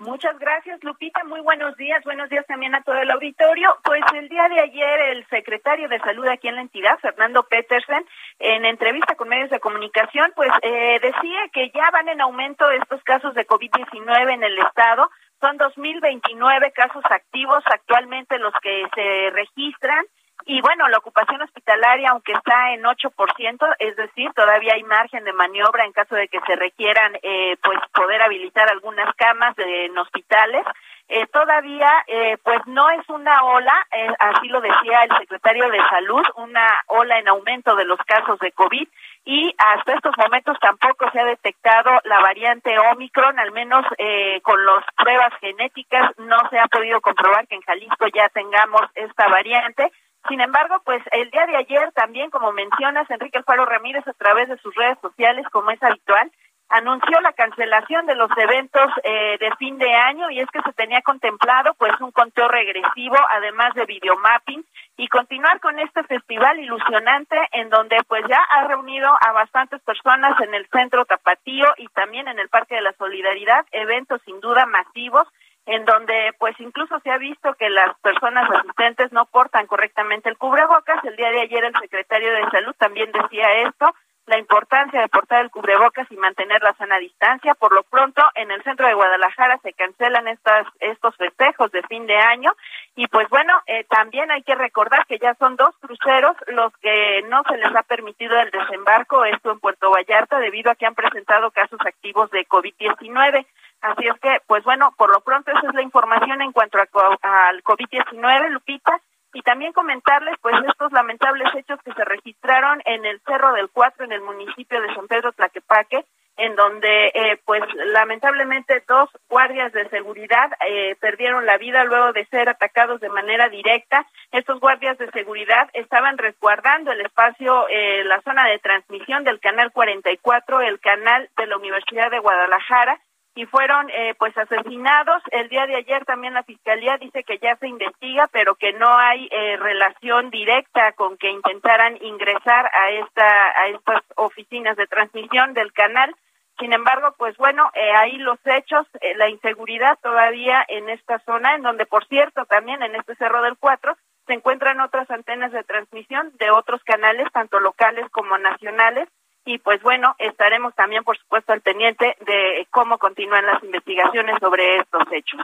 Muchas 0.00 0.38
gracias, 0.38 0.82
Lupita. 0.82 1.24
Muy 1.24 1.40
buenos 1.40 1.76
días. 1.76 2.02
Buenos 2.04 2.30
días 2.30 2.46
también 2.46 2.74
a 2.74 2.82
todo 2.82 2.96
el 2.96 3.10
auditorio. 3.10 3.76
Pues 3.84 4.00
el 4.14 4.30
día 4.30 4.48
de 4.48 4.58
ayer, 4.58 5.00
el 5.10 5.26
secretario 5.28 5.90
de 5.90 5.98
Salud 5.98 6.26
aquí 6.26 6.48
en 6.48 6.54
la 6.54 6.62
entidad, 6.62 6.98
Fernando 7.00 7.42
Petersen, 7.42 8.06
en 8.38 8.64
entrevista 8.64 9.14
con 9.14 9.28
medios 9.28 9.50
de 9.50 9.60
comunicación, 9.60 10.32
pues 10.34 10.50
eh, 10.62 10.98
decía 11.02 11.48
que 11.52 11.70
ya 11.74 11.90
van 11.90 12.08
en 12.08 12.22
aumento 12.22 12.70
estos 12.70 13.02
casos 13.02 13.34
de 13.34 13.46
COVID-19 13.46 14.32
en 14.32 14.42
el 14.42 14.58
estado. 14.60 15.10
Son 15.38 15.58
2.029 15.58 16.72
casos 16.72 17.04
activos 17.10 17.62
actualmente 17.66 18.38
los 18.38 18.54
que 18.62 18.86
se 18.94 19.30
registran. 19.32 20.06
Y 20.46 20.60
bueno, 20.60 20.88
la 20.88 20.98
ocupación 20.98 21.42
hospitalaria, 21.42 22.10
aunque 22.10 22.32
está 22.32 22.72
en 22.72 22.82
8%, 22.82 23.76
es 23.78 23.96
decir, 23.96 24.30
todavía 24.34 24.74
hay 24.74 24.82
margen 24.84 25.24
de 25.24 25.32
maniobra 25.32 25.84
en 25.84 25.92
caso 25.92 26.14
de 26.14 26.28
que 26.28 26.40
se 26.46 26.56
requieran, 26.56 27.16
eh, 27.22 27.56
pues, 27.62 27.78
poder 27.92 28.22
habilitar 28.22 28.70
algunas 28.70 29.14
camas 29.16 29.54
de, 29.56 29.86
en 29.86 29.98
hospitales. 29.98 30.64
Eh, 31.08 31.26
todavía, 31.26 31.90
eh, 32.06 32.36
pues, 32.42 32.60
no 32.66 32.88
es 32.90 33.08
una 33.08 33.42
ola, 33.44 33.74
eh, 33.92 34.08
así 34.18 34.48
lo 34.48 34.60
decía 34.60 35.02
el 35.02 35.18
secretario 35.18 35.68
de 35.68 35.80
Salud, 35.88 36.22
una 36.36 36.84
ola 36.86 37.18
en 37.18 37.28
aumento 37.28 37.74
de 37.74 37.84
los 37.84 37.98
casos 38.06 38.38
de 38.38 38.52
COVID 38.52 38.86
y 39.24 39.54
hasta 39.58 39.94
estos 39.94 40.16
momentos 40.16 40.56
tampoco 40.60 41.10
se 41.10 41.20
ha 41.20 41.24
detectado 41.24 41.90
la 42.04 42.20
variante 42.20 42.78
Omicron, 42.78 43.38
al 43.38 43.52
menos 43.52 43.84
eh, 43.98 44.40
con 44.42 44.64
las 44.64 44.84
pruebas 44.96 45.32
genéticas 45.40 46.10
no 46.18 46.38
se 46.48 46.58
ha 46.58 46.66
podido 46.68 47.00
comprobar 47.00 47.46
que 47.46 47.56
en 47.56 47.62
Jalisco 47.62 48.06
ya 48.14 48.28
tengamos 48.30 48.82
esta 48.94 49.28
variante. 49.28 49.92
Sin 50.28 50.40
embargo, 50.40 50.80
pues 50.84 51.02
el 51.12 51.30
día 51.30 51.46
de 51.46 51.56
ayer 51.56 51.92
también, 51.92 52.30
como 52.30 52.52
mencionas, 52.52 53.10
Enrique 53.10 53.38
Alfaro 53.38 53.64
Ramírez 53.64 54.06
a 54.06 54.12
través 54.12 54.48
de 54.48 54.58
sus 54.58 54.74
redes 54.74 54.98
sociales, 55.00 55.46
como 55.50 55.70
es 55.70 55.82
habitual, 55.82 56.30
anunció 56.70 57.20
la 57.20 57.32
cancelación 57.32 58.06
de 58.06 58.14
los 58.14 58.30
eventos 58.36 58.86
eh, 59.02 59.36
de 59.40 59.50
fin 59.56 59.76
de 59.78 59.92
año 59.92 60.30
y 60.30 60.38
es 60.38 60.48
que 60.52 60.62
se 60.62 60.72
tenía 60.72 61.02
contemplado 61.02 61.74
pues 61.74 61.92
un 62.00 62.12
conteo 62.12 62.46
regresivo, 62.48 63.16
además 63.28 63.74
de 63.74 63.86
videomapping 63.86 64.64
y 64.96 65.08
continuar 65.08 65.58
con 65.60 65.78
este 65.80 66.04
festival 66.04 66.60
ilusionante 66.60 67.36
en 67.52 67.70
donde 67.70 67.96
pues 68.06 68.22
ya 68.28 68.38
ha 68.38 68.68
reunido 68.68 69.10
a 69.20 69.32
bastantes 69.32 69.82
personas 69.82 70.40
en 70.40 70.54
el 70.54 70.66
centro 70.68 71.04
Tapatío 71.04 71.66
y 71.76 71.88
también 71.88 72.28
en 72.28 72.38
el 72.38 72.48
Parque 72.48 72.76
de 72.76 72.82
la 72.82 72.92
Solidaridad, 72.92 73.66
eventos 73.72 74.22
sin 74.24 74.38
duda 74.40 74.64
masivos 74.66 75.26
en 75.70 75.84
donde 75.84 76.34
pues 76.36 76.58
incluso 76.58 76.98
se 76.98 77.10
ha 77.12 77.18
visto 77.18 77.54
que 77.54 77.70
las 77.70 77.96
personas 78.00 78.50
asistentes 78.50 79.12
no 79.12 79.24
portan 79.26 79.68
correctamente 79.68 80.28
el 80.28 80.36
cubrebocas. 80.36 81.04
El 81.04 81.14
día 81.14 81.30
de 81.30 81.42
ayer 81.42 81.64
el 81.64 81.74
secretario 81.80 82.32
de 82.32 82.50
Salud 82.50 82.74
también 82.76 83.12
decía 83.12 83.46
esto, 83.62 83.94
la 84.26 84.38
importancia 84.38 85.00
de 85.00 85.08
portar 85.08 85.44
el 85.44 85.50
cubrebocas 85.50 86.10
y 86.10 86.16
mantener 86.16 86.60
la 86.60 86.74
sana 86.74 86.98
distancia. 86.98 87.54
Por 87.54 87.72
lo 87.72 87.84
pronto, 87.84 88.20
en 88.34 88.50
el 88.50 88.60
centro 88.64 88.88
de 88.88 88.94
Guadalajara 88.94 89.58
se 89.62 89.72
cancelan 89.72 90.26
estas, 90.26 90.66
estos 90.80 91.14
festejos 91.16 91.70
de 91.70 91.84
fin 91.84 92.04
de 92.08 92.16
año 92.16 92.52
y 92.96 93.06
pues 93.06 93.28
bueno, 93.28 93.52
eh, 93.66 93.84
también 93.84 94.28
hay 94.32 94.42
que 94.42 94.56
recordar 94.56 95.06
que 95.06 95.20
ya 95.20 95.34
son 95.34 95.54
dos 95.54 95.76
cruceros 95.78 96.36
los 96.48 96.76
que 96.78 97.22
no 97.28 97.44
se 97.48 97.56
les 97.58 97.74
ha 97.76 97.84
permitido 97.84 98.36
el 98.40 98.50
desembarco, 98.50 99.24
esto 99.24 99.52
en 99.52 99.60
Puerto 99.60 99.92
Vallarta, 99.92 100.40
debido 100.40 100.72
a 100.72 100.74
que 100.74 100.86
han 100.86 100.96
presentado 100.96 101.52
casos 101.52 101.80
activos 101.86 102.28
de 102.32 102.44
COVID-19. 102.48 103.46
Así 103.80 104.06
es 104.06 104.20
que, 104.20 104.38
pues 104.46 104.62
bueno, 104.64 104.92
por 104.96 105.10
lo 105.10 105.20
pronto 105.20 105.50
esa 105.50 105.68
es 105.68 105.74
la 105.74 105.82
información 105.82 106.42
en 106.42 106.52
cuanto 106.52 106.78
a, 106.78 107.48
al 107.48 107.62
COVID-19, 107.62 108.50
Lupita. 108.50 109.00
Y 109.32 109.42
también 109.42 109.72
comentarles, 109.72 110.34
pues, 110.42 110.56
estos 110.68 110.90
lamentables 110.92 111.54
hechos 111.54 111.78
que 111.84 111.92
se 111.92 112.04
registraron 112.04 112.82
en 112.84 113.04
el 113.04 113.20
Cerro 113.20 113.52
del 113.52 113.70
Cuatro, 113.70 114.04
en 114.04 114.12
el 114.12 114.22
municipio 114.22 114.80
de 114.80 114.92
San 114.92 115.06
Pedro 115.06 115.32
Tlaquepaque, 115.32 116.04
en 116.36 116.56
donde, 116.56 117.12
eh, 117.14 117.40
pues, 117.44 117.62
lamentablemente 117.74 118.82
dos 118.88 119.08
guardias 119.28 119.72
de 119.72 119.88
seguridad 119.90 120.50
eh, 120.66 120.96
perdieron 121.00 121.46
la 121.46 121.58
vida 121.58 121.84
luego 121.84 122.12
de 122.12 122.24
ser 122.26 122.48
atacados 122.48 123.00
de 123.00 123.08
manera 123.08 123.48
directa. 123.48 124.04
Estos 124.32 124.58
guardias 124.58 124.98
de 124.98 125.10
seguridad 125.12 125.68
estaban 125.74 126.18
resguardando 126.18 126.90
el 126.90 127.00
espacio, 127.02 127.68
eh, 127.68 128.02
la 128.04 128.20
zona 128.22 128.48
de 128.48 128.58
transmisión 128.58 129.22
del 129.22 129.38
canal 129.38 129.70
44, 129.70 130.60
el 130.62 130.80
canal 130.80 131.28
de 131.36 131.46
la 131.46 131.56
Universidad 131.56 132.10
de 132.10 132.18
Guadalajara, 132.18 132.98
y 133.40 133.46
fueron 133.46 133.88
eh, 133.88 134.14
pues 134.18 134.36
asesinados. 134.36 135.22
El 135.30 135.48
día 135.48 135.66
de 135.66 135.76
ayer 135.76 136.04
también 136.04 136.34
la 136.34 136.42
fiscalía 136.42 136.98
dice 136.98 137.24
que 137.24 137.38
ya 137.38 137.56
se 137.56 137.68
investiga, 137.68 138.28
pero 138.30 138.54
que 138.54 138.74
no 138.74 138.94
hay 138.98 139.28
eh, 139.30 139.56
relación 139.56 140.28
directa 140.28 140.92
con 140.92 141.16
que 141.16 141.30
intentaran 141.30 141.96
ingresar 142.02 142.70
a 142.74 142.90
esta 142.90 143.60
a 143.62 143.68
estas 143.68 144.02
oficinas 144.16 144.76
de 144.76 144.86
transmisión 144.86 145.54
del 145.54 145.72
canal. 145.72 146.14
Sin 146.58 146.74
embargo, 146.74 147.14
pues 147.16 147.34
bueno, 147.38 147.70
eh, 147.72 147.92
ahí 147.92 148.18
los 148.18 148.38
hechos, 148.44 148.86
eh, 149.00 149.14
la 149.16 149.30
inseguridad 149.30 149.98
todavía 150.02 150.62
en 150.68 150.90
esta 150.90 151.18
zona, 151.20 151.54
en 151.54 151.62
donde 151.62 151.86
por 151.86 152.04
cierto 152.08 152.44
también 152.44 152.82
en 152.82 152.94
este 152.94 153.14
Cerro 153.14 153.40
del 153.40 153.56
Cuatro 153.56 153.96
se 154.26 154.34
encuentran 154.34 154.82
otras 154.82 155.10
antenas 155.10 155.50
de 155.52 155.64
transmisión 155.64 156.30
de 156.38 156.50
otros 156.50 156.84
canales, 156.84 157.26
tanto 157.32 157.58
locales 157.58 158.04
como 158.10 158.36
nacionales, 158.36 159.08
y 159.44 159.58
pues 159.58 159.82
bueno, 159.82 160.14
estaremos 160.18 160.74
también, 160.74 161.04
por 161.04 161.16
supuesto, 161.18 161.52
al 161.52 161.60
pendiente 161.60 162.16
de 162.26 162.66
cómo 162.70 162.98
continúan 162.98 163.46
las 163.46 163.62
investigaciones 163.62 164.36
sobre 164.40 164.78
estos 164.78 165.02
hechos. 165.10 165.40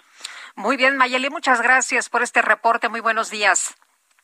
Muy 0.55 0.77
bien, 0.77 0.97
Mayeli, 0.97 1.31
muchas 1.31 1.63
gracias 1.63 2.09
por 2.09 2.23
este 2.23 2.43
reporte. 2.43 2.89
Muy 2.89 3.01
buenos 3.01 3.31
días. 3.31 3.77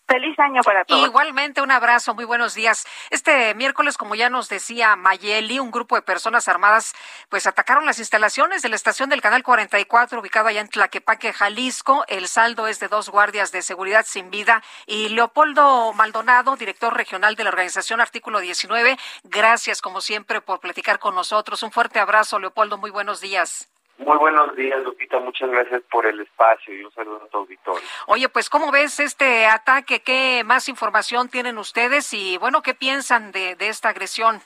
Feliz 0.07 0.39
año 0.39 0.63
para 0.63 0.85
todos. 0.85 1.07
Igualmente, 1.07 1.63
un 1.63 1.71
abrazo, 1.71 2.15
muy 2.15 2.25
buenos 2.25 2.55
días. 2.55 2.85
Este 3.11 3.55
miércoles, 3.55 3.97
como 3.97 4.15
ya 4.15 4.29
nos 4.29 4.49
decía 4.49 4.95
Mayeli, 4.95 5.59
un 5.59 5.71
grupo 5.71 5.95
de 5.95 6.03
personas 6.03 6.49
armadas 6.49 6.93
pues 7.29 7.47
atacaron 7.47 7.87
las 7.87 7.99
instalaciones 7.99 8.61
de 8.63 8.69
la 8.69 8.77
estación 8.77 9.09
del 9.09 9.23
Canal 9.23 9.43
44, 9.43 10.21
ubicado 10.21 10.49
allá 10.49 10.61
en 10.61 10.69
Tlaquepaque, 10.69 11.33
Jalisco. 11.33 12.05
El 12.09 12.29
saldo 12.29 12.67
es 12.67 12.79
de 12.79 12.89
dos 12.89 13.09
guardias 13.09 13.53
de 13.53 13.63
seguridad 13.63 14.05
sin 14.07 14.31
vida. 14.31 14.63
Y 14.87 15.09
Leopoldo 15.09 15.93
Maldonado, 15.95 16.57
director 16.57 16.95
regional 16.95 17.35
de 17.35 17.45
la 17.45 17.51
organización 17.51 18.01
Artículo 18.01 18.41
19, 18.41 18.99
gracias 19.25 19.81
como 19.81 20.01
siempre 20.01 20.43
por 20.43 20.61
platicar 20.61 20.99
con 20.99 21.15
nosotros. 21.15 21.63
Un 21.63 21.73
fuerte 21.73 22.01
abrazo, 22.01 22.39
Leopoldo, 22.39 22.77
muy 22.77 22.91
buenos 22.91 23.21
días. 23.21 23.72
Muy 23.99 24.19
buenos 24.19 24.57
días, 24.57 24.83
Lupita. 24.83 25.19
Muchas 25.21 25.51
gracias 25.51 25.83
por 25.91 26.07
el 26.07 26.21
espacio 26.21 26.75
y 26.75 26.83
un 26.85 26.93
saludo 26.93 27.23
a 27.25 27.29
tu 27.29 27.39
auditorio. 27.39 27.87
Oye, 28.07 28.29
pues, 28.29 28.49
¿cómo 28.51 28.73
ves 28.73 28.99
este 29.01 29.47
ataque? 29.47 30.01
¿Qué 30.01 30.43
más 30.45 30.69
información 30.69 31.29
tienen 31.29 31.59
ustedes? 31.59 32.13
Y, 32.13 32.37
bueno, 32.39 32.63
¿qué 32.63 32.75
piensan 32.75 33.33
de, 33.33 33.55
de 33.55 33.69
esta 33.69 33.91
agresión? 33.91 34.41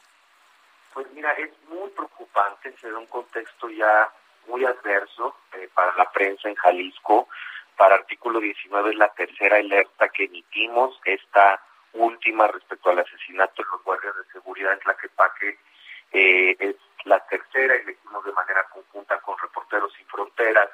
Pues 0.93 1.06
mira, 1.12 1.32
es 1.32 1.51
muy 1.68 1.89
preocupante, 1.90 2.74
se 2.81 2.90
da 2.90 2.98
un 2.98 3.06
contexto 3.06 3.68
ya 3.70 4.10
muy 4.48 4.64
adverso 4.64 5.36
eh, 5.55 5.68
para 5.74 5.94
la 5.97 6.10
prensa 6.10 6.48
en 6.48 6.55
Jalisco. 6.55 7.28
Para 7.77 7.97
artículo 7.97 8.40
19 8.40 8.90
es 8.90 8.97
la 8.97 9.12
tercera 9.12 9.56
alerta 9.56 10.09
que 10.09 10.24
emitimos, 10.24 10.98
esta 11.05 11.60
última 11.93 12.47
respecto 12.47 12.90
al 12.90 12.98
asesinato 12.98 13.62
de 13.62 13.68
los 13.70 13.85
guardias 13.85 14.14
de 14.16 14.32
seguridad 14.32 14.73
en 14.73 14.78
Tlaquepaque 14.81 15.59
eh, 16.12 16.56
es 16.59 16.77
la 17.06 17.20
tercera 17.26 17.76
y 17.76 17.84
la 17.84 17.92
hicimos 17.92 18.24
de 18.24 18.32
manera 18.32 18.64
conjunta 18.64 19.18
con 19.20 19.38
Reporteros 19.38 19.92
Sin 19.94 20.06
Fronteras, 20.06 20.68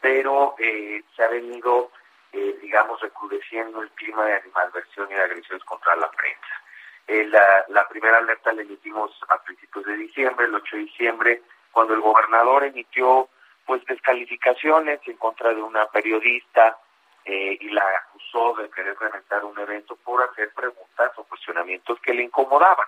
pero 0.00 0.54
eh, 0.58 1.02
se 1.14 1.22
ha 1.22 1.28
venido, 1.28 1.92
eh, 2.32 2.58
digamos, 2.60 3.00
recrudeciendo 3.00 3.80
el 3.82 3.90
clima 3.90 4.24
de 4.24 4.34
animalversión 4.34 5.10
y 5.10 5.14
de 5.14 5.22
agresiones 5.22 5.64
contra 5.64 5.94
la 5.96 6.10
prensa. 6.10 6.64
Eh, 7.06 7.26
la, 7.26 7.88
primera 7.88 8.18
alerta 8.18 8.52
la 8.52 8.62
emitimos 8.62 9.12
a 9.28 9.42
principios 9.42 9.84
de 9.84 9.96
diciembre, 9.96 10.46
el 10.46 10.54
8 10.54 10.76
de 10.76 10.82
diciembre, 10.82 11.42
cuando 11.70 11.94
el 11.94 12.00
gobernador 12.00 12.64
emitió 12.64 13.28
pues 13.66 13.84
descalificaciones 13.84 15.00
en 15.06 15.16
contra 15.16 15.54
de 15.54 15.62
una 15.62 15.86
periodista 15.86 16.78
eh, 17.24 17.58
y 17.60 17.68
la 17.70 17.82
acusó 18.08 18.54
de 18.54 18.70
querer 18.70 18.96
reventar 18.98 19.44
un 19.44 19.58
evento 19.58 19.96
por 19.96 20.22
hacer 20.22 20.52
preguntas 20.54 21.12
o 21.16 21.24
cuestionamientos 21.24 21.98
que 22.00 22.14
le 22.14 22.22
incomodaban. 22.22 22.86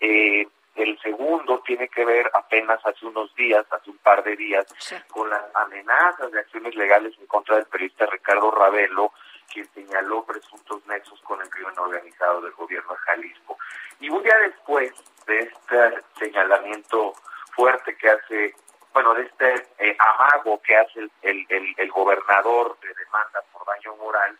Eh, 0.00 0.46
el 0.74 0.98
segundo 1.00 1.60
tiene 1.60 1.88
que 1.88 2.04
ver 2.04 2.30
apenas 2.34 2.84
hace 2.84 3.06
unos 3.06 3.34
días, 3.34 3.64
hace 3.70 3.90
un 3.90 3.98
par 3.98 4.24
de 4.24 4.36
días, 4.36 4.66
con 5.10 5.30
las 5.30 5.42
amenazas 5.54 6.32
de 6.32 6.40
acciones 6.40 6.74
legales 6.74 7.14
en 7.18 7.26
contra 7.26 7.56
del 7.56 7.66
periodista 7.66 8.06
Ricardo 8.06 8.50
Ravelo, 8.50 9.12
quien 9.52 9.68
señaló 9.72 10.24
presuntos 10.24 10.84
nexos 10.86 11.20
con 11.22 11.40
el 11.40 11.48
crimen 11.48 11.78
organizado 11.78 12.40
del 12.40 12.52
gobierno 12.52 12.92
de 12.92 12.98
Jalisco. 12.98 13.58
Y 14.00 14.08
un 14.08 14.22
día 14.22 14.36
después 14.38 14.92
de 15.26 15.38
este 15.38 16.02
señalamiento 16.18 17.14
fuerte 17.54 17.96
que 17.96 18.10
hace, 18.10 18.54
bueno, 18.92 19.14
de 19.14 19.22
este 19.22 19.66
eh, 19.78 19.96
amago 19.98 20.60
que 20.60 20.76
hace 20.76 21.00
el, 21.00 21.12
el, 21.22 21.46
el, 21.50 21.74
el 21.76 21.90
gobernador 21.90 22.76
de 22.80 22.92
demanda 22.94 23.42
por 23.52 23.64
daño 23.66 23.94
moral, 23.96 24.36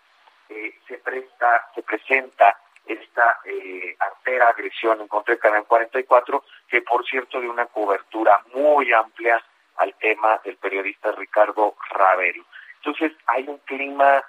eh, 0.49 0.79
se 0.89 0.99
presta, 0.99 1.71
se 1.75 1.83
presenta 1.83 2.59
esta 2.87 3.41
eh, 3.45 3.97
artera 3.99 4.49
agresión 4.49 5.01
en 5.01 5.09
contra 5.09 5.33
del 5.33 5.41
Canal 5.41 5.65
44, 5.67 6.45
que 6.69 6.83
por 6.83 7.05
cierto 7.07 7.41
de 7.41 7.49
una 7.49 7.67
cobertura 7.67 8.45
muy 8.55 8.93
amplia 8.93 9.43
al 9.77 9.95
tema 9.95 10.41
del 10.45 10.57
periodista 10.57 11.13
Ricardo 11.13 11.75
Ravelo. 11.91 12.45
Entonces 12.77 13.13
hay 13.27 13.49
un 13.49 13.59
clima 13.59 14.23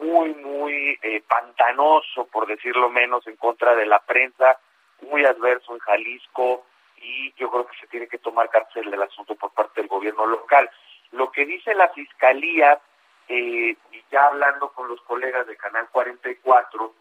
muy, 0.00 0.34
muy 0.34 0.98
eh, 1.02 1.22
pantanoso, 1.26 2.26
por 2.26 2.46
decirlo 2.46 2.88
menos, 2.90 3.26
en 3.26 3.36
contra 3.36 3.74
de 3.74 3.86
la 3.86 4.00
prensa, 4.00 4.58
muy 5.02 5.24
adverso 5.24 5.74
en 5.74 5.80
Jalisco 5.80 6.64
y 6.96 7.32
yo 7.34 7.50
creo 7.50 7.66
que 7.66 7.76
se 7.78 7.86
tiene 7.88 8.08
que 8.08 8.18
tomar 8.18 8.48
cárcel 8.48 8.90
del 8.90 9.02
asunto 9.02 9.34
por 9.34 9.52
parte 9.52 9.80
del 9.80 9.88
gobierno 9.88 10.26
local. 10.26 10.70
Lo 11.12 11.30
que 11.30 11.44
dice 11.44 11.74
la 11.74 11.88
Fiscalía, 11.90 12.80
eh, 13.28 13.76
y 13.92 14.04
ya 14.10 14.26
hablando 14.26 14.70
con 14.72 14.88
los 14.88 15.00
colegas 15.02 15.46
de 15.46 15.56
Canal 15.56 15.88
44, 15.90 16.94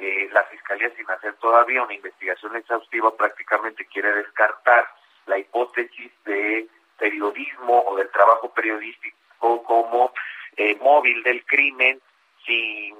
eh, 0.00 0.28
la 0.32 0.42
Fiscalía 0.44 0.90
sin 0.96 1.08
hacer 1.10 1.34
todavía 1.34 1.82
una 1.82 1.94
investigación 1.94 2.56
exhaustiva 2.56 3.14
prácticamente 3.16 3.84
quiere 3.86 4.12
descartar 4.14 4.88
la 5.26 5.38
hipótesis 5.38 6.10
de 6.24 6.66
periodismo 6.98 7.84
o 7.86 7.96
del 7.96 8.08
trabajo 8.10 8.50
periodístico 8.50 9.62
como 9.62 10.12
eh, 10.56 10.76
móvil 10.80 11.22
del 11.22 11.44
crimen 11.44 12.00
sin 12.46 12.96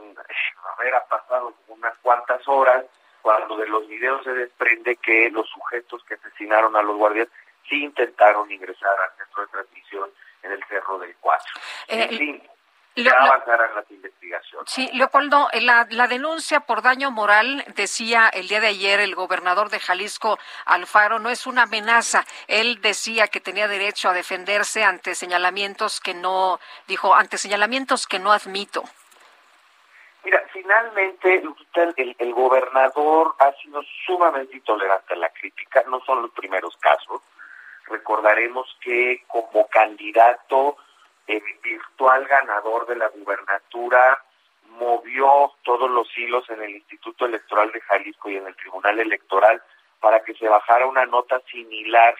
haber 0.76 0.94
pasado 1.08 1.54
unas 1.68 1.96
cuantas 1.98 2.46
horas 2.46 2.84
cuando 3.22 3.56
de 3.56 3.68
los 3.68 3.88
videos 3.88 4.22
se 4.24 4.32
desprende 4.32 4.96
que 4.96 5.30
los 5.30 5.48
sujetos 5.48 6.04
que 6.04 6.14
asesinaron 6.14 6.76
a 6.76 6.82
los 6.82 6.96
guardias 6.96 7.28
sí 7.68 7.82
intentaron 7.82 8.50
ingresar 8.50 8.90
al 8.90 9.16
centro 9.16 9.42
de 9.42 9.48
transmisión 9.48 10.10
en 10.42 10.52
el 10.52 10.64
Cerro 10.64 10.98
del 10.98 11.14
Cuatro. 11.20 11.52
Eh, 11.88 12.08
en 12.10 12.18
fin, 12.18 12.42
lo- 13.04 13.16
avanzarán 13.16 13.74
las 13.74 13.90
investigaciones. 13.90 14.70
Sí, 14.70 14.88
Leopoldo, 14.92 15.48
la, 15.54 15.86
la 15.90 16.06
denuncia 16.08 16.60
por 16.60 16.82
daño 16.82 17.10
moral, 17.10 17.64
decía 17.74 18.28
el 18.28 18.48
día 18.48 18.60
de 18.60 18.68
ayer 18.68 19.00
el 19.00 19.14
gobernador 19.14 19.70
de 19.70 19.80
Jalisco, 19.80 20.38
Alfaro, 20.66 21.18
no 21.18 21.30
es 21.30 21.46
una 21.46 21.62
amenaza. 21.62 22.24
Él 22.46 22.80
decía 22.80 23.28
que 23.28 23.40
tenía 23.40 23.68
derecho 23.68 24.08
a 24.08 24.12
defenderse 24.12 24.84
ante 24.84 25.14
señalamientos 25.14 26.00
que 26.00 26.14
no, 26.14 26.60
dijo, 26.86 27.14
ante 27.14 27.38
señalamientos 27.38 28.06
que 28.06 28.18
no 28.18 28.32
admito. 28.32 28.84
Mira, 30.22 30.42
finalmente 30.52 31.42
el, 31.96 32.16
el 32.18 32.34
gobernador 32.34 33.34
ha 33.38 33.52
sido 33.62 33.82
sumamente 34.04 34.56
intolerante 34.56 35.14
a 35.14 35.16
la 35.16 35.30
crítica, 35.30 35.82
no 35.88 36.00
son 36.04 36.22
los 36.22 36.30
primeros 36.32 36.76
casos. 36.76 37.22
Recordaremos 37.86 38.76
que 38.82 39.24
como 39.26 39.66
candidato 39.68 40.76
eh, 41.30 41.42
virtual 41.62 42.26
ganador 42.26 42.86
de 42.86 42.96
la 42.96 43.08
gubernatura 43.08 44.20
movió 44.70 45.52
todos 45.62 45.88
los 45.90 46.06
hilos 46.18 46.48
en 46.50 46.62
el 46.62 46.70
Instituto 46.70 47.26
Electoral 47.26 47.70
de 47.70 47.80
Jalisco 47.82 48.30
y 48.30 48.36
en 48.36 48.46
el 48.48 48.56
Tribunal 48.56 48.98
Electoral 48.98 49.62
para 50.00 50.24
que 50.24 50.34
se 50.34 50.48
bajara 50.48 50.86
una 50.86 51.06
nota 51.06 51.40
similar 51.50 52.16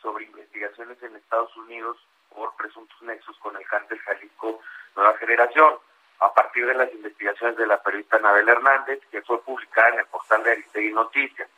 sobre 0.00 0.24
investigaciones 0.24 1.00
en 1.02 1.14
Estados 1.14 1.56
Unidos 1.56 1.96
por 2.34 2.54
presuntos 2.56 3.00
nexos 3.02 3.36
con 3.38 3.56
el 3.56 3.64
cártel 3.66 4.00
Jalisco 4.00 4.60
Nueva 4.96 5.16
Generación 5.18 5.74
a 6.18 6.34
partir 6.34 6.66
de 6.66 6.74
las 6.74 6.92
investigaciones 6.92 7.56
de 7.56 7.66
la 7.66 7.80
periodista 7.80 8.16
Anabel 8.16 8.48
Hernández, 8.48 9.00
que 9.10 9.22
fue 9.22 9.40
publicada 9.42 9.90
en 9.90 9.98
el 10.00 10.06
portal 10.06 10.42
de 10.42 10.52
Aristegui 10.52 10.92
Noticias. 10.92 11.48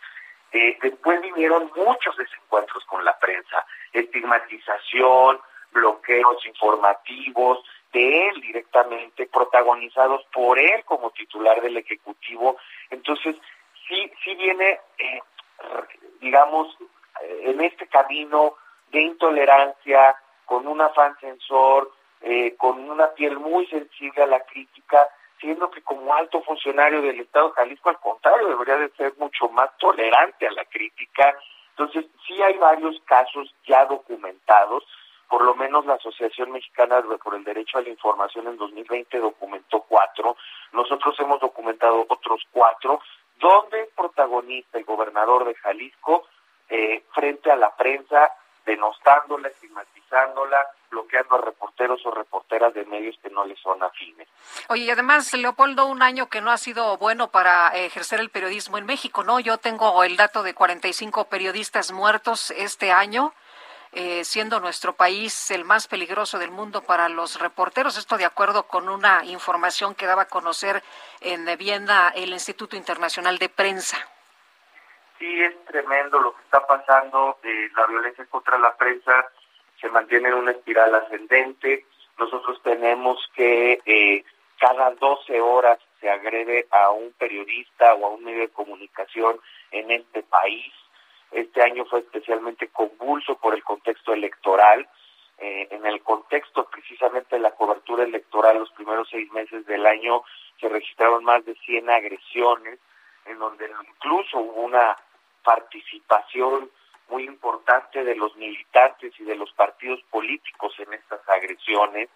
Eh, 0.52 0.78
después 0.82 1.20
vinieron 1.22 1.70
muchos 1.76 2.16
desencuentros 2.16 2.84
con 2.84 3.04
la 3.04 3.18
prensa, 3.18 3.64
estigmatización, 3.92 5.40
bloqueos 5.74 6.46
informativos 6.46 7.58
de 7.92 8.28
él 8.28 8.40
directamente, 8.40 9.26
protagonizados 9.26 10.24
por 10.32 10.58
él 10.58 10.84
como 10.84 11.10
titular 11.10 11.60
del 11.60 11.76
Ejecutivo. 11.76 12.56
Entonces, 12.90 13.36
sí, 13.88 14.10
sí 14.22 14.34
viene, 14.34 14.80
eh, 14.98 15.20
digamos, 16.20 16.74
eh, 17.22 17.50
en 17.50 17.60
este 17.60 17.86
camino 17.88 18.54
de 18.90 19.02
intolerancia, 19.02 20.16
con 20.46 20.66
un 20.66 20.80
afán 20.80 21.16
censor, 21.20 21.92
eh, 22.20 22.54
con 22.56 22.88
una 22.88 23.08
piel 23.14 23.38
muy 23.38 23.66
sensible 23.66 24.22
a 24.22 24.26
la 24.26 24.40
crítica, 24.40 25.06
siendo 25.40 25.70
que 25.70 25.82
como 25.82 26.14
alto 26.14 26.42
funcionario 26.42 27.02
del 27.02 27.20
Estado 27.20 27.48
de 27.48 27.54
Jalisco, 27.54 27.90
al 27.90 28.00
contrario, 28.00 28.48
debería 28.48 28.76
de 28.76 28.90
ser 28.90 29.14
mucho 29.18 29.48
más 29.50 29.76
tolerante 29.78 30.46
a 30.46 30.52
la 30.52 30.64
crítica. 30.64 31.36
Entonces, 31.70 32.06
sí 32.26 32.40
hay 32.42 32.56
varios 32.56 33.00
casos 33.04 33.54
ya 33.66 33.84
documentados, 33.86 34.84
por 35.28 35.42
lo 35.42 35.54
menos 35.54 35.86
la 35.86 35.94
Asociación 35.94 36.52
Mexicana 36.52 37.02
por 37.22 37.34
el 37.34 37.44
Derecho 37.44 37.78
a 37.78 37.82
la 37.82 37.88
Información 37.88 38.46
en 38.46 38.56
2020 38.56 39.18
documentó 39.18 39.80
cuatro, 39.88 40.36
nosotros 40.72 41.18
hemos 41.20 41.40
documentado 41.40 42.06
otros 42.08 42.42
cuatro, 42.50 43.00
donde 43.38 43.82
el 43.82 43.88
protagonista, 43.96 44.78
el 44.78 44.84
gobernador 44.84 45.44
de 45.44 45.54
Jalisco, 45.54 46.24
eh, 46.68 47.04
frente 47.12 47.50
a 47.50 47.56
la 47.56 47.74
prensa, 47.76 48.30
denostándola, 48.64 49.48
estigmatizándola, 49.48 50.66
bloqueando 50.90 51.34
a 51.36 51.40
reporteros 51.40 52.04
o 52.06 52.10
reporteras 52.10 52.72
de 52.72 52.84
medios 52.86 53.16
que 53.22 53.30
no 53.30 53.44
le 53.44 53.56
son 53.56 53.82
afines. 53.82 54.28
Oye, 54.68 54.90
además, 54.90 55.32
Leopoldo, 55.34 55.86
un 55.86 56.02
año 56.02 56.28
que 56.28 56.40
no 56.40 56.50
ha 56.50 56.56
sido 56.56 56.96
bueno 56.96 57.30
para 57.30 57.68
ejercer 57.68 58.20
el 58.20 58.30
periodismo 58.30 58.78
en 58.78 58.86
México, 58.86 59.24
¿no? 59.24 59.40
Yo 59.40 59.58
tengo 59.58 60.02
el 60.04 60.16
dato 60.16 60.42
de 60.42 60.54
45 60.54 61.26
periodistas 61.26 61.92
muertos 61.92 62.52
este 62.52 62.92
año, 62.92 63.34
eh, 63.94 64.24
siendo 64.24 64.60
nuestro 64.60 64.94
país 64.94 65.50
el 65.50 65.64
más 65.64 65.88
peligroso 65.88 66.38
del 66.38 66.50
mundo 66.50 66.82
para 66.82 67.08
los 67.08 67.40
reporteros. 67.40 67.96
Esto 67.96 68.16
de 68.16 68.24
acuerdo 68.24 68.64
con 68.64 68.88
una 68.88 69.24
información 69.24 69.94
que 69.94 70.06
daba 70.06 70.22
a 70.22 70.28
conocer 70.28 70.82
en 71.20 71.46
Viena 71.56 72.12
el 72.14 72.32
Instituto 72.32 72.76
Internacional 72.76 73.38
de 73.38 73.48
Prensa. 73.48 73.96
Sí, 75.18 75.42
es 75.42 75.64
tremendo 75.66 76.20
lo 76.20 76.34
que 76.34 76.42
está 76.42 76.66
pasando, 76.66 77.38
eh, 77.44 77.70
la 77.76 77.86
violencia 77.86 78.26
contra 78.26 78.58
la 78.58 78.76
prensa 78.76 79.26
se 79.80 79.88
mantiene 79.88 80.28
en 80.28 80.34
una 80.34 80.52
espiral 80.52 80.94
ascendente. 80.94 81.86
Nosotros 82.18 82.60
tenemos 82.62 83.18
que 83.34 83.80
eh, 83.84 84.24
cada 84.58 84.90
12 84.92 85.40
horas 85.40 85.78
se 86.00 86.10
agrede 86.10 86.66
a 86.70 86.90
un 86.90 87.12
periodista 87.12 87.94
o 87.94 88.06
a 88.06 88.10
un 88.10 88.24
medio 88.24 88.40
de 88.40 88.48
comunicación 88.48 89.40
en 89.70 89.90
este 89.90 90.22
país. 90.22 90.72
Este 91.34 91.62
año 91.62 91.84
fue 91.86 91.98
especialmente 91.98 92.68
convulso 92.68 93.36
por 93.36 93.54
el 93.54 93.64
contexto 93.64 94.12
electoral. 94.12 94.88
Eh, 95.38 95.66
en 95.72 95.84
el 95.84 96.00
contexto 96.00 96.64
precisamente 96.70 97.34
de 97.34 97.42
la 97.42 97.50
cobertura 97.50 98.04
electoral, 98.04 98.60
los 98.60 98.70
primeros 98.70 99.08
seis 99.10 99.30
meses 99.32 99.66
del 99.66 99.84
año 99.84 100.22
se 100.60 100.68
registraron 100.68 101.24
más 101.24 101.44
de 101.44 101.56
100 101.56 101.90
agresiones, 101.90 102.78
en 103.26 103.40
donde 103.40 103.68
incluso 103.84 104.38
hubo 104.38 104.60
una 104.60 104.96
participación 105.42 106.70
muy 107.08 107.24
importante 107.24 108.04
de 108.04 108.14
los 108.14 108.36
militantes 108.36 109.12
y 109.18 109.24
de 109.24 109.34
los 109.34 109.52
partidos 109.54 110.00
políticos 110.10 110.72
en 110.78 110.94
estas 110.94 111.28
agresiones. 111.28 112.10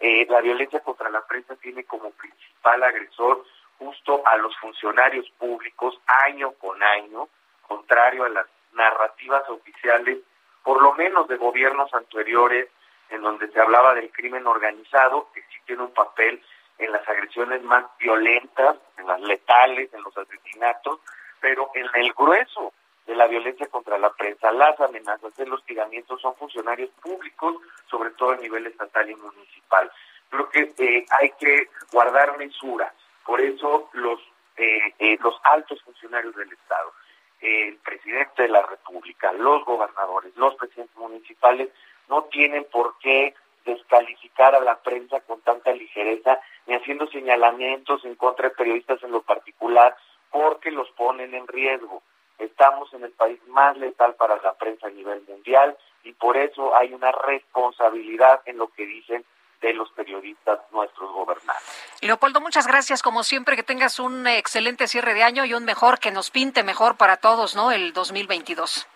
Eh, 0.00 0.26
la 0.28 0.40
violencia 0.40 0.80
contra 0.80 1.08
la 1.08 1.24
prensa 1.24 1.54
tiene 1.54 1.84
como 1.84 2.10
principal 2.10 2.82
agresor 2.82 3.44
justo 3.78 4.26
a 4.26 4.36
los 4.38 4.56
funcionarios 4.56 5.30
públicos 5.38 6.00
año 6.26 6.50
con 6.54 6.82
año, 6.82 7.28
contrario 7.62 8.24
a 8.24 8.28
las 8.28 8.55
narrativas 8.76 9.48
oficiales, 9.48 10.18
por 10.62 10.80
lo 10.80 10.94
menos 10.94 11.26
de 11.28 11.36
gobiernos 11.36 11.92
anteriores, 11.94 12.68
en 13.10 13.22
donde 13.22 13.48
se 13.50 13.60
hablaba 13.60 13.94
del 13.94 14.10
crimen 14.10 14.46
organizado, 14.46 15.28
que 15.32 15.40
sí 15.42 15.58
tiene 15.66 15.82
un 15.82 15.92
papel 15.92 16.42
en 16.78 16.92
las 16.92 17.08
agresiones 17.08 17.62
más 17.62 17.84
violentas, 17.98 18.76
en 18.98 19.06
las 19.06 19.20
letales, 19.20 19.92
en 19.94 20.02
los 20.02 20.16
asesinatos, 20.16 21.00
pero 21.40 21.70
en 21.74 21.86
el 21.94 22.12
grueso 22.12 22.72
de 23.06 23.14
la 23.14 23.26
violencia 23.28 23.68
contra 23.68 23.98
la 23.98 24.12
prensa, 24.12 24.50
las 24.52 24.78
amenazas, 24.80 25.38
el 25.38 25.52
hostigamiento 25.52 26.18
son 26.18 26.34
funcionarios 26.36 26.90
públicos, 27.00 27.56
sobre 27.88 28.10
todo 28.10 28.32
a 28.32 28.36
nivel 28.36 28.66
estatal 28.66 29.08
y 29.08 29.14
municipal. 29.14 29.90
Creo 30.28 30.48
que 30.50 30.74
eh, 30.78 31.06
hay 31.20 31.30
que 31.38 31.68
guardar 31.92 32.36
mesura, 32.36 32.92
por 33.24 33.40
eso 33.40 33.88
los, 33.92 34.20
eh, 34.56 34.92
eh, 34.98 35.16
los 35.20 35.38
altos 35.44 35.80
funcionarios 35.82 36.34
del 36.34 36.52
Estado, 36.52 36.92
el 37.40 37.76
presidente 37.78 38.42
de 38.42 38.48
la 38.48 38.62
República, 38.62 39.32
los 39.32 39.64
gobernadores, 39.64 40.34
los 40.36 40.54
presidentes 40.54 40.96
municipales, 40.96 41.68
no 42.08 42.24
tienen 42.24 42.64
por 42.64 42.98
qué 42.98 43.34
descalificar 43.64 44.54
a 44.54 44.60
la 44.60 44.78
prensa 44.80 45.20
con 45.20 45.40
tanta 45.40 45.72
ligereza, 45.72 46.40
ni 46.66 46.74
haciendo 46.74 47.06
señalamientos 47.08 48.04
en 48.04 48.14
contra 48.14 48.48
de 48.48 48.54
periodistas 48.54 49.02
en 49.02 49.10
lo 49.10 49.22
particular, 49.22 49.96
porque 50.30 50.70
los 50.70 50.90
ponen 50.92 51.34
en 51.34 51.46
riesgo. 51.46 52.02
Estamos 52.38 52.92
en 52.94 53.04
el 53.04 53.12
país 53.12 53.40
más 53.48 53.76
letal 53.76 54.14
para 54.14 54.40
la 54.42 54.52
prensa 54.54 54.86
a 54.86 54.90
nivel 54.90 55.22
mundial 55.26 55.76
y 56.04 56.12
por 56.12 56.36
eso 56.36 56.76
hay 56.76 56.92
una 56.92 57.10
responsabilidad 57.10 58.42
en 58.44 58.58
lo 58.58 58.68
que 58.68 58.86
dicen 58.86 59.24
de 59.60 59.72
los 59.72 59.90
periodistas 59.92 60.60
nuestros 60.72 61.10
gobernantes. 61.12 61.64
Leopoldo, 62.00 62.40
muchas 62.40 62.66
gracias. 62.66 63.02
Como 63.02 63.22
siempre, 63.22 63.56
que 63.56 63.62
tengas 63.62 63.98
un 63.98 64.26
excelente 64.26 64.86
cierre 64.86 65.14
de 65.14 65.22
año 65.22 65.44
y 65.44 65.54
un 65.54 65.64
mejor, 65.64 65.98
que 65.98 66.10
nos 66.10 66.30
pinte 66.30 66.62
mejor 66.62 66.96
para 66.96 67.16
todos, 67.16 67.56
¿no? 67.56 67.72
El 67.72 67.92
2022. 67.92 68.86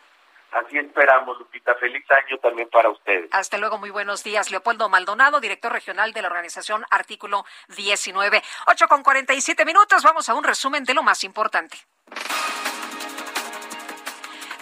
Así 0.53 0.78
esperamos, 0.78 1.39
Lupita. 1.39 1.74
Feliz 1.77 2.05
año 2.11 2.39
también 2.39 2.69
para 2.70 2.91
ustedes. 2.91 3.28
Hasta 3.32 3.57
luego, 3.57 3.78
muy 3.78 3.91
buenos 3.91 4.24
días. 4.24 4.51
Leopoldo 4.51 4.89
Maldonado, 4.89 5.41
director 5.41 5.73
regional 5.73 6.12
de 6.12 6.23
la 6.23 6.28
organización 6.28 6.85
Artículo 6.91 7.45
19. 7.77 8.43
8 8.66 8.89
con 8.89 9.03
47 9.03 9.65
minutos. 9.65 10.03
Vamos 10.03 10.28
a 10.28 10.35
un 10.35 10.43
resumen 10.43 10.85
de 10.85 10.95
lo 10.95 11.03
más 11.03 11.23
importante. 11.23 11.78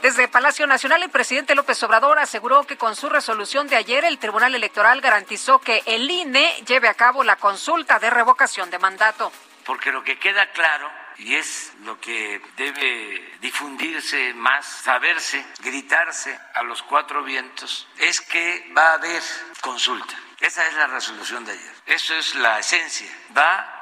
Desde 0.08 0.26
Palacio 0.26 0.66
Nacional, 0.66 1.02
el 1.02 1.10
presidente 1.10 1.54
López 1.54 1.82
Obrador 1.82 2.18
aseguró 2.18 2.64
que 2.64 2.78
con 2.78 2.96
su 2.96 3.10
resolución 3.10 3.68
de 3.68 3.76
ayer, 3.76 4.06
el 4.06 4.18
Tribunal 4.18 4.54
Electoral 4.54 5.02
garantizó 5.02 5.58
que 5.58 5.82
el 5.84 6.10
INE 6.10 6.64
lleve 6.66 6.88
a 6.88 6.94
cabo 6.94 7.22
la 7.22 7.36
consulta 7.36 7.98
de 7.98 8.08
revocación 8.08 8.70
de 8.70 8.78
mandato. 8.78 9.30
Porque 9.66 9.92
lo 9.92 10.02
que 10.02 10.18
queda 10.18 10.50
claro, 10.52 10.90
y 11.18 11.34
es 11.34 11.74
lo 11.84 12.00
que 12.00 12.40
debe 12.56 13.36
difundirse 13.42 14.32
más, 14.32 14.64
saberse, 14.64 15.44
gritarse 15.58 16.40
a 16.54 16.62
los 16.62 16.82
cuatro 16.82 17.22
vientos, 17.22 17.86
es 17.98 18.22
que 18.22 18.72
va 18.74 18.92
a 18.92 18.94
haber 18.94 19.22
consulta. 19.60 20.14
Esa 20.40 20.66
es 20.68 20.74
la 20.74 20.86
resolución 20.86 21.44
de 21.44 21.52
ayer. 21.52 21.74
Eso 21.84 22.14
es 22.14 22.34
la 22.36 22.58
esencia. 22.58 23.10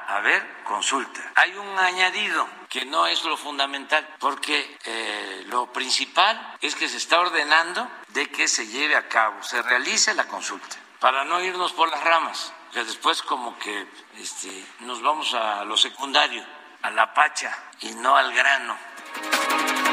A 0.07 0.15
haber 0.15 0.63
consulta. 0.63 1.21
Hay 1.35 1.55
un 1.55 1.77
añadido 1.77 2.47
que 2.69 2.85
no 2.85 3.07
es 3.07 3.23
lo 3.23 3.37
fundamental, 3.37 4.07
porque 4.19 4.77
eh, 4.85 5.43
lo 5.47 5.71
principal 5.71 6.55
es 6.61 6.75
que 6.75 6.87
se 6.87 6.97
está 6.97 7.19
ordenando 7.19 7.87
de 8.09 8.29
que 8.29 8.47
se 8.47 8.67
lleve 8.67 8.95
a 8.95 9.07
cabo, 9.07 9.43
se 9.43 9.61
realice 9.61 10.13
la 10.13 10.27
consulta, 10.27 10.77
para 10.99 11.23
no 11.25 11.41
irnos 11.41 11.73
por 11.73 11.89
las 11.89 12.03
ramas, 12.03 12.53
que 12.73 12.83
después 12.83 13.21
como 13.21 13.57
que 13.59 13.87
este, 14.17 14.65
nos 14.79 15.01
vamos 15.01 15.33
a 15.33 15.63
lo 15.65 15.77
secundario, 15.77 16.43
a 16.81 16.89
la 16.89 17.13
pacha 17.13 17.55
y 17.81 17.91
no 17.91 18.15
al 18.15 18.33
grano. 18.33 18.77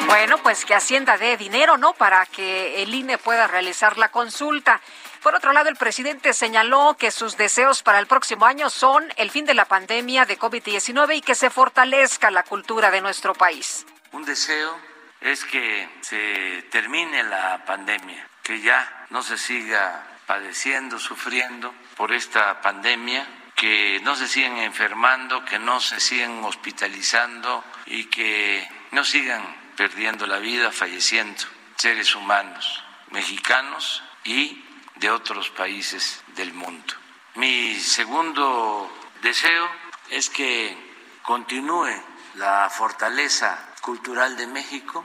Bueno, 0.06 0.38
pues 0.38 0.64
que 0.64 0.74
Hacienda 0.74 1.16
dé 1.16 1.36
dinero, 1.36 1.76
¿no? 1.76 1.94
Para 1.94 2.26
que 2.26 2.82
el 2.82 2.94
INE 2.94 3.18
pueda 3.18 3.46
realizar 3.46 3.96
la 3.96 4.10
consulta. 4.10 4.80
Por 5.24 5.34
otro 5.34 5.54
lado, 5.54 5.70
el 5.70 5.76
presidente 5.76 6.34
señaló 6.34 6.98
que 6.98 7.10
sus 7.10 7.38
deseos 7.38 7.82
para 7.82 7.98
el 7.98 8.06
próximo 8.06 8.44
año 8.44 8.68
son 8.68 9.10
el 9.16 9.30
fin 9.30 9.46
de 9.46 9.54
la 9.54 9.64
pandemia 9.64 10.26
de 10.26 10.38
COVID-19 10.38 11.16
y 11.16 11.20
que 11.22 11.34
se 11.34 11.48
fortalezca 11.48 12.30
la 12.30 12.42
cultura 12.42 12.90
de 12.90 13.00
nuestro 13.00 13.32
país. 13.32 13.86
Un 14.12 14.26
deseo 14.26 14.78
es 15.22 15.46
que 15.46 15.88
se 16.02 16.66
termine 16.70 17.22
la 17.22 17.64
pandemia, 17.64 18.28
que 18.42 18.60
ya 18.60 19.06
no 19.08 19.22
se 19.22 19.38
siga 19.38 20.06
padeciendo, 20.26 20.98
sufriendo 20.98 21.74
por 21.96 22.12
esta 22.12 22.60
pandemia, 22.60 23.26
que 23.56 24.02
no 24.04 24.16
se 24.16 24.28
sigan 24.28 24.58
enfermando, 24.58 25.42
que 25.46 25.58
no 25.58 25.80
se 25.80 26.00
sigan 26.00 26.44
hospitalizando 26.44 27.64
y 27.86 28.04
que 28.10 28.68
no 28.90 29.02
sigan 29.04 29.42
perdiendo 29.74 30.26
la 30.26 30.36
vida, 30.36 30.70
falleciendo 30.70 31.44
seres 31.76 32.14
humanos 32.14 32.84
mexicanos 33.10 34.02
y 34.24 34.63
de 34.96 35.10
otros 35.10 35.50
países 35.50 36.22
del 36.36 36.52
mundo. 36.52 36.94
Mi 37.34 37.74
segundo 37.80 38.90
deseo 39.22 39.68
es 40.10 40.30
que 40.30 40.76
continúe 41.22 41.90
la 42.34 42.70
fortaleza 42.70 43.58
cultural 43.80 44.36
de 44.36 44.46
México. 44.46 45.04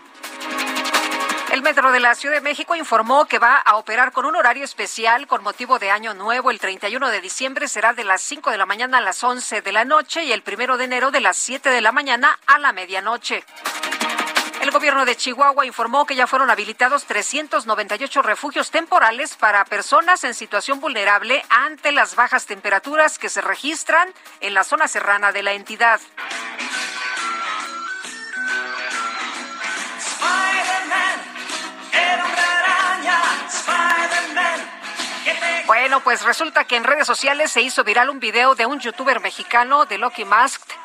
El 1.51 1.63
Metro 1.63 1.91
de 1.91 1.99
la 1.99 2.13
Ciudad 2.13 2.35
de 2.35 2.41
México 2.41 2.75
informó 2.75 3.25
que 3.25 3.39
va 3.39 3.57
a 3.57 3.77
operar 3.77 4.11
con 4.11 4.25
un 4.25 4.35
horario 4.35 4.63
especial 4.63 5.25
con 5.25 5.41
motivo 5.41 5.79
de 5.79 5.89
Año 5.89 6.13
Nuevo. 6.13 6.51
El 6.51 6.59
31 6.59 7.09
de 7.09 7.21
diciembre 7.21 7.67
será 7.67 7.93
de 7.93 8.03
las 8.03 8.21
5 8.21 8.51
de 8.51 8.57
la 8.57 8.67
mañana 8.67 8.99
a 8.99 9.01
las 9.01 9.23
11 9.23 9.63
de 9.63 9.71
la 9.71 9.83
noche 9.83 10.23
y 10.23 10.31
el 10.31 10.43
1 10.45 10.77
de 10.77 10.83
enero 10.83 11.09
de 11.09 11.21
las 11.21 11.37
7 11.37 11.71
de 11.71 11.81
la 11.81 11.91
mañana 11.91 12.37
a 12.45 12.59
la 12.59 12.71
medianoche. 12.71 13.43
El 14.69 14.73
gobierno 14.73 15.03
de 15.03 15.15
Chihuahua 15.15 15.65
informó 15.65 16.05
que 16.05 16.15
ya 16.15 16.27
fueron 16.27 16.51
habilitados 16.51 17.05
398 17.05 18.21
refugios 18.21 18.69
temporales 18.69 19.35
para 19.35 19.65
personas 19.65 20.23
en 20.23 20.35
situación 20.35 20.79
vulnerable 20.79 21.43
ante 21.49 21.91
las 21.91 22.15
bajas 22.15 22.45
temperaturas 22.45 23.17
que 23.17 23.29
se 23.29 23.41
registran 23.41 24.13
en 24.41 24.53
la 24.53 24.63
zona 24.63 24.87
serrana 24.87 25.31
de 25.31 25.41
la 25.41 25.53
entidad. 25.53 25.99
Bueno, 35.65 36.01
pues 36.01 36.21
resulta 36.21 36.65
que 36.65 36.75
en 36.75 36.83
redes 36.83 37.07
sociales 37.07 37.51
se 37.51 37.61
hizo 37.61 37.83
viral 37.83 38.11
un 38.11 38.19
video 38.19 38.53
de 38.53 38.67
un 38.67 38.79
youtuber 38.79 39.19
mexicano 39.19 39.85
de 39.85 39.97
Lucky 39.97 40.25
Masked 40.25 40.78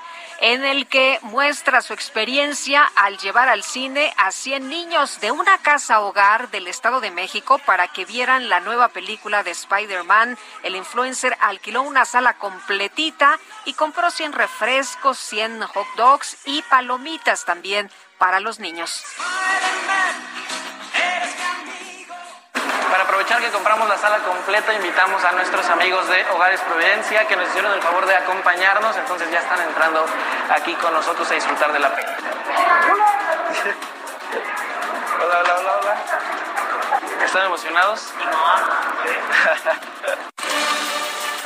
en 0.47 0.63
el 0.63 0.87
que 0.89 1.19
muestra 1.23 1.81
su 1.81 1.95
experiencia 1.95 2.85
al 2.97 3.17
llevar 3.17 3.49
al 3.49 3.63
cine 3.63 4.13
a 4.19 4.31
100 4.31 4.69
niños 4.69 5.19
de 5.23 5.31
una 5.31 5.57
casa 5.57 6.03
hogar 6.03 6.51
del 6.51 6.67
Estado 6.67 7.01
de 7.01 7.11
México 7.11 7.59
para 7.65 7.89
que 7.89 8.05
vieran 8.05 8.51
la 8.51 8.61
nueva 8.61 8.89
película 8.89 9.43
de 9.43 9.53
Spider-Man. 9.53 10.37
El 10.63 10.77
influencer 10.77 11.35
alquiló 11.41 11.81
una 11.81 12.05
sala 12.05 12.35
completita 12.35 13.39
y 13.65 13.73
compró 13.73 14.11
100 14.11 14.35
refrescos, 14.35 15.17
100 15.17 15.63
hot 15.63 15.87
dogs 15.97 16.37
y 16.45 16.61
palomitas 16.61 17.47
también 17.47 17.91
para 18.19 18.39
los 18.39 18.61
niños. 18.61 19.03
Para 22.95 23.03
aprovechar 23.03 23.41
que 23.41 23.51
compramos 23.51 23.89
la 23.89 23.99
sala 23.99 24.19
completa, 24.19 24.73
invitamos 24.73 25.25
a 25.25 25.33
nuestros 25.33 25.69
amigos 25.69 26.07
de 26.07 26.25
Hogares 26.31 26.61
Providencia 26.61 27.27
que 27.27 27.35
nos 27.35 27.49
hicieron 27.49 27.73
el 27.73 27.83
favor 27.83 28.07
de 28.07 28.15
acompañarnos, 28.15 28.97
entonces 28.97 29.29
ya 29.33 29.41
están 29.41 29.61
entrando 29.63 30.07
aquí 30.49 30.73
con 30.75 30.93
nosotros 30.93 31.29
a 31.29 31.35
disfrutar 31.35 31.73
de 31.73 31.81
la 31.81 31.93
película. 31.93 32.31
Hola, 35.25 35.41
hola, 35.41 35.55
hola, 35.59 35.73
hola. 35.83 37.25
¿Están 37.25 37.47
emocionados? 37.47 38.15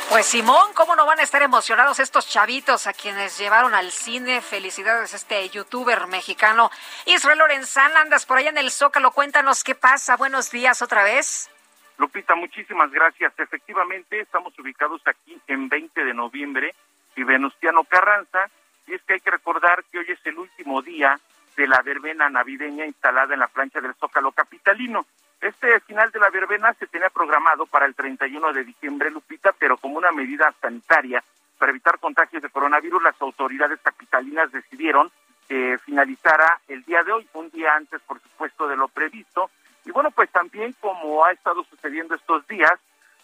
Pues 0.09 0.25
Simón, 0.25 0.73
¿cómo 0.73 0.95
no 0.95 1.05
van 1.05 1.19
a 1.19 1.23
estar 1.23 1.43
emocionados 1.43 1.99
estos 1.99 2.27
chavitos 2.27 2.87
a 2.87 2.93
quienes 2.93 3.37
llevaron 3.37 3.75
al 3.75 3.91
cine? 3.91 4.41
Felicidades 4.41 5.13
este 5.13 5.47
youtuber 5.49 6.07
mexicano. 6.07 6.71
Israel 7.05 7.37
Lorenzán, 7.37 7.95
andas 7.95 8.25
por 8.25 8.39
allá 8.39 8.49
en 8.49 8.57
el 8.57 8.71
Zócalo, 8.71 9.11
cuéntanos 9.11 9.63
qué 9.63 9.75
pasa. 9.75 10.17
Buenos 10.17 10.49
días 10.49 10.81
otra 10.81 11.03
vez. 11.03 11.51
Lupita, 11.99 12.33
muchísimas 12.33 12.89
gracias. 12.89 13.33
Efectivamente, 13.37 14.19
estamos 14.19 14.57
ubicados 14.57 14.99
aquí 15.05 15.39
en 15.45 15.69
20 15.69 16.03
de 16.03 16.13
noviembre 16.15 16.73
y 17.15 17.23
Venustiano 17.23 17.83
Carranza. 17.83 18.49
Y 18.87 18.95
es 18.95 19.03
que 19.03 19.13
hay 19.13 19.19
que 19.19 19.29
recordar 19.29 19.83
que 19.91 19.99
hoy 19.99 20.07
es 20.09 20.25
el 20.25 20.39
último 20.39 20.81
día 20.81 21.19
de 21.55 21.67
la 21.67 21.83
verbena 21.83 22.31
navideña 22.31 22.87
instalada 22.87 23.35
en 23.35 23.41
la 23.41 23.47
plancha 23.47 23.79
del 23.79 23.93
Zócalo 23.93 24.31
Capitalino. 24.31 25.05
Este 25.41 25.79
final 25.81 26.11
de 26.11 26.19
la 26.19 26.29
verbena 26.29 26.73
se 26.73 26.87
tenía 26.87 27.09
programado 27.09 27.65
para 27.65 27.85
el 27.85 27.95
31 27.95 28.51
de 28.51 28.65
diciembre, 28.65 29.09
Lupita, 29.09 29.53
pero 29.57 29.77
como 29.77 29.97
una 29.97 30.11
medida 30.11 30.53
sanitaria 30.61 31.23
para 31.57 31.71
evitar 31.71 31.99
contagios 31.99 32.41
de 32.41 32.49
coronavirus, 32.49 33.03
las 33.03 33.21
autoridades 33.21 33.79
capitalinas 33.81 34.51
decidieron 34.51 35.11
que 35.47 35.77
finalizara 35.85 36.59
el 36.67 36.83
día 36.83 37.03
de 37.03 37.11
hoy, 37.11 37.27
un 37.33 37.49
día 37.51 37.73
antes, 37.75 38.01
por 38.01 38.19
supuesto, 38.21 38.67
de 38.67 38.77
lo 38.77 38.87
previsto. 38.87 39.49
Y 39.85 39.91
bueno, 39.91 40.11
pues 40.11 40.29
también 40.29 40.73
como 40.79 41.25
ha 41.25 41.31
estado 41.31 41.63
sucediendo 41.63 42.15
estos 42.15 42.47
días, 42.47 42.73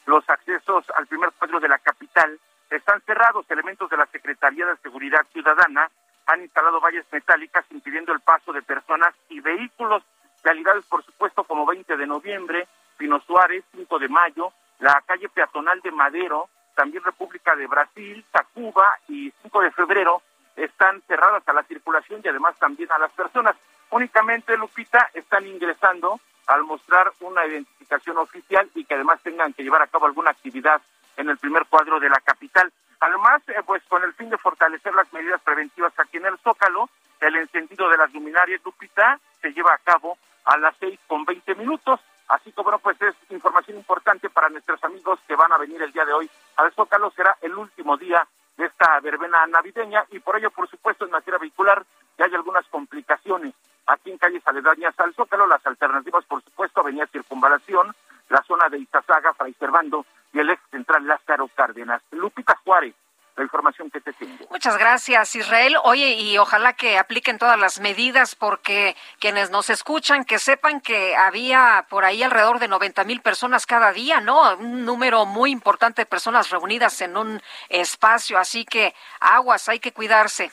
los 0.05 0.27
accesos 0.29 0.85
al 0.97 1.07
primer 1.07 1.31
cuadro 1.31 1.59
de 1.59 1.67
la 1.67 1.79
capital 1.79 2.39
están 2.69 3.01
cerrados. 3.01 3.45
Elementos 3.49 3.89
de 3.89 3.97
la 3.97 4.05
Secretaría 4.07 4.65
de 4.65 4.77
Seguridad 4.77 5.25
Ciudadana 5.31 5.89
han 6.27 6.41
instalado 6.41 6.79
vallas 6.79 7.05
metálicas 7.11 7.65
impidiendo 7.71 8.13
el 8.13 8.21
paso 8.21 8.51
de 8.53 8.61
personas 8.61 9.13
y 9.29 9.39
vehículos 9.39 10.03
realidades, 10.45 10.85
por 10.85 11.03
supuesto, 11.03 11.43
como 11.43 11.65
20 11.65 11.97
de 11.97 12.07
noviembre, 12.07 12.67
Pino 12.97 13.19
Suárez, 13.21 13.63
5 13.75 13.99
de 13.99 14.07
mayo, 14.07 14.53
la 14.79 15.01
calle 15.05 15.27
peatonal 15.27 15.81
de 15.81 15.91
Madero, 15.91 16.47
también 16.75 17.03
República 17.03 17.55
de 17.55 17.67
Brasil, 17.67 18.23
Tacuba 18.31 18.97
y 19.09 19.33
5 19.41 19.61
de 19.61 19.71
febrero 19.71 20.21
están 20.55 21.01
cerradas 21.07 21.43
a 21.47 21.53
la 21.53 21.63
circulación 21.63 22.21
y 22.23 22.27
además 22.27 22.55
también 22.57 22.91
a 22.91 22.99
las 22.99 23.11
personas. 23.11 23.55
Únicamente, 23.89 24.55
Lupita, 24.55 25.09
están 25.13 25.45
ingresando 25.47 26.19
al 26.47 26.63
mostrar 26.63 27.11
una 27.21 27.45
identificación 27.45 28.17
oficial 28.17 28.69
y 28.75 28.85
que 28.85 28.93
además 28.93 29.21
tengan 29.23 29.53
que 29.53 29.63
llevar 29.63 29.81
a 29.81 29.87
cabo 29.87 30.05
alguna 30.05 30.31
actividad 30.31 30.81
en 31.17 31.29
el 31.29 31.37
primer 31.37 31.65
cuadro 31.65 31.99
de 31.99 32.09
la 32.09 32.19
capital. 32.19 32.71
Además, 32.99 33.41
eh, 33.49 33.61
pues 33.65 33.83
con 33.87 34.03
el 34.03 34.13
fin 34.13 34.29
de 34.29 34.37
fortalecer 34.37 34.93
las 34.93 35.11
medidas 35.11 35.41
preventivas 35.41 35.93
aquí 35.97 36.17
en 36.17 36.27
el 36.27 36.37
Zócalo, 36.39 36.89
el 37.21 37.35
encendido 37.35 37.89
de 37.89 37.97
las 37.97 38.13
luminarias 38.13 38.61
Lupita 38.63 39.19
se 39.41 39.51
lleva 39.51 39.73
a 39.73 39.77
cabo 39.79 40.17
a 40.45 40.57
las 40.57 40.75
seis 40.79 40.99
con 41.07 41.25
veinte 41.25 41.55
minutos. 41.55 41.99
Así 42.27 42.51
que 42.51 42.61
bueno, 42.61 42.79
pues 42.79 42.99
es 43.01 43.15
información 43.29 43.77
importante 43.77 44.29
para 44.29 44.49
nuestros 44.49 44.83
amigos 44.83 45.19
que 45.27 45.35
van 45.35 45.51
a 45.51 45.57
venir 45.57 45.81
el 45.81 45.91
día 45.91 46.05
de 46.05 46.13
hoy 46.13 46.29
al 46.57 46.71
Zócalo. 46.73 47.11
Será 47.11 47.37
el 47.41 47.55
último 47.55 47.97
día 47.97 48.27
de 48.57 48.65
esta 48.65 48.99
verbena 49.01 49.45
navideña 49.47 50.05
y 50.11 50.19
por 50.19 50.37
ello, 50.37 50.49
por 50.49 50.67
supuesto, 50.69 51.05
en 51.05 51.11
materia 51.11 51.39
vehicular 51.39 51.85
ya 52.17 52.25
hay 52.25 52.33
algunas 52.33 52.65
complicaciones 52.67 53.53
aquí 53.85 54.09
en 54.09 54.17
calles 54.17 54.41
aledañas 54.47 54.99
al 54.99 55.13
Zócalo. 55.13 55.45
Las 55.45 55.65
alternativas, 55.67 56.25
por 56.25 56.41
supuesto, 56.43 56.79
Avenida 56.79 57.05
Circunvalación, 57.07 57.93
la 58.29 58.41
zona 58.43 58.69
de 58.69 58.79
Izazaga, 58.79 59.33
Fray 59.33 59.53
Servando 59.53 60.05
y 60.33 60.39
el 60.39 60.49
ex 60.49 60.61
central 60.71 61.05
Lázaro 61.05 61.47
Cárdenas. 61.53 62.01
Lupita 62.11 62.55
Juárez, 62.63 62.95
la 63.35 63.43
información 63.43 63.89
que 63.91 63.99
te 63.99 64.13
tengo. 64.13 64.47
Muchas 64.49 64.77
gracias, 64.77 65.35
Israel. 65.35 65.75
Oye, 65.83 66.13
y 66.13 66.37
ojalá 66.37 66.73
que 66.73 66.97
apliquen 66.97 67.37
todas 67.37 67.59
las 67.59 67.79
medidas 67.79 68.35
porque 68.35 68.95
quienes 69.19 69.51
nos 69.51 69.69
escuchan, 69.69 70.23
que 70.23 70.39
sepan 70.39 70.79
que 70.79 71.15
había 71.15 71.85
por 71.89 72.05
ahí 72.05 72.23
alrededor 72.23 72.59
de 72.59 72.67
90 72.67 73.03
mil 73.03 73.21
personas 73.21 73.65
cada 73.65 73.91
día, 73.91 74.21
¿no? 74.21 74.55
Un 74.57 74.85
número 74.85 75.25
muy 75.25 75.51
importante 75.51 76.03
de 76.03 76.05
personas 76.05 76.49
reunidas 76.49 77.01
en 77.01 77.17
un 77.17 77.41
espacio, 77.69 78.37
así 78.37 78.65
que 78.65 78.93
aguas, 79.19 79.67
hay 79.67 79.79
que 79.79 79.91
cuidarse. 79.91 80.51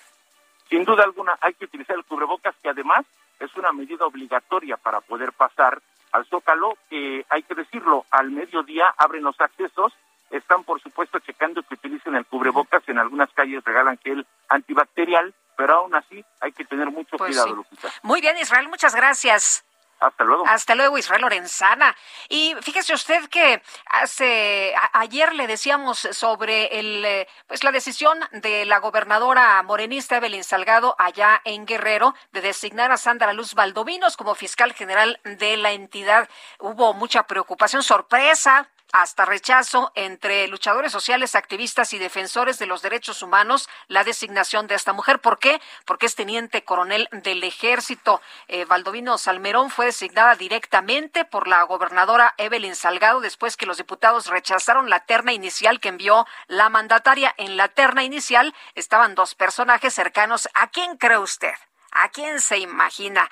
Sin 0.68 0.84
duda 0.84 1.04
alguna 1.04 1.36
hay 1.40 1.54
que 1.54 1.66
utilizar 1.66 1.96
el 1.96 2.04
cubrebocas, 2.04 2.54
que 2.62 2.70
además 2.70 3.04
es 3.38 3.54
una 3.56 3.72
medida 3.72 4.06
obligatoria 4.06 4.76
para 4.76 5.00
poder 5.00 5.32
pasar 5.32 5.80
al 6.12 6.26
Zócalo, 6.26 6.76
que 6.90 7.24
hay 7.28 7.42
que 7.42 7.54
decirlo, 7.54 8.04
al 8.10 8.30
mediodía 8.30 8.92
abren 8.96 9.24
los 9.24 9.40
accesos, 9.40 9.92
están 10.32 10.64
por 10.64 10.80
supuesto 10.82 11.18
checando 11.20 11.62
que 11.62 11.74
utilicen 11.74 12.16
el 12.16 12.26
cubrebocas, 12.26 12.82
en 12.88 12.98
algunas 12.98 13.30
calles 13.32 13.62
regalan 13.64 13.98
gel 14.02 14.26
antibacterial, 14.48 15.32
pero 15.56 15.74
aún 15.76 15.94
así 15.94 16.24
hay 16.40 16.52
que 16.52 16.64
tener 16.64 16.90
mucho 16.90 17.16
Pues 17.16 17.30
cuidado, 17.30 17.48
sí. 17.48 17.54
Lupita. 17.54 17.88
Muy 18.02 18.20
bien, 18.20 18.36
Israel, 18.38 18.68
muchas 18.68 18.94
gracias. 18.94 19.64
Hasta 20.00 20.24
luego. 20.24 20.44
Hasta 20.48 20.74
luego, 20.74 20.98
Israel 20.98 21.22
Lorenzana. 21.22 21.94
Y 22.28 22.56
fíjese 22.60 22.92
usted 22.92 23.28
que 23.28 23.62
hace 23.86 24.74
a- 24.74 24.98
ayer 24.98 25.32
le 25.32 25.46
decíamos 25.46 26.00
sobre 26.10 26.78
el 26.80 27.04
eh, 27.04 27.28
pues 27.46 27.62
la 27.62 27.70
decisión 27.70 28.18
de 28.32 28.64
la 28.64 28.78
gobernadora 28.80 29.62
morenista 29.62 30.16
Evelyn 30.16 30.42
Salgado 30.42 30.96
allá 30.98 31.40
en 31.44 31.66
Guerrero 31.66 32.16
de 32.32 32.40
designar 32.40 32.90
a 32.90 32.96
Sandra 32.96 33.32
Luz 33.32 33.54
Valdovinos 33.54 34.16
como 34.16 34.34
fiscal 34.34 34.72
general 34.72 35.20
de 35.22 35.56
la 35.56 35.70
entidad. 35.70 36.28
Hubo 36.58 36.94
mucha 36.94 37.22
preocupación, 37.28 37.84
sorpresa 37.84 38.68
hasta 38.92 39.24
rechazo 39.24 39.90
entre 39.94 40.46
luchadores 40.48 40.92
sociales, 40.92 41.34
activistas 41.34 41.92
y 41.94 41.98
defensores 41.98 42.58
de 42.58 42.66
los 42.66 42.82
derechos 42.82 43.22
humanos 43.22 43.68
la 43.88 44.04
designación 44.04 44.66
de 44.66 44.74
esta 44.74 44.92
mujer. 44.92 45.18
¿Por 45.18 45.38
qué? 45.38 45.60
Porque 45.86 46.06
es 46.06 46.14
teniente 46.14 46.62
coronel 46.62 47.08
del 47.10 47.42
ejército. 47.42 48.20
Eh, 48.48 48.66
Valdovino 48.66 49.16
Salmerón 49.16 49.70
fue 49.70 49.86
designada 49.86 50.36
directamente 50.36 51.24
por 51.24 51.48
la 51.48 51.62
gobernadora 51.62 52.34
Evelyn 52.36 52.76
Salgado 52.76 53.20
después 53.20 53.56
que 53.56 53.66
los 53.66 53.78
diputados 53.78 54.26
rechazaron 54.26 54.90
la 54.90 55.00
terna 55.00 55.32
inicial 55.32 55.80
que 55.80 55.88
envió 55.88 56.26
la 56.46 56.68
mandataria. 56.68 57.34
En 57.38 57.56
la 57.56 57.68
terna 57.68 58.04
inicial 58.04 58.54
estaban 58.74 59.14
dos 59.14 59.34
personajes 59.34 59.94
cercanos. 59.94 60.48
¿A 60.52 60.68
quién 60.68 60.98
cree 60.98 61.18
usted? 61.18 61.54
¿A 61.92 62.10
quién 62.10 62.40
se 62.40 62.58
imagina? 62.58 63.28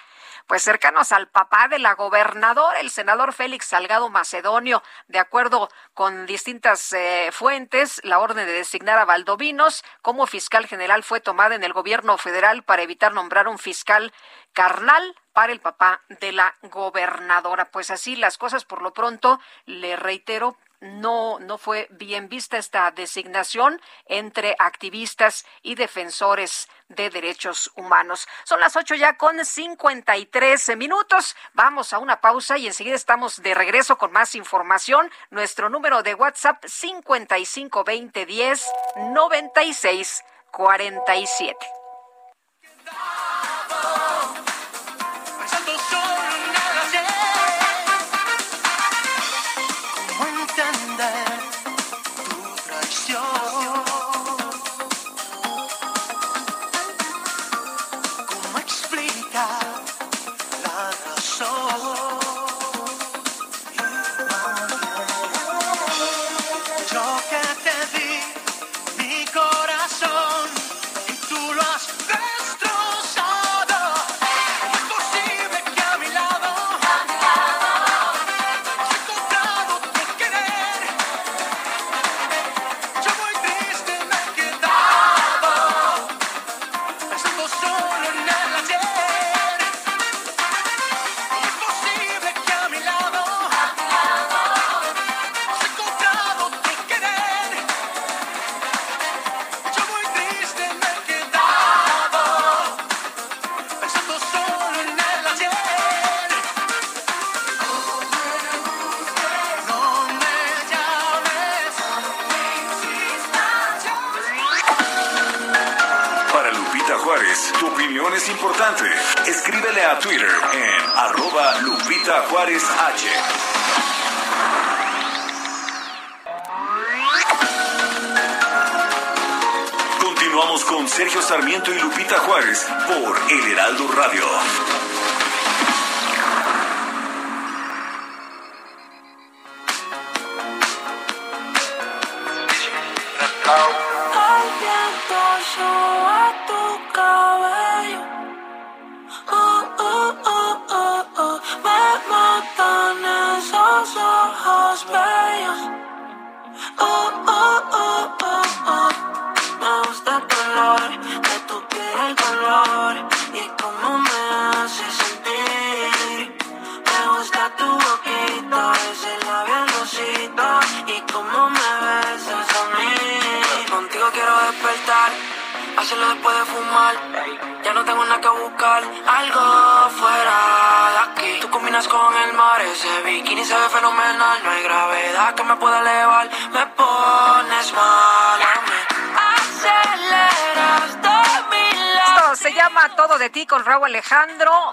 Pues 0.50 0.64
cercanos 0.64 1.12
al 1.12 1.28
papá 1.28 1.68
de 1.68 1.78
la 1.78 1.94
gobernadora, 1.94 2.80
el 2.80 2.90
senador 2.90 3.32
Félix 3.32 3.66
Salgado 3.66 4.08
Macedonio. 4.08 4.82
De 5.06 5.20
acuerdo 5.20 5.68
con 5.94 6.26
distintas 6.26 6.92
eh, 6.92 7.30
fuentes, 7.30 8.00
la 8.02 8.18
orden 8.18 8.44
de 8.44 8.52
designar 8.52 8.98
a 8.98 9.04
Valdovinos 9.04 9.84
como 10.02 10.26
fiscal 10.26 10.66
general 10.66 11.04
fue 11.04 11.20
tomada 11.20 11.54
en 11.54 11.62
el 11.62 11.72
gobierno 11.72 12.18
federal 12.18 12.64
para 12.64 12.82
evitar 12.82 13.14
nombrar 13.14 13.46
un 13.46 13.58
fiscal 13.58 14.12
carnal 14.52 15.14
para 15.32 15.52
el 15.52 15.60
papá 15.60 16.02
de 16.08 16.32
la 16.32 16.56
gobernadora. 16.62 17.70
Pues 17.70 17.92
así 17.92 18.16
las 18.16 18.36
cosas 18.36 18.64
por 18.64 18.82
lo 18.82 18.92
pronto, 18.92 19.38
le 19.66 19.94
reitero, 19.94 20.58
no, 20.80 21.38
no 21.40 21.58
fue 21.58 21.86
bien 21.90 22.28
vista 22.28 22.56
esta 22.56 22.90
designación 22.90 23.80
entre 24.06 24.56
activistas 24.58 25.44
y 25.62 25.74
defensores 25.74 26.68
de 26.88 27.10
derechos 27.10 27.70
humanos. 27.76 28.26
Son 28.44 28.60
las 28.60 28.76
8 28.76 28.94
ya 28.94 29.16
con 29.16 29.44
53 29.44 30.76
minutos. 30.76 31.36
Vamos 31.52 31.92
a 31.92 31.98
una 31.98 32.20
pausa 32.20 32.56
y 32.58 32.66
enseguida 32.66 32.96
estamos 32.96 33.42
de 33.42 33.54
regreso 33.54 33.98
con 33.98 34.12
más 34.12 34.34
información. 34.34 35.10
Nuestro 35.30 35.68
número 35.68 36.02
de 36.02 36.14
WhatsApp 36.14 36.64
55 36.64 37.84
20 37.84 38.26
10 38.26 38.70
96 39.12 40.24
47. 40.50 41.79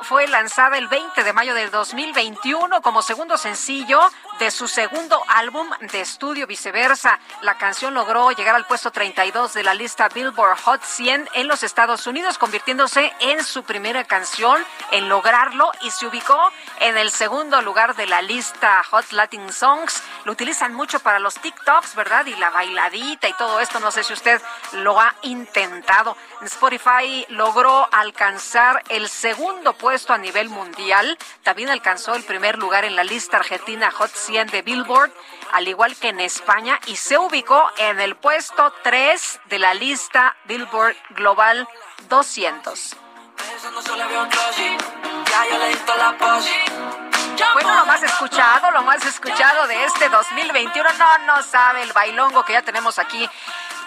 Fue 0.04 0.28
lanzada 0.28 0.78
el 0.78 0.88
20 0.88 1.24
de 1.24 1.34
mayo 1.34 1.54
del 1.54 1.72
2021 1.72 2.82
como 2.82 3.02
segundo 3.02 3.38
sencillo 3.38 4.00
de 4.40 4.52
su 4.52 4.68
segundo 4.68 5.22
álbum 5.28 5.68
de 5.92 6.02
estudio 6.02 6.48
Viceversa. 6.48 7.20
La 7.42 7.58
canción 7.58 7.94
logró 7.94 8.32
llegar 8.32 8.56
al 8.56 8.66
puesto 8.66 8.92
32 8.92 9.54
de 9.54 9.64
la 9.64 9.74
lista 9.74 10.10
Billboard 10.10 10.58
Hot 10.60 10.84
100 10.84 11.30
en 11.34 11.48
los 11.48 11.64
Estados 11.64 12.08
Unidos, 12.08 12.38
convirtiéndose 12.38 13.12
en 13.20 13.44
su 13.44 13.64
primera 13.64 14.04
canción 14.04 14.64
en 14.92 15.10
lograrlo 15.10 15.72
y 15.82 15.92
se 15.92 16.08
ubicó 16.08 16.52
en 16.80 16.98
el 16.98 17.12
segundo 17.12 17.62
lugar 17.62 17.96
de 17.96 18.08
la 18.08 18.22
lista 18.22 18.84
Hot 18.84 19.12
Latin 19.12 19.52
Songs. 19.52 20.04
Lo 20.26 20.32
utilizan 20.32 20.74
mucho 20.74 21.00
para 21.00 21.20
los 21.20 21.36
TikToks, 21.36 21.96
¿verdad? 21.96 22.26
Y 22.26 22.36
la 22.36 22.50
bailadita 22.50 23.28
y 23.28 23.34
todo 23.34 23.60
esto. 23.60 23.80
No 23.80 23.92
sé 23.92 24.04
si 24.04 24.14
usted 24.14 24.42
lo 24.74 25.00
ha 25.00 25.16
intentado. 25.24 26.16
Spotify 26.42 27.26
logró 27.30 27.88
alcanzar 27.92 28.84
el 28.90 29.10
segundo 29.10 29.74
puesto 29.74 30.14
a 30.14 30.18
nivel 30.18 30.50
mundial. 30.50 31.18
También 31.44 31.70
alcanzó 31.70 32.16
el 32.16 32.24
primer 32.24 32.58
lugar 32.58 32.86
en 32.86 32.96
la 32.96 33.04
lista 33.04 33.38
argentina 33.38 33.92
Hot 33.92 34.12
100 34.12 34.48
de 34.48 34.62
Billboard, 34.62 35.12
al 35.52 35.68
igual 35.68 35.96
que 35.96 36.10
en 36.10 36.20
España, 36.20 36.80
y 36.88 36.96
se 36.96 37.18
ubicó 37.18 37.70
en 37.78 38.00
el 38.00 38.16
puesto 38.16 38.74
3 38.84 39.40
de 39.46 39.60
la 39.60 39.74
lista 39.74 40.36
Billboard 40.46 40.96
Global 41.12 41.68
200. 42.10 43.07
Bueno, 47.54 47.76
lo 47.76 47.86
más 47.86 48.02
escuchado, 48.02 48.72
lo 48.72 48.82
más 48.84 49.06
escuchado 49.06 49.68
de 49.68 49.84
este 49.84 50.10
2021, 50.10 50.90
no, 50.94 51.36
no 51.36 51.44
sabe 51.44 51.84
el 51.84 51.94
bailongo 51.94 52.44
que 52.44 52.54
ya 52.54 52.62
tenemos 52.64 52.98
aquí 52.98 53.30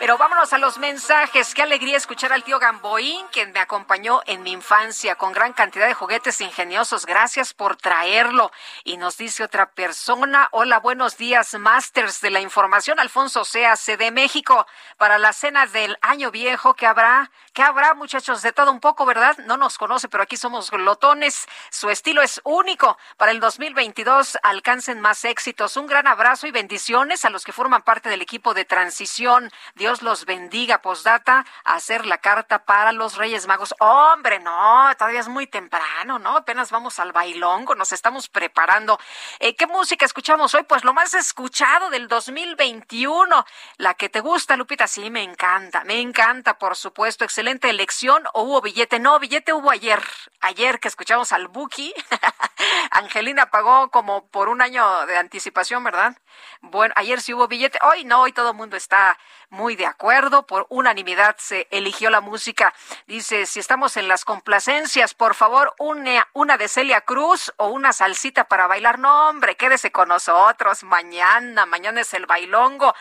pero 0.01 0.17
vámonos 0.17 0.55
a 0.55 0.59
los 0.59 0.79
mensajes. 0.79 1.55
Qué 1.55 1.61
alegría 1.61 1.99
escuchar 1.99 2.33
al 2.33 2.43
tío 2.43 2.59
Gamboín, 2.59 3.27
quien 3.31 3.53
me 3.53 3.61
acompañó 3.61 4.23
en 4.25 4.43
mi 4.43 4.51
infancia 4.51 5.17
con 5.17 5.35
gran 5.35 5.53
cantidad 5.53 5.87
de 5.87 5.93
juguetes 5.93 6.41
ingeniosos. 6.41 7.05
Gracias 7.05 7.53
por 7.53 7.77
traerlo. 7.77 8.51
Y 8.83 8.97
nos 8.97 9.19
dice 9.19 9.45
otra 9.45 9.73
persona, 9.73 10.49
hola, 10.53 10.81
buenos 10.81 11.19
días, 11.19 11.53
Masters 11.53 12.23
de 12.23 12.31
la 12.31 12.41
Información, 12.41 12.99
Alfonso 12.99 13.45
Sea, 13.45 13.75
de 13.99 14.11
México, 14.11 14.67
para 14.97 15.19
la 15.19 15.35
cena 15.35 15.67
del 15.67 15.99
año 16.01 16.31
viejo 16.31 16.73
que 16.73 16.87
habrá, 16.87 17.31
que 17.53 17.63
habrá, 17.63 17.95
muchachos, 17.95 18.43
de 18.43 18.53
todo 18.53 18.71
un 18.71 18.81
poco, 18.81 19.05
¿verdad? 19.05 19.37
No 19.39 19.57
nos 19.57 19.77
conoce, 19.77 20.09
pero 20.09 20.23
aquí 20.23 20.37
somos 20.37 20.71
glotones. 20.71 21.47
Su 21.71 21.91
estilo 21.91 22.23
es 22.23 22.41
único. 22.45 22.97
Para 23.17 23.33
el 23.33 23.41
2022 23.41 24.39
alcancen 24.43 25.01
más 25.01 25.25
éxitos. 25.25 25.77
Un 25.77 25.87
gran 25.87 26.07
abrazo 26.07 26.47
y 26.47 26.53
bendiciones 26.53 27.25
a 27.25 27.31
los 27.31 27.45
que 27.45 27.53
forman 27.53 27.83
parte 27.83 28.09
del 28.09 28.23
equipo 28.23 28.55
de 28.55 28.65
transición. 28.65 29.51
Dios 29.75 30.03
los 30.03 30.27
bendiga. 30.27 30.81
Postdata, 30.83 31.45
hacer 31.65 32.07
la 32.07 32.19
carta 32.19 32.65
para 32.65 32.93
los 32.93 33.17
Reyes 33.17 33.47
Magos. 33.47 33.75
Hombre, 33.81 34.39
no, 34.41 34.89
todavía 34.97 35.21
es 35.21 35.29
muy 35.29 35.47
temprano, 35.47 36.19
¿no? 36.19 36.37
Apenas 36.37 36.71
vamos 36.71 36.99
al 37.01 37.13
bailongo, 37.13 37.75
nos 37.75 37.93
estamos 37.93 38.29
preparando. 38.29 38.99
Eh, 39.39 39.57
¿Qué 39.57 39.67
música 39.67 40.07
escuchamos 40.07 40.55
hoy? 40.55 40.63
Pues 40.65 40.85
lo 40.85 40.93
más 40.93 41.15
escuchado 41.15 41.91
del 41.91 42.09
2021. 42.09 43.45
La 43.79 43.95
que 43.95 44.09
te 44.09 44.21
gusta, 44.21 44.57
Lupita, 44.57 44.87
sí, 44.87 45.11
me 45.11 45.23
encanta, 45.23 45.85
me 45.85 46.01
encanta, 46.01 46.59
por 46.59 46.77
supuesto. 46.77 47.25
Elección. 47.49 48.25
¿O 48.35 48.43
hubo 48.43 48.61
billete? 48.61 48.99
No, 48.99 49.19
billete 49.19 49.53
hubo 49.53 49.71
ayer. 49.71 50.03
Ayer 50.41 50.81
que 50.81 50.89
escuchamos 50.89 51.33
al 51.33 51.49
Buki. 51.49 51.95
Angelina 52.91 53.51
pagó 53.51 53.91
como 53.91 54.27
por 54.29 54.49
un 54.49 54.63
año 54.63 55.07
de 55.07 55.17
anticipación, 55.17 55.85
¿verdad? 55.85 56.17
Bueno, 56.61 56.95
ayer 56.97 57.21
sí 57.21 57.35
hubo 57.35 57.49
billete. 57.49 57.79
Hoy 57.83 58.05
no, 58.05 58.23
hoy 58.23 58.33
todo 58.33 58.51
el 58.51 58.57
mundo 58.57 58.77
está 58.77 59.19
muy 59.49 59.77
de 59.77 59.87
acuerdo. 59.87 60.47
Por 60.47 60.67
unanimidad 60.69 61.37
se 61.39 61.69
eligió 61.71 62.11
la 62.11 62.21
música. 62.21 62.75
Dice, 63.07 63.47
si 63.47 63.61
estamos 63.61 63.97
en 63.97 64.09
las 64.09 64.25
complacencias, 64.25 65.15
por 65.15 65.35
favor, 65.35 65.75
una, 65.79 66.29
una 66.33 66.57
de 66.57 66.69
Celia 66.69 67.03
Cruz 67.03 67.53
o 67.57 67.69
una 67.69 67.93
salsita 67.93 68.45
para 68.45 68.67
bailar. 68.67 68.99
No, 68.99 69.29
hombre, 69.29 69.57
quédese 69.57 69.93
con 69.93 70.09
nosotros. 70.09 70.83
Mañana, 70.85 71.67
mañana 71.67 72.01
es 72.01 72.15
el 72.15 72.27
bailongo. 72.27 72.95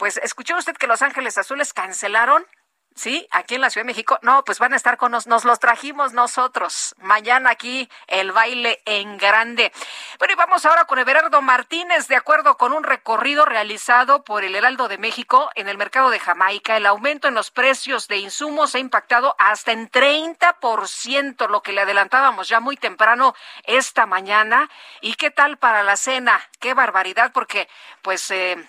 Pues, 0.00 0.16
¿escuchó 0.16 0.56
usted 0.56 0.76
que 0.78 0.86
Los 0.86 1.02
Ángeles 1.02 1.36
Azules 1.36 1.74
cancelaron? 1.74 2.46
Sí, 2.94 3.26
aquí 3.30 3.54
en 3.54 3.62
la 3.62 3.70
Ciudad 3.70 3.84
de 3.84 3.92
México. 3.92 4.18
No, 4.22 4.44
pues 4.44 4.58
van 4.58 4.74
a 4.74 4.76
estar 4.76 4.98
con 4.98 5.12
nos, 5.12 5.26
nos 5.26 5.44
los 5.44 5.58
trajimos 5.58 6.12
nosotros. 6.12 6.94
Mañana 6.98 7.50
aquí 7.50 7.88
el 8.08 8.32
baile 8.32 8.82
en 8.84 9.16
grande. 9.16 9.72
Bueno, 10.18 10.34
y 10.34 10.36
vamos 10.36 10.66
ahora 10.66 10.84
con 10.84 10.98
Everardo 10.98 11.40
Martínez. 11.40 12.08
De 12.08 12.16
acuerdo 12.16 12.56
con 12.56 12.72
un 12.72 12.82
recorrido 12.82 13.46
realizado 13.46 14.22
por 14.24 14.44
el 14.44 14.54
Heraldo 14.54 14.88
de 14.88 14.98
México 14.98 15.50
en 15.54 15.68
el 15.68 15.78
mercado 15.78 16.10
de 16.10 16.18
Jamaica, 16.18 16.76
el 16.76 16.84
aumento 16.84 17.28
en 17.28 17.34
los 17.34 17.50
precios 17.50 18.06
de 18.08 18.18
insumos 18.18 18.74
ha 18.74 18.78
impactado 18.78 19.34
hasta 19.38 19.72
en 19.72 19.90
30%, 19.90 21.48
lo 21.48 21.62
que 21.62 21.72
le 21.72 21.82
adelantábamos 21.82 22.48
ya 22.48 22.60
muy 22.60 22.76
temprano 22.76 23.34
esta 23.64 24.04
mañana. 24.04 24.68
¿Y 25.00 25.14
qué 25.14 25.30
tal 25.30 25.56
para 25.56 25.82
la 25.82 25.96
cena? 25.96 26.40
Qué 26.58 26.74
barbaridad, 26.74 27.30
porque 27.32 27.68
pues... 28.02 28.30
Eh, 28.30 28.68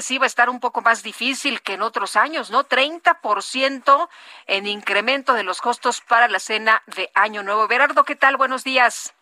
sí 0.00 0.18
va 0.18 0.24
a 0.24 0.26
estar 0.26 0.48
un 0.48 0.60
poco 0.60 0.80
más 0.80 1.02
difícil 1.02 1.60
que 1.60 1.74
en 1.74 1.82
otros 1.82 2.16
años, 2.16 2.50
¿no? 2.50 2.64
30% 2.64 4.08
en 4.46 4.66
incremento 4.66 5.34
de 5.34 5.44
los 5.44 5.60
costos 5.60 6.00
para 6.00 6.28
la 6.28 6.38
cena 6.38 6.82
de 6.86 7.10
Año 7.14 7.42
Nuevo. 7.42 7.68
Berardo, 7.68 8.04
¿qué 8.04 8.16
tal? 8.16 8.36
Buenos 8.36 8.64
días. 8.64 9.14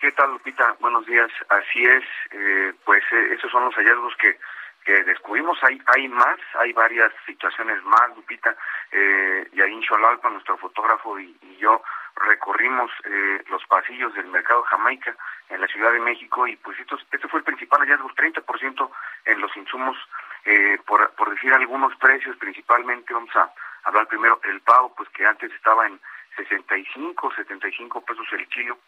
¿Qué 0.00 0.12
tal, 0.12 0.32
Lupita? 0.32 0.76
Buenos 0.80 1.06
días. 1.06 1.30
Así 1.48 1.84
es, 1.84 2.04
eh, 2.32 2.72
pues 2.84 3.02
eh, 3.12 3.34
esos 3.36 3.50
son 3.50 3.64
los 3.64 3.74
hallazgos 3.74 4.14
que, 4.16 4.38
que 4.84 5.02
descubrimos. 5.04 5.58
Hay, 5.62 5.80
hay 5.86 6.08
más, 6.08 6.38
hay 6.60 6.72
varias 6.72 7.12
situaciones 7.26 7.82
más, 7.84 8.14
Lupita. 8.16 8.56
Eh, 8.92 9.48
Yarin 9.52 9.82
Xolalpa, 9.82 10.30
nuestro 10.30 10.56
fotógrafo, 10.58 11.18
y, 11.18 11.36
y 11.42 11.56
yo 11.56 11.82
recorrimos 12.16 12.90
eh, 13.04 13.42
los 13.48 13.64
pasillos 13.66 14.14
del 14.14 14.26
mercado 14.26 14.62
Jamaica 14.64 15.16
en 15.48 15.60
la 15.60 15.66
Ciudad 15.66 15.92
de 15.92 16.00
México 16.00 16.46
y 16.46 16.56
pues 16.56 16.78
esto, 16.78 16.98
este 17.10 17.28
fue 17.28 17.40
el 17.40 17.44
principal 17.44 17.80
hallazgo, 17.80 18.10
30% 18.10 18.90
en 19.26 19.40
los 19.40 19.56
insumos, 19.56 19.96
eh, 20.44 20.78
por, 20.86 21.10
por 21.14 21.30
decir 21.30 21.52
algunos 21.52 21.96
precios, 21.96 22.36
principalmente 22.36 23.12
vamos 23.12 23.34
a 23.36 23.50
hablar 23.84 24.06
primero 24.06 24.40
el 24.44 24.60
pavo, 24.60 24.94
pues 24.96 25.08
que 25.10 25.26
antes 25.26 25.52
estaba 25.52 25.86
en 25.86 26.00
65, 26.36 27.32
75 27.34 28.00
pesos 28.04 28.26
el 28.32 28.48
kilo, 28.48 28.78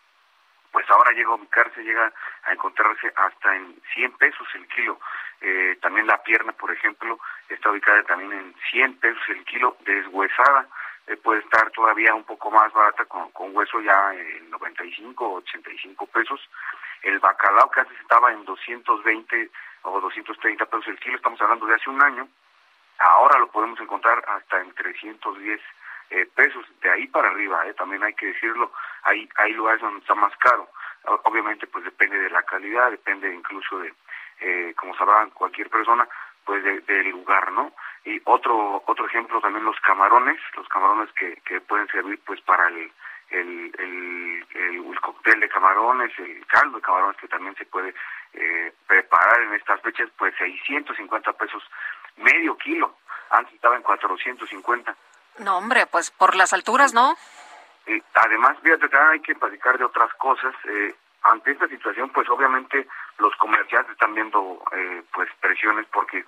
pues 0.73 0.89
ahora 0.91 1.13
llega 1.13 1.31
a 1.31 1.35
ubicarse, 1.35 1.83
llega 1.83 2.13
a 2.45 2.53
encontrarse 2.53 3.13
hasta 3.17 3.57
en 3.57 3.81
100 3.95 4.13
pesos 4.19 4.47
el 4.55 4.67
kilo. 4.69 5.01
Eh, 5.41 5.79
también 5.81 6.07
la 6.07 6.23
pierna, 6.23 6.53
por 6.53 6.71
ejemplo, 6.71 7.19
está 7.49 7.71
ubicada 7.71 8.03
también 8.03 8.33
en 8.33 8.55
100 8.71 8.99
pesos 8.99 9.23
el 9.29 9.45
kilo 9.45 9.77
deshuesada 9.81 10.69
eh, 11.07 11.17
puede 11.17 11.41
estar 11.41 11.71
todavía 11.71 12.15
un 12.15 12.25
poco 12.25 12.51
más 12.51 12.73
barata 12.73 13.05
con, 13.05 13.31
con 13.31 13.55
hueso 13.55 13.81
ya 13.81 14.15
en 14.15 14.51
95 14.51 15.25
o 15.25 15.37
85 15.37 16.07
pesos. 16.07 16.41
El 17.03 17.19
bacalao 17.19 17.71
que 17.71 17.81
antes 17.81 18.01
estaba 18.01 18.33
en 18.33 18.45
220 18.45 19.51
o 19.83 20.01
230 20.01 20.67
pesos 20.67 20.89
el 20.89 20.99
kilo, 20.99 21.17
estamos 21.17 21.41
hablando 21.41 21.67
de 21.67 21.75
hace 21.75 21.91
un 21.91 22.03
año, 22.03 22.29
ahora 22.99 23.39
lo 23.39 23.49
podemos 23.49 23.79
encontrar 23.81 24.25
hasta 24.27 24.61
en 24.61 24.73
310 24.75 25.61
eh, 26.11 26.27
pesos, 26.35 26.65
de 26.81 26.91
ahí 26.91 27.07
para 27.09 27.29
arriba, 27.29 27.67
eh, 27.67 27.75
también 27.75 28.03
hay 28.03 28.15
que 28.15 28.27
decirlo, 28.27 28.73
hay, 29.03 29.29
hay 29.37 29.53
lugares 29.53 29.81
donde 29.81 30.01
está 30.01 30.15
más 30.15 30.37
caro, 30.39 30.69
obviamente 31.25 31.67
pues 31.67 31.85
depende 31.85 32.19
de 32.19 32.31
la 32.31 32.43
calidad, 32.43 32.91
depende 32.91 33.33
incluso 33.33 33.79
de, 33.79 33.93
eh, 34.41 34.75
como 34.77 34.97
sabrán 34.97 35.31
cualquier 35.31 35.69
persona, 35.71 36.09
pues 36.45 36.63
del 36.63 37.11
lugar, 37.11 37.51
¿no? 37.53 37.73
Y 38.07 38.21
otro 38.25 38.83
otro 38.87 39.07
ejemplo 39.07 39.41
también 39.41 39.65
los 39.65 39.79
camarones, 39.81 40.41
los 40.57 40.67
camarones 40.69 41.13
que, 41.13 41.37
que 41.45 41.61
pueden 41.61 41.87
servir 41.89 42.19
pues 42.25 42.41
para 42.41 42.69
el 42.69 42.91
el, 43.31 43.73
el, 43.79 44.47
el, 44.55 45.01
cóctel 45.01 45.41
de 45.41 45.49
camarones, 45.49 46.17
el 46.19 46.47
caldo 46.47 46.77
de 46.77 46.83
camarones 46.83 47.17
que 47.17 47.29
también 47.29 47.57
se 47.57 47.67
puede 47.67 47.93
eh, 48.35 48.73
preparar 48.87 49.43
en 49.43 49.55
estas 49.55 49.81
fechas, 49.83 50.09
pues 50.17 50.35
650 50.39 51.33
pesos 51.33 51.63
medio 52.17 52.57
kilo, 52.57 52.97
antes 53.31 53.55
estaba 53.55 53.77
en 53.77 53.83
450. 53.83 54.95
No, 55.39 55.59
hombre, 55.59 55.87
pues 55.87 56.11
por 56.11 56.35
las 56.37 56.53
alturas, 56.53 56.95
¿no? 56.95 57.17
Eh, 57.87 58.03
además, 58.15 58.57
fíjate, 58.63 58.89
hay 58.97 59.21
que 59.21 59.35
platicar 59.35 59.79
de 59.79 59.85
otras 59.85 60.13
cosas. 60.15 60.55
Eh, 60.65 60.95
ante 61.23 61.51
esta 61.51 61.69
situación, 61.69 62.11
pues 62.11 62.29
obviamente 62.29 62.87
los 63.19 63.35
comerciantes 63.37 63.93
están 63.93 64.15
viendo 64.15 64.63
eh, 64.73 65.03
pues 65.13 65.29
presiones 65.41 65.87
porque 65.93 66.25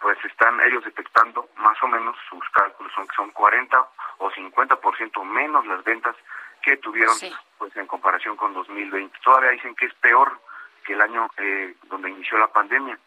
pues 0.00 0.18
están 0.24 0.60
ellos 0.62 0.84
detectando 0.84 1.48
más 1.56 1.80
o 1.82 1.88
menos 1.88 2.16
sus 2.28 2.42
cálculos 2.50 2.92
son 2.94 3.06
que 3.06 3.16
son 3.16 3.30
40 3.30 3.88
o 4.18 4.30
50% 4.30 5.24
menos 5.24 5.66
las 5.66 5.84
ventas 5.84 6.16
que 6.62 6.76
tuvieron 6.78 7.14
pues 7.58 7.76
en 7.76 7.86
comparación 7.86 8.36
con 8.36 8.52
2020. 8.54 9.18
Todavía 9.22 9.50
dicen 9.50 9.74
que 9.74 9.86
es 9.86 9.94
peor 9.94 10.40
que 10.84 10.94
el 10.94 11.00
año 11.00 11.28
eh, 11.36 11.74
donde 11.84 12.10
inició 12.10 12.38
la 12.38 12.48
pandemia. 12.48 12.98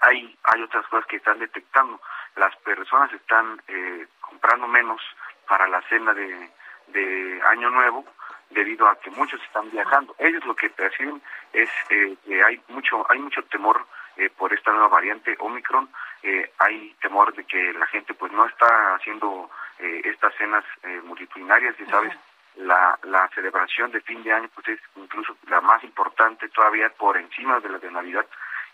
Hay 0.00 0.36
hay 0.44 0.62
otras 0.62 0.86
cosas 0.86 1.06
que 1.06 1.16
están 1.16 1.38
detectando. 1.38 2.00
Las 2.36 2.54
personas 2.56 3.12
están 3.12 3.60
eh, 3.68 4.06
comprando 4.20 4.66
menos 4.68 5.00
para 5.48 5.66
la 5.68 5.82
cena 5.82 6.14
de, 6.14 6.50
de 6.88 7.42
Año 7.50 7.70
Nuevo 7.70 8.04
debido 8.50 8.86
a 8.88 8.96
que 8.96 9.10
muchos 9.10 9.42
están 9.42 9.70
viajando. 9.70 10.14
Ellos 10.18 10.44
lo 10.44 10.54
que 10.54 10.70
perciben 10.70 11.20
es 11.52 11.70
eh, 11.90 12.16
que 12.24 12.42
hay 12.42 12.60
mucho 12.68 13.04
hay 13.10 13.18
mucho 13.18 13.42
temor 13.44 13.84
eh, 14.16 14.30
por 14.30 14.52
esta 14.52 14.72
nueva 14.72 14.88
variante 14.88 15.36
Omicron. 15.38 15.88
Eh, 16.22 16.52
hay 16.58 16.94
temor 17.00 17.34
de 17.34 17.44
que 17.44 17.72
la 17.72 17.86
gente 17.86 18.14
pues 18.14 18.32
no 18.32 18.46
está 18.46 18.94
haciendo 18.94 19.50
eh, 19.78 20.02
estas 20.04 20.34
cenas 20.36 20.64
eh, 20.82 21.00
multitudinarias 21.04 21.74
y 21.80 21.86
sabes 21.86 22.14
la, 22.56 22.98
la 23.04 23.28
celebración 23.34 23.90
de 23.90 24.00
fin 24.02 24.22
de 24.22 24.32
año 24.32 24.48
pues 24.54 24.68
es 24.68 24.80
incluso 24.96 25.36
la 25.48 25.60
más 25.60 25.82
importante 25.82 26.48
todavía 26.50 26.90
por 26.90 27.16
encima 27.16 27.58
de 27.60 27.70
la 27.70 27.78
de 27.78 27.90
Navidad 27.90 28.26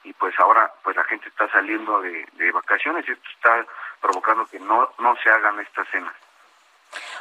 y 0.04 0.12
pues 0.12 0.38
ahora 0.38 0.72
pues 0.82 0.96
la 0.96 1.04
gente 1.04 1.28
está 1.28 1.48
saliendo 1.50 2.00
de, 2.02 2.26
de 2.32 2.52
vacaciones 2.52 3.08
y 3.08 3.12
esto 3.12 3.28
está 3.34 3.66
provocando 4.00 4.46
que 4.46 4.60
no 4.60 4.90
no 4.98 5.16
se 5.22 5.30
hagan 5.30 5.58
estas 5.60 5.88
cenas. 5.88 6.14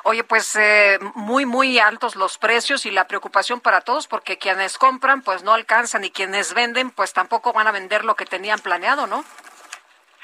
Oye, 0.09 0.23
pues 0.23 0.55
eh, 0.55 0.99
muy, 1.15 1.45
muy 1.45 1.79
altos 1.79 2.15
los 2.15 2.37
precios 2.37 2.85
y 2.85 2.91
la 2.91 3.09
preocupación 3.09 3.59
para 3.59 3.81
todos 3.81 4.07
porque 4.07 4.37
quienes 4.37 4.77
compran 4.77 5.21
pues 5.21 5.43
no 5.43 5.53
alcanzan 5.53 6.05
y 6.05 6.11
quienes 6.11 6.53
venden 6.53 6.91
pues 6.91 7.11
tampoco 7.11 7.51
van 7.51 7.67
a 7.67 7.73
vender 7.73 8.05
lo 8.05 8.15
que 8.15 8.25
tenían 8.25 8.57
planeado, 8.59 9.05
¿no? 9.05 9.25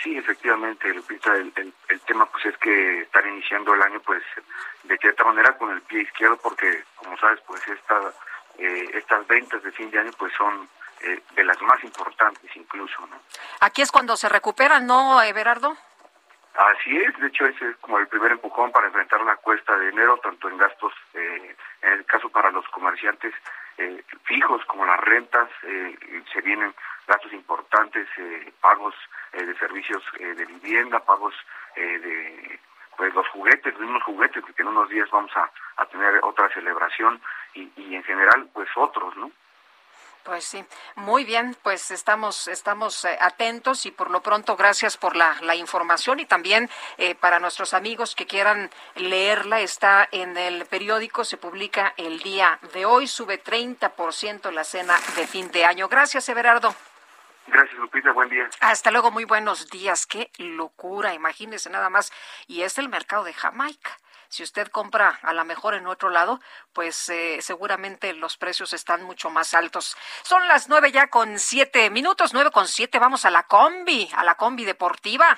Sí, 0.02 0.18
efectivamente, 0.18 0.88
Lupita, 0.94 1.34
el, 1.36 1.52
el, 1.58 1.74
el 1.90 2.00
tema 2.00 2.26
pues 2.28 2.46
es 2.46 2.58
que 2.60 3.02
están 3.02 3.28
iniciando 3.28 3.74
el 3.74 3.82
año 3.82 4.00
pues 4.00 4.24
de 4.84 4.98
cierta 5.00 5.26
manera 5.26 5.58
con 5.58 5.70
el 5.72 5.82
pie 5.82 6.04
izquierdo 6.04 6.38
porque 6.38 6.86
como 6.96 7.18
sabes 7.18 7.42
pues 7.46 7.62
esta, 7.68 8.00
eh, 8.60 8.90
estas 8.94 9.28
ventas 9.28 9.62
de 9.64 9.72
fin 9.74 9.92
de 9.92 10.00
año 10.00 10.12
pues 10.18 10.32
son 10.38 10.70
eh, 11.02 11.22
de 11.36 11.44
las 11.44 11.62
más 11.62 11.84
importantes 11.84 12.50
incluso, 12.56 13.06
¿no? 13.08 13.22
Aquí 13.60 13.82
es 13.82 13.92
cuando 13.92 14.16
se 14.16 14.30
recuperan, 14.30 14.88
¿no, 14.88 15.22
Everardo? 15.22 15.76
Así 16.56 16.96
es, 16.98 17.18
de 17.20 17.28
hecho 17.28 17.46
ese 17.46 17.70
es 17.70 17.78
como 17.78 17.98
el 17.98 18.08
primer 18.08 18.32
empujón 18.32 18.72
para 18.72 18.88
enfrentar 18.88 19.22
la 19.22 19.38
cuesta 19.38 19.76
de 19.78 19.90
enero, 19.90 20.18
tanto 20.18 20.50
en 20.50 20.58
gastos, 20.58 20.94
eh, 21.16 21.56
en 21.82 21.94
el 21.94 22.06
caso 22.06 22.30
para 22.30 22.52
los 22.52 22.68
comerciantes 22.70 23.34
eh, 23.78 24.04
fijos 24.26 24.64
como 24.66 24.86
las 24.86 25.00
rentas, 25.00 25.50
eh, 25.64 26.24
se 26.32 26.42
vienen 26.42 26.74
gastos 27.08 27.34
importantes, 27.34 28.08
eh, 28.18 28.54
pagos 28.62 28.94
eh, 29.34 29.44
de 29.44 29.56
servicios 29.58 30.04
de 30.20 30.46
vivienda, 30.46 31.00
pagos 31.00 31.34
de 31.76 32.60
pues 32.96 33.12
los 33.16 33.28
juguetes, 33.30 33.74
los 33.74 33.82
mismos 33.82 34.04
juguetes, 34.04 34.44
porque 34.44 34.62
en 34.62 34.68
unos 34.68 34.88
días 34.90 35.10
vamos 35.10 35.36
a, 35.36 35.50
a 35.78 35.86
tener 35.88 36.20
otra 36.22 36.48
celebración 36.50 37.20
y, 37.56 37.72
y 37.76 37.96
en 37.96 38.04
general 38.04 38.48
pues 38.54 38.70
otros, 38.76 39.18
¿no? 39.18 39.32
Pues 40.24 40.46
sí, 40.46 40.64
muy 40.96 41.26
bien, 41.26 41.56
pues 41.64 41.92
estamos, 41.92 42.48
estamos 42.48 43.04
eh, 43.04 43.18
atentos 43.20 43.86
y 43.86 43.92
por 43.92 44.10
lo 44.10 44.24
pronto 44.24 44.56
gracias 44.56 44.96
por 44.96 45.18
la, 45.18 45.36
la 45.42 45.54
información 45.54 46.22
y 46.22 46.26
también 46.26 46.70
eh, 46.98 47.14
para 47.14 47.40
nuestros 47.40 47.74
amigos 47.74 48.16
que 48.16 48.26
quieran 48.26 48.70
leerla, 48.96 49.60
está 49.60 50.08
en 50.12 50.38
el 50.38 50.66
periódico, 50.66 51.26
se 51.26 51.36
publica 51.36 51.94
el 51.98 52.20
día 52.20 52.58
de 52.74 52.86
hoy, 52.86 53.08
sube 53.08 53.44
30% 53.44 54.50
la 54.52 54.64
cena 54.64 54.96
de 55.18 55.28
fin 55.28 55.52
de 55.52 55.66
año. 55.66 55.90
Gracias, 55.90 56.30
Everardo. 56.30 56.74
Gracias, 57.48 57.78
Lupita, 57.78 58.14
buen 58.14 58.30
día. 58.30 58.50
Hasta 58.62 58.92
luego, 58.92 59.12
muy 59.12 59.26
buenos 59.26 59.70
días. 59.70 60.06
Qué 60.06 60.32
locura, 60.38 61.14
imagínese 61.14 61.70
nada 61.70 61.90
más. 61.90 62.14
Y 62.48 62.62
es 62.62 62.78
el 62.78 62.88
mercado 62.88 63.26
de 63.26 63.34
Jamaica. 63.34 63.98
Si 64.34 64.42
usted 64.42 64.70
compra 64.70 65.20
a 65.22 65.32
lo 65.32 65.46
mejor 65.46 65.76
en 65.76 65.86
otro 65.86 66.10
lado, 66.10 66.42
pues 66.74 67.08
eh, 67.10 67.38
seguramente 67.44 68.14
los 68.14 68.36
precios 68.36 68.74
están 68.74 69.04
mucho 69.04 69.30
más 69.30 69.54
altos. 69.54 69.96
Son 70.24 70.48
las 70.48 70.70
nueve 70.70 70.92
ya 70.92 71.12
con 71.12 71.38
siete 71.38 71.92
minutos, 71.92 72.34
nueve 72.34 72.50
con 72.50 72.68
siete. 72.68 72.98
Vamos 72.98 73.26
a 73.26 73.30
la 73.30 73.44
combi, 73.44 74.10
a 74.16 74.24
la 74.24 74.34
combi 74.34 74.66
deportiva. 74.66 75.38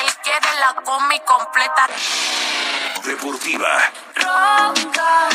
Él 0.00 0.14
quiere 0.22 0.54
la 0.58 0.74
combi 0.82 1.20
completa. 1.20 1.86
Deportiva. 3.04 3.92
Ronca, 4.14 5.28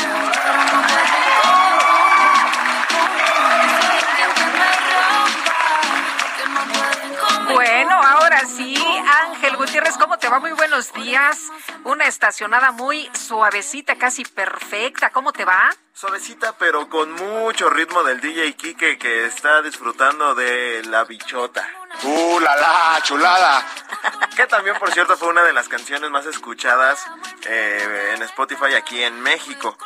Gutiérrez, 9.80 9.98
¿cómo 9.98 10.18
te 10.18 10.28
va? 10.28 10.40
Muy 10.40 10.52
buenos 10.52 10.92
días. 10.92 11.50
Una 11.84 12.04
estacionada 12.04 12.70
muy 12.70 13.10
suavecita, 13.14 13.96
casi 13.96 14.26
perfecta. 14.26 15.08
¿Cómo 15.08 15.32
te 15.32 15.46
va? 15.46 15.70
Suavecita, 15.94 16.54
pero 16.58 16.90
con 16.90 17.10
mucho 17.12 17.70
ritmo 17.70 18.02
del 18.02 18.20
DJ 18.20 18.52
Kike 18.56 18.98
que 18.98 19.24
está 19.24 19.62
disfrutando 19.62 20.34
de 20.34 20.82
la 20.84 21.04
bichota. 21.04 21.66
¡Uh, 22.02 22.40
la 22.40 22.56
la, 22.56 23.00
chulada! 23.02 23.66
Que 24.36 24.46
también, 24.46 24.78
por 24.78 24.92
cierto, 24.92 25.16
fue 25.16 25.28
una 25.28 25.44
de 25.44 25.54
las 25.54 25.68
canciones 25.68 26.10
más 26.10 26.26
escuchadas 26.26 27.06
eh, 27.46 28.12
en 28.14 28.22
Spotify 28.24 28.74
aquí 28.74 29.02
en 29.02 29.18
México. 29.22 29.78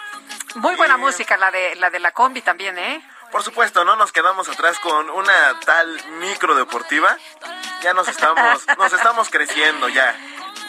Muy 0.57 0.75
buena 0.75 0.97
música, 0.97 1.37
la 1.37 1.53
de 1.53 1.77
la 1.77 1.91
de 1.91 2.01
la 2.01 2.11
combi 2.11 2.43
también, 2.43 2.77
¿eh? 2.79 3.09
Por 3.31 3.45
supuesto, 3.45 3.85
no 3.85 3.95
nos 3.95 4.11
quedamos 4.11 4.49
atrás 4.49 4.79
con 4.81 5.11
una 5.11 5.61
tal 5.65 6.01
micro 6.21 6.57
deportiva. 6.57 7.17
Ya 7.85 7.93
nos 7.93 8.09
estamos, 8.09 8.67
nos 8.79 8.93
estamos 8.95 9.29
creciendo 9.29 9.91
ya. 9.91 10.17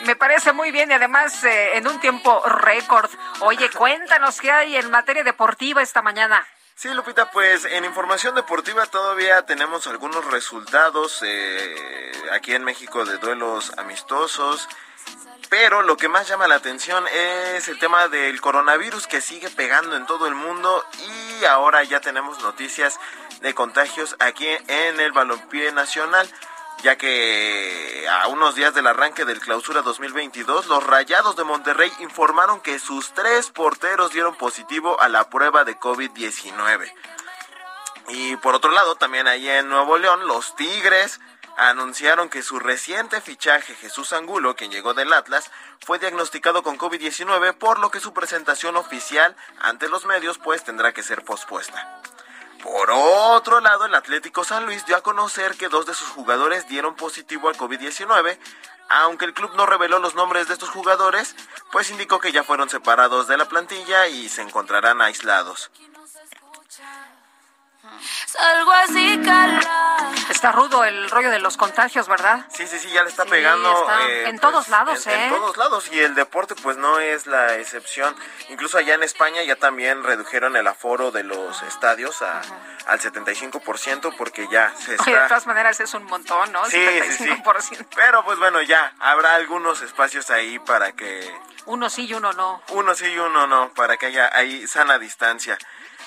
Me 0.03 0.17
parece 0.17 0.51
muy 0.51 0.71
bien 0.71 0.91
y 0.91 0.95
además 0.95 1.45
eh, 1.45 1.77
en 1.77 1.87
un 1.87 1.97
tiempo 2.01 2.43
récord. 2.45 3.09
Oye, 3.39 3.69
cuéntanos 3.69 4.41
qué 4.41 4.51
hay 4.51 4.75
en 4.75 4.91
materia 4.91 5.23
deportiva 5.23 5.81
esta 5.81 6.01
mañana. 6.01 6.45
Sí, 6.75 6.89
Lupita, 6.93 7.31
pues 7.31 7.63
en 7.63 7.85
información 7.85 8.35
deportiva 8.35 8.85
todavía 8.87 9.45
tenemos 9.45 9.87
algunos 9.87 10.25
resultados 10.25 11.23
eh, 11.25 12.11
aquí 12.33 12.53
en 12.53 12.65
México 12.65 13.05
de 13.05 13.17
duelos 13.17 13.71
amistosos. 13.77 14.67
Pero 15.49 15.83
lo 15.83 15.95
que 15.95 16.09
más 16.09 16.27
llama 16.27 16.47
la 16.47 16.55
atención 16.55 17.05
es 17.07 17.69
el 17.69 17.79
tema 17.79 18.09
del 18.09 18.41
coronavirus 18.41 19.07
que 19.07 19.21
sigue 19.21 19.49
pegando 19.49 19.95
en 19.95 20.05
todo 20.05 20.27
el 20.27 20.35
mundo 20.35 20.85
y 21.39 21.45
ahora 21.45 21.81
ya 21.85 22.01
tenemos 22.01 22.43
noticias 22.43 22.99
de 23.39 23.53
contagios 23.53 24.17
aquí 24.19 24.49
en 24.67 24.99
el 24.99 25.13
balompié 25.13 25.71
nacional 25.71 26.29
ya 26.85 26.99
que 26.99 28.07
a 28.07 28.27
unos 28.27 28.53
días 28.53 28.75
del 28.75 28.85
arranque 28.85 29.25
del 29.25 29.39
clausura 29.39 29.81
2022, 29.81 30.67
los 30.67 30.85
Rayados 30.85 31.35
de 31.35 31.43
Monterrey 31.43 31.91
informaron 31.99 32.61
que 32.61 32.77
sus 32.77 33.11
tres 33.15 33.49
porteros 33.49 34.11
dieron 34.11 34.35
positivo 34.35 35.01
a 35.01 35.09
la 35.09 35.27
prueba 35.31 35.63
de 35.63 35.79
COVID-19. 35.79 36.93
Y 38.09 38.35
por 38.35 38.53
otro 38.53 38.69
lado, 38.69 38.93
también 38.97 39.27
ahí 39.27 39.49
en 39.49 39.67
Nuevo 39.67 39.97
León, 39.97 40.27
los 40.27 40.55
Tigres 40.55 41.19
anunciaron 41.57 42.29
que 42.29 42.43
su 42.43 42.59
reciente 42.59 43.19
fichaje 43.19 43.73
Jesús 43.73 44.13
Angulo, 44.13 44.55
quien 44.55 44.69
llegó 44.69 44.93
del 44.93 45.11
Atlas, 45.11 45.49
fue 45.83 45.97
diagnosticado 45.97 46.61
con 46.61 46.77
COVID-19, 46.77 47.55
por 47.55 47.79
lo 47.79 47.89
que 47.89 47.99
su 47.99 48.13
presentación 48.13 48.75
oficial 48.77 49.35
ante 49.59 49.89
los 49.89 50.05
medios 50.05 50.37
pues 50.37 50.63
tendrá 50.63 50.93
que 50.93 51.01
ser 51.01 51.23
pospuesta. 51.23 52.03
Por 52.65 52.89
otro 52.89 53.59
lado, 53.61 53.85
el 53.85 53.93
Atlético 53.93 54.43
San 54.43 54.65
Luis 54.65 54.87
dio 54.87 54.97
a 54.97 55.01
conocer 55.01 55.55
que 55.55 55.69
dos 55.69 55.85
de 55.85 55.93
sus 55.93 56.07
jugadores 56.07 56.67
dieron 56.67 56.95
positivo 56.95 57.47
al 57.47 57.55
COVID-19, 57.55 58.39
aunque 58.89 59.25
el 59.25 59.35
club 59.35 59.51
no 59.55 59.67
reveló 59.67 59.99
los 59.99 60.15
nombres 60.15 60.47
de 60.47 60.53
estos 60.53 60.69
jugadores, 60.71 61.35
pues 61.71 61.91
indicó 61.91 62.19
que 62.19 62.31
ya 62.31 62.43
fueron 62.43 62.67
separados 62.67 63.27
de 63.27 63.37
la 63.37 63.45
plantilla 63.45 64.07
y 64.07 64.29
se 64.29 64.41
encontrarán 64.41 64.99
aislados. 64.99 65.69
Salgo 68.27 68.71
así, 68.71 69.19
Carla. 69.23 70.11
Está 70.29 70.51
rudo 70.51 70.83
el 70.83 71.09
rollo 71.09 71.31
de 71.31 71.39
los 71.39 71.55
contagios, 71.57 72.07
¿verdad? 72.07 72.45
Sí, 72.49 72.67
sí, 72.67 72.79
sí, 72.79 72.89
ya 72.91 73.03
le 73.03 73.09
está 73.09 73.23
Sí, 73.23 73.29
pegando. 73.29 73.71
está 73.81 74.07
eh, 74.07 74.29
en 74.29 74.39
todos 74.39 74.67
lados, 74.69 75.05
en, 75.07 75.13
¿eh? 75.13 75.23
En 75.27 75.33
todos 75.33 75.57
lados, 75.57 75.89
y 75.91 75.99
el 75.99 76.15
deporte 76.15 76.55
pues 76.55 76.77
no 76.77 76.99
es 76.99 77.25
la 77.27 77.55
excepción. 77.55 78.15
Incluso 78.49 78.77
allá 78.77 78.95
en 78.95 79.03
España 79.03 79.43
ya 79.43 79.55
también 79.55 80.03
redujeron 80.03 80.55
el 80.55 80.67
aforo 80.67 81.11
de 81.11 81.23
los 81.23 81.61
estadios 81.63 82.21
a, 82.21 82.41
al 82.87 82.99
75% 82.99 84.15
porque 84.17 84.47
ya 84.51 84.73
se 84.77 84.91
Oye, 84.95 85.05
de 85.05 85.11
está... 85.13 85.27
todas 85.27 85.47
maneras 85.47 85.79
es 85.79 85.93
un 85.93 86.03
montón, 86.05 86.51
¿no? 86.51 86.65
Sí, 86.65 86.85
sí, 87.11 87.13
sí. 87.25 87.29
75%. 87.29 87.87
Pero 87.95 88.23
pues 88.25 88.37
bueno, 88.39 88.61
ya 88.61 88.93
habrá 88.99 89.35
algunos 89.35 89.81
espacios 89.81 90.29
ahí 90.31 90.59
para 90.59 90.91
que 90.93 91.31
Uno 91.65 91.89
sí 91.89 92.05
y 92.05 92.13
uno 92.13 92.33
no. 92.33 92.61
uno 92.69 92.93
sí 92.95 93.05
y 93.05 93.17
uno 93.17 93.47
no, 93.47 93.73
para 93.73 93.97
que 93.97 94.07
haya 94.07 94.29
ahí 94.33 94.67
sana 94.67 94.99
distancia. 94.99 95.57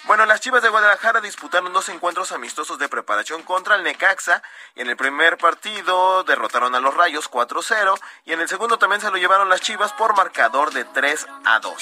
Bueno, 0.04 0.24
las 0.24 0.40
Chivas 0.40 0.62
de 0.62 0.68
Guadalajara 0.68 1.20
disputaron 1.20 1.72
dos 1.72 1.88
encuentros 1.88 2.32
amistosos 2.32 2.78
de 2.78 2.88
preparación 2.88 3.42
contra 3.42 3.76
el 3.76 3.82
Necaxa. 3.82 4.42
Y 4.74 4.80
en 4.80 4.88
el 4.88 4.96
primer 4.96 5.36
partido 5.36 6.24
derrotaron 6.24 6.74
a 6.74 6.80
los 6.80 6.94
Rayos 6.94 7.30
4-0 7.30 7.98
y 8.24 8.32
en 8.32 8.40
el 8.40 8.48
segundo 8.48 8.78
también 8.78 9.00
se 9.00 9.10
lo 9.10 9.16
llevaron 9.16 9.48
las 9.48 9.60
Chivas 9.60 9.92
por 9.92 10.16
marcador 10.16 10.72
de 10.72 10.84
3 10.84 11.26
a 11.44 11.60
2. 11.60 11.74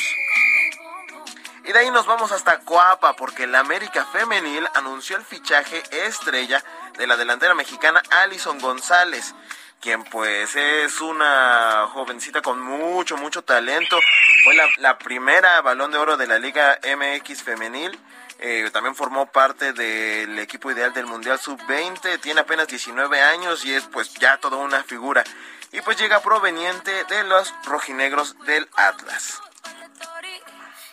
Y 1.65 1.73
de 1.73 1.79
ahí 1.81 1.91
nos 1.91 2.07
vamos 2.07 2.31
hasta 2.31 2.61
Coapa 2.61 3.15
porque 3.17 3.47
la 3.47 3.59
América 3.59 4.07
Femenil 4.07 4.69
anunció 4.75 5.17
el 5.17 5.25
fichaje 5.25 5.83
estrella 6.07 6.63
de 6.97 7.07
la 7.09 7.17
delantera 7.17 7.55
mexicana 7.55 8.03
Alison 8.23 8.61
González, 8.61 9.35
quien 9.81 10.05
pues 10.05 10.57
es 10.57 11.01
una 11.01 11.89
jovencita 11.93 12.43
con 12.43 12.61
mucho, 12.61 13.17
mucho 13.17 13.43
talento. 13.43 13.99
Fue 14.45 14.55
la, 14.55 14.69
la 14.79 14.99
primera 14.99 15.61
balón 15.63 15.93
de 15.93 15.99
oro 15.99 16.17
de 16.17 16.27
la 16.27 16.39
Liga 16.39 16.79
MX 16.83 17.43
Femenil. 17.43 17.99
Eh, 18.39 18.69
también 18.73 18.95
formó 18.95 19.27
parte 19.27 19.73
del 19.73 20.39
equipo 20.39 20.71
ideal 20.71 20.93
del 20.93 21.07
Mundial 21.07 21.39
Sub-20. 21.39 22.21
Tiene 22.21 22.41
apenas 22.41 22.69
19 22.69 23.21
años 23.21 23.65
y 23.65 23.73
es 23.73 23.85
pues 23.85 24.13
ya 24.15 24.37
toda 24.39 24.59
una 24.59 24.83
figura. 24.83 25.25
Y 25.73 25.81
pues 25.81 25.97
llega 25.99 26.21
proveniente 26.21 27.05
de 27.05 27.25
los 27.25 27.53
rojinegros 27.65 28.37
del 28.45 28.69
Atlas. 28.77 29.41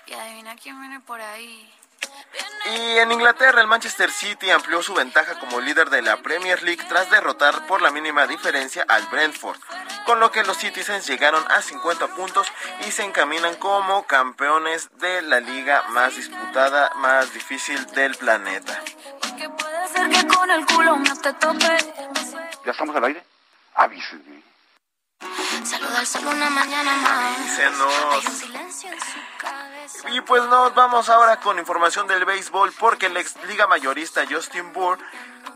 Y 0.06 0.14
adivina 0.14 0.56
quién 0.56 0.80
viene 0.80 1.00
por 1.02 1.20
ahí. 1.20 1.72
Y 2.66 2.98
en 2.98 3.12
Inglaterra, 3.12 3.60
el 3.60 3.68
Manchester 3.68 4.10
City 4.10 4.50
amplió 4.50 4.82
su 4.82 4.94
ventaja 4.94 5.38
como 5.40 5.60
líder 5.60 5.90
de 5.90 6.02
la 6.02 6.18
Premier 6.18 6.64
League 6.64 6.84
tras 6.88 7.10
derrotar 7.12 7.68
por 7.68 7.82
la 7.82 7.92
mínima 7.92 8.26
diferencia 8.26 8.86
al 8.88 9.06
Brentford, 9.08 9.60
con 10.06 10.20
lo 10.22 10.32
que 10.32 10.44
los 10.44 10.58
Citizens 10.58 11.06
llegaron 11.06 11.44
a 11.52 11.62
50 11.62 12.08
puntos 12.16 12.48
y 12.88 12.92
se 12.92 13.04
encaminan 13.04 13.56
como 13.56 14.04
campeones 14.08 14.90
de 15.00 15.22
la 15.24 15.42
liga 15.42 15.84
más 15.90 16.16
disputada, 16.16 16.92
más 16.96 17.34
difícil 17.34 17.86
del 17.88 18.16
planeta. 18.16 18.82
¿Ya 22.66 22.72
estamos 22.72 22.96
al 22.96 23.04
aire? 23.04 23.24
Avísenme. 23.76 24.53
Saluda 25.66 26.00
al 26.00 26.08
sol 26.08 26.26
una 26.28 26.50
mañana 26.50 26.96
más. 26.98 27.38
Avísenos. 27.38 27.94
Hay 28.12 28.26
un 28.26 28.36
silencio 28.36 28.92
en 28.92 29.00
su 29.00 29.20
cabeza. 29.38 30.10
Y 30.10 30.22
pues 30.22 30.44
nos 30.46 30.74
vamos 30.76 31.10
ahora 31.10 31.40
con 31.40 31.60
información 31.60 32.08
del 32.08 32.26
béisbol 32.26 32.72
porque 32.74 33.08
el 33.08 33.18
ex 33.18 33.36
liga 33.48 33.68
mayorista 33.68 34.24
Justin 34.30 34.74
Burr, 34.74 35.00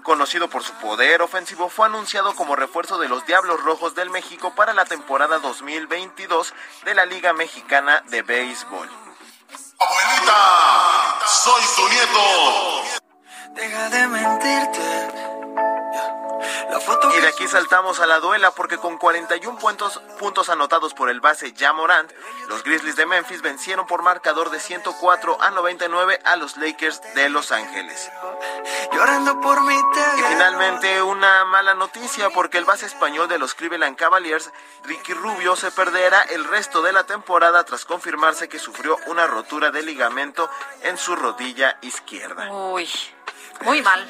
conocido 0.03 0.49
por 0.49 0.63
su 0.63 0.73
poder 0.73 1.21
ofensivo, 1.21 1.69
fue 1.69 1.87
anunciado 1.87 2.35
como 2.35 2.55
refuerzo 2.55 2.97
de 2.97 3.09
los 3.09 3.25
Diablos 3.25 3.63
Rojos 3.63 3.95
del 3.95 4.09
México 4.09 4.53
para 4.55 4.73
la 4.73 4.85
temporada 4.85 5.39
2022 5.39 6.53
de 6.85 6.95
la 6.95 7.05
Liga 7.05 7.33
Mexicana 7.33 8.03
de 8.07 8.21
Béisbol. 8.21 8.89
Abuelita, 9.79 11.27
soy 11.27 11.61
tu 11.75 11.89
nieto. 11.89 12.83
Deja 13.55 13.89
de 13.89 14.07
mentirte. 14.07 15.36
Y 17.17 17.19
de 17.21 17.27
aquí 17.27 17.47
saltamos 17.47 17.99
a 17.99 18.05
la 18.05 18.19
duela 18.19 18.51
porque 18.51 18.77
con 18.77 18.97
41 18.97 19.57
puntos, 19.59 19.99
puntos 20.19 20.49
anotados 20.49 20.93
por 20.93 21.09
el 21.09 21.19
base 21.19 21.53
Jamorant, 21.57 22.11
los 22.47 22.63
Grizzlies 22.63 22.95
de 22.95 23.05
Memphis 23.05 23.41
vencieron 23.41 23.87
por 23.87 24.03
marcador 24.03 24.49
de 24.49 24.59
104 24.59 25.41
a 25.41 25.51
99 25.51 26.19
a 26.23 26.35
los 26.35 26.57
Lakers 26.57 27.01
de 27.15 27.29
Los 27.29 27.51
Ángeles. 27.51 28.11
Llorando 28.91 29.39
por 29.41 29.61
mi 29.61 29.75
Y 29.75 30.21
finalmente 30.29 31.01
una 31.01 31.45
mala 31.45 31.73
noticia 31.73 32.29
porque 32.29 32.57
el 32.57 32.65
base 32.65 32.85
español 32.85 33.27
de 33.27 33.39
los 33.39 33.53
Cleveland 33.53 33.95
Cavaliers, 33.95 34.51
Ricky 34.83 35.13
Rubio, 35.13 35.55
se 35.55 35.71
perderá 35.71 36.21
el 36.21 36.45
resto 36.45 36.81
de 36.81 36.93
la 36.93 37.05
temporada 37.05 37.63
tras 37.63 37.85
confirmarse 37.85 38.49
que 38.49 38.59
sufrió 38.59 38.97
una 39.07 39.27
rotura 39.27 39.71
de 39.71 39.83
ligamento 39.83 40.49
en 40.83 40.97
su 40.97 41.15
rodilla 41.15 41.77
izquierda. 41.81 42.51
Uy, 42.51 42.89
muy 43.63 43.81
mal. 43.81 44.07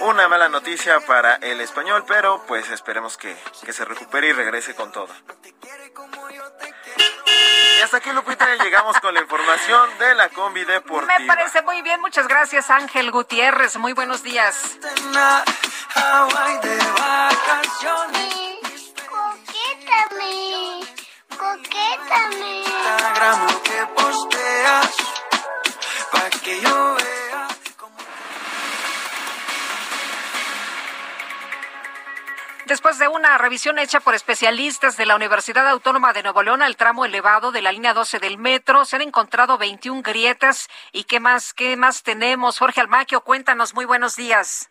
Una 0.00 0.28
mala 0.28 0.48
noticia 0.48 1.00
para 1.00 1.36
el 1.36 1.60
español, 1.60 2.04
pero 2.06 2.44
pues 2.46 2.70
esperemos 2.70 3.16
que, 3.16 3.36
que 3.64 3.72
se 3.72 3.84
recupere 3.84 4.28
y 4.28 4.32
regrese 4.32 4.74
con 4.74 4.92
todo. 4.92 5.08
Y 7.78 7.82
hasta 7.82 7.96
aquí, 7.96 8.10
Lupita, 8.12 8.54
llegamos 8.56 8.98
con 9.00 9.12
la 9.14 9.20
información 9.20 9.98
de 9.98 10.14
la 10.14 10.28
combi 10.28 10.64
deportiva. 10.64 11.18
Me 11.18 11.26
parece 11.26 11.62
muy 11.62 11.82
bien. 11.82 12.00
Muchas 12.00 12.28
gracias, 12.28 12.70
Ángel 12.70 13.10
Gutiérrez. 13.10 13.76
Muy 13.76 13.92
buenos 13.92 14.22
días. 14.22 14.78
Coquétame, 19.08 20.86
coquétame. 21.36 22.62
Instagram 22.62 23.46
lo 23.46 23.62
que 23.62 23.86
posteas. 23.96 24.96
Pa' 26.12 26.30
que 26.42 26.60
yo 26.60 27.01
Después 32.72 32.98
de 32.98 33.06
una 33.06 33.36
revisión 33.36 33.78
hecha 33.78 34.00
por 34.00 34.14
especialistas 34.14 34.96
de 34.96 35.04
la 35.04 35.14
Universidad 35.14 35.68
Autónoma 35.68 36.14
de 36.14 36.22
Nuevo 36.22 36.42
León 36.42 36.62
al 36.62 36.78
tramo 36.78 37.04
elevado 37.04 37.52
de 37.52 37.60
la 37.60 37.70
línea 37.70 37.92
12 37.92 38.18
del 38.18 38.38
metro, 38.38 38.86
se 38.86 38.96
han 38.96 39.02
encontrado 39.02 39.58
21 39.58 40.00
grietas. 40.00 40.70
¿Y 40.90 41.04
qué 41.04 41.20
más, 41.20 41.52
qué 41.52 41.76
más 41.76 42.02
tenemos? 42.02 42.58
Jorge 42.58 42.80
Almaquio, 42.80 43.20
cuéntanos. 43.20 43.74
Muy 43.74 43.84
buenos 43.84 44.16
días. 44.16 44.70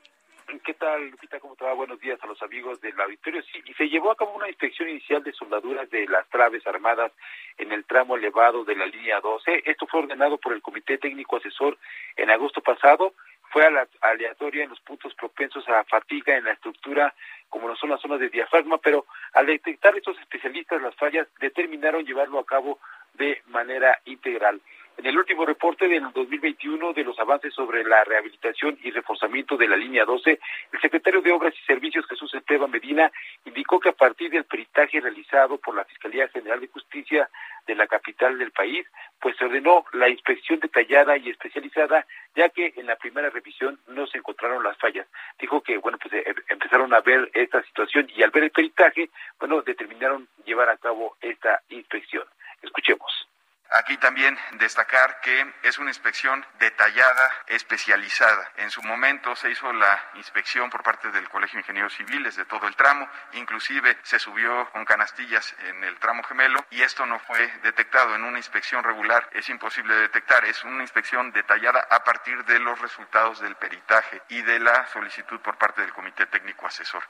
¿Qué 0.65 0.73
tal, 0.73 1.11
Lupita? 1.11 1.39
¿Cómo 1.39 1.55
te 1.55 1.63
va? 1.63 1.73
Buenos 1.73 1.99
días 1.99 2.17
a 2.23 2.25
los 2.25 2.41
amigos 2.41 2.81
del 2.81 2.99
auditorio. 2.99 3.43
Sí, 3.43 3.61
y 3.65 3.73
se 3.75 3.87
llevó 3.87 4.09
a 4.09 4.15
cabo 4.15 4.35
una 4.35 4.49
inspección 4.49 4.89
inicial 4.89 5.23
de 5.23 5.31
soldaduras 5.33 5.87
de 5.91 6.07
las 6.07 6.27
traves 6.29 6.65
armadas 6.65 7.11
en 7.59 7.71
el 7.71 7.85
tramo 7.85 8.17
elevado 8.17 8.63
de 8.63 8.75
la 8.75 8.87
línea 8.87 9.19
12. 9.21 9.61
Esto 9.63 9.85
fue 9.85 9.99
ordenado 9.99 10.39
por 10.39 10.53
el 10.53 10.63
Comité 10.63 10.97
Técnico 10.97 11.37
Asesor 11.37 11.77
en 12.15 12.31
agosto 12.31 12.61
pasado. 12.61 13.13
Fue 13.51 13.63
aleatoria 14.01 14.63
en 14.63 14.69
los 14.69 14.79
puntos 14.79 15.13
propensos 15.15 15.67
a 15.67 15.83
fatiga 15.83 16.37
en 16.37 16.45
la 16.45 16.53
estructura, 16.53 17.13
como 17.49 17.67
no 17.67 17.75
son 17.75 17.89
las 17.89 17.99
zonas 17.99 18.19
de 18.19 18.29
diafragma, 18.29 18.77
pero 18.77 19.05
al 19.33 19.45
detectar 19.45 19.95
estos 19.97 20.17
especialistas 20.19 20.81
las 20.81 20.95
fallas, 20.95 21.27
determinaron 21.39 22.05
llevarlo 22.05 22.39
a 22.39 22.45
cabo 22.45 22.79
de 23.13 23.41
manera 23.47 23.99
integral. 24.05 24.61
En 25.01 25.07
el 25.07 25.17
último 25.17 25.47
reporte 25.47 25.87
del 25.87 26.11
2021 26.13 26.93
de 26.93 27.03
los 27.03 27.17
avances 27.17 27.51
sobre 27.55 27.83
la 27.83 28.03
rehabilitación 28.03 28.77
y 28.83 28.91
reforzamiento 28.91 29.57
de 29.57 29.67
la 29.67 29.75
línea 29.75 30.05
12, 30.05 30.39
el 30.73 30.79
secretario 30.79 31.23
de 31.23 31.31
Obras 31.31 31.55
y 31.59 31.65
Servicios 31.65 32.05
Jesús 32.05 32.31
Esteban 32.35 32.69
Medina 32.69 33.11
indicó 33.43 33.79
que 33.79 33.89
a 33.89 33.93
partir 33.93 34.29
del 34.29 34.43
peritaje 34.43 35.01
realizado 35.01 35.57
por 35.57 35.75
la 35.75 35.85
Fiscalía 35.85 36.27
General 36.27 36.61
de 36.61 36.67
Justicia 36.67 37.27
de 37.65 37.73
la 37.73 37.87
capital 37.87 38.37
del 38.37 38.51
país, 38.51 38.85
pues 39.19 39.35
se 39.37 39.45
ordenó 39.45 39.85
la 39.93 40.07
inspección 40.07 40.59
detallada 40.59 41.17
y 41.17 41.31
especializada, 41.31 42.05
ya 42.35 42.49
que 42.49 42.71
en 42.75 42.85
la 42.85 42.95
primera 42.95 43.31
revisión 43.31 43.79
no 43.87 44.05
se 44.05 44.19
encontraron 44.19 44.63
las 44.63 44.77
fallas. 44.77 45.07
Dijo 45.39 45.61
que, 45.61 45.79
bueno, 45.79 45.97
pues 45.97 46.13
eh, 46.13 46.31
empezaron 46.47 46.93
a 46.93 47.01
ver 47.01 47.31
esta 47.33 47.63
situación 47.63 48.07
y 48.15 48.21
al 48.21 48.29
ver 48.29 48.43
el 48.43 48.51
peritaje, 48.51 49.09
bueno, 49.39 49.63
determinaron 49.63 50.27
llevar 50.45 50.69
a 50.69 50.77
cabo 50.77 51.17
esta 51.21 51.59
inspección. 51.69 52.25
Escuchemos. 52.61 53.30
Aquí 53.73 53.95
también 53.95 54.37
destacar 54.53 55.21
que 55.21 55.53
es 55.63 55.77
una 55.77 55.91
inspección 55.91 56.45
detallada, 56.59 57.31
especializada. 57.47 58.51
En 58.57 58.69
su 58.69 58.83
momento 58.83 59.33
se 59.37 59.49
hizo 59.49 59.71
la 59.71 60.09
inspección 60.15 60.69
por 60.69 60.83
parte 60.83 61.09
del 61.11 61.29
Colegio 61.29 61.55
de 61.55 61.61
Ingenieros 61.61 61.95
Civiles 61.95 62.35
de 62.35 62.43
todo 62.43 62.67
el 62.67 62.75
tramo, 62.75 63.07
inclusive 63.31 63.97
se 64.03 64.19
subió 64.19 64.69
con 64.71 64.83
canastillas 64.83 65.55
en 65.59 65.85
el 65.85 65.97
tramo 65.99 66.21
gemelo 66.23 66.65
y 66.69 66.81
esto 66.81 67.05
no 67.05 67.17
fue 67.19 67.47
detectado 67.63 68.13
en 68.13 68.25
una 68.25 68.39
inspección 68.39 68.83
regular. 68.83 69.29
Es 69.31 69.47
imposible 69.47 69.95
detectar, 69.95 70.43
es 70.43 70.61
una 70.65 70.81
inspección 70.81 71.31
detallada 71.31 71.87
a 71.89 72.03
partir 72.03 72.43
de 72.43 72.59
los 72.59 72.77
resultados 72.77 73.39
del 73.39 73.55
peritaje 73.55 74.21
y 74.27 74.41
de 74.41 74.59
la 74.59 74.85
solicitud 74.87 75.39
por 75.39 75.57
parte 75.57 75.79
del 75.79 75.93
Comité 75.93 76.25
Técnico 76.25 76.67
Asesor. 76.67 77.03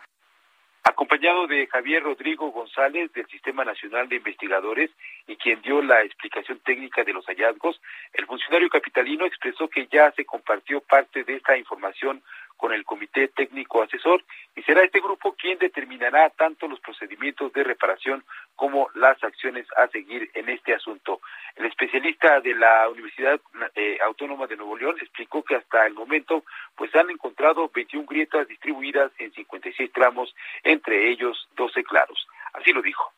Acompañado 0.84 1.48
de 1.48 1.68
Javier 1.68 2.04
Rodrigo 2.04 2.52
González 2.52 3.12
del 3.14 3.28
Sistema 3.28 3.64
Nacional 3.64 4.10
de 4.10 4.18
Investigadores 4.18 4.90
y 5.28 5.36
quien 5.36 5.62
dio 5.62 5.82
la 5.82 6.04
explicación 6.04 6.60
técnica 6.60 7.04
de 7.04 7.14
los 7.14 7.26
hallazgos, 7.26 7.80
el 8.14 8.26
funcionario 8.26 8.70
capitalino 8.70 9.26
expresó 9.26 9.68
que 9.68 9.88
ya 9.92 10.12
se 10.12 10.26
compartió 10.26 10.82
parte 10.82 11.24
de 11.24 11.36
esta 11.36 11.58
información 11.58 12.22
con 12.62 12.74
el 12.74 12.86
Comité 12.86 13.28
Técnico 13.30 13.82
Asesor 13.82 14.24
y 14.56 14.62
será 14.62 14.84
este 14.84 15.00
grupo 15.00 15.34
quien 15.34 15.58
determinará 15.58 16.30
tanto 16.30 16.68
los 16.68 16.80
procedimientos 16.80 17.52
de 17.54 17.64
reparación 17.64 18.24
como 18.56 18.88
las 18.94 19.22
acciones 19.24 19.66
a 19.78 19.88
seguir 19.88 20.30
en 20.36 20.48
este 20.48 20.76
asunto. 20.76 21.22
El 21.56 21.66
especialista 21.66 22.40
de 22.40 22.54
la 22.54 22.88
Universidad 22.88 23.42
eh, 23.74 23.98
Autónoma 24.06 24.46
de 24.46 24.58
Nuevo 24.58 24.78
León 24.78 24.96
explicó 25.02 25.42
que 25.42 25.56
hasta 25.56 25.88
el 25.88 25.96
momento 25.96 26.44
pues 26.76 26.96
han 26.96 27.10
encontrado 27.10 27.72
21 27.74 28.06
grietas 28.06 28.48
distribuidas 28.48 29.12
en 29.18 29.34
56 29.34 29.92
tramos, 29.92 30.36
entre 30.62 31.10
ellos 31.10 31.50
12 31.56 31.84
claros. 31.84 32.28
Así 32.54 32.72
lo 32.74 32.84
dijo. 32.84 33.12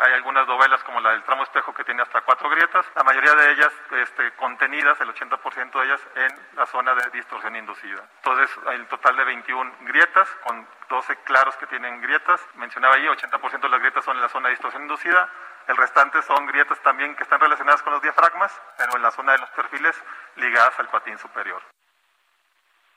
Hay 0.00 0.12
algunas 0.12 0.46
novelas 0.46 0.82
como 0.84 1.00
la 1.00 1.10
del 1.10 1.24
tramo 1.24 1.42
espejo 1.42 1.74
que 1.74 1.82
tiene 1.82 2.02
hasta 2.02 2.20
cuatro 2.20 2.48
grietas, 2.50 2.86
la 2.94 3.02
mayoría 3.02 3.34
de 3.34 3.52
ellas 3.52 3.72
este, 4.02 4.30
contenidas, 4.32 5.00
el 5.00 5.08
80% 5.08 5.80
de 5.80 5.86
ellas, 5.86 6.00
en 6.14 6.56
la 6.56 6.66
zona 6.66 6.94
de 6.94 7.10
distorsión 7.10 7.56
inducida. 7.56 8.08
Entonces, 8.22 8.50
hay 8.66 8.78
un 8.78 8.86
total 8.86 9.16
de 9.16 9.24
21 9.24 9.72
grietas 9.80 10.28
con 10.46 10.66
12 10.88 11.16
claros 11.24 11.56
que 11.56 11.66
tienen 11.66 12.00
grietas. 12.00 12.40
Mencionaba 12.54 12.94
ahí, 12.94 13.06
80% 13.06 13.60
de 13.60 13.68
las 13.68 13.80
grietas 13.80 14.04
son 14.04 14.16
en 14.16 14.22
la 14.22 14.28
zona 14.28 14.48
de 14.48 14.54
distorsión 14.54 14.82
inducida. 14.82 15.28
El 15.66 15.76
restante 15.76 16.22
son 16.22 16.46
grietas 16.46 16.80
también 16.82 17.16
que 17.16 17.24
están 17.24 17.40
relacionadas 17.40 17.82
con 17.82 17.92
los 17.92 18.02
diafragmas, 18.02 18.52
pero 18.76 18.94
en 18.94 19.02
la 19.02 19.10
zona 19.10 19.32
de 19.32 19.38
los 19.38 19.50
perfiles 19.50 20.00
ligadas 20.36 20.78
al 20.78 20.88
patín 20.88 21.18
superior. 21.18 21.60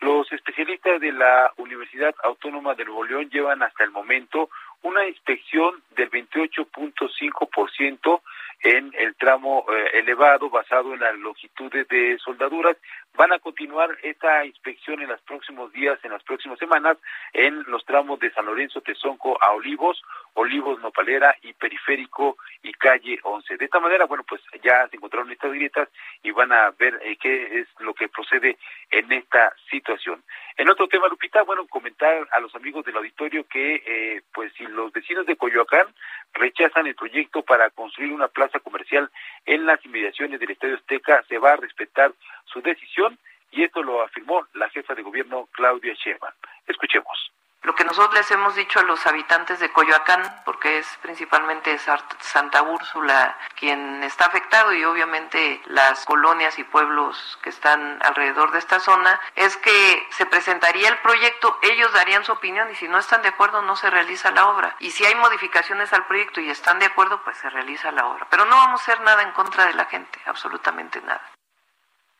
Los 0.01 0.31
especialistas 0.31 0.99
de 0.99 1.11
la 1.11 1.51
Universidad 1.57 2.15
Autónoma 2.23 2.73
de 2.73 2.85
Nuevo 2.85 3.03
León 3.03 3.29
llevan 3.29 3.61
hasta 3.61 3.83
el 3.83 3.91
momento 3.91 4.49
una 4.83 5.07
inspección 5.07 5.81
del 5.95 6.09
28.5% 6.09 8.21
en 8.63 8.91
el 8.97 9.15
tramo 9.15 9.65
eh, 9.71 9.99
elevado 9.99 10.49
basado 10.49 10.93
en 10.93 10.99
las 10.99 11.15
longitudes 11.17 11.87
de 11.87 12.17
soldaduras. 12.19 12.75
Van 13.15 13.33
a 13.33 13.39
continuar 13.39 13.97
esta 14.03 14.45
inspección 14.45 15.01
en 15.01 15.09
los 15.09 15.21
próximos 15.21 15.71
días, 15.73 15.99
en 16.03 16.11
las 16.11 16.23
próximas 16.23 16.57
semanas, 16.57 16.97
en 17.33 17.63
los 17.67 17.85
tramos 17.85 18.19
de 18.19 18.31
San 18.31 18.45
Lorenzo, 18.45 18.81
Tezonco 18.81 19.37
a 19.43 19.51
Olivos, 19.51 20.01
Olivos, 20.33 20.79
Nopalera 20.79 21.35
y 21.41 21.51
Periférico 21.53 22.37
y 22.63 22.71
Calle 22.71 23.19
11. 23.23 23.57
De 23.57 23.65
esta 23.65 23.81
manera, 23.81 24.05
bueno, 24.05 24.23
pues 24.27 24.41
ya 24.63 24.87
se 24.87 24.95
encontraron 24.95 25.29
estas 25.29 25.51
grietas 25.51 25.89
y 26.23 26.31
van 26.31 26.53
a 26.53 26.71
ver 26.71 26.99
eh, 27.03 27.17
qué 27.17 27.59
es 27.59 27.67
lo 27.79 27.93
que 27.93 28.07
procede 28.07 28.57
en 28.89 29.11
esta 29.11 29.53
situación. 29.69 30.23
En 30.57 30.69
otro 30.69 30.87
tema, 30.87 31.07
Lupita, 31.07 31.43
bueno, 31.43 31.67
comentar 31.67 32.27
a 32.31 32.39
los 32.39 32.55
amigos 32.55 32.85
del 32.85 32.97
auditorio 32.97 33.45
que, 33.47 33.83
eh, 33.85 34.21
pues, 34.33 34.53
si 34.53 34.63
los 34.65 34.91
vecinos 34.93 35.25
de 35.25 35.35
Coyoacán 35.35 35.87
rechazan 36.33 36.87
el 36.87 36.95
proyecto 36.95 37.43
para 37.43 37.69
construir 37.71 38.13
una 38.13 38.29
plaza 38.29 38.59
comercial 38.59 39.09
en 39.45 39.65
las 39.65 39.83
inmediaciones 39.85 40.39
del 40.39 40.51
Estadio 40.51 40.75
Azteca, 40.75 41.23
se 41.27 41.37
va 41.37 41.53
a 41.53 41.57
respetar 41.57 42.13
su 42.51 42.61
decisión. 42.61 43.17
y 43.53 43.63
esto 43.63 43.83
lo 43.83 44.01
afirmó 44.01 44.47
la 44.53 44.69
jefa 44.69 44.95
de 44.95 45.01
gobierno 45.01 45.49
Claudia 45.51 45.93
Sheinbaum. 45.93 46.33
Escuchemos. 46.67 47.31
Lo 47.63 47.75
que 47.75 47.83
nosotros 47.83 48.15
les 48.15 48.31
hemos 48.31 48.55
dicho 48.55 48.79
a 48.79 48.83
los 48.83 49.05
habitantes 49.05 49.59
de 49.59 49.71
Coyoacán, 49.71 50.23
porque 50.45 50.79
es 50.79 50.97
principalmente 51.03 51.77
Santa 51.77 52.63
Úrsula 52.63 53.37
quien 53.55 54.03
está 54.03 54.25
afectado 54.25 54.73
y 54.73 54.83
obviamente 54.83 55.61
las 55.65 56.03
colonias 56.05 56.57
y 56.57 56.63
pueblos 56.63 57.37
que 57.43 57.49
están 57.49 57.99
alrededor 58.01 58.51
de 58.51 58.57
esta 58.57 58.79
zona, 58.79 59.19
es 59.35 59.57
que 59.57 60.07
se 60.09 60.25
presentaría 60.25 60.89
el 60.89 60.97
proyecto, 60.99 61.59
ellos 61.61 61.93
darían 61.93 62.25
su 62.25 62.31
opinión 62.31 62.67
y 62.71 62.75
si 62.75 62.87
no 62.87 62.97
están 62.97 63.21
de 63.21 63.29
acuerdo 63.29 63.61
no 63.61 63.75
se 63.75 63.91
realiza 63.91 64.31
la 64.31 64.47
obra. 64.47 64.75
Y 64.79 64.89
si 64.89 65.05
hay 65.05 65.13
modificaciones 65.13 65.93
al 65.93 66.07
proyecto 66.07 66.41
y 66.41 66.49
están 66.49 66.79
de 66.79 66.87
acuerdo, 66.87 67.21
pues 67.23 67.37
se 67.37 67.49
realiza 67.51 67.91
la 67.91 68.07
obra. 68.07 68.25
Pero 68.31 68.45
no 68.45 68.55
vamos 68.55 68.81
a 68.81 68.83
hacer 68.83 69.01
nada 69.01 69.21
en 69.21 69.33
contra 69.33 69.67
de 69.67 69.75
la 69.75 69.85
gente, 69.85 70.19
absolutamente 70.25 70.99
nada. 71.01 71.30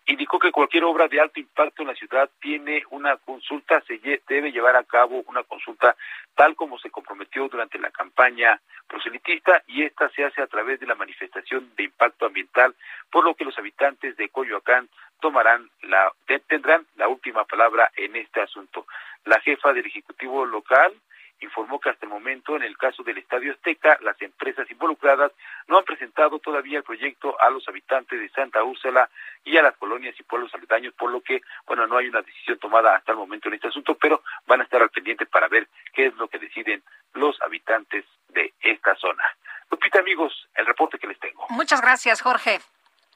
Indicó 0.06 0.40
que 0.40 0.52
cualquier 0.52 0.84
obra 0.84 1.08
de 1.08 1.20
alto 1.20 1.40
impacto 1.40 1.84
en 1.84 1.90
la 1.90 1.96
ciudad 1.96 2.30
tiene 2.40 2.84
una 2.90 3.18
consulta, 3.18 3.82
se 3.82 4.00
debe 4.28 4.52
llevar 4.52 4.76
a 4.76 4.84
cabo 4.84 5.24
una 5.28 5.44
consulta 5.44 5.96
tal 6.36 6.56
como 6.56 6.80
se 6.80 6.90
comprometió 6.90 7.48
durante 7.48 7.78
la 7.78 7.92
campaña 7.92 8.60
proselitista 8.88 9.64
y 9.68 9.84
esta 9.84 10.10
se 10.10 10.26
hace 10.26 10.42
a 10.42 10.48
través 10.48 10.80
de 10.80 10.88
la 10.88 10.96
manifestación 10.96 11.72
de 11.76 11.84
impacto 11.84 12.26
ambiental, 12.26 12.76
por 13.12 13.24
lo 13.24 13.36
que 13.36 13.46
los 13.46 13.58
habitantes 13.58 14.18
de 14.18 14.30
Coyoacán 14.30 14.90
tomarán 15.20 15.70
la 15.84 16.12
tendrán 16.48 16.86
la 16.98 17.08
última 17.08 17.46
palabra 17.46 17.92
en 17.96 18.16
este 18.16 18.42
asunto. 18.42 18.88
La 19.26 19.40
jefa 19.40 19.72
del 19.72 19.86
ejecutivo 19.86 20.46
local 20.46 20.94
informó 21.42 21.80
que 21.80 21.90
hasta 21.90 22.06
el 22.06 22.12
momento, 22.12 22.56
en 22.56 22.64
el 22.64 22.78
caso 22.78 23.04
del 23.04 23.18
Estadio 23.18 23.52
Azteca, 23.52 23.98
las 24.02 24.20
empresas 24.22 24.70
involucradas 24.72 25.32
no 25.68 25.78
han 25.78 25.84
presentado 25.84 26.40
todavía 26.40 26.78
el 26.78 26.84
proyecto 26.84 27.40
a 27.40 27.50
los 27.50 27.68
habitantes 27.68 28.20
de 28.20 28.30
Santa 28.30 28.64
Úrsula 28.64 29.10
y 29.44 29.58
a 29.58 29.64
las 29.64 29.76
colonias 29.78 30.16
y 30.20 30.24
pueblos 30.24 30.54
aledaños, 30.54 30.94
por 30.94 31.12
lo 31.12 31.22
que, 31.22 31.42
bueno, 31.66 31.88
no 31.88 31.98
hay 31.98 32.08
una 32.08 32.22
decisión 32.22 32.58
tomada 32.60 32.96
hasta 32.96 33.12
el 33.12 33.18
momento 33.18 33.48
en 33.48 33.56
este 33.56 33.68
asunto, 33.68 33.96
pero 33.96 34.24
van 34.48 34.62
a 34.62 34.64
estar 34.64 34.82
al 34.82 34.90
pendiente 34.90 35.26
para 35.26 35.48
ver 35.48 35.68
qué 35.94 36.08
es 36.08 36.16
lo 36.16 36.28
que 36.28 36.40
deciden 36.40 36.84
los 37.14 37.42
habitantes 37.42 38.06
de 38.30 38.54
esta 38.62 38.96
zona. 38.96 39.24
Lupita, 39.70 40.00
amigos, 40.00 40.48
el 40.56 40.66
reporte 40.66 40.98
que 40.98 41.08
les 41.08 41.20
tengo. 41.20 41.46
Muchas 41.50 41.82
gracias, 41.82 42.22
Jorge. 42.22 42.60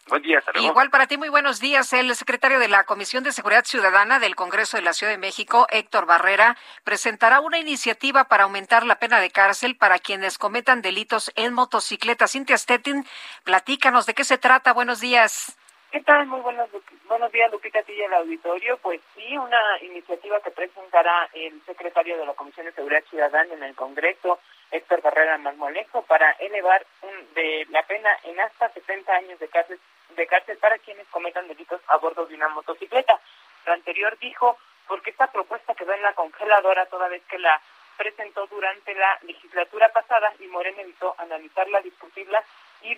Buen 0.08 0.22
día, 0.22 0.38
hasta 0.38 0.52
luego. 0.52 0.68
Igual 0.68 0.92
para 0.92 1.08
ti, 1.08 1.18
muy 1.18 1.30
buenos 1.30 1.60
días. 1.60 1.92
El 1.92 2.14
secretario 2.16 2.60
de 2.60 2.68
la 2.68 2.84
Comisión 2.84 3.24
de 3.24 3.32
Seguridad 3.32 3.66
Ciudadana 3.66 4.20
del 4.20 4.36
Congreso 4.36 4.78
de 4.78 4.84
la 4.84 4.94
Ciudad 4.94 5.12
de 5.12 5.18
México, 5.18 5.66
Héctor 5.72 6.06
Barrera, 6.06 6.58
presentará 6.84 7.40
una 7.40 7.58
iniciativa 7.58 8.26
para 8.26 8.44
aumentar 8.44 8.86
la 8.86 9.00
pena 9.00 9.20
de 9.20 9.32
cárcel 9.32 9.76
para 9.76 9.98
quienes 9.98 10.38
cometan 10.38 10.84
delitos 10.84 11.32
en 11.36 11.54
motocicleta. 11.54 12.28
Cintia 12.28 12.56
Stettin, 12.58 13.04
platícanos 13.44 14.06
de 14.06 14.14
qué 14.14 14.24
se 14.24 14.38
trata. 14.38 14.74
Buenos 14.74 15.00
días. 15.00 15.58
¿Qué 15.92 16.02
tal? 16.02 16.28
Muy 16.28 16.42
buenos, 16.42 16.70
buenos 17.08 17.32
días, 17.32 17.50
Lupita, 17.52 17.80
a 17.80 17.84
ti 17.84 17.94
y 17.94 18.04
al 18.04 18.14
auditorio. 18.16 18.78
Pues 18.84 19.02
sí, 19.16 19.38
una 19.38 19.82
iniciativa 19.82 20.40
que 20.42 20.52
presentará 20.52 21.30
el 21.34 21.62
secretario 21.66 22.18
de 22.18 22.26
la 22.26 22.34
Comisión 22.34 22.66
de 22.66 22.74
Seguridad 22.74 23.04
Ciudadana 23.10 23.54
en 23.54 23.64
el 23.64 23.74
Congreso, 23.76 24.40
Héctor 24.72 25.02
Barrera 25.02 25.38
Marmolejo, 25.38 26.04
para 26.04 26.32
elevar 26.32 26.86
un, 27.02 27.34
de 27.34 27.66
la 27.70 27.82
pena 27.84 28.10
en 28.24 28.40
hasta 28.40 28.70
70 28.70 29.12
años 29.14 29.40
de 29.40 29.48
cárcel, 29.48 29.80
de 30.10 30.28
cárcel 30.28 30.58
para 30.58 30.78
quienes 30.80 31.08
cometan 31.08 31.48
delitos 31.48 31.82
a 31.88 31.98
bordo 31.98 32.26
de 32.26 32.36
una 32.36 32.50
motocicleta. 32.50 33.20
Lo 33.66 33.74
anterior 33.74 34.18
dijo, 34.20 34.58
porque 34.88 35.12
esta 35.12 35.28
propuesta 35.28 35.74
quedó 35.74 35.94
en 35.94 36.02
la 36.02 36.14
congeladora 36.14 36.86
toda 36.88 37.08
vez 37.08 37.24
que 37.28 37.40
la 37.40 37.60
presentó 37.98 38.46
durante 38.48 38.94
la 38.94 39.18
legislatura 39.24 39.90
pasada 39.90 40.34
y 40.40 40.48
Moreno 40.48 40.82
evitó 40.82 41.16
analizarla, 41.18 41.82
discutirla 41.82 42.44
y 42.82 42.96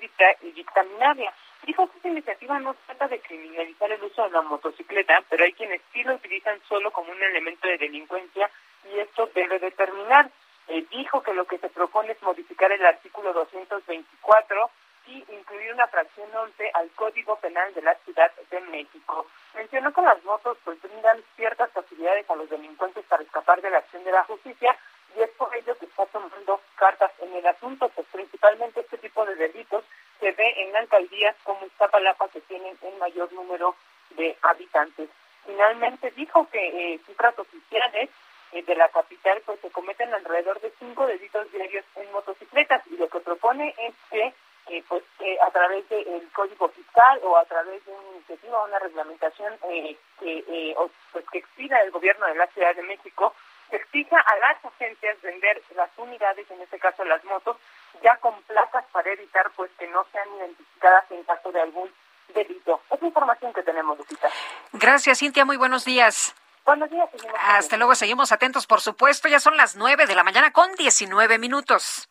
dictaminarla. 0.51 1.33
Dijo 1.63 1.89
que 1.89 1.97
esta 1.97 2.09
iniciativa 2.09 2.59
no 2.59 2.75
trata 2.85 3.07
de 3.07 3.19
criminalizar 3.19 3.91
el 3.91 4.03
uso 4.03 4.23
de 4.23 4.31
la 4.31 4.41
motocicleta, 4.41 5.23
pero 5.29 5.43
hay 5.43 5.53
quienes 5.53 5.81
sí 5.93 6.03
lo 6.03 6.15
utilizan 6.15 6.59
solo 6.67 6.91
como 6.91 7.11
un 7.11 7.21
elemento 7.21 7.67
de 7.67 7.77
delincuencia 7.77 8.49
y 8.91 8.99
esto 8.99 9.29
debe 9.33 9.59
determinar. 9.59 10.29
Eh, 10.67 10.85
dijo 10.91 11.23
que 11.23 11.33
lo 11.33 11.45
que 11.45 11.57
se 11.59 11.69
propone 11.69 12.11
es 12.11 12.21
modificar 12.21 12.71
el 12.71 12.85
artículo 12.85 13.31
224 13.33 14.69
y 15.07 15.25
incluir 15.29 15.73
una 15.73 15.87
fracción 15.87 16.29
11 16.35 16.71
al 16.73 16.89
Código 16.91 17.37
Penal 17.37 17.73
de 17.73 17.81
la 17.81 17.95
Ciudad 18.05 18.31
de 18.51 18.61
México. 18.61 19.25
Mencionó 19.55 19.93
que 19.93 20.01
las 20.01 20.23
motos 20.23 20.57
pues 20.63 20.81
brindan 20.81 21.23
ciertas 21.35 21.71
facilidades 21.71 22.29
a 22.29 22.35
los 22.35 22.49
delincuentes 22.49 23.05
para 23.05 23.23
escapar 23.23 23.61
de 23.61 23.69
la 23.69 23.79
acción 23.79 24.03
de 24.03 24.11
la 24.11 24.23
justicia 24.25 24.77
y 25.15 25.21
es 25.21 25.29
por 25.31 25.55
ello 25.55 25.77
que 25.77 25.85
está 25.85 26.05
tomando 26.07 26.61
cartas 26.75 27.11
en 27.21 27.33
el 27.33 27.47
asunto, 27.47 27.89
pues 27.89 28.05
principalmente 28.11 28.81
este 28.81 28.97
tipo 28.97 29.25
de 29.25 29.35
delitos 29.35 29.83
se 30.19 30.31
ve 30.31 30.53
en 30.57 30.75
alcaldías 30.75 31.35
como 31.43 31.65
Iztapalapa 31.65 32.27
que 32.29 32.41
tienen 32.41 32.77
un 32.81 32.99
mayor 32.99 33.31
número 33.33 33.75
de 34.11 34.37
habitantes. 34.41 35.09
Finalmente 35.45 36.11
dijo 36.11 36.47
que 36.51 36.93
eh, 36.93 36.99
cifras 37.05 37.37
oficiales 37.39 38.09
eh, 38.51 38.63
de 38.63 38.75
la 38.75 38.89
capital 38.89 39.41
pues 39.45 39.59
se 39.61 39.71
cometen 39.71 40.13
alrededor 40.13 40.59
de 40.61 40.71
cinco 40.79 41.07
delitos 41.07 41.51
diarios 41.51 41.85
en 41.95 42.11
motocicletas 42.11 42.85
y 42.87 42.97
lo 42.97 43.07
que 43.09 43.19
propone 43.19 43.73
es 43.77 43.93
que 44.09 44.33
eh, 44.69 44.83
pues 44.87 45.03
eh, 45.19 45.37
a 45.45 45.51
través 45.51 45.87
del 45.89 46.27
código 46.33 46.69
fiscal 46.69 47.19
o 47.23 47.37
a 47.37 47.45
través 47.45 47.83
de 47.85 47.91
una 47.91 48.09
iniciativa 48.15 48.63
una 48.63 48.79
reglamentación 48.79 49.53
eh, 49.69 49.97
que 50.19 50.43
eh, 50.47 50.75
o, 50.77 50.89
pues 51.11 51.25
que 51.31 51.39
expida 51.39 51.81
el 51.81 51.91
gobierno 51.91 52.25
de 52.27 52.35
la 52.35 52.47
Ciudad 52.47 52.75
de 52.75 52.83
México 52.83 53.33
se 53.69 53.75
exija 53.77 54.17
a 54.19 54.35
las 54.37 54.63
agencias 54.63 55.21
vender 55.21 55.61
las 55.75 55.89
unidades, 55.97 56.49
en 56.49 56.61
este 56.61 56.79
caso 56.79 57.03
las 57.03 57.23
motos, 57.25 57.57
ya 58.01 58.15
con 58.17 58.41
placas 58.43 58.85
para 58.91 59.11
evitar 59.11 59.51
pues 59.55 59.69
que 59.77 59.87
no 59.87 60.05
sean 60.11 60.27
identificadas 60.37 61.11
en 61.11 61.23
caso 61.23 61.51
de 61.51 61.61
algún 61.61 61.91
delito. 62.33 62.81
Es 62.89 63.01
información 63.01 63.53
que 63.53 63.63
tenemos, 63.63 63.97
Lupita. 63.97 64.29
Gracias, 64.73 65.19
Cintia. 65.19 65.45
Muy 65.45 65.57
buenos 65.57 65.85
días. 65.85 66.35
Buenos 66.65 66.89
días. 66.89 67.09
Hasta 67.41 67.77
luego. 67.77 67.95
Seguimos 67.95 68.31
atentos, 68.31 68.67
por 68.67 68.81
supuesto. 68.81 69.27
Ya 69.27 69.39
son 69.39 69.55
las 69.57 69.75
nueve 69.75 70.05
de 70.05 70.15
la 70.15 70.23
mañana 70.23 70.51
con 70.51 70.73
19 70.75 71.37
minutos. 71.37 72.09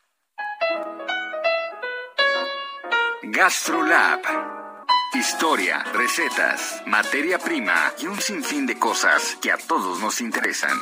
GastroLab. 3.29 4.21
Historia, 5.13 5.83
recetas, 5.93 6.83
materia 6.87 7.39
prima 7.39 7.93
y 7.99 8.07
un 8.07 8.21
sinfín 8.21 8.67
de 8.67 8.79
cosas 8.79 9.37
que 9.43 9.51
a 9.51 9.57
todos 9.57 9.99
nos 10.01 10.21
interesan. 10.21 10.81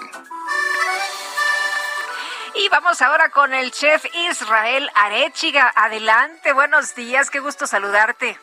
Y 2.54 2.68
vamos 2.68 3.00
ahora 3.00 3.30
con 3.30 3.54
el 3.54 3.70
chef 3.72 4.04
Israel 4.30 4.90
Arechiga. 4.94 5.72
Adelante, 5.74 6.52
buenos 6.52 6.94
días, 6.94 7.30
qué 7.30 7.40
gusto 7.40 7.66
saludarte. 7.66 8.38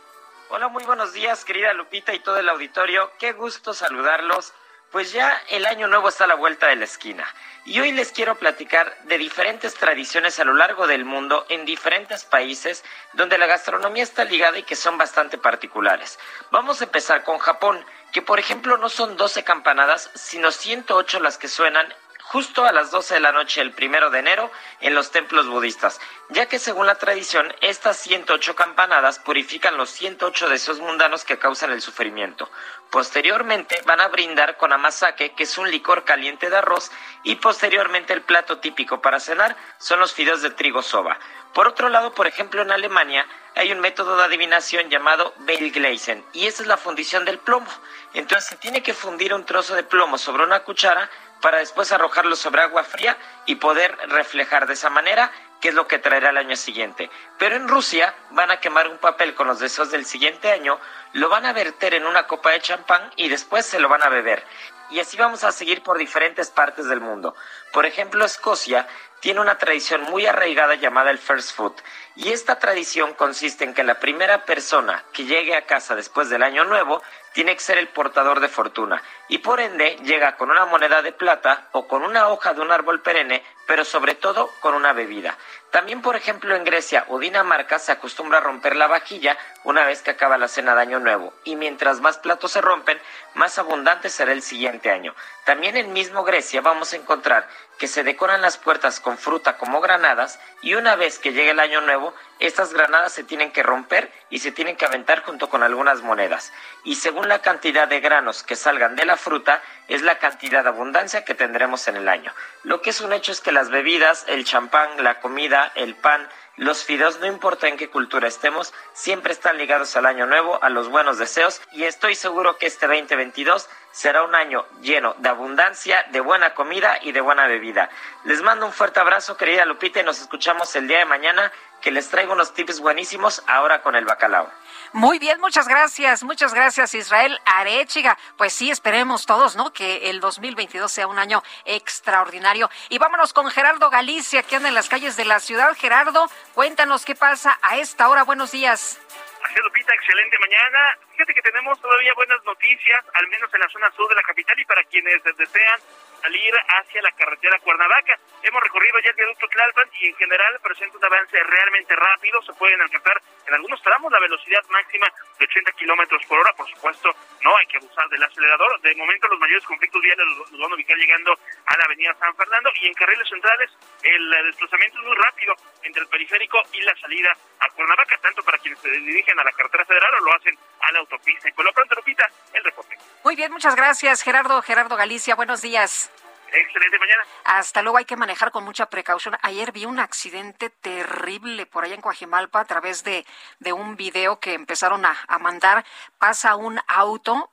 Hola, 0.49 0.68
muy 0.68 0.84
buenos 0.84 1.14
días, 1.14 1.45
querida 1.45 1.73
Lupita 1.73 2.14
y 2.14 2.19
todo 2.19 2.38
el 2.38 2.49
auditorio. 2.49 3.11
Qué 3.19 3.34
gusto 3.34 3.73
saludarlos. 3.73 4.53
Pues 4.91 5.13
ya 5.13 5.41
el 5.47 5.65
año 5.65 5.88
nuevo 5.88 6.09
está 6.09 6.26
a 6.26 6.27
la 6.27 6.35
vuelta 6.35 6.68
de 6.68 6.76
la 6.76 6.84
esquina. 6.84 7.26
Y 7.63 7.80
hoy 7.80 7.93
les 7.93 8.11
quiero 8.11 8.35
platicar 8.35 8.93
de 9.03 9.18
diferentes 9.18 9.73
tradiciones 9.76 10.38
a 10.38 10.43
lo 10.43 10.53
largo 10.53 10.85
del 10.85 11.05
mundo, 11.05 11.45
en 11.47 11.63
diferentes 11.63 12.26
países, 12.26 12.84
donde 13.13 13.38
la 13.38 13.45
gastronomía 13.45 14.03
está 14.03 14.26
ligada 14.26 14.57
y 14.57 14.63
que 14.63 14.76
son 14.76 14.97
bastante 14.97 15.38
particulares. 15.38 16.19
Vamos 16.51 16.81
a 16.81 16.84
empezar 16.84 17.23
con 17.23 17.38
Japón, 17.38 17.85
que 18.11 18.22
por 18.22 18.38
ejemplo 18.38 18.77
no 18.77 18.89
son 18.89 19.15
12 19.15 19.45
campanadas, 19.45 20.09
sino 20.13 20.51
108 20.51 21.22
las 21.22 21.38
que 21.38 21.47
suenan 21.47 21.88
justo 22.32 22.64
a 22.64 22.72
las 22.72 22.91
12 22.91 23.16
de 23.16 23.20
la 23.20 23.34
noche 23.34 23.60
el 23.60 23.74
primero 23.74 24.10
de 24.10 24.20
enero 24.20 24.49
en 24.80 24.95
los 24.95 25.12
templos 25.12 25.48
budistas, 25.48 25.99
ya 26.30 26.45
que 26.45 26.60
según 26.60 26.88
la 26.88 26.95
tradición, 26.95 27.53
estas 27.60 27.98
108 27.98 28.56
campanadas 28.56 29.20
purifican 29.20 29.76
los 29.76 29.90
108 29.90 30.48
deseos 30.48 30.80
mundanos 30.80 31.26
que 31.26 31.38
causan 31.38 31.72
el 31.72 31.82
sufrimiento. 31.82 32.49
Posteriormente 32.90 33.82
van 33.86 33.99
a 33.99 34.08
brindar 34.08 34.56
con 34.56 34.72
amasake, 34.72 35.36
que 35.36 35.44
es 35.44 35.58
un 35.58 35.70
licor 35.70 36.06
caliente 36.06 36.49
de 36.49 36.56
arroz, 36.56 36.90
y 37.24 37.36
posteriormente 37.36 38.14
el 38.14 38.22
plato 38.22 38.60
típico 38.60 39.02
para 39.02 39.20
cenar 39.20 39.58
son 39.78 39.99
los 39.99 40.14
fideos 40.14 40.41
de 40.41 40.52
trigo 40.52 40.82
soba. 40.82 41.20
Por 41.53 41.68
otro 41.68 41.90
lado, 41.90 42.14
por 42.14 42.28
ejemplo, 42.28 42.61
en 42.61 42.72
Alemania 42.72 43.26
hay 43.56 43.72
un 43.72 43.80
método 43.80 44.15
de 44.15 44.23
adivinación 44.23 44.90
llamado 44.90 45.34
Beilgleisen, 45.40 46.23
y 46.32 46.48
esa 46.48 46.64
es 46.64 46.68
la 46.68 46.78
fundición 46.78 47.26
del 47.26 47.40
plomo. 47.40 47.69
Entonces 48.14 48.49
se 48.49 48.56
tiene 48.56 48.82
que 48.82 48.94
fundir 48.94 49.34
un 49.34 49.45
trozo 49.45 49.76
de 49.76 49.84
plomo 49.84 50.18
sobre 50.18 50.44
una 50.44 50.61
cuchara 50.61 51.10
para 51.41 51.57
después 51.57 51.91
arrojarlo 51.91 52.36
sobre 52.36 52.61
agua 52.61 52.84
fría 52.84 53.18
y 53.45 53.56
poder 53.56 53.98
reflejar 54.07 54.68
de 54.68 54.73
esa 54.73 54.90
manera 54.90 55.32
qué 55.60 55.69
es 55.69 55.76
lo 55.76 55.88
que 55.88 55.99
traerá 55.99 56.30
el 56.30 56.38
año 56.38 56.56
siguiente. 56.56 57.10
Pero 57.38 57.56
en 57.56 57.68
Rusia 57.68 58.15
van 58.32 58.52
a 58.52 58.60
quemar 58.60 58.88
un 58.88 58.98
papel 58.98 59.36
con 59.36 59.48
los 59.48 59.60
deseos 59.60 59.91
del 59.91 60.06
siguiente 60.06 60.52
año, 60.52 60.80
lo 61.14 61.30
van 61.30 61.45
a 61.45 61.53
verter 61.53 61.94
en 61.94 62.06
una 62.06 62.28
copa 62.28 62.52
de 62.52 62.61
champán 62.61 63.11
y 63.15 63.28
después 63.28 63.65
se 63.65 63.80
lo 63.80 63.90
van 63.90 64.03
a 64.03 64.10
beber. 64.10 64.45
Y 64.90 64.99
así 64.99 65.15
vamos 65.18 65.44
a 65.44 65.52
seguir 65.52 65.84
por 65.84 65.98
diferentes 65.98 66.49
partes 66.49 66.88
del 66.88 66.99
mundo. 66.99 67.34
Por 67.72 67.86
ejemplo, 67.86 68.26
Escocia 68.26 68.88
tiene 69.22 69.39
una 69.39 69.57
tradición 69.57 70.02
muy 70.03 70.26
arraigada 70.26 70.76
llamada 70.76 71.11
el 71.11 71.19
first 71.19 71.56
food. 71.56 71.73
Y 72.15 72.34
esta 72.34 72.60
tradición 72.60 73.14
consiste 73.14 73.64
en 73.64 73.73
que 73.73 73.84
la 73.84 73.99
primera 73.99 74.43
persona 74.43 75.06
que 75.14 75.23
llegue 75.23 75.56
a 75.56 75.65
casa 75.65 75.95
después 75.95 76.30
del 76.30 76.43
año 76.43 76.65
nuevo 76.65 77.02
tiene 77.34 77.53
que 77.53 77.61
ser 77.61 77.77
el 77.77 77.88
portador 77.88 78.41
de 78.41 78.49
fortuna 78.49 79.02
y 79.30 79.38
por 79.38 79.61
ende 79.61 79.98
llega 80.03 80.35
con 80.35 80.52
una 80.52 80.65
moneda 80.65 81.02
de 81.02 81.14
plata 81.14 81.69
o 81.72 81.88
con 81.88 82.03
una 82.03 82.27
hoja 82.27 82.53
de 82.53 82.61
un 82.61 82.72
árbol 82.72 83.02
perenne, 83.02 83.43
pero 83.65 83.85
sobre 83.85 84.15
todo 84.15 84.49
con 84.60 84.73
una 84.73 84.91
bebida. 84.91 85.38
También, 85.72 86.02
por 86.02 86.18
ejemplo, 86.18 86.53
en 86.53 86.65
Grecia 86.65 87.06
o 87.07 87.18
Dinamarca 87.18 87.80
se 87.80 87.93
acostumbra 87.93 88.39
a 88.39 88.41
romper 88.41 88.76
la 88.76 88.88
vajilla 88.88 89.38
una 89.64 89.85
vez 89.85 90.02
que 90.02 90.11
acaba 90.11 90.38
la 90.38 90.49
cena 90.49 90.76
de 90.76 90.81
Año 90.81 90.99
Nuevo 90.99 91.34
y 91.45 91.56
mientras 91.56 92.02
más 92.02 92.18
platos 92.18 92.52
se 92.52 92.60
rompen, 92.60 92.99
más 93.35 93.57
abundante 93.57 94.10
será 94.10 94.34
el 94.34 94.41
siguiente 94.41 94.91
año. 94.91 95.15
También 95.45 95.77
en 95.77 95.93
mismo 95.93 96.26
Grecia 96.26 96.60
vamos 96.60 96.91
a 96.91 96.98
encontrar 96.98 97.48
que 97.77 97.88
se 97.88 98.03
decoran 98.03 98.41
las 98.41 98.57
puertas 98.57 98.99
con 98.99 99.18
fruta 99.18 99.57
como 99.57 99.80
granadas 99.80 100.41
y 100.61 100.73
una 100.73 100.98
vez 100.98 101.19
que 101.19 101.31
llegue 101.31 101.52
el 101.52 101.60
Año 101.61 101.80
Nuevo, 101.80 102.14
estas 102.41 102.73
granadas 102.73 103.13
se 103.13 103.23
tienen 103.23 103.51
que 103.51 103.61
romper 103.61 104.11
y 104.31 104.39
se 104.39 104.51
tienen 104.51 104.76
que 104.76 104.85
aventar 104.85 105.23
junto 105.23 105.47
con 105.47 105.61
algunas 105.61 106.01
monedas. 106.01 106.51
Y 106.84 106.95
según 106.95 107.30
la 107.30 107.39
cantidad 107.39 107.88
de 107.88 107.99
granos 107.99 108.41
que 108.41 108.55
salgan 108.55 108.95
de 108.95 109.05
la 109.05 109.15
fruta, 109.15 109.61
es 109.88 110.01
la 110.01 110.18
cantidad 110.18 110.63
de 110.63 110.69
abundancia 110.69 111.23
que 111.23 111.35
tendremos 111.35 111.88
en 111.88 111.97
el 111.97 112.09
año. 112.09 112.34
Lo 112.63 112.81
que 112.81 112.89
es 112.89 113.01
un 113.01 113.13
hecho 113.13 113.31
es 113.31 113.41
que 113.41 113.51
las 113.51 113.69
bebidas, 113.69 114.26
el 114.27 114.43
champán, 114.43 115.03
la 115.03 115.19
comida, 115.19 115.72
el 115.76 115.95
pan, 115.95 116.27
los 116.61 116.83
fideos, 116.83 117.19
no 117.19 117.25
importa 117.25 117.67
en 117.67 117.75
qué 117.75 117.89
cultura 117.89 118.27
estemos, 118.27 118.71
siempre 118.93 119.33
están 119.33 119.57
ligados 119.57 119.95
al 119.95 120.05
año 120.05 120.27
nuevo, 120.27 120.63
a 120.63 120.69
los 120.69 120.89
buenos 120.89 121.17
deseos 121.17 121.59
y 121.71 121.85
estoy 121.85 122.13
seguro 122.13 122.59
que 122.59 122.67
este 122.67 122.85
2022 122.85 123.67
será 123.91 124.21
un 124.23 124.35
año 124.35 124.65
lleno 124.79 125.15
de 125.17 125.29
abundancia, 125.29 126.05
de 126.11 126.19
buena 126.19 126.53
comida 126.53 126.99
y 127.01 127.13
de 127.13 127.21
buena 127.21 127.47
bebida. 127.47 127.89
Les 128.25 128.43
mando 128.43 128.67
un 128.67 128.73
fuerte 128.73 128.99
abrazo, 128.99 129.38
querida 129.38 129.65
Lupita, 129.65 130.01
y 130.01 130.03
nos 130.03 130.21
escuchamos 130.21 130.75
el 130.75 130.88
día 130.88 130.99
de 130.99 131.05
mañana, 131.05 131.51
que 131.81 131.91
les 131.91 132.09
traigo 132.09 132.33
unos 132.33 132.53
tips 132.53 132.79
buenísimos 132.79 133.43
ahora 133.47 133.81
con 133.81 133.95
el 133.95 134.05
bacalao. 134.05 134.47
Muy 134.93 135.19
bien, 135.19 135.39
muchas 135.39 135.67
gracias, 135.67 136.21
muchas 136.21 136.53
gracias 136.53 136.93
Israel 136.93 137.39
Arechiga. 137.45 138.17
Pues 138.38 138.53
sí, 138.53 138.69
esperemos 138.69 139.25
todos, 139.25 139.55
¿no? 139.55 139.73
Que 139.73 140.09
el 140.09 140.19
2022 140.19 140.91
sea 140.91 141.07
un 141.07 141.17
año 141.17 141.41
extraordinario. 141.65 142.69
Y 142.89 142.97
vámonos 142.97 143.33
con 143.33 143.49
Gerardo 143.49 143.89
Galicia, 143.89 144.43
que 144.43 144.57
anda 144.57 144.69
en 144.69 144.75
las 144.75 144.89
calles 144.89 145.15
de 145.15 145.25
la 145.25 145.39
ciudad. 145.39 145.75
Gerardo, 145.75 146.29
cuéntanos 146.53 147.06
qué 147.06 147.15
pasa 147.15 147.57
a 147.61 147.78
esta 147.78 148.10
hora. 148.10 148.23
Buenos 148.23 148.52
días. 148.52 148.99
Así 149.44 149.56
Lupita, 149.64 149.94
excelente 149.94 150.38
mañana. 150.40 150.98
Fíjate 151.11 151.34
que 151.34 151.41
tenemos 151.41 151.80
todavía 151.82 152.14
buenas 152.14 152.44
noticias, 152.45 153.03
al 153.14 153.28
menos 153.28 153.53
en 153.53 153.60
la 153.60 153.69
zona 153.69 153.91
sur 153.91 154.07
de 154.10 154.15
la 154.15 154.22
capital 154.22 154.60
y 154.60 154.65
para 154.65 154.84
quienes 154.86 155.23
desean 155.23 155.80
salir 156.22 156.53
hacia 156.68 157.02
la 157.02 157.11
carretera 157.11 157.60
Cuernavaca. 157.60 158.18
Hemos 158.43 158.61
recorrido 158.61 158.99
ya 158.99 159.10
el 159.10 159.15
viaducto 159.15 159.48
Tlalpan 159.48 159.89
y 159.99 160.07
en 160.07 160.15
general 160.15 160.60
presenta 160.61 160.98
un 160.98 161.06
avance 161.06 161.38
realmente 161.43 161.95
rápido. 161.95 162.41
Se 162.43 162.53
pueden 162.53 162.81
alcanzar 162.81 163.22
en 163.48 163.53
algunos 163.53 163.81
tramos 163.81 164.11
la 164.11 164.19
velocidad 164.19 164.64
máxima 164.69 165.07
de 165.39 165.45
80 165.45 165.72
kilómetros 165.73 166.23
por 166.26 166.39
hora. 166.39 166.53
Por 166.53 166.69
supuesto, 166.69 167.14
no 167.43 167.57
hay 167.57 167.65
que 167.68 167.77
abusar 167.77 168.07
del 168.10 168.23
acelerador. 168.23 168.80
De 168.81 168.95
momento, 168.95 169.27
los 169.27 169.39
mayores 169.39 169.64
conflictos 169.65 170.02
viales 170.02 170.26
los, 170.38 170.52
van 170.52 170.72
a 170.72 170.76
ubicar 170.76 170.98
llegando 170.98 171.34
a 171.65 171.77
la 171.77 171.85
avenida 171.85 172.15
San 172.19 172.35
Fernando 172.35 172.72
y 172.81 172.88
en 172.88 172.93
carriles 172.93 173.27
centrales 173.27 173.72
el 174.03 174.30
desplazamiento 174.45 174.99
es 174.99 175.06
muy 175.06 175.15
rápido 175.15 175.56
entre 175.84 176.02
el 176.03 176.07
periférico 176.07 176.61
y 176.73 176.81
la 176.81 176.95
salida 176.98 177.35
a 177.60 177.69
Cuernavaca, 177.69 178.18
tanto 178.22 178.43
para 178.43 178.57
quienes 178.57 178.80
se 178.80 178.89
dirigen 178.89 179.39
a 179.39 179.43
la 179.43 179.52
carretera 179.52 179.85
federal 179.85 180.14
o 180.15 180.26
lo 180.26 180.34
hacen 180.35 180.57
a 180.81 180.91
la 180.91 180.99
autopista. 180.99 181.49
Y 181.49 181.52
por 181.53 181.65
lo 181.65 181.73
pronto, 181.73 181.95
Lupita, 181.95 182.30
el 182.53 182.64
reporte. 182.64 182.98
Muy 183.23 183.35
bien, 183.35 183.52
muchas 183.52 183.76
gracias, 183.76 184.22
Gerardo. 184.23 184.61
Gerardo 184.61 184.95
Galicia, 184.95 185.35
buenos 185.35 185.61
días. 185.61 186.10
Excelente 186.52 186.99
mañana. 186.99 187.23
Hasta 187.45 187.82
luego, 187.82 187.98
hay 187.98 188.06
que 188.06 188.18
manejar 188.18 188.52
con 188.52 188.64
mucha 188.64 188.90
precaución. 188.90 189.38
Ayer 189.41 189.72
vi 189.72 189.86
un 189.86 189.99
accidente 189.99 190.69
terrible 190.69 191.65
por 191.65 191.84
allá 191.84 191.95
en 191.95 192.02
Coajimalpa 192.02 192.60
a 192.60 192.65
través 192.65 193.03
de, 193.03 193.26
de 193.60 193.73
un 193.73 193.95
video 193.95 194.40
que 194.40 194.53
empezaron 194.53 195.06
a, 195.06 195.15
a 195.28 195.40
mandar. 195.40 195.86
Pasa 196.18 196.56
un 196.56 196.80
auto 196.88 197.52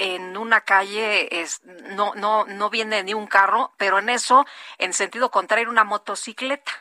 en 0.00 0.38
una 0.38 0.62
calle 0.62 1.42
es, 1.42 1.62
no, 1.64 2.14
no, 2.14 2.46
no 2.46 2.70
viene 2.70 3.02
ni 3.02 3.12
un 3.12 3.26
carro, 3.26 3.74
pero 3.76 3.98
en 3.98 4.08
eso, 4.08 4.46
en 4.78 4.94
sentido 4.94 5.30
contrario, 5.30 5.68
una 5.68 5.84
motocicleta. 5.84 6.72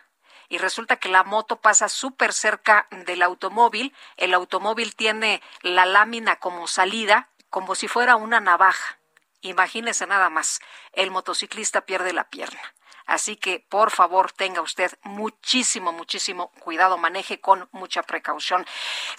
Y 0.47 0.57
resulta 0.57 0.95
que 0.95 1.09
la 1.09 1.25
moto 1.25 1.57
pasa 1.57 1.89
súper 1.89 2.31
cerca 2.31 2.87
del 2.91 3.21
automóvil. 3.21 3.93
El 4.15 4.33
automóvil 4.33 4.95
tiene 4.95 5.41
la 5.61 5.85
lámina 5.85 6.37
como 6.37 6.65
salida, 6.65 7.27
como 7.49 7.75
si 7.75 7.89
fuera 7.89 8.15
una 8.15 8.39
navaja. 8.39 8.98
Imagínese 9.41 10.05
nada 10.05 10.29
más, 10.29 10.59
el 10.91 11.11
motociclista 11.11 11.85
pierde 11.85 12.13
la 12.13 12.29
pierna. 12.29 12.61
Así 13.09 13.37
que, 13.37 13.65
por 13.69 13.89
favor, 13.89 14.31
tenga 14.31 14.61
usted 14.61 14.91
muchísimo, 15.01 15.91
muchísimo 15.91 16.51
cuidado, 16.59 16.95
maneje 16.99 17.41
con 17.41 17.67
mucha 17.71 18.03
precaución. 18.03 18.67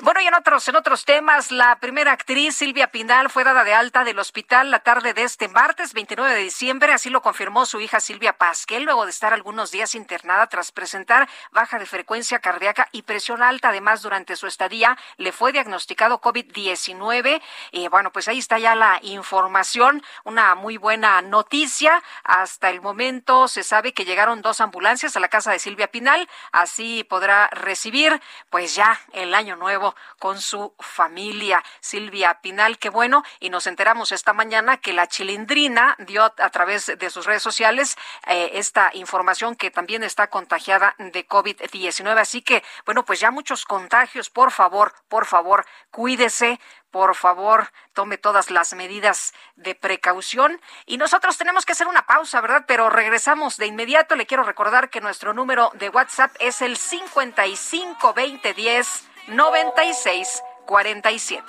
Bueno, 0.02 0.20
y 0.20 0.28
en 0.28 0.34
otros, 0.34 0.68
en 0.68 0.76
otros 0.76 1.04
temas, 1.04 1.50
la 1.50 1.80
primera 1.80 2.12
actriz, 2.12 2.54
Silvia 2.54 2.92
Pinal, 2.92 3.30
fue 3.30 3.42
dada 3.42 3.64
de 3.64 3.74
alta 3.74 4.04
del 4.04 4.20
hospital 4.20 4.70
la 4.70 4.78
tarde 4.78 5.12
de 5.12 5.24
este 5.24 5.48
martes, 5.48 5.92
29 5.92 6.34
de 6.36 6.40
diciembre. 6.40 6.92
Así 6.92 7.10
lo 7.10 7.20
confirmó 7.20 7.66
su 7.66 7.80
hija 7.80 7.98
Silvia 7.98 8.38
Pasquel, 8.38 8.84
luego 8.84 9.06
de 9.06 9.10
estar 9.10 9.34
algunos 9.34 9.72
días 9.72 9.96
internada 9.96 10.46
tras 10.46 10.70
presentar 10.70 11.28
baja 11.50 11.80
de 11.80 11.86
frecuencia 11.86 12.38
cardíaca 12.38 12.88
y 12.92 13.02
presión 13.02 13.42
alta. 13.42 13.70
Además, 13.70 14.02
durante 14.02 14.36
su 14.36 14.46
estadía, 14.46 14.96
le 15.16 15.32
fue 15.32 15.50
diagnosticado 15.50 16.20
COVID-19. 16.20 17.42
Y 17.72 17.88
bueno, 17.88 18.12
pues 18.12 18.28
ahí 18.28 18.38
está 18.38 18.56
ya 18.60 18.76
la 18.76 19.00
información. 19.02 20.00
Una 20.22 20.54
muy 20.54 20.76
buena 20.76 21.22
noticia. 21.22 22.00
Hasta 22.22 22.70
el 22.70 22.80
momento 22.80 23.48
se 23.48 23.64
sabe 23.64 23.79
que 23.92 24.04
llegaron 24.04 24.42
dos 24.42 24.60
ambulancias 24.60 25.16
a 25.16 25.20
la 25.20 25.28
casa 25.28 25.52
de 25.52 25.58
Silvia 25.58 25.90
Pinal, 25.90 26.28
así 26.52 27.04
podrá 27.04 27.48
recibir 27.48 28.20
pues 28.50 28.74
ya 28.74 29.00
el 29.12 29.34
año 29.34 29.56
nuevo 29.56 29.94
con 30.18 30.40
su 30.40 30.74
familia. 30.78 31.64
Silvia 31.80 32.40
Pinal, 32.40 32.78
qué 32.78 32.90
bueno, 32.90 33.24
y 33.40 33.50
nos 33.50 33.66
enteramos 33.66 34.12
esta 34.12 34.32
mañana 34.32 34.76
que 34.76 34.92
la 34.92 35.06
chilindrina 35.06 35.96
dio 35.98 36.24
a 36.24 36.50
través 36.50 36.86
de 36.98 37.10
sus 37.10 37.26
redes 37.26 37.42
sociales 37.42 37.96
eh, 38.26 38.50
esta 38.54 38.90
información 38.94 39.56
que 39.56 39.70
también 39.70 40.04
está 40.04 40.28
contagiada 40.28 40.94
de 40.98 41.26
COVID-19. 41.26 42.18
Así 42.18 42.42
que, 42.42 42.62
bueno, 42.84 43.04
pues 43.04 43.20
ya 43.20 43.30
muchos 43.30 43.64
contagios, 43.64 44.30
por 44.30 44.50
favor, 44.50 44.94
por 45.08 45.26
favor, 45.26 45.64
cuídese, 45.90 46.60
por 46.90 47.14
favor, 47.14 47.70
tome 47.92 48.18
todas 48.18 48.50
las 48.50 48.74
medidas 48.74 49.32
de 49.56 49.74
precaución. 49.74 50.60
Y 50.86 50.98
nosotros 50.98 51.38
tenemos 51.38 51.64
que 51.64 51.72
hacer 51.72 51.86
una 51.86 52.06
pausa, 52.06 52.40
¿verdad? 52.40 52.64
Pero 52.66 52.90
regresamos 52.90 53.56
de 53.56 53.66
inmediato. 53.66 54.16
Le 54.16 54.26
quiero 54.26 54.42
recordar 54.42 54.90
que 54.90 55.00
nuestro 55.00 55.32
número 55.32 55.70
de 55.74 55.88
WhatsApp 55.88 56.34
es 56.40 56.62
el 56.62 56.76
55 56.76 58.12
20 58.14 58.54
10 58.54 59.08
96 59.28 60.42
47. 60.66 61.44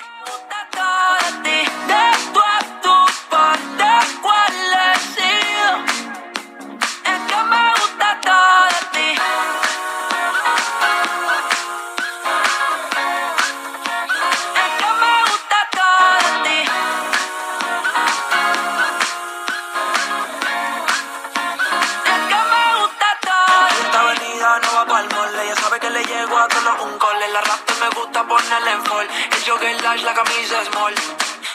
Jogger 29.61 29.83
large, 29.83 30.03
la 30.03 30.13
camisa 30.13 30.65
small. 30.65 30.93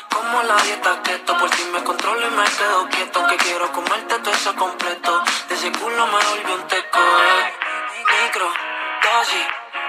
Como 0.08 0.42
la 0.42 0.56
dieta 0.62 1.02
keto, 1.02 1.36
por 1.38 1.50
si 1.54 1.64
me 1.64 1.82
controlo 1.82 2.26
y 2.26 2.30
me 2.30 2.44
quedo 2.44 2.88
quieto. 2.88 3.26
Que 3.26 3.36
quiero 3.36 3.72
comerte 3.72 4.18
todo 4.20 4.32
eso 4.32 4.54
completo. 4.54 5.22
De 5.48 5.54
ese 5.54 5.72
culo 5.72 6.06
me 6.06 6.24
volvió 6.24 6.54
un 6.54 6.66
teco. 6.68 6.98
eh. 6.98 7.52
Micro, 8.22 8.48
dosis, 9.02 9.46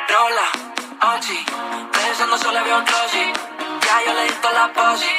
rola, 0.10 1.15
oxi. 1.15 1.45
Pensando 1.91 2.38
solo 2.38 2.60
había 2.60 2.77
un 2.77 2.85
glossy. 2.85 3.34
Ya 3.85 4.03
yo 4.06 4.14
le 4.14 4.23
di 4.23 4.34
la 4.53 4.73
posi. 4.73 5.15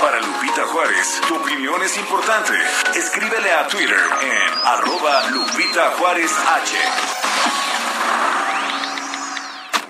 Para 0.00 0.20
Lupita 0.20 0.64
Juárez, 0.66 1.20
tu 1.26 1.34
opinión 1.36 1.82
es 1.82 1.96
importante. 1.96 2.52
Escríbele 2.94 3.52
a 3.52 3.66
Twitter 3.66 4.00
en 4.20 4.66
arroba 4.66 5.22
Lupita 5.30 5.92
Juárez 5.98 6.32
H. 6.32 7.75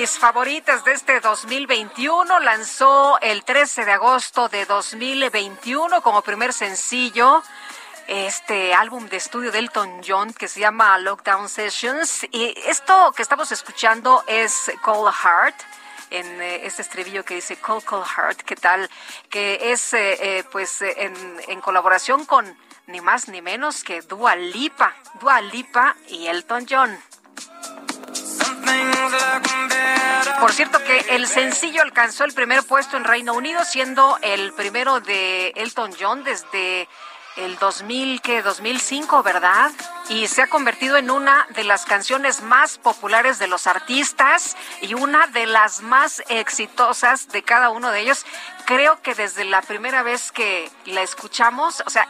Mis 0.00 0.18
favoritas 0.18 0.82
de 0.84 0.92
este 0.92 1.20
2021. 1.20 2.40
Lanzó 2.40 3.18
el 3.20 3.44
13 3.44 3.84
de 3.84 3.92
agosto 3.92 4.48
de 4.48 4.64
2021 4.64 6.00
como 6.00 6.22
primer 6.22 6.54
sencillo 6.54 7.42
este 8.06 8.72
álbum 8.72 9.10
de 9.10 9.18
estudio 9.18 9.52
de 9.52 9.58
Elton 9.58 10.00
John 10.06 10.32
que 10.32 10.48
se 10.48 10.60
llama 10.60 10.96
Lockdown 10.96 11.50
Sessions. 11.50 12.24
Y 12.32 12.54
esto 12.66 13.12
que 13.14 13.20
estamos 13.20 13.52
escuchando 13.52 14.24
es 14.26 14.72
Cold 14.80 15.12
Heart 15.12 15.56
en 16.08 16.40
eh, 16.40 16.64
este 16.64 16.80
estribillo 16.80 17.22
que 17.22 17.34
dice 17.34 17.56
Cold 17.56 17.84
Cold 17.84 18.06
Heart, 18.06 18.40
¿qué 18.40 18.56
tal? 18.56 18.88
Que 19.28 19.70
es 19.70 19.92
eh, 19.92 20.38
eh, 20.38 20.44
pues 20.50 20.80
en, 20.80 21.14
en 21.46 21.60
colaboración 21.60 22.24
con 22.24 22.56
ni 22.86 23.02
más 23.02 23.28
ni 23.28 23.42
menos 23.42 23.84
que 23.84 24.00
Dua 24.00 24.34
Lipa, 24.34 24.94
Dua 25.20 25.42
Lipa 25.42 25.94
y 26.08 26.26
Elton 26.28 26.66
John. 26.68 26.98
Por 30.40 30.52
cierto 30.52 30.82
que 30.82 30.98
el 31.10 31.26
sencillo 31.26 31.82
alcanzó 31.82 32.24
el 32.24 32.32
primer 32.32 32.62
puesto 32.64 32.96
en 32.96 33.04
Reino 33.04 33.34
Unido, 33.34 33.64
siendo 33.64 34.18
el 34.22 34.52
primero 34.54 35.00
de 35.00 35.48
Elton 35.56 35.92
John 35.98 36.24
desde 36.24 36.88
el 37.36 37.58
2000, 37.58 38.20
que 38.22 38.42
2005, 38.42 39.22
¿verdad? 39.22 39.70
Y 40.08 40.26
se 40.28 40.42
ha 40.42 40.46
convertido 40.48 40.96
en 40.96 41.10
una 41.10 41.46
de 41.50 41.64
las 41.64 41.84
canciones 41.84 42.40
más 42.42 42.78
populares 42.78 43.38
de 43.38 43.46
los 43.48 43.66
artistas 43.66 44.56
y 44.80 44.94
una 44.94 45.26
de 45.28 45.46
las 45.46 45.82
más 45.82 46.22
exitosas 46.28 47.28
de 47.28 47.42
cada 47.42 47.68
uno 47.70 47.90
de 47.90 48.00
ellos. 48.00 48.24
Creo 48.64 49.00
que 49.02 49.14
desde 49.14 49.44
la 49.44 49.62
primera 49.62 50.02
vez 50.02 50.32
que 50.32 50.70
la 50.86 51.02
escuchamos, 51.02 51.82
o 51.86 51.90
sea, 51.90 52.08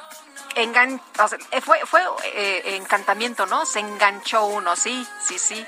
engan- 0.55 1.01
fue, 1.63 1.81
fue 1.85 2.03
eh, 2.35 2.77
encantamiento, 2.77 3.45
¿no? 3.47 3.67
Se 3.67 3.81
enganchó 3.81 4.45
uno, 4.47 4.75
sí, 4.77 5.07
sí, 5.27 5.39
sí. 5.39 5.67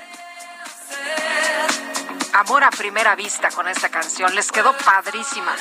Amor 2.33 2.63
a 2.63 2.71
primera 2.71 3.15
vista 3.15 3.51
con 3.51 3.67
esta 3.67 3.89
canción, 3.89 4.33
les 4.33 4.51
quedó 4.51 4.75
padrísima. 4.83 5.55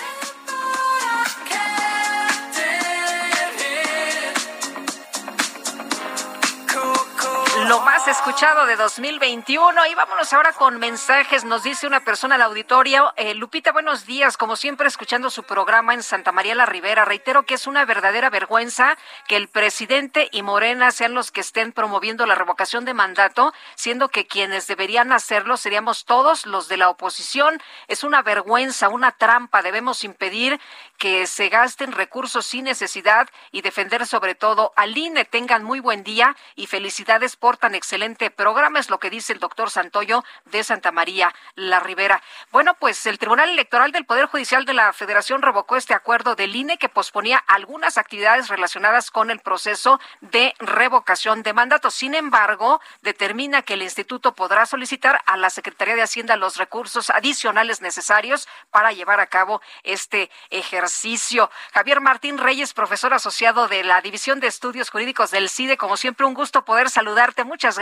Escuchado 8.11 8.66
de 8.66 8.74
2021 8.74 9.87
y 9.87 9.95
vámonos 9.95 10.33
ahora 10.33 10.53
con 10.53 10.79
mensajes. 10.79 11.45
Nos 11.45 11.62
dice 11.62 11.87
una 11.87 12.01
persona 12.01 12.35
al 12.35 12.43
auditorio, 12.43 13.12
eh, 13.16 13.35
Lupita, 13.35 13.70
buenos 13.70 14.07
días, 14.07 14.37
como 14.37 14.57
siempre 14.57 14.89
escuchando 14.89 15.31
su 15.31 15.45
programa 15.45 15.95
en 15.95 16.03
Santa 16.03 16.33
María 16.33 16.57
la 16.57 16.66
Ribera. 16.66 17.05
Reitero 17.05 17.45
que 17.45 17.55
es 17.55 17.66
una 17.66 17.85
verdadera 17.85 18.29
vergüenza 18.29 18.99
que 19.29 19.37
el 19.37 19.47
presidente 19.49 20.29
y 20.33 20.43
Morena 20.43 20.91
sean 20.91 21.15
los 21.15 21.31
que 21.31 21.41
estén 21.41 21.70
promoviendo 21.70 22.27
la 22.27 22.35
revocación 22.35 22.85
de 22.85 22.93
mandato, 22.93 23.55
siendo 23.77 24.09
que 24.09 24.27
quienes 24.27 24.66
deberían 24.66 25.12
hacerlo 25.12 25.57
seríamos 25.57 26.05
todos 26.05 26.45
los 26.45 26.66
de 26.69 26.79
la 26.79 26.89
oposición. 26.89 27.62
Es 27.87 28.03
una 28.03 28.23
vergüenza, 28.23 28.89
una 28.89 29.12
trampa. 29.12 29.62
Debemos 29.62 30.03
impedir 30.03 30.61
que 30.99 31.27
se 31.27 31.49
gasten 31.49 31.93
recursos 31.93 32.47
sin 32.47 32.65
necesidad 32.65 33.29
y 33.53 33.62
defender 33.62 34.07
sobre 34.07 34.35
todo 34.35 34.73
al 34.77 34.97
INE. 34.97 35.24
Tengan 35.24 35.62
muy 35.62 35.79
buen 35.81 36.03
día 36.03 36.37
y 36.57 36.66
felicidades 36.66 37.37
por 37.37 37.57
tan 37.57 37.74
excelente 37.74 37.93
programa, 38.37 38.81
es 38.81 38.91
lo 38.91 38.99
que 38.99 39.11
dice 39.11 39.33
el 39.33 39.39
doctor 39.39 39.70
Santoyo 39.70 40.24
de 40.47 40.65
Santa 40.65 40.91
María 40.91 41.33
la 41.55 41.79
Ribera. 41.79 42.20
Bueno, 42.51 42.74
pues 42.74 43.07
el 43.07 43.19
Tribunal 43.19 43.51
Electoral 43.51 43.93
del 43.93 44.05
Poder 44.05 44.27
Judicial 44.27 44.65
de 44.65 44.74
la 44.74 44.93
Federación 44.93 45.41
revocó 45.41 45.77
este 45.77 45.95
acuerdo 45.95 46.35
del 46.35 46.57
INE 46.57 46.79
que 46.79 46.89
posponía 46.89 47.39
algunas 47.47 47.99
actividades 47.99 48.49
relacionadas 48.49 49.11
con 49.11 49.31
el 49.31 49.39
proceso 49.39 50.01
de 50.20 50.53
revocación 50.59 51.45
de 51.45 51.53
mandato. 51.53 51.91
Sin 51.91 52.15
embargo, 52.15 52.81
determina 53.03 53.62
que 53.62 53.74
el 53.74 53.83
instituto 53.83 54.35
podrá 54.35 54.66
solicitar 54.66 55.20
a 55.27 55.37
la 55.37 55.51
Secretaría 55.51 55.95
de 55.95 56.03
Hacienda 56.03 56.37
los 56.37 56.57
recursos 56.57 57.09
adicionales 57.11 57.83
necesarios 57.83 58.49
para 58.70 58.93
llevar 58.93 59.20
a 59.20 59.29
cabo 59.29 59.62
este 59.85 60.29
ejercicio. 60.51 61.51
Javier 61.73 62.01
Martín 62.01 62.39
Reyes, 62.39 62.74
profesor 62.74 63.15
asociado 63.15 63.69
de 63.69 63.85
la 63.85 64.01
División 64.01 64.41
de 64.41 64.49
Estudios 64.49 64.91
Jurídicos 64.91 65.31
del 65.31 65.49
CIDE, 65.49 65.77
como 65.77 65.97
siempre, 65.97 66.27
un 66.27 66.35
gusto 66.35 66.65
poder 66.65 66.91
saludarte. 66.91 67.45
Muchas 67.45 67.79
gracias 67.79 67.81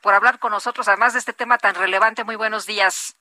por 0.00 0.14
hablar 0.14 0.38
con 0.38 0.52
nosotros, 0.52 0.88
además 0.88 1.12
de 1.12 1.18
este 1.18 1.32
tema 1.32 1.58
tan 1.58 1.74
relevante. 1.74 2.24
Muy 2.24 2.36
buenos 2.36 2.66
días. 2.66 3.16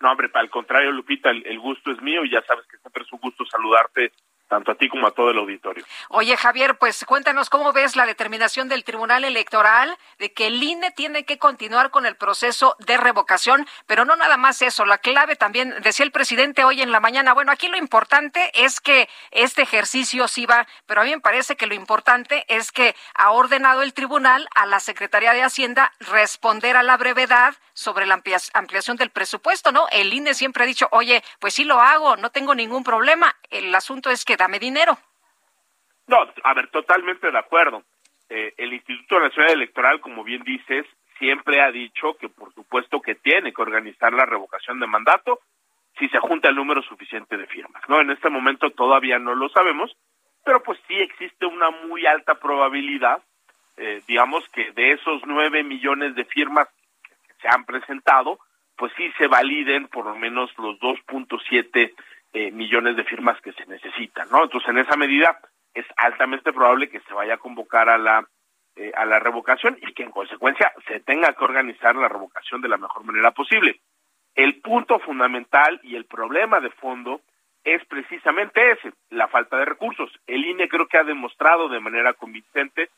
No, 0.00 0.10
hombre, 0.10 0.30
al 0.34 0.50
contrario, 0.50 0.92
Lupita, 0.92 1.30
el, 1.30 1.46
el 1.46 1.58
gusto 1.58 1.90
es 1.90 2.00
mío 2.02 2.24
y 2.24 2.30
ya 2.30 2.42
sabes 2.42 2.66
que 2.66 2.76
siempre 2.78 3.02
es 3.02 3.12
un 3.12 3.20
gusto 3.20 3.44
saludarte 3.46 4.12
tanto 4.48 4.72
a 4.72 4.74
ti 4.76 4.88
como 4.88 5.06
a 5.06 5.10
todo 5.10 5.30
el 5.30 5.38
auditorio. 5.38 5.84
Oye, 6.08 6.36
Javier, 6.36 6.78
pues 6.78 7.04
cuéntanos 7.04 7.50
cómo 7.50 7.72
ves 7.72 7.96
la 7.96 8.06
determinación 8.06 8.68
del 8.68 8.84
Tribunal 8.84 9.24
Electoral 9.24 9.96
de 10.18 10.32
que 10.32 10.46
el 10.46 10.62
INE 10.62 10.90
tiene 10.92 11.24
que 11.24 11.38
continuar 11.38 11.90
con 11.90 12.06
el 12.06 12.16
proceso 12.16 12.76
de 12.78 12.96
revocación, 12.96 13.66
pero 13.86 14.04
no 14.04 14.16
nada 14.16 14.36
más 14.36 14.62
eso, 14.62 14.84
la 14.84 14.98
clave 14.98 15.36
también, 15.36 15.74
decía 15.82 16.04
el 16.04 16.12
presidente 16.12 16.64
hoy 16.64 16.82
en 16.82 16.92
la 16.92 17.00
mañana, 17.00 17.34
bueno, 17.34 17.52
aquí 17.52 17.68
lo 17.68 17.76
importante 17.76 18.50
es 18.54 18.80
que 18.80 19.08
este 19.30 19.62
ejercicio 19.62 20.28
sí 20.28 20.46
va, 20.46 20.66
pero 20.86 21.00
a 21.00 21.04
mí 21.04 21.10
me 21.10 21.20
parece 21.20 21.56
que 21.56 21.66
lo 21.66 21.74
importante 21.74 22.44
es 22.48 22.72
que 22.72 22.94
ha 23.14 23.30
ordenado 23.30 23.82
el 23.82 23.94
tribunal 23.94 24.48
a 24.54 24.66
la 24.66 24.80
Secretaría 24.80 25.32
de 25.32 25.42
Hacienda 25.42 25.92
responder 26.00 26.76
a 26.76 26.82
la 26.82 26.96
brevedad 26.96 27.54
sobre 27.74 28.06
la 28.06 28.14
ampliación 28.14 28.96
del 28.96 29.10
presupuesto, 29.10 29.72
¿no? 29.72 29.86
El 29.90 30.12
INE 30.12 30.34
siempre 30.34 30.64
ha 30.64 30.66
dicho, 30.66 30.88
oye, 30.92 31.22
pues 31.40 31.54
sí 31.54 31.64
lo 31.64 31.80
hago, 31.80 32.16
no 32.16 32.30
tengo 32.30 32.54
ningún 32.54 32.84
problema, 32.84 33.36
el 33.50 33.74
asunto 33.74 34.10
es 34.10 34.24
que 34.24 34.35
dame 34.36 34.58
dinero. 34.58 34.96
No, 36.06 36.18
a 36.44 36.54
ver, 36.54 36.68
totalmente 36.68 37.30
de 37.30 37.38
acuerdo. 37.38 37.82
Eh, 38.28 38.54
el 38.56 38.72
Instituto 38.72 39.20
Nacional 39.20 39.52
Electoral, 39.52 40.00
como 40.00 40.24
bien 40.24 40.42
dices, 40.42 40.86
siempre 41.18 41.60
ha 41.60 41.70
dicho 41.70 42.14
que 42.14 42.28
por 42.28 42.52
supuesto 42.54 43.00
que 43.00 43.14
tiene 43.14 43.52
que 43.52 43.62
organizar 43.62 44.12
la 44.12 44.26
revocación 44.26 44.80
de 44.80 44.86
mandato 44.86 45.40
si 45.98 46.08
se 46.08 46.18
junta 46.18 46.48
el 46.48 46.56
número 46.56 46.82
suficiente 46.82 47.36
de 47.36 47.46
firmas. 47.46 47.82
No, 47.88 48.00
en 48.00 48.10
este 48.10 48.28
momento 48.28 48.70
todavía 48.70 49.18
no 49.18 49.34
lo 49.34 49.48
sabemos, 49.48 49.96
pero 50.44 50.62
pues 50.62 50.78
sí 50.86 50.94
existe 50.94 51.46
una 51.46 51.70
muy 51.70 52.06
alta 52.06 52.34
probabilidad, 52.34 53.22
eh, 53.76 54.02
digamos 54.06 54.46
que 54.50 54.72
de 54.72 54.92
esos 54.92 55.22
nueve 55.26 55.62
millones 55.64 56.14
de 56.14 56.24
firmas 56.24 56.68
que, 57.02 57.14
se 57.40 57.48
han 57.48 57.64
presentado, 57.64 58.38
pues 58.76 58.92
sí 58.96 59.10
se 59.18 59.26
validen 59.26 59.88
por 59.88 60.04
lo 60.04 60.16
menos 60.16 60.50
los 60.58 60.78
2.7 60.80 61.94
eh, 62.38 62.50
millones 62.50 62.96
de 62.96 63.04
firmas 63.04 63.40
que 63.40 63.54
se 63.54 63.64
necesitan, 63.64 64.28
¿no? 64.28 64.44
Entonces, 64.44 64.68
en 64.68 64.76
esa 64.76 64.94
medida 64.94 65.40
es 65.72 65.86
altamente 65.96 66.52
probable 66.52 66.90
que 66.90 67.00
se 67.00 67.14
vaya 67.14 67.32
a 67.34 67.38
convocar 67.38 67.88
a 67.88 67.96
la 67.96 68.28
eh, 68.76 68.92
a 68.94 69.06
la 69.06 69.18
revocación 69.18 69.78
y 69.80 69.94
que 69.94 70.02
en 70.02 70.10
consecuencia 70.10 70.70
se 70.86 71.00
tenga 71.00 71.32
que 71.32 71.42
organizar 71.42 71.96
la 71.96 72.10
revocación 72.10 72.60
de 72.60 72.68
la 72.68 72.76
mejor 72.76 73.04
manera 73.04 73.30
posible. 73.30 73.80
El 74.34 74.60
punto 74.60 74.98
fundamental 74.98 75.80
y 75.82 75.96
el 75.96 76.04
problema 76.04 76.60
de 76.60 76.68
fondo 76.68 77.22
es 77.64 77.82
precisamente 77.86 78.72
ese, 78.72 78.92
la 79.08 79.28
falta 79.28 79.56
de 79.56 79.64
recursos. 79.64 80.12
El 80.26 80.44
INE 80.44 80.68
creo 80.68 80.88
que 80.88 80.98
ha 80.98 81.04
demostrado 81.04 81.70
de 81.70 81.80
manera 81.80 82.12
convincente 82.12 82.90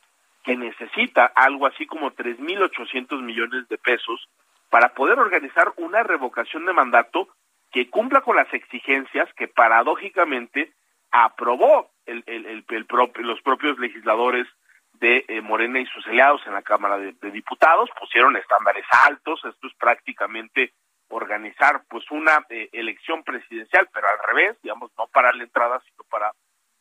que 0.42 0.56
necesita 0.56 1.26
algo 1.26 1.68
así 1.68 1.86
como 1.86 2.10
3.800 2.10 3.22
millones 3.22 3.68
de 3.68 3.78
pesos 3.78 4.28
para 4.68 4.88
poder 4.94 5.20
organizar 5.20 5.72
una 5.76 6.02
revocación 6.02 6.66
de 6.66 6.72
mandato 6.72 7.28
que 7.70 7.90
cumpla 7.90 8.22
con 8.22 8.36
las 8.36 8.52
exigencias 8.52 9.28
que 9.34 9.48
paradójicamente 9.48 10.72
aprobó 11.10 11.90
el, 12.06 12.22
el, 12.26 12.46
el, 12.46 12.86
los 13.18 13.42
propios 13.42 13.78
legisladores 13.78 14.46
de 14.94 15.24
eh, 15.28 15.40
Morena 15.40 15.80
y 15.80 15.86
sus 15.86 16.06
aliados 16.06 16.40
en 16.46 16.54
la 16.54 16.62
Cámara 16.62 16.98
de, 16.98 17.12
de 17.12 17.30
Diputados, 17.30 17.88
pusieron 17.98 18.36
estándares 18.36 18.84
altos, 19.06 19.44
esto 19.44 19.66
es 19.66 19.74
prácticamente 19.74 20.72
organizar 21.10 21.82
pues 21.88 22.10
una 22.10 22.44
eh, 22.50 22.68
elección 22.72 23.22
presidencial, 23.22 23.88
pero 23.92 24.08
al 24.08 24.18
revés, 24.34 24.56
digamos, 24.62 24.90
no 24.98 25.06
para 25.08 25.32
la 25.32 25.44
entrada, 25.44 25.80
sino 25.88 26.04
para, 26.10 26.32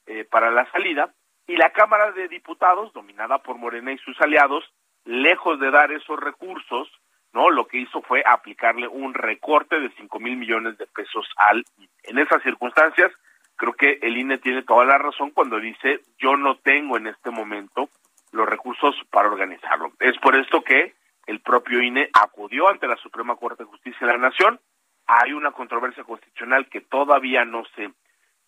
eh, 0.06 0.26
para 0.26 0.52
la 0.52 0.70
salida. 0.72 1.14
Y 1.48 1.56
la 1.56 1.72
Cámara 1.72 2.12
de 2.12 2.28
Diputados, 2.28 2.92
dominada 2.94 3.38
por 3.40 3.58
Morena 3.58 3.94
y 3.94 3.98
sus 4.00 4.20
aliados, 4.20 4.66
lejos 5.06 5.60
de 5.60 5.72
dar 5.72 5.92
esos 5.92 6.20
recursos, 6.20 6.90
no, 7.38 7.52
lo 7.52 7.68
que 7.68 7.78
hizo 7.78 8.02
fue 8.02 8.24
aplicarle 8.26 8.88
un 8.88 9.14
recorte 9.14 9.80
de 9.80 9.92
cinco 9.92 10.20
mil 10.20 10.38
millones 10.38 10.76
de 10.80 10.88
pesos 10.88 11.30
al 11.36 11.64
INE. 11.78 11.90
En 12.06 12.18
esas 12.18 12.42
circunstancias, 12.42 13.12
creo 13.56 13.74
que 13.74 14.00
el 14.02 14.18
INE 14.18 14.40
tiene 14.40 14.64
toda 14.64 14.86
la 14.86 14.98
razón 14.98 15.30
cuando 15.30 15.60
dice 15.60 16.00
yo 16.18 16.36
no 16.36 16.58
tengo 16.58 16.98
en 16.98 17.06
este 17.06 17.30
momento 17.30 17.90
los 18.32 18.50
recursos 18.50 18.96
para 19.12 19.30
organizarlo. 19.30 19.92
Es 20.00 20.18
por 20.18 20.36
esto 20.36 20.64
que 20.64 20.96
el 21.28 21.40
propio 21.42 21.80
INE 21.80 22.10
acudió 22.12 22.70
ante 22.70 22.88
la 22.88 22.96
Suprema 22.96 23.36
Corte 23.36 23.64
de 23.64 23.70
Justicia 23.70 24.08
de 24.08 24.14
la 24.14 24.30
Nación. 24.30 24.60
Hay 25.06 25.34
una 25.34 25.52
controversia 25.52 26.04
constitucional 26.04 26.68
que 26.70 26.82
todavía 26.82 27.46
no 27.46 27.66
se 27.76 27.92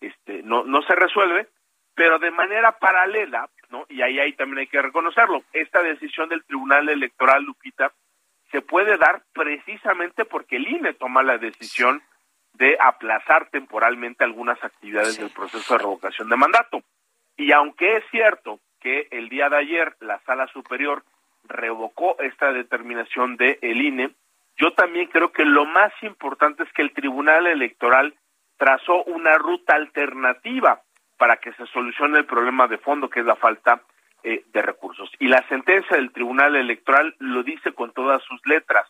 este 0.02 0.42
no 0.42 0.64
no 0.64 0.82
se 0.82 0.96
resuelve, 0.96 1.48
pero 1.94 2.18
de 2.18 2.32
manera 2.32 2.72
paralela, 2.80 3.50
¿no? 3.70 3.86
Y 3.88 4.02
ahí 4.02 4.18
ahí 4.20 4.34
también 4.34 4.60
hay 4.62 4.68
que 4.68 4.82
reconocerlo. 4.82 5.44
Esta 5.54 5.84
decisión 5.84 6.28
del 6.28 6.44
Tribunal 6.44 6.90
Electoral 6.90 7.44
Lupita 7.44 7.92
se 8.52 8.62
puede 8.62 8.98
dar 8.98 9.24
precisamente 9.34 10.26
porque 10.26 10.58
el 10.58 10.68
INE 10.68 10.94
toma 10.94 11.24
la 11.24 11.38
decisión 11.38 12.02
de 12.54 12.78
aplazar 12.80 13.50
temporalmente 13.50 14.24
algunas 14.24 14.62
actividades 14.64 15.18
del 15.18 15.30
proceso 15.30 15.74
de 15.74 15.80
revocación 15.80 16.30
de 16.30 16.36
mandato. 16.36 16.82
Y 17.38 17.52
aunque 17.52 17.98
es 17.98 18.04
cierto 18.12 18.60
que 18.80 19.08
el 19.12 19.30
día 19.30 19.50
de 19.50 19.58
ayer 19.58 19.96
la 20.00 20.20
Sala 20.26 20.48
Superior 20.48 21.04
revocó 21.46 22.20
esta 22.20 22.52
determinación 22.52 23.38
de 23.38 23.60
el 23.62 23.82
INE, 23.82 24.12
yo 24.58 24.74
también 24.74 25.08
creo 25.08 25.32
que 25.32 25.46
lo 25.46 25.66
más 25.66 25.94
importante 26.02 26.64
es 26.64 26.74
que 26.74 26.82
el 26.82 26.92
Tribunal 26.92 27.48
Electoral 27.48 28.16
trazó 28.58 29.04
una 29.06 29.38
ruta 29.38 29.76
alternativa 29.76 30.82
para 31.18 31.38
que 31.38 31.54
se 31.54 31.66
solucione 31.68 32.18
el 32.18 32.26
problema 32.26 32.68
de 32.68 32.78
fondo 32.78 33.10
que 33.10 33.22
es 33.22 33.26
la 33.26 33.38
falta 33.38 33.82
eh, 34.24 34.44
de 34.52 34.62
recursos. 34.62 35.10
Y 35.20 35.28
la 35.28 35.48
sentencia 35.48 35.98
del 35.98 36.12
Tribunal 36.12 36.56
Electoral 36.56 37.16
lo 37.20 37.44
dice 37.44 37.72
con 37.74 37.94
todas 37.94 38.22
sus 38.24 38.40
letras. 38.46 38.86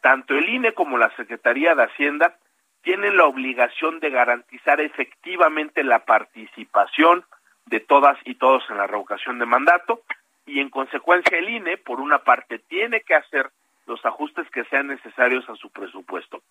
Tanto 0.00 0.34
el 0.34 0.48
INE 0.48 0.74
como 0.74 0.98
la 0.98 1.14
Secretaría 1.16 1.74
de 1.74 1.84
Hacienda 1.84 2.36
tienen 2.82 3.16
la 3.16 3.24
obligación 3.24 4.00
de 4.00 4.10
garantizar 4.10 4.80
efectivamente 4.80 5.82
la 5.84 6.04
participación 6.04 7.24
de 7.66 7.80
todas 7.80 8.18
y 8.24 8.34
todos 8.36 8.62
en 8.70 8.76
la 8.78 8.86
revocación 8.86 9.38
de 9.38 9.46
mandato 9.46 10.02
y 10.46 10.60
en 10.60 10.70
consecuencia 10.70 11.38
el 11.38 11.48
INE, 11.50 11.76
por 11.76 12.00
una 12.00 12.20
parte, 12.20 12.58
tiene 12.58 13.02
que 13.02 13.14
hacer 13.14 13.50
los 13.86 14.04
ajustes 14.04 14.48
que 14.50 14.64
sean 14.64 14.88
necesarios 14.88 15.48
a 15.48 15.56
su 15.56 15.70
presupuesto. 15.70 16.42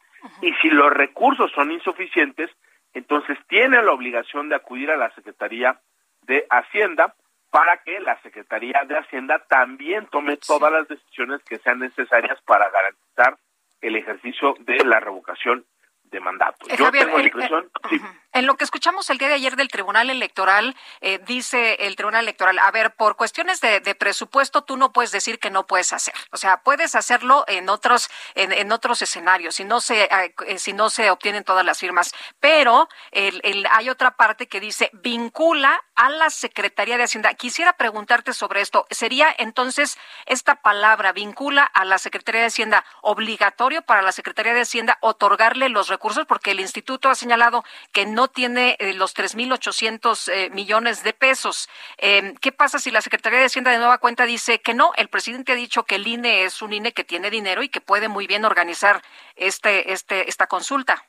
Y 0.41 0.53
si 0.61 0.69
los 0.69 0.91
recursos 0.91 1.52
son 1.52 1.72
insuficientes, 1.72 2.49
entonces 2.94 3.38
tiene 3.48 3.81
la 3.81 3.91
obligación 3.91 4.49
de 4.49 4.56
acudir 4.56 4.91
a 4.91 4.98
la 4.98 5.14
Secretaría 5.15 5.80
de 6.23 6.45
Hacienda 6.49 7.15
para 7.52 7.78
que 7.78 7.99
la 7.99 8.19
Secretaría 8.22 8.84
de 8.88 8.98
Hacienda 8.98 9.40
también 9.48 10.06
tome 10.07 10.38
todas 10.38 10.72
las 10.72 10.88
decisiones 10.88 11.41
que 11.44 11.57
sean 11.60 11.80
necesarias 11.80 12.40
para 12.45 12.69
garantizar 12.69 13.38
el 13.82 13.95
ejercicio 13.95 14.56
de 14.60 14.84
la 14.86 14.99
revocación 14.99 15.65
de 16.03 16.19
mandato. 16.19 16.65
Eh, 16.69 16.76
Yo 16.78 16.86
Javier, 16.86 17.06
tengo 17.06 17.18
la 17.18 17.22
el- 17.24 17.28
impresión, 17.28 17.72
sí, 17.90 18.02
En 18.38 18.45
lo 18.45 18.55
que 18.55 18.65
escuchamos 18.65 19.09
el 19.09 19.18
día 19.18 19.30
de 19.30 19.34
ayer 19.34 19.55
del 19.55 19.68
Tribunal 19.68 20.11
Electoral, 20.11 20.76
eh, 21.01 21.19
dice 21.26 21.73
el 21.88 21.95
Tribunal 21.95 22.22
Electoral, 22.22 22.59
a 22.59 22.69
ver, 22.69 22.93
por 22.93 23.15
cuestiones 23.15 23.61
de, 23.61 23.81
presupuesto 23.95 24.61
tú 24.64 24.77
no 24.77 24.93
puedes 24.93 25.11
decir 25.11 25.39
que 25.39 25.49
no 25.49 25.65
puedes 25.65 25.91
hacer. 25.91 26.14
O 26.31 26.38
sea, 26.38 26.61
puedes 26.61 26.93
hacerlo 26.93 27.45
en 27.47 27.68
otros 27.68 28.11
en, 28.35 28.51
en 28.53 28.72
otros 28.72 29.01
escenarios, 29.01 29.55
si 29.55 29.64
no 29.64 29.81
se 29.81 30.03
eh, 30.03 30.35
eh, 30.45 30.59
si 30.59 30.73
no 30.73 30.91
se 30.91 31.09
obtienen 31.09 31.43
todas 31.45 31.65
las 31.65 31.80
firmas. 31.80 32.14
Pero 32.39 32.88
el, 33.09 33.41
el- 33.43 33.65
hay 33.72 33.89
otra 33.89 34.15
parte 34.15 34.47
que 34.47 34.59
dice 34.59 34.91
vincula 34.93 35.84
a 35.95 36.11
la 36.11 36.30
Secretaría 36.30 36.97
de 36.97 37.05
Hacienda. 37.05 37.34
Quisiera 37.34 37.73
preguntarte 37.73 38.34
sobre 38.34 38.61
esto. 38.61 38.85
¿Sería 38.91 39.34
entonces 39.39 39.97
esta 40.27 40.61
palabra 40.61 41.11
vincula 41.11 41.64
a 41.64 41.85
la 41.85 41.97
Secretaría 41.97 42.41
de 42.41 42.47
Hacienda 42.47 42.85
obligatorio 43.01 43.81
para 43.81 44.03
la 44.03 44.11
Secretaría 44.11 44.53
de 44.53 44.61
Hacienda 44.61 44.99
otorgarle 45.01 45.69
los 45.69 45.88
recursos? 45.88 46.27
Porque 46.27 46.51
el 46.51 46.59
instituto 46.59 47.09
ha 47.09 47.15
señalado 47.15 47.64
que 47.91 48.05
no 48.05 48.27
tiene 48.28 48.76
eh, 48.80 48.94
los 48.94 49.16
3.800 49.16 50.32
eh, 50.32 50.49
millones 50.52 51.04
de 51.04 51.14
pesos. 51.14 51.70
Eh, 51.98 52.34
¿Qué 52.41 52.52
pasa 52.52 52.80
si 52.80 52.91
la 52.91 53.02
Secretaría 53.02 53.40
de 53.40 53.45
Hacienda 53.45 53.72
de 53.72 53.78
nueva 53.78 53.98
cuenta 53.98 54.26
dice 54.26 54.60
que 54.60 54.74
no? 54.74 54.91
El 54.95 55.10
presidente 55.10 55.52
ha 55.52 55.56
dicho 55.56 55.84
que 55.84 55.95
el 55.95 56.08
INE 56.08 56.44
es 56.44 56.62
un 56.62 56.74
INE 56.74 56.94
que 56.94 57.04
tiene 57.04 57.30
dinero 57.30 57.64
y 57.64 57.70
que 57.70 57.82
puede 57.82 58.08
muy 58.08 58.28
bien 58.28 58.45
organizar 58.45 59.02
este, 59.36 59.91
este, 59.91 60.30
esta 60.30 60.48
consulta. 60.48 61.04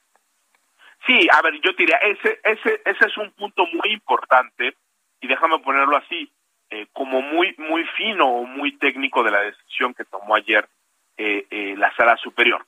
Sí, 1.07 1.29
a 1.33 1.43
ver, 1.43 1.55
yo 1.63 1.73
diría, 1.73 1.97
ese, 1.99 2.41
ese, 2.45 2.83
ese 2.85 3.07
es 3.07 3.17
un 3.17 3.31
punto 3.33 3.67
muy 3.67 3.93
importante 3.93 4.75
y 5.21 5.29
déjame 5.29 5.59
ponerlo 5.61 5.97
así, 5.97 6.31
eh, 6.71 6.87
como 6.93 7.23
muy, 7.23 7.55
muy 7.59 7.85
fino 7.97 8.27
o 8.27 8.45
muy 8.45 8.77
técnico 8.79 9.23
de 9.23 9.31
la 9.31 9.41
decisión 9.41 9.95
que 9.95 10.05
tomó 10.05 10.35
ayer 10.35 10.69
eh, 11.17 11.75
la 11.77 11.95
Sala 11.97 12.17
Superior. 12.17 12.65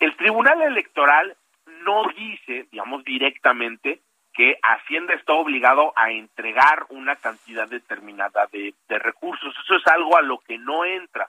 El 0.00 0.16
Tribunal 0.16 0.60
Electoral 0.62 1.36
no 1.84 2.04
dice, 2.16 2.66
digamos, 2.70 3.04
directamente 3.04 4.00
que 4.32 4.58
Hacienda 4.62 5.14
está 5.14 5.34
obligado 5.34 5.92
a 5.96 6.10
entregar 6.10 6.86
una 6.88 7.16
cantidad 7.16 7.68
determinada 7.68 8.46
de, 8.50 8.74
de 8.88 8.98
recursos. 8.98 9.54
Eso 9.64 9.76
es 9.76 9.86
algo 9.86 10.18
a 10.18 10.22
lo 10.22 10.38
que 10.38 10.58
no 10.58 10.84
entra 10.84 11.28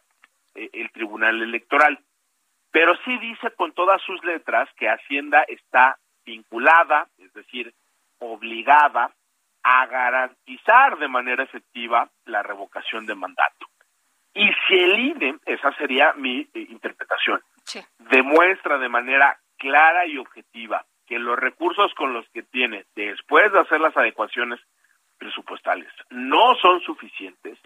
eh, 0.56 0.69
el 0.73 0.91
Tribunal 0.91 1.41
Electoral. 1.41 1.99
Pero 2.72 2.95
sí 3.06 3.18
dice 3.19 3.52
con 3.52 3.73
todas 3.73 4.02
sus 4.02 4.23
letras 4.26 4.68
que 4.76 4.90
Hacienda 4.90 5.44
está 5.48 5.98
vinculada, 6.26 7.07
es 7.19 7.32
decir, 7.34 7.73
obligada 8.19 9.11
a 9.64 9.86
garantizar 9.86 10.98
de 10.98 11.07
manera 11.07 11.44
efectiva 11.44 12.10
la 12.26 12.44
revocación 12.44 13.06
de 13.06 13.15
mandato. 13.15 13.68
Y 14.34 14.49
si 14.68 14.73
el 14.73 14.99
INE, 14.99 15.38
esa 15.45 15.72
sería 15.77 16.14
mi 16.14 16.41
eh, 16.41 16.49
interpretación, 16.69 17.40
demuestra 17.99 18.77
de 18.77 18.90
manera 18.90 19.40
clara 19.57 20.06
y 20.06 20.18
objetiva 20.18 20.86
que 21.06 21.19
los 21.19 21.38
recursos 21.38 21.94
con 21.95 22.14
los 22.14 22.27
que 22.30 22.44
tiene 22.44 22.86
después 22.95 23.52
de 23.52 23.60
hacer 23.60 23.80
las 23.80 23.95
adecuaciones 23.95 24.60
presupuestales 25.18 25.90
no 26.10 26.56
son 26.56 26.82
suficientes, 26.82 27.57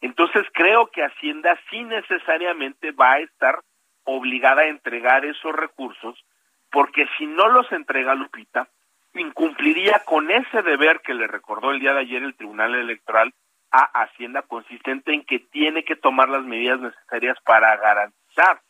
entonces 0.00 0.44
creo 0.52 0.88
que 0.88 1.04
Hacienda 1.04 1.58
sí 1.70 1.82
necesariamente 1.84 2.92
va 2.92 3.12
a 3.12 3.20
estar 3.20 3.60
obligada 4.04 4.62
a 4.62 4.68
entregar 4.68 5.24
esos 5.24 5.54
recursos, 5.54 6.24
porque 6.70 7.06
si 7.18 7.26
no 7.26 7.48
los 7.48 7.70
entrega 7.72 8.14
Lupita, 8.14 8.68
incumpliría 9.14 10.02
con 10.04 10.30
ese 10.30 10.62
deber 10.62 11.00
que 11.00 11.14
le 11.14 11.26
recordó 11.26 11.70
el 11.70 11.80
día 11.80 11.94
de 11.94 12.00
ayer 12.00 12.22
el 12.22 12.36
Tribunal 12.36 12.74
Electoral 12.74 13.32
a 13.70 14.02
Hacienda, 14.02 14.42
consistente 14.42 15.12
en 15.12 15.24
que 15.24 15.38
tiene 15.38 15.84
que 15.84 15.96
tomar 15.96 16.28
las 16.28 16.44
medidas 16.44 16.80
necesarias 16.80 17.36
para 17.44 17.76
garantizar 17.76 18.60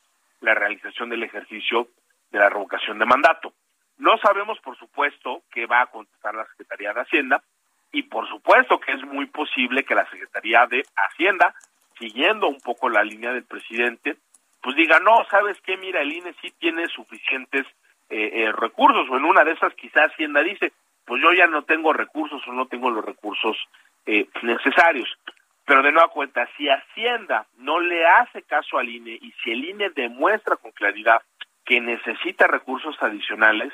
la 0.40 0.54
realización 0.54 1.10
del 1.10 1.22
ejercicio 1.22 1.88
de 2.36 2.44
la 2.44 2.50
revocación 2.50 2.98
de 2.98 3.06
mandato. 3.06 3.52
No 3.98 4.18
sabemos, 4.18 4.58
por 4.60 4.76
supuesto, 4.76 5.42
qué 5.50 5.66
va 5.66 5.82
a 5.82 5.86
contestar 5.86 6.34
la 6.34 6.46
Secretaría 6.46 6.92
de 6.92 7.00
Hacienda 7.00 7.42
y 7.92 8.02
por 8.02 8.28
supuesto 8.28 8.78
que 8.78 8.92
es 8.92 9.02
muy 9.04 9.26
posible 9.26 9.84
que 9.84 9.94
la 9.94 10.08
Secretaría 10.10 10.66
de 10.66 10.84
Hacienda, 10.94 11.54
siguiendo 11.98 12.48
un 12.48 12.60
poco 12.60 12.90
la 12.90 13.02
línea 13.02 13.32
del 13.32 13.44
presidente, 13.44 14.16
pues 14.62 14.76
diga, 14.76 15.00
no, 15.00 15.24
¿sabes 15.30 15.56
qué? 15.62 15.76
Mira, 15.76 16.02
el 16.02 16.12
INE 16.12 16.34
sí 16.42 16.52
tiene 16.58 16.88
suficientes 16.88 17.66
eh, 18.10 18.30
eh, 18.34 18.52
recursos 18.52 19.08
o 19.08 19.16
en 19.16 19.24
una 19.24 19.44
de 19.44 19.52
esas 19.52 19.74
quizás 19.74 20.12
Hacienda 20.12 20.42
dice, 20.42 20.72
pues 21.04 21.22
yo 21.22 21.32
ya 21.32 21.46
no 21.46 21.62
tengo 21.62 21.92
recursos 21.92 22.42
o 22.46 22.52
no 22.52 22.66
tengo 22.66 22.90
los 22.90 23.04
recursos 23.04 23.56
eh, 24.04 24.28
necesarios. 24.42 25.08
Pero 25.64 25.82
de 25.82 25.90
nueva 25.90 26.08
cuenta, 26.08 26.48
si 26.56 26.68
Hacienda 26.68 27.46
no 27.56 27.80
le 27.80 28.06
hace 28.06 28.42
caso 28.42 28.78
al 28.78 28.88
INE 28.88 29.18
y 29.20 29.32
si 29.42 29.52
el 29.52 29.64
INE 29.64 29.90
demuestra 29.90 30.56
con 30.56 30.70
claridad 30.72 31.22
que 31.66 31.80
necesita 31.80 32.46
recursos 32.46 32.96
adicionales, 33.02 33.72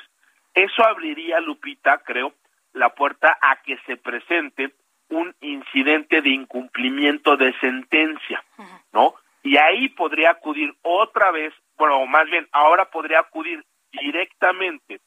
eso 0.53 0.83
abriría, 0.83 1.39
Lupita, 1.39 1.99
creo, 1.99 2.33
la 2.73 2.89
puerta 2.89 3.37
a 3.41 3.61
que 3.61 3.77
se 3.85 3.97
presente 3.97 4.73
un 5.09 5.33
incidente 5.41 6.21
de 6.21 6.29
incumplimiento 6.29 7.37
de 7.37 7.53
sentencia, 7.59 8.43
¿no? 8.91 9.13
Y 9.43 9.57
ahí 9.57 9.89
podría 9.89 10.31
acudir 10.31 10.73
otra 10.81 11.31
vez, 11.31 11.53
bueno, 11.77 12.05
más 12.07 12.29
bien, 12.29 12.47
ahora 12.51 12.85
podría 12.85 13.19
acudir 13.19 13.63
directamente 13.91 14.99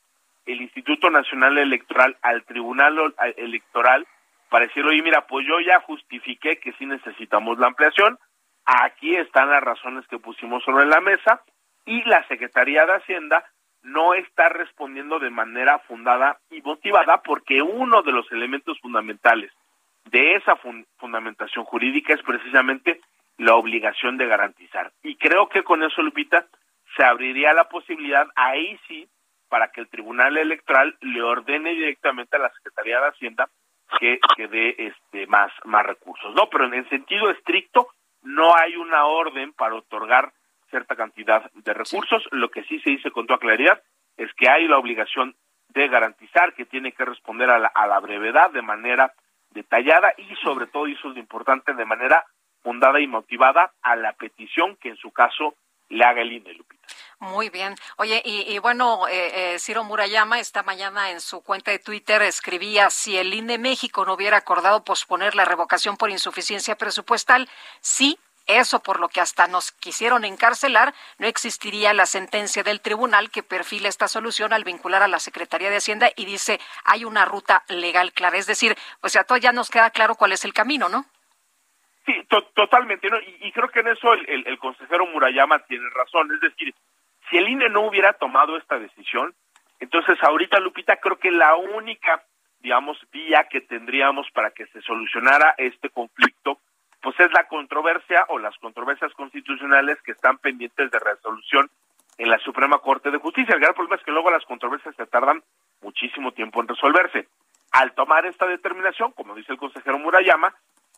el 0.45 0.61
Instituto 0.61 1.11
Nacional 1.11 1.59
Electoral 1.59 2.17
al 2.23 2.45
Tribunal 2.45 3.15
Electoral 3.37 4.07
para 4.49 4.67
decir, 4.67 4.85
oye, 4.85 5.03
mira, 5.03 5.27
pues 5.27 5.45
yo 5.47 5.59
ya 5.59 5.81
justifiqué 5.81 6.59
que 6.59 6.73
sí 6.75 6.87
necesitamos 6.87 7.59
la 7.59 7.67
ampliación, 7.67 8.17
aquí 8.65 9.17
están 9.17 9.51
las 9.51 9.63
razones 9.63 10.07
que 10.07 10.21
pusimos 10.21 10.63
sobre 10.63 10.87
la 10.87 11.01
mesa 11.01 11.43
y 11.87 12.03
la 12.05 12.27
Secretaría 12.29 12.85
de 12.85 12.95
Hacienda 12.95 13.45
no 13.83 14.15
está 14.15 14.49
respondiendo 14.49 15.19
de 15.19 15.31
manera 15.31 15.79
fundada 15.81 16.39
y 16.51 16.61
motivada 16.61 17.23
porque 17.23 17.63
uno 17.63 18.03
de 18.03 18.13
los 18.13 18.31
elementos 18.33 18.79
fundamentales 18.81 19.53
de 20.07 20.35
esa 20.35 20.57
fun- 20.57 20.87
fundamentación 20.99 21.65
jurídica 21.65 22.13
es 22.13 22.23
precisamente 22.23 23.01
la 23.39 23.55
obligación 23.55 24.17
de 24.17 24.27
garantizar. 24.27 24.93
Y 25.03 25.17
creo 25.17 25.49
que 25.49 25.63
con 25.63 25.83
eso, 25.83 26.03
Lupita, 26.03 26.47
se 26.97 27.05
abriría 27.05 27.53
la 27.53 27.69
posibilidad, 27.69 28.27
ahí 28.35 28.79
sí, 28.89 29.09
para 29.49 29.69
que 29.71 29.81
el 29.81 29.89
Tribunal 29.89 30.37
Electoral 30.37 30.97
le 31.01 31.23
ordene 31.23 31.71
directamente 31.75 32.37
a 32.37 32.41
la 32.41 32.53
Secretaría 32.55 33.01
de 33.01 33.09
Hacienda 33.09 33.49
que, 34.01 34.19
que 34.37 34.49
dé 34.49 34.75
este, 34.79 35.27
más, 35.29 35.53
más 35.65 35.87
recursos. 35.87 36.35
No, 36.35 36.49
pero 36.51 36.65
en 36.67 36.75
el 36.75 36.89
sentido 36.89 37.31
estricto 37.31 37.89
no 38.23 38.57
hay 38.57 38.75
una 38.77 39.05
orden 39.07 39.53
para 39.53 39.77
otorgar 39.77 40.33
cierta 40.71 40.97
cantidad 40.97 41.51
de 41.53 41.75
recursos. 41.75 42.25
Lo 42.31 42.51
que 42.51 42.65
sí 42.65 42.81
se 42.81 42.91
dice 42.91 43.11
con 43.11 43.27
toda 43.27 43.39
claridad 43.39 43.83
es 44.17 44.33
que 44.35 44.49
hay 44.49 44.67
la 44.67 44.79
obligación 44.79 45.37
de 45.69 45.89
garantizar 45.89 46.55
que 46.55 46.65
tiene 46.65 46.93
que 46.93 47.05
responder 47.05 47.51
a 47.51 47.59
la, 47.59 47.69
a 47.69 47.87
la 47.87 48.01
brevedad 48.01 48.51
de 48.51 48.63
manera 48.63 49.13
detallada 49.51 50.13
y 50.17 50.35
sobre 50.37 50.67
todo, 50.67 50.87
y 50.87 50.95
eso 50.95 51.09
es 51.09 51.15
lo 51.15 51.21
importante, 51.21 51.75
de 51.75 51.85
manera 51.85 52.25
fundada 52.63 53.01
y 53.01 53.07
motivada 53.07 53.73
a 53.83 53.97
la 53.97 54.13
petición 54.15 54.77
que 54.77 54.89
en 54.89 54.97
su 54.97 55.13
caso 55.13 55.55
le 55.89 56.05
haga 56.05 56.21
el 56.23 56.33
INE, 56.33 56.53
Lupita. 56.55 56.87
Muy 57.19 57.49
bien. 57.49 57.75
Oye, 57.97 58.21
y, 58.25 58.53
y 58.53 58.59
bueno, 58.59 59.07
eh, 59.09 59.55
eh, 59.55 59.59
Ciro 59.59 59.85
Murayama 59.85 60.41
esta 60.41 60.63
mañana 60.63 61.11
en 61.11 61.21
su 61.21 61.43
cuenta 61.43 61.71
de 61.71 61.79
Twitter 61.79 62.21
escribía, 62.23 62.91
si 62.91 63.17
el 63.17 63.33
INE 63.33 63.59
México 63.59 64.05
no 64.05 64.15
hubiera 64.15 64.37
acordado 64.37 64.85
posponer 64.85 65.35
la 65.35 65.45
revocación 65.45 65.97
por 65.97 66.11
insuficiencia 66.11 66.77
presupuestal, 66.77 67.49
sí, 67.81 68.19
eso 68.47 68.83
por 68.83 69.01
lo 69.01 69.09
que 69.09 69.21
hasta 69.21 69.47
nos 69.47 69.73
quisieron 69.73 70.25
encarcelar, 70.25 70.95
no 71.19 71.27
existiría 71.27 71.93
la 71.95 72.07
sentencia 72.07 72.63
del 72.63 72.81
tribunal 72.81 73.31
que 73.31 73.43
perfila 73.43 73.89
esta 73.89 74.09
solución 74.09 74.53
al 74.53 74.65
vincular 74.65 75.03
a 75.03 75.09
la 75.09 75.19
Secretaría 75.19 75.71
de 75.71 75.77
Hacienda 75.79 76.11
y 76.17 76.25
dice, 76.27 76.61
hay 76.85 77.05
una 77.05 77.25
ruta 77.25 77.65
legal 77.69 78.13
clara. 78.13 78.39
Es 78.39 78.47
decir, 78.47 78.77
pues 79.01 79.17
a 79.17 79.25
todos 79.25 79.41
ya 79.41 79.53
nos 79.53 79.71
queda 79.71 79.91
claro 79.91 80.15
cuál 80.15 80.33
es 80.33 80.45
el 80.45 80.53
camino, 80.53 80.89
¿no? 80.89 81.05
Sí, 82.05 82.15
to- 82.29 82.45
totalmente, 82.55 83.11
¿no? 83.11 83.19
Y, 83.21 83.51
creo 83.53 83.69
que 83.69 83.81
en 83.81 83.89
eso 83.89 84.13
el, 84.13 84.29
el- 84.31 84.47
el 84.47 84.59
consejero 84.59 85.07
Murayama 85.07 85.59
tiene 85.67 85.89
razón. 85.91 86.31
Es 86.33 86.41
decir, 86.41 86.73
si 87.29 87.37
el 87.37 87.49
INE 87.49 87.69
no 87.69 87.81
hubiera 87.81 88.13
tomado 88.13 88.57
esta 88.57 88.79
decisión, 88.79 89.35
entonces 89.81 90.17
ahorita, 90.23 90.61
Lupita, 90.61 90.97
creo 90.99 91.19
que 91.19 91.33
la 91.33 91.57
única, 91.57 92.23
digamos, 92.61 92.97
vía 93.11 93.49
que 93.51 93.61
tendríamos 93.61 94.31
para 94.31 94.53
que 94.53 94.67
se 94.69 94.81
solucionara 94.83 95.55
este 95.59 95.91
conflicto, 95.91 96.61
pues 97.07 97.21
es 97.21 97.33
la 97.33 97.47
controversia 97.47 98.27
o 98.31 98.41
las 98.41 98.59
controversias 98.59 99.13
constitucionales 99.15 99.97
que 100.03 100.11
están 100.11 100.39
pendientes 100.39 100.91
de 100.91 100.99
resolución 100.99 101.71
en 102.19 102.29
la 102.29 102.39
Suprema 102.39 102.81
Corte 102.81 103.13
de 103.13 103.19
Justicia. 103.19 103.55
El 103.55 103.61
gran 103.61 103.75
problema 103.75 103.95
es 103.95 104.03
que 104.03 104.11
luego 104.11 104.29
las 104.29 104.45
controversias 104.45 104.93
se 104.97 105.07
tardan 105.07 105.41
muchísimo 105.83 106.33
tiempo 106.33 106.61
en 106.61 106.67
resolverse. 106.67 107.29
Al 107.71 107.93
tomar 107.93 108.27
esta 108.27 108.49
determinación, 108.49 109.13
como 109.13 109.37
dice 109.37 109.53
el 109.53 109.59
consejero 109.59 110.01
Murayama, 110.01 110.53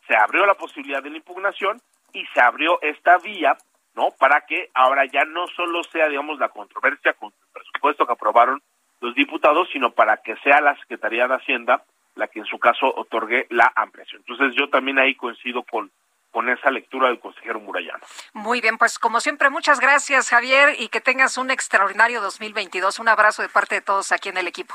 se 0.06 0.16
abrió 0.16 0.46
la 0.46 0.54
posibilidad 0.54 1.02
de 1.02 1.10
la 1.10 1.18
impugnación 1.18 1.78
y 2.14 2.24
se 2.32 2.40
abrió 2.40 2.80
esta 2.80 3.18
vía, 3.18 3.58
¿no? 3.94 4.08
Para 4.18 4.46
que 4.46 4.70
ahora 4.72 5.04
ya 5.04 5.26
no 5.26 5.46
solo 5.48 5.84
sea, 5.84 6.08
digamos, 6.08 6.38
la 6.38 6.48
controversia 6.48 7.12
con 7.20 7.34
el 7.34 7.52
presupuesto 7.52 8.06
que 8.06 8.14
aprobaron 8.14 8.62
los 9.02 9.14
diputados, 9.14 9.68
sino 9.74 9.90
para 9.90 10.16
que 10.16 10.36
sea 10.36 10.62
la 10.62 10.74
Secretaría 10.76 11.28
de 11.28 11.34
Hacienda 11.34 11.84
la 12.18 12.26
que 12.26 12.40
en 12.40 12.46
su 12.46 12.58
caso 12.58 12.92
otorgue 12.96 13.46
la 13.50 13.72
ampliación. 13.76 14.22
Entonces 14.26 14.54
yo 14.58 14.68
también 14.68 14.98
ahí 14.98 15.14
coincido 15.14 15.62
con, 15.62 15.90
con 16.32 16.48
esa 16.48 16.70
lectura 16.70 17.08
del 17.08 17.20
consejero 17.20 17.60
Murayama. 17.60 18.00
Muy 18.32 18.60
bien, 18.60 18.76
pues 18.76 18.98
como 18.98 19.20
siempre, 19.20 19.48
muchas 19.50 19.78
gracias, 19.80 20.28
Javier, 20.28 20.74
y 20.78 20.88
que 20.88 21.00
tengas 21.00 21.38
un 21.38 21.50
extraordinario 21.50 22.20
2022. 22.20 22.98
Un 22.98 23.08
abrazo 23.08 23.42
de 23.42 23.48
parte 23.48 23.76
de 23.76 23.80
todos 23.82 24.10
aquí 24.10 24.28
en 24.28 24.36
el 24.36 24.48
equipo. 24.48 24.74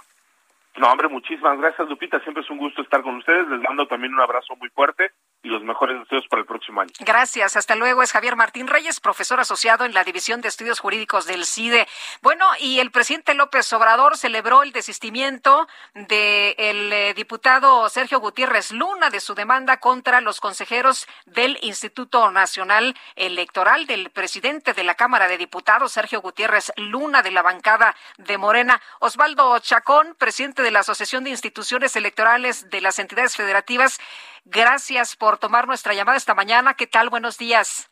No, 0.78 0.90
hombre, 0.92 1.08
muchísimas 1.10 1.60
gracias, 1.60 1.88
Lupita. 1.88 2.20
Siempre 2.22 2.42
es 2.42 2.50
un 2.50 2.58
gusto 2.58 2.82
estar 2.82 3.04
con 3.04 3.18
ustedes. 3.18 3.48
Les 3.48 3.62
mando 3.62 3.86
también 3.88 4.14
un 4.14 4.22
abrazo 4.22 4.56
muy 4.56 4.70
fuerte 4.70 5.12
y 5.44 5.50
los 5.50 5.62
mejores 5.64 6.00
deseos 6.00 6.26
para 6.30 6.40
el 6.40 6.46
próximo 6.46 6.82
año. 6.82 6.92
Gracias, 7.00 7.58
hasta 7.58 7.76
luego. 7.76 8.02
Es 8.02 8.14
Javier 8.14 8.38
Martín 8.38 8.68
Reyes, 8.68 9.02
profesor 9.02 9.42
asociado 9.42 9.84
en 9.84 9.94
la 9.94 10.06
División 10.06 10.40
de 10.42 10.48
Estudios 10.48 10.80
Jurídicos 10.80 11.26
del 11.26 11.46
CIDE. 11.46 11.86
Bueno, 12.22 12.46
y 12.60 12.80
el 12.80 12.92
presidente 12.92 13.34
López 13.34 13.72
Obrador 13.74 14.18
celebró 14.18 14.64
el 14.64 14.72
desistimiento 14.72 15.68
del 15.94 16.94
eh, 16.94 17.14
diputado 17.14 17.90
Sergio 17.90 18.22
Gutiérrez 18.22 18.72
Luna 18.72 19.10
de 19.10 19.20
su 19.20 19.36
demanda 19.36 19.78
contra 19.78 20.22
los 20.22 20.40
consejeros 20.40 21.08
del 21.26 21.58
Instituto 21.62 22.32
Nacional 22.32 22.96
Electoral 23.16 23.86
del 23.86 24.12
presidente 24.12 24.74
de 24.74 24.84
la 24.86 24.96
Cámara 24.96 25.28
de 25.28 25.38
Diputados, 25.38 25.92
Sergio 25.92 26.22
Gutiérrez 26.22 26.72
Luna, 26.78 27.22
de 27.22 27.32
la 27.32 27.42
bancada 27.42 27.96
de 28.18 28.38
Morena. 28.38 28.82
Osvaldo 29.00 29.60
Chacón, 29.60 30.16
presidente 30.18 30.62
de 30.62 30.72
la 30.72 30.80
Asociación 30.80 31.26
de 31.26 31.32
Instituciones 31.32 31.98
Electorales 31.98 32.70
de 32.70 32.80
las 32.80 32.98
Entidades 33.00 33.36
Federativas. 33.36 34.00
Gracias 34.46 35.16
por 35.16 35.38
tomar 35.38 35.68
nuestra 35.68 35.94
llamada 35.94 36.18
esta 36.18 36.36
mañana. 36.36 36.74
¿Qué 36.74 36.88
tal? 36.88 37.10
Buenos 37.10 37.38
días. 37.38 37.90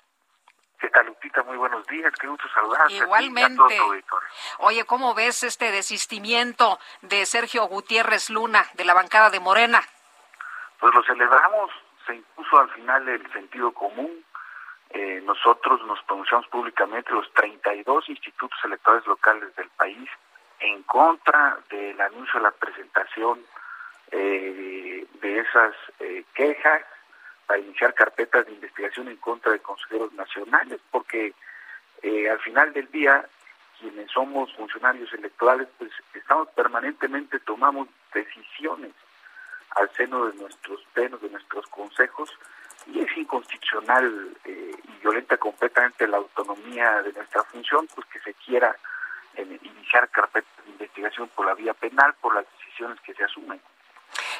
¿Qué 0.79 0.89
tal, 0.89 1.05
Lupita? 1.05 1.43
Muy 1.43 1.57
buenos 1.57 1.85
días. 1.87 2.11
Qué 2.19 2.27
gusto 2.27 2.47
saludarte. 2.53 2.85
a 2.85 2.87
ti 2.87 2.99
a 2.99 3.03
Igualmente. 3.03 3.61
auditorio. 3.77 4.03
Oye, 4.59 4.83
¿cómo 4.85 5.13
ves 5.13 5.43
este 5.43 5.71
desistimiento 5.71 6.79
de 7.01 7.25
Sergio 7.25 7.65
Gutiérrez 7.67 8.29
Luna 8.29 8.65
de 8.73 8.85
la 8.85 8.93
bancada 8.93 9.29
de 9.29 9.39
Morena? 9.39 9.81
Pues 10.79 10.93
lo 10.93 11.03
celebramos. 11.03 11.71
Se 12.05 12.15
impuso 12.15 12.59
al 12.59 12.69
final 12.71 13.07
el 13.07 13.31
sentido 13.31 13.71
común. 13.73 14.25
Eh, 14.89 15.21
nosotros 15.23 15.79
nos 15.85 16.01
pronunciamos 16.03 16.47
públicamente 16.47 17.13
los 17.13 17.31
32 17.33 18.09
institutos 18.09 18.59
electorales 18.65 19.05
locales 19.07 19.55
del 19.55 19.69
país 19.69 20.09
en 20.59 20.83
contra 20.83 21.59
del 21.69 21.99
anuncio 22.01 22.39
de 22.39 22.43
la 22.43 22.51
presentación 22.51 23.45
eh, 24.11 25.05
de 25.21 25.39
esas 25.39 25.75
eh, 25.99 26.23
quejas 26.33 26.81
para 27.45 27.59
iniciar 27.59 27.93
carpetas 27.93 28.45
de 28.45 28.53
investigación 28.53 29.07
en 29.07 29.17
contra 29.17 29.51
de 29.51 29.59
consejeros 29.59 30.13
nacionales, 30.13 30.79
porque 30.91 31.33
eh, 32.01 32.29
al 32.29 32.39
final 32.39 32.73
del 32.73 32.89
día 32.91 33.25
quienes 33.79 34.11
somos 34.11 34.53
funcionarios 34.55 35.11
electorales, 35.13 35.67
pues 35.77 35.91
estamos 36.13 36.47
permanentemente 36.49 37.39
tomamos 37.39 37.87
decisiones 38.13 38.91
al 39.71 39.89
seno 39.95 40.27
de 40.27 40.37
nuestros 40.37 40.81
plenos, 40.93 41.21
de 41.21 41.29
nuestros 41.29 41.65
consejos, 41.67 42.29
y 42.87 42.99
es 42.99 43.17
inconstitucional 43.17 44.37
eh, 44.45 44.71
y 44.83 45.01
violenta 45.01 45.37
completamente 45.37 46.07
la 46.07 46.17
autonomía 46.17 47.01
de 47.01 47.13
nuestra 47.13 47.43
función, 47.45 47.87
pues 47.95 48.05
que 48.07 48.19
se 48.19 48.33
quiera 48.35 48.75
iniciar 49.37 50.09
carpetas 50.09 50.65
de 50.65 50.71
investigación 50.71 51.29
por 51.29 51.45
la 51.45 51.55
vía 51.55 51.73
penal, 51.73 52.13
por 52.21 52.35
las 52.35 52.45
decisiones 52.57 52.99
que 53.01 53.13
se 53.13 53.23
asumen. 53.23 53.61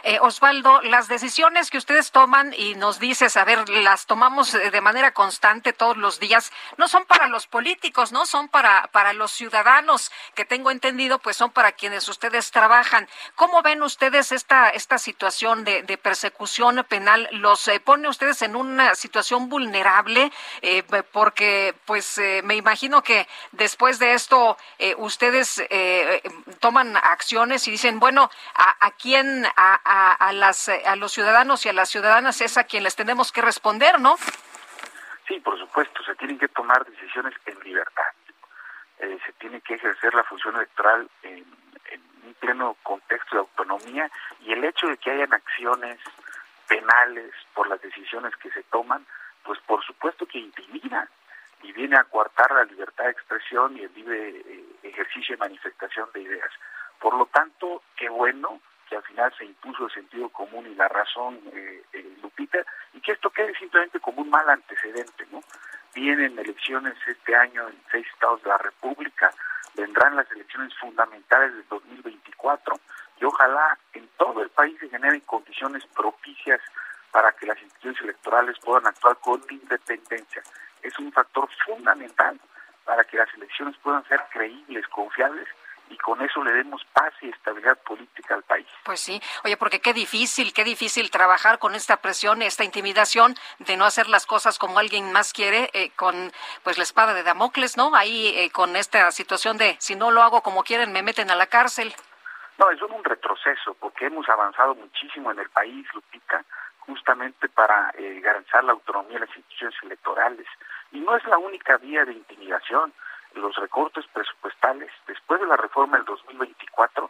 Eh, 0.03 0.17
Osvaldo, 0.19 0.81
las 0.81 1.07
decisiones 1.07 1.69
que 1.69 1.77
ustedes 1.77 2.11
toman 2.11 2.53
y 2.57 2.73
nos 2.73 2.99
dices, 2.99 3.37
a 3.37 3.45
ver, 3.45 3.69
las 3.69 4.07
tomamos 4.07 4.53
eh, 4.55 4.71
de 4.71 4.81
manera 4.81 5.11
constante 5.11 5.73
todos 5.73 5.95
los 5.95 6.19
días, 6.19 6.51
no 6.77 6.87
son 6.87 7.05
para 7.05 7.27
los 7.27 7.45
políticos, 7.45 8.11
no 8.11 8.25
son 8.25 8.49
para, 8.49 8.87
para 8.87 9.13
los 9.13 9.31
ciudadanos, 9.31 10.11
que 10.33 10.43
tengo 10.43 10.71
entendido, 10.71 11.19
pues 11.19 11.37
son 11.37 11.51
para 11.51 11.73
quienes 11.73 12.07
ustedes 12.09 12.49
trabajan. 12.49 13.07
¿Cómo 13.35 13.61
ven 13.61 13.83
ustedes 13.83 14.31
esta, 14.31 14.69
esta 14.69 14.97
situación 14.97 15.63
de, 15.63 15.83
persecución 16.01 16.83
penal? 16.89 17.27
¿Los 17.31 17.67
eh, 17.67 17.79
pone 17.79 18.07
ustedes 18.07 18.41
en 18.41 18.55
una 18.55 18.95
situación 18.95 19.49
vulnerable? 19.49 20.31
Eh, 20.63 20.83
porque, 21.11 21.75
pues, 21.85 22.19
me 22.43 22.55
imagino 22.55 23.03
que 23.03 23.27
después 23.51 23.99
de 23.99 24.13
esto, 24.13 24.57
ustedes 24.97 25.63
toman 26.59 26.97
acciones 26.97 27.67
y 27.67 27.71
dicen, 27.71 27.99
bueno, 27.99 28.31
¿a, 28.55 28.85
a 28.85 28.91
quién, 28.91 29.45
a, 29.55 29.90
a, 29.91 30.31
las, 30.33 30.69
eh, 30.69 30.81
a 30.85 30.95
los 30.95 31.11
ciudadanos 31.11 31.65
y 31.65 31.69
a 31.69 31.73
las 31.73 31.89
ciudadanas 31.89 32.39
es 32.41 32.57
a 32.57 32.63
quien 32.63 32.83
les 32.83 32.95
tenemos 32.95 33.31
que 33.31 33.41
responder, 33.41 33.99
¿no? 33.99 34.15
Sí, 35.27 35.39
por 35.39 35.57
supuesto, 35.59 36.03
se 36.03 36.15
tienen 36.15 36.39
que 36.39 36.47
tomar 36.47 36.85
decisiones 36.85 37.33
en 37.45 37.59
libertad. 37.59 38.13
Eh, 38.99 39.17
se 39.25 39.33
tiene 39.33 39.61
que 39.61 39.75
ejercer 39.75 40.13
la 40.13 40.23
función 40.23 40.55
electoral 40.55 41.09
en, 41.23 41.45
un 42.23 42.35
pleno 42.35 42.77
contexto 42.83 43.35
de 43.35 43.39
autonomía 43.39 44.09
y 44.41 44.53
el 44.53 44.63
hecho 44.63 44.87
de 44.87 44.97
que 44.97 45.11
hayan 45.11 45.33
acciones 45.33 45.99
penales 46.67 47.33
por 47.53 47.67
las 47.67 47.81
decisiones 47.81 48.35
que 48.37 48.51
se 48.51 48.63
toman, 48.63 49.05
pues 49.43 49.59
por 49.61 49.83
supuesto 49.83 50.25
que 50.27 50.37
intimida 50.37 51.09
y 51.63 51.71
viene 51.73 51.97
a 51.97 52.03
coartar 52.03 52.51
la 52.51 52.63
libertad 52.63 53.05
de 53.05 53.11
expresión 53.11 53.75
y 53.75 53.81
el 53.81 53.93
libre 53.93 54.29
eh, 54.29 54.65
ejercicio 54.83 55.35
y 55.35 55.39
manifestación 55.39 56.09
de 56.13 56.21
ideas. 56.21 56.51
Por 56.99 57.15
lo 57.15 57.25
tanto, 57.25 57.81
qué 57.95 58.07
bueno 58.07 58.61
que 58.91 58.97
al 58.97 59.03
final 59.03 59.33
se 59.37 59.45
impuso 59.45 59.85
el 59.85 59.91
sentido 59.91 60.27
común 60.29 60.67
y 60.67 60.75
la 60.75 60.89
razón, 60.89 61.39
eh, 61.53 61.81
eh, 61.93 62.17
Lupita, 62.21 62.59
y 62.93 62.99
que 62.99 63.13
esto 63.13 63.29
quede 63.29 63.55
simplemente 63.55 64.01
como 64.01 64.21
un 64.21 64.29
mal 64.29 64.49
antecedente, 64.49 65.25
¿no? 65.31 65.41
Vienen 65.95 66.37
elecciones 66.37 66.95
este 67.07 67.33
año 67.33 67.69
en 67.69 67.81
seis 67.89 68.05
estados 68.13 68.43
de 68.43 68.49
la 68.49 68.57
República, 68.57 69.33
vendrán 69.75 70.17
las 70.17 70.29
elecciones 70.31 70.75
fundamentales 70.77 71.53
del 71.53 71.65
2024 71.69 72.75
y 73.21 73.23
ojalá 73.23 73.77
en 73.93 74.09
todo 74.17 74.43
el 74.43 74.49
país 74.49 74.77
se 74.77 74.89
generen 74.89 75.21
condiciones 75.21 75.85
propicias 75.95 76.59
para 77.11 77.31
que 77.31 77.45
las 77.45 77.61
instituciones 77.61 78.01
electorales 78.01 78.57
puedan 78.59 78.87
actuar 78.87 79.15
con 79.21 79.41
independencia. 79.49 80.43
Es 80.81 80.99
un 80.99 81.13
factor 81.13 81.47
fundamental 81.65 82.37
para 82.83 83.05
que 83.05 83.15
las 83.15 83.33
elecciones 83.35 83.77
puedan 83.77 84.03
ser 84.09 84.21
creíbles, 84.33 84.85
confiables 84.89 85.47
y 85.91 85.97
con 85.97 86.21
eso 86.21 86.43
le 86.43 86.53
demos 86.53 86.81
paz 86.93 87.13
y 87.21 87.29
estabilidad 87.29 87.77
política 87.79 88.35
al 88.35 88.43
país. 88.43 88.67
Pues 88.83 89.01
sí, 89.01 89.21
oye, 89.43 89.57
porque 89.57 89.81
qué 89.81 89.93
difícil, 89.93 90.53
qué 90.53 90.63
difícil 90.63 91.11
trabajar 91.11 91.59
con 91.59 91.75
esta 91.75 91.97
presión, 91.97 92.41
esta 92.41 92.63
intimidación 92.63 93.35
de 93.59 93.75
no 93.75 93.85
hacer 93.85 94.07
las 94.07 94.25
cosas 94.25 94.57
como 94.57 94.79
alguien 94.79 95.11
más 95.11 95.33
quiere, 95.33 95.69
eh, 95.73 95.91
con 95.95 96.31
pues 96.63 96.77
la 96.77 96.83
espada 96.83 97.13
de 97.13 97.23
Damocles, 97.23 97.75
¿no? 97.75 97.93
Ahí 97.93 98.33
eh, 98.37 98.51
con 98.51 98.75
esta 98.75 99.11
situación 99.11 99.57
de 99.57 99.75
si 99.79 99.95
no 99.95 100.11
lo 100.11 100.21
hago 100.21 100.41
como 100.41 100.63
quieren 100.63 100.93
me 100.93 101.03
meten 101.03 101.29
a 101.29 101.35
la 101.35 101.47
cárcel. 101.47 101.93
No, 102.57 102.69
es 102.69 102.81
un 102.81 103.03
retroceso 103.03 103.73
porque 103.79 104.05
hemos 104.05 104.29
avanzado 104.29 104.75
muchísimo 104.75 105.31
en 105.31 105.39
el 105.39 105.49
país, 105.49 105.85
Lupita, 105.93 106.45
justamente 106.79 107.49
para 107.49 107.91
eh, 107.97 108.19
garantizar 108.21 108.63
la 108.63 108.73
autonomía 108.73 109.19
de 109.19 109.25
las 109.25 109.35
instituciones 109.35 109.75
electorales. 109.83 110.47
Y 110.91 110.99
no 110.99 111.15
es 111.15 111.25
la 111.25 111.37
única 111.37 111.77
vía 111.77 112.05
de 112.05 112.13
intimidación. 112.13 112.93
Los 113.33 113.55
recortes 113.55 114.05
presupuestales, 114.13 114.91
después 115.07 115.39
de 115.39 115.47
la 115.47 115.57
reforma 115.57 115.97
del 115.97 116.05
2024, 116.05 117.09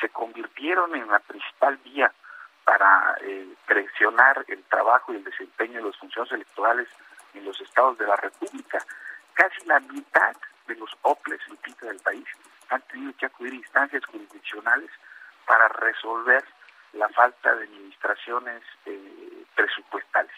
se 0.00 0.08
convirtieron 0.10 0.94
en 0.94 1.08
la 1.08 1.18
principal 1.20 1.76
vía 1.78 2.12
para 2.64 3.16
eh, 3.22 3.48
presionar 3.66 4.44
el 4.48 4.62
trabajo 4.64 5.12
y 5.12 5.16
el 5.16 5.24
desempeño 5.24 5.80
de 5.80 5.86
las 5.90 5.96
funciones 5.96 6.32
electorales 6.32 6.88
en 7.34 7.44
los 7.44 7.60
estados 7.60 7.98
de 7.98 8.06
la 8.06 8.16
República. 8.16 8.78
Casi 9.34 9.64
la 9.66 9.80
mitad 9.80 10.36
de 10.66 10.74
los 10.76 10.90
OPLES 11.02 11.48
Lupita, 11.48 11.86
del 11.86 12.00
país 12.00 12.26
han 12.70 12.80
tenido 12.82 13.12
que 13.18 13.26
acudir 13.26 13.52
a 13.52 13.56
instancias 13.56 14.04
jurisdiccionales 14.06 14.90
para 15.46 15.68
resolver 15.68 16.44
la 16.94 17.08
falta 17.10 17.54
de 17.54 17.64
administraciones 17.64 18.62
eh, 18.86 19.44
presupuestales. 19.54 20.34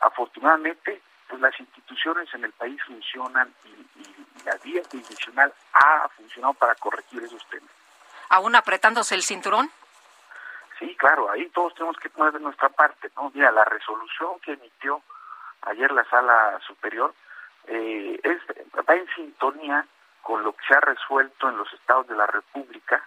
Afortunadamente, 0.00 1.00
pues 1.34 1.52
las 1.52 1.60
instituciones 1.60 2.32
en 2.32 2.44
el 2.44 2.52
país 2.52 2.80
funcionan 2.84 3.52
y, 3.64 4.00
y 4.00 4.44
la 4.44 4.56
vía 4.62 4.82
jurisdiccional 4.88 5.52
ha 5.72 6.08
funcionado 6.10 6.54
para 6.54 6.76
corregir 6.76 7.24
esos 7.24 7.44
temas. 7.48 7.70
¿Aún 8.28 8.54
apretándose 8.54 9.16
el 9.16 9.22
cinturón? 9.22 9.68
Sí, 10.78 10.94
claro, 10.96 11.30
ahí 11.30 11.48
todos 11.50 11.74
tenemos 11.74 11.96
que 11.96 12.08
poner 12.10 12.32
de 12.34 12.40
nuestra 12.40 12.68
parte, 12.68 13.10
¿no? 13.16 13.32
Mira, 13.34 13.50
la 13.50 13.64
resolución 13.64 14.38
que 14.40 14.52
emitió 14.52 15.02
ayer 15.62 15.90
la 15.90 16.04
Sala 16.04 16.60
Superior 16.66 17.12
eh, 17.66 18.20
es, 18.22 18.38
va 18.88 18.94
en 18.94 19.08
sintonía 19.16 19.84
con 20.22 20.44
lo 20.44 20.52
que 20.52 20.64
se 20.66 20.74
ha 20.74 20.80
resuelto 20.80 21.48
en 21.48 21.56
los 21.56 21.72
estados 21.72 22.06
de 22.06 22.14
la 22.14 22.26
República 22.26 23.02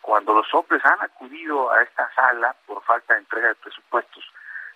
cuando 0.00 0.34
los 0.34 0.52
hombres 0.52 0.84
han 0.84 1.00
acudido 1.00 1.70
a 1.70 1.82
esta 1.82 2.12
sala 2.14 2.56
por 2.66 2.82
falta 2.82 3.14
de 3.14 3.20
entrega 3.20 3.48
de 3.48 3.54
presupuestos. 3.54 4.24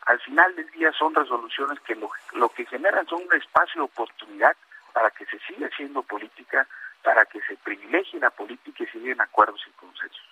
Al 0.06 0.20
final 0.20 0.54
del 0.54 0.70
día 0.70 0.92
son 0.92 1.14
resoluciones 1.14 1.80
que 1.80 1.94
lo, 1.94 2.10
lo 2.32 2.48
que 2.48 2.64
generan 2.66 3.06
son 3.06 3.22
un 3.22 3.34
espacio 3.34 3.82
de 3.82 3.86
oportunidad 3.86 4.56
para 4.92 5.10
que 5.10 5.26
se 5.26 5.38
siga 5.40 5.66
haciendo 5.66 6.02
política, 6.02 6.66
para 7.02 7.26
que 7.26 7.40
se 7.42 7.56
privilegie 7.56 8.18
la 8.20 8.30
política 8.30 8.84
y 8.84 8.86
se 8.86 8.98
lleguen 8.98 9.20
acuerdos 9.20 9.60
y 9.66 9.70
consensos. 9.72 10.26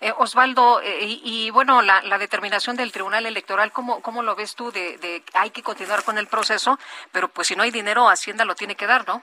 Eh, 0.00 0.12
Osvaldo, 0.16 0.80
eh, 0.80 0.98
y, 1.00 1.20
y, 1.24 1.50
bueno, 1.50 1.82
la, 1.82 2.02
la, 2.02 2.18
determinación 2.18 2.76
del 2.76 2.92
Tribunal 2.92 3.26
Electoral, 3.26 3.72
¿cómo, 3.72 4.00
cómo 4.02 4.22
lo 4.22 4.36
ves 4.36 4.54
tú? 4.54 4.70
De, 4.70 4.96
de, 4.98 5.24
hay 5.34 5.50
que 5.50 5.62
continuar 5.62 6.04
con 6.04 6.18
el 6.18 6.28
proceso, 6.28 6.78
pero 7.10 7.28
pues 7.28 7.48
si 7.48 7.56
no 7.56 7.62
hay 7.62 7.70
dinero, 7.70 8.08
Hacienda 8.08 8.44
lo 8.44 8.54
tiene 8.54 8.76
que 8.76 8.86
dar, 8.86 9.06
¿no? 9.08 9.22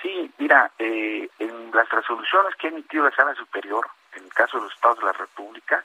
Sí, 0.00 0.32
mira, 0.38 0.70
eh, 0.78 1.28
en 1.38 1.70
las 1.72 1.88
resoluciones 1.90 2.54
que 2.56 2.68
ha 2.68 2.70
emitido 2.70 3.04
la 3.04 3.14
Sala 3.14 3.34
Superior, 3.34 3.88
en 4.14 4.24
el 4.24 4.32
caso 4.32 4.56
de 4.56 4.64
los 4.64 4.72
Estados 4.72 4.98
de 5.00 5.06
la 5.06 5.12
República, 5.12 5.84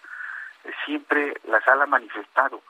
eh, 0.63 0.71
siempre 0.85 1.33
la 1.45 1.59
Sala 1.61 1.83
ha 1.83 1.87
manifestado 1.87 2.61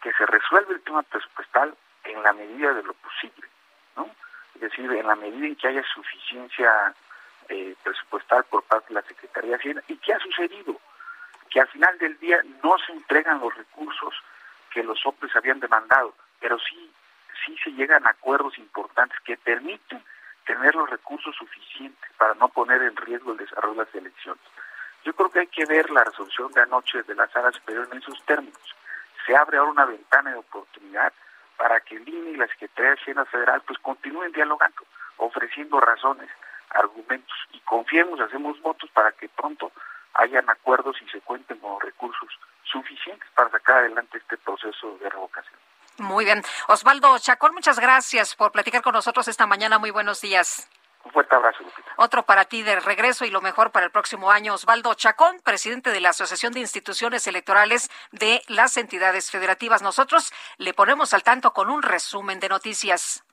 que 0.00 0.12
se 0.12 0.26
resuelve 0.26 0.74
el 0.74 0.82
tema 0.82 1.02
presupuestal 1.02 1.76
en 2.04 2.22
la 2.22 2.32
medida 2.32 2.72
de 2.72 2.82
lo 2.82 2.94
posible, 2.94 3.48
¿no? 3.96 4.08
Es 4.54 4.60
decir, 4.62 4.90
en 4.90 5.06
la 5.06 5.16
medida 5.16 5.46
en 5.46 5.56
que 5.56 5.68
haya 5.68 5.82
suficiencia 5.94 6.94
eh, 7.48 7.74
presupuestal 7.82 8.44
por 8.44 8.62
parte 8.64 8.88
de 8.88 8.94
la 8.94 9.02
Secretaría 9.02 9.50
de 9.50 9.56
Hacienda. 9.56 9.82
¿Y 9.88 9.96
qué 9.96 10.14
ha 10.14 10.18
sucedido? 10.20 10.80
Que 11.50 11.60
al 11.60 11.68
final 11.68 11.98
del 11.98 12.18
día 12.18 12.40
no 12.62 12.76
se 12.78 12.92
entregan 12.92 13.40
los 13.40 13.54
recursos 13.54 14.14
que 14.70 14.84
los 14.84 15.04
OPEs 15.04 15.34
habían 15.34 15.60
demandado, 15.60 16.14
pero 16.38 16.58
sí, 16.58 16.92
sí 17.44 17.56
se 17.62 17.72
llegan 17.72 18.06
a 18.06 18.10
acuerdos 18.10 18.56
importantes 18.58 19.18
que 19.20 19.36
permiten 19.36 20.02
tener 20.46 20.74
los 20.74 20.88
recursos 20.88 21.34
suficientes 21.36 22.10
para 22.16 22.34
no 22.34 22.48
poner 22.48 22.82
en 22.82 22.96
riesgo 22.96 23.32
el 23.32 23.38
desarrollo 23.38 23.80
de 23.80 23.84
las 23.84 23.94
elecciones. 23.94 24.42
Yo 25.04 25.12
creo 25.14 25.30
que 25.30 25.40
hay 25.40 25.46
que 25.46 25.64
ver 25.64 25.90
la 25.90 26.04
resolución 26.04 26.52
de 26.52 26.62
anoche 26.62 27.02
de 27.02 27.14
la 27.14 27.26
Sala 27.28 27.50
Superior 27.52 27.88
en 27.90 27.98
esos 27.98 28.22
términos. 28.24 28.76
Se 29.26 29.36
abre 29.36 29.58
ahora 29.58 29.72
una 29.72 29.84
ventana 29.84 30.30
de 30.30 30.38
oportunidad 30.38 31.12
para 31.56 31.80
que 31.80 31.96
el 31.96 32.08
INE 32.08 32.30
y 32.30 32.36
la 32.36 32.46
Secretaría 32.48 32.92
de 32.92 32.96
Hacienda 33.00 33.24
Federal 33.26 33.62
pues 33.66 33.78
continúen 33.80 34.32
dialogando, 34.32 34.82
ofreciendo 35.18 35.80
razones, 35.80 36.30
argumentos 36.70 37.36
y 37.52 37.60
confiemos, 37.60 38.20
hacemos 38.20 38.60
votos 38.62 38.90
para 38.90 39.12
que 39.12 39.28
pronto 39.28 39.70
hayan 40.14 40.48
acuerdos 40.48 40.96
y 41.02 41.08
se 41.10 41.20
cuenten 41.20 41.58
con 41.58 41.80
recursos 41.80 42.28
suficientes 42.64 43.28
para 43.34 43.50
sacar 43.50 43.78
adelante 43.78 44.18
este 44.18 44.36
proceso 44.38 44.96
de 44.98 45.10
revocación. 45.10 45.58
Muy 45.98 46.24
bien. 46.24 46.42
Osvaldo 46.68 47.18
Chacón, 47.18 47.54
muchas 47.54 47.78
gracias 47.78 48.34
por 48.34 48.52
platicar 48.52 48.82
con 48.82 48.94
nosotros 48.94 49.28
esta 49.28 49.46
mañana. 49.46 49.78
Muy 49.78 49.90
buenos 49.90 50.20
días. 50.20 50.68
Un 51.04 51.12
fuerte 51.12 51.34
abrazo. 51.34 51.64
Otro 51.96 52.24
para 52.24 52.44
ti 52.44 52.62
de 52.62 52.78
regreso 52.78 53.24
y 53.24 53.30
lo 53.30 53.40
mejor 53.40 53.70
para 53.70 53.86
el 53.86 53.92
próximo 53.92 54.30
año. 54.30 54.54
Osvaldo 54.54 54.92
Chacón, 54.94 55.40
presidente 55.42 55.90
de 55.90 56.00
la 56.00 56.10
Asociación 56.10 56.52
de 56.52 56.60
Instituciones 56.60 57.26
Electorales 57.26 57.90
de 58.12 58.42
las 58.48 58.76
Entidades 58.76 59.30
Federativas. 59.30 59.82
Nosotros 59.82 60.32
le 60.58 60.74
ponemos 60.74 61.14
al 61.14 61.22
tanto 61.22 61.52
con 61.52 61.70
un 61.70 61.82
resumen 61.82 62.38
de 62.38 62.48
noticias. 62.50 63.24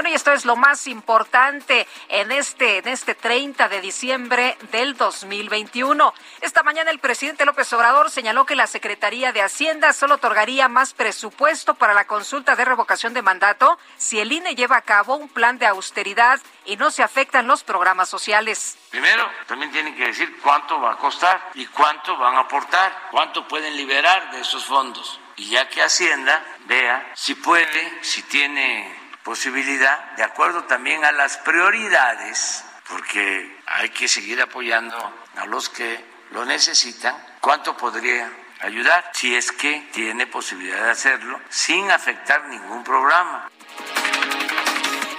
Bueno, 0.00 0.12
y 0.12 0.16
esto 0.16 0.32
es 0.32 0.46
lo 0.46 0.56
más 0.56 0.86
importante 0.86 1.86
en 2.08 2.32
este, 2.32 2.78
en 2.78 2.88
este 2.88 3.14
30 3.14 3.68
de 3.68 3.82
diciembre 3.82 4.56
del 4.72 4.96
2021. 4.96 6.14
Esta 6.40 6.62
mañana 6.62 6.90
el 6.90 7.00
presidente 7.00 7.44
López 7.44 7.70
Obrador 7.74 8.10
señaló 8.10 8.46
que 8.46 8.56
la 8.56 8.66
Secretaría 8.66 9.34
de 9.34 9.42
Hacienda 9.42 9.92
solo 9.92 10.14
otorgaría 10.14 10.70
más 10.70 10.94
presupuesto 10.94 11.74
para 11.74 11.92
la 11.92 12.06
consulta 12.06 12.56
de 12.56 12.64
revocación 12.64 13.12
de 13.12 13.20
mandato 13.20 13.78
si 13.98 14.18
el 14.20 14.32
INE 14.32 14.54
lleva 14.54 14.78
a 14.78 14.80
cabo 14.80 15.16
un 15.16 15.28
plan 15.28 15.58
de 15.58 15.66
austeridad 15.66 16.40
y 16.64 16.76
no 16.76 16.90
se 16.90 17.02
afectan 17.02 17.46
los 17.46 17.62
programas 17.62 18.08
sociales. 18.08 18.78
Primero, 18.88 19.28
también 19.46 19.70
tienen 19.70 19.94
que 19.94 20.06
decir 20.06 20.34
cuánto 20.40 20.80
va 20.80 20.92
a 20.92 20.96
costar 20.96 21.50
y 21.56 21.66
cuánto 21.66 22.16
van 22.16 22.36
a 22.36 22.40
aportar, 22.40 23.08
cuánto 23.10 23.46
pueden 23.46 23.76
liberar 23.76 24.30
de 24.30 24.40
esos 24.40 24.64
fondos. 24.64 25.20
Y 25.36 25.50
ya 25.50 25.68
que 25.68 25.82
Hacienda 25.82 26.42
vea 26.64 27.12
si 27.14 27.34
puede, 27.34 28.02
si 28.02 28.22
tiene 28.22 28.99
posibilidad, 29.22 30.12
de 30.16 30.22
acuerdo 30.22 30.64
también 30.64 31.04
a 31.04 31.12
las 31.12 31.36
prioridades, 31.38 32.64
porque 32.88 33.58
hay 33.66 33.90
que 33.90 34.08
seguir 34.08 34.40
apoyando 34.40 34.96
a 35.36 35.46
los 35.46 35.68
que 35.68 36.04
lo 36.30 36.44
necesitan, 36.44 37.14
cuánto 37.40 37.76
podría 37.76 38.30
ayudar, 38.60 39.10
si 39.12 39.34
es 39.34 39.52
que 39.52 39.88
tiene 39.92 40.26
posibilidad 40.26 40.84
de 40.84 40.90
hacerlo, 40.90 41.40
sin 41.48 41.90
afectar 41.90 42.44
ningún 42.48 42.84
programa. 42.84 43.50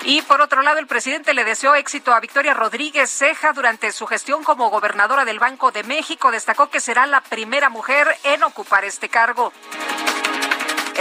Y 0.03 0.23
por 0.23 0.41
otro 0.41 0.63
lado, 0.63 0.79
el 0.79 0.87
presidente 0.87 1.33
le 1.35 1.43
deseó 1.43 1.75
éxito 1.75 2.11
a 2.11 2.19
Victoria 2.19 2.55
Rodríguez 2.55 3.09
Ceja 3.11 3.53
durante 3.53 3.91
su 3.91 4.07
gestión 4.07 4.43
como 4.43 4.69
gobernadora 4.71 5.25
del 5.25 5.37
Banco 5.37 5.71
de 5.71 5.83
México. 5.83 6.31
Destacó 6.31 6.71
que 6.71 6.79
será 6.79 7.05
la 7.05 7.21
primera 7.21 7.69
mujer 7.69 8.17
en 8.23 8.41
ocupar 8.41 8.83
este 8.83 9.09
cargo. 9.09 9.53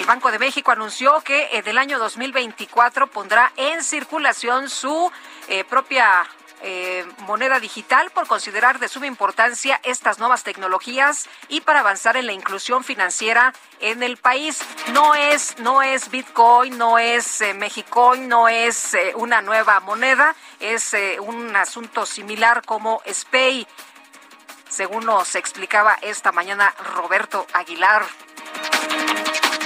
El 0.00 0.06
Banco 0.06 0.30
de 0.30 0.38
México 0.38 0.70
anunció 0.70 1.20
que 1.20 1.50
eh, 1.52 1.60
del 1.60 1.76
año 1.76 1.98
2024 1.98 3.08
pondrá 3.08 3.52
en 3.56 3.84
circulación 3.84 4.70
su 4.70 5.12
eh, 5.46 5.62
propia 5.64 6.26
eh, 6.62 7.06
moneda 7.20 7.60
digital 7.60 8.10
por 8.10 8.26
considerar 8.26 8.78
de 8.78 8.88
suma 8.88 9.06
importancia 9.06 9.78
estas 9.82 10.18
nuevas 10.18 10.42
tecnologías 10.42 11.28
y 11.48 11.60
para 11.60 11.80
avanzar 11.80 12.16
en 12.16 12.24
la 12.26 12.32
inclusión 12.32 12.82
financiera 12.82 13.52
en 13.80 14.02
el 14.02 14.16
país. 14.16 14.60
No 14.94 15.14
es, 15.14 15.58
no 15.58 15.82
es 15.82 16.10
Bitcoin, 16.10 16.78
no 16.78 16.98
es 16.98 17.42
eh, 17.42 17.52
Mexicoin, 17.52 18.26
no 18.26 18.48
es 18.48 18.94
eh, 18.94 19.12
una 19.16 19.42
nueva 19.42 19.80
moneda, 19.80 20.34
es 20.60 20.94
un 21.20 21.54
asunto 21.56 22.06
similar 22.06 22.62
como 22.64 23.02
SPAY, 23.06 23.66
según 24.66 25.04
nos 25.04 25.34
explicaba 25.34 25.98
esta 26.00 26.32
mañana 26.32 26.74
Roberto 26.94 27.46
Aguilar. 27.52 28.02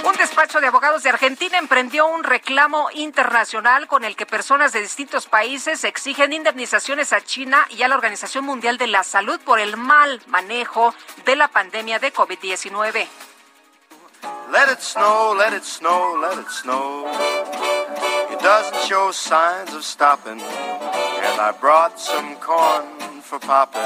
Un 0.03 0.13
despacho 0.17 0.59
de 0.59 0.67
abogados 0.67 1.03
de 1.03 1.09
Argentina 1.09 1.57
emprendió 1.57 2.07
un 2.07 2.23
reclamo 2.23 2.89
internacional 2.93 3.87
con 3.87 4.03
el 4.03 4.15
que 4.15 4.25
personas 4.25 4.73
de 4.73 4.81
distintos 4.81 5.25
países 5.25 5.83
exigen 5.83 6.33
indemnizaciones 6.33 7.13
a 7.13 7.21
China 7.21 7.65
y 7.69 7.83
a 7.83 7.87
la 7.87 7.95
Organización 7.95 8.45
Mundial 8.45 8.77
de 8.77 8.87
la 8.87 9.03
Salud 9.03 9.39
por 9.39 9.59
el 9.59 9.77
mal 9.77 10.21
manejo 10.27 10.93
de 11.25 11.35
la 11.35 11.47
pandemia 11.47 11.99
de 11.99 12.13
COVID-19. 12.13 13.07
Let 14.51 14.71
it 14.71 14.81
snow, 14.81 15.33
let 15.35 15.53
it 15.53 15.63
snow, 15.63 16.15
let 16.21 16.39
it 16.39 16.49
snow. 16.49 17.07
It 18.31 18.39
doesn't 18.41 18.87
show 18.87 19.11
signs 19.11 19.73
of 19.73 19.83
stopping. 19.83 20.39
And 20.39 21.41
I 21.41 21.51
brought 21.59 21.99
some 21.99 22.35
corn 22.37 22.85
for 23.21 23.39
popping. 23.39 23.81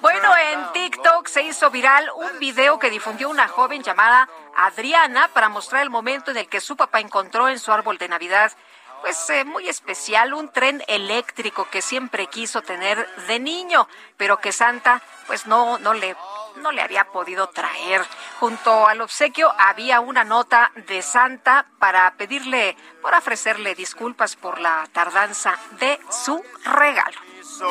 Bueno, 0.00 0.36
en 0.36 0.72
TikTok 0.72 1.26
se 1.28 1.42
hizo 1.42 1.70
viral 1.70 2.10
un 2.16 2.38
video 2.38 2.78
que 2.78 2.90
difundió 2.90 3.28
una 3.28 3.48
joven 3.48 3.82
llamada 3.82 4.28
Adriana 4.56 5.28
para 5.28 5.48
mostrar 5.48 5.82
el 5.82 5.90
momento 5.90 6.30
en 6.30 6.38
el 6.38 6.48
que 6.48 6.60
su 6.60 6.76
papá 6.76 7.00
encontró 7.00 7.48
en 7.48 7.58
su 7.58 7.72
árbol 7.72 7.98
de 7.98 8.08
Navidad 8.08 8.52
pues 9.00 9.30
eh, 9.30 9.44
muy 9.44 9.68
especial, 9.68 10.34
un 10.34 10.50
tren 10.50 10.82
eléctrico 10.88 11.68
que 11.70 11.82
siempre 11.82 12.26
quiso 12.26 12.62
tener 12.62 13.06
de 13.28 13.38
niño, 13.38 13.86
pero 14.16 14.38
que 14.38 14.52
Santa 14.52 15.02
pues 15.26 15.46
no 15.46 15.78
no 15.78 15.94
le 15.94 16.16
no 16.56 16.72
le 16.72 16.82
había 16.82 17.04
podido 17.04 17.48
traer. 17.48 18.04
Junto 18.40 18.88
al 18.88 19.00
obsequio 19.00 19.52
había 19.58 20.00
una 20.00 20.24
nota 20.24 20.72
de 20.74 21.02
Santa 21.02 21.66
para 21.78 22.14
pedirle, 22.14 22.76
por 23.02 23.14
ofrecerle 23.14 23.74
disculpas 23.74 24.36
por 24.36 24.58
la 24.58 24.88
tardanza 24.92 25.56
de 25.78 26.00
su 26.10 26.42
regalo. 26.64 27.25
So, 27.58 27.66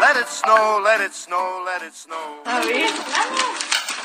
let 0.00 0.16
it 0.16 0.28
snow, 0.28 0.80
let 0.84 1.00
it 1.00 1.12
snow, 1.12 1.64
let 1.66 1.82
it 1.82 1.94
snow. 1.96 2.42
A 2.46 2.60
ver. 2.60 3.98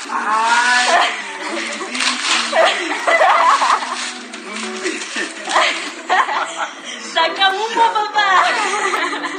Saca 7.12 7.48
uno, 7.50 7.92
papá. 7.92 8.50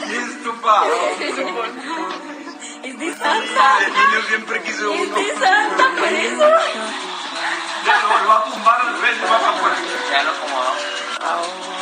es 0.10 0.44
tu 0.44 0.52
papá? 0.62 0.88
Es 2.84 3.00
de 3.00 3.16
Santa. 3.16 3.78
El 3.86 3.94
niño 3.94 4.22
siempre 4.30 4.64
quiso 4.64 4.94
Es 4.94 5.02
uno. 5.02 5.16
de 5.16 5.34
Santa, 5.34 5.84
por 6.00 6.08
eso. 6.08 6.50
Ya 7.86 8.02
lo 8.02 8.28
va 8.30 8.38
a 8.38 8.44
tumbar 8.46 8.82
al 8.82 9.02
rey, 9.02 9.20
va 9.30 9.36
afuera. 9.36 9.76
Ya 10.12 10.24
lo 10.24 10.32
acomodó. 10.32 11.75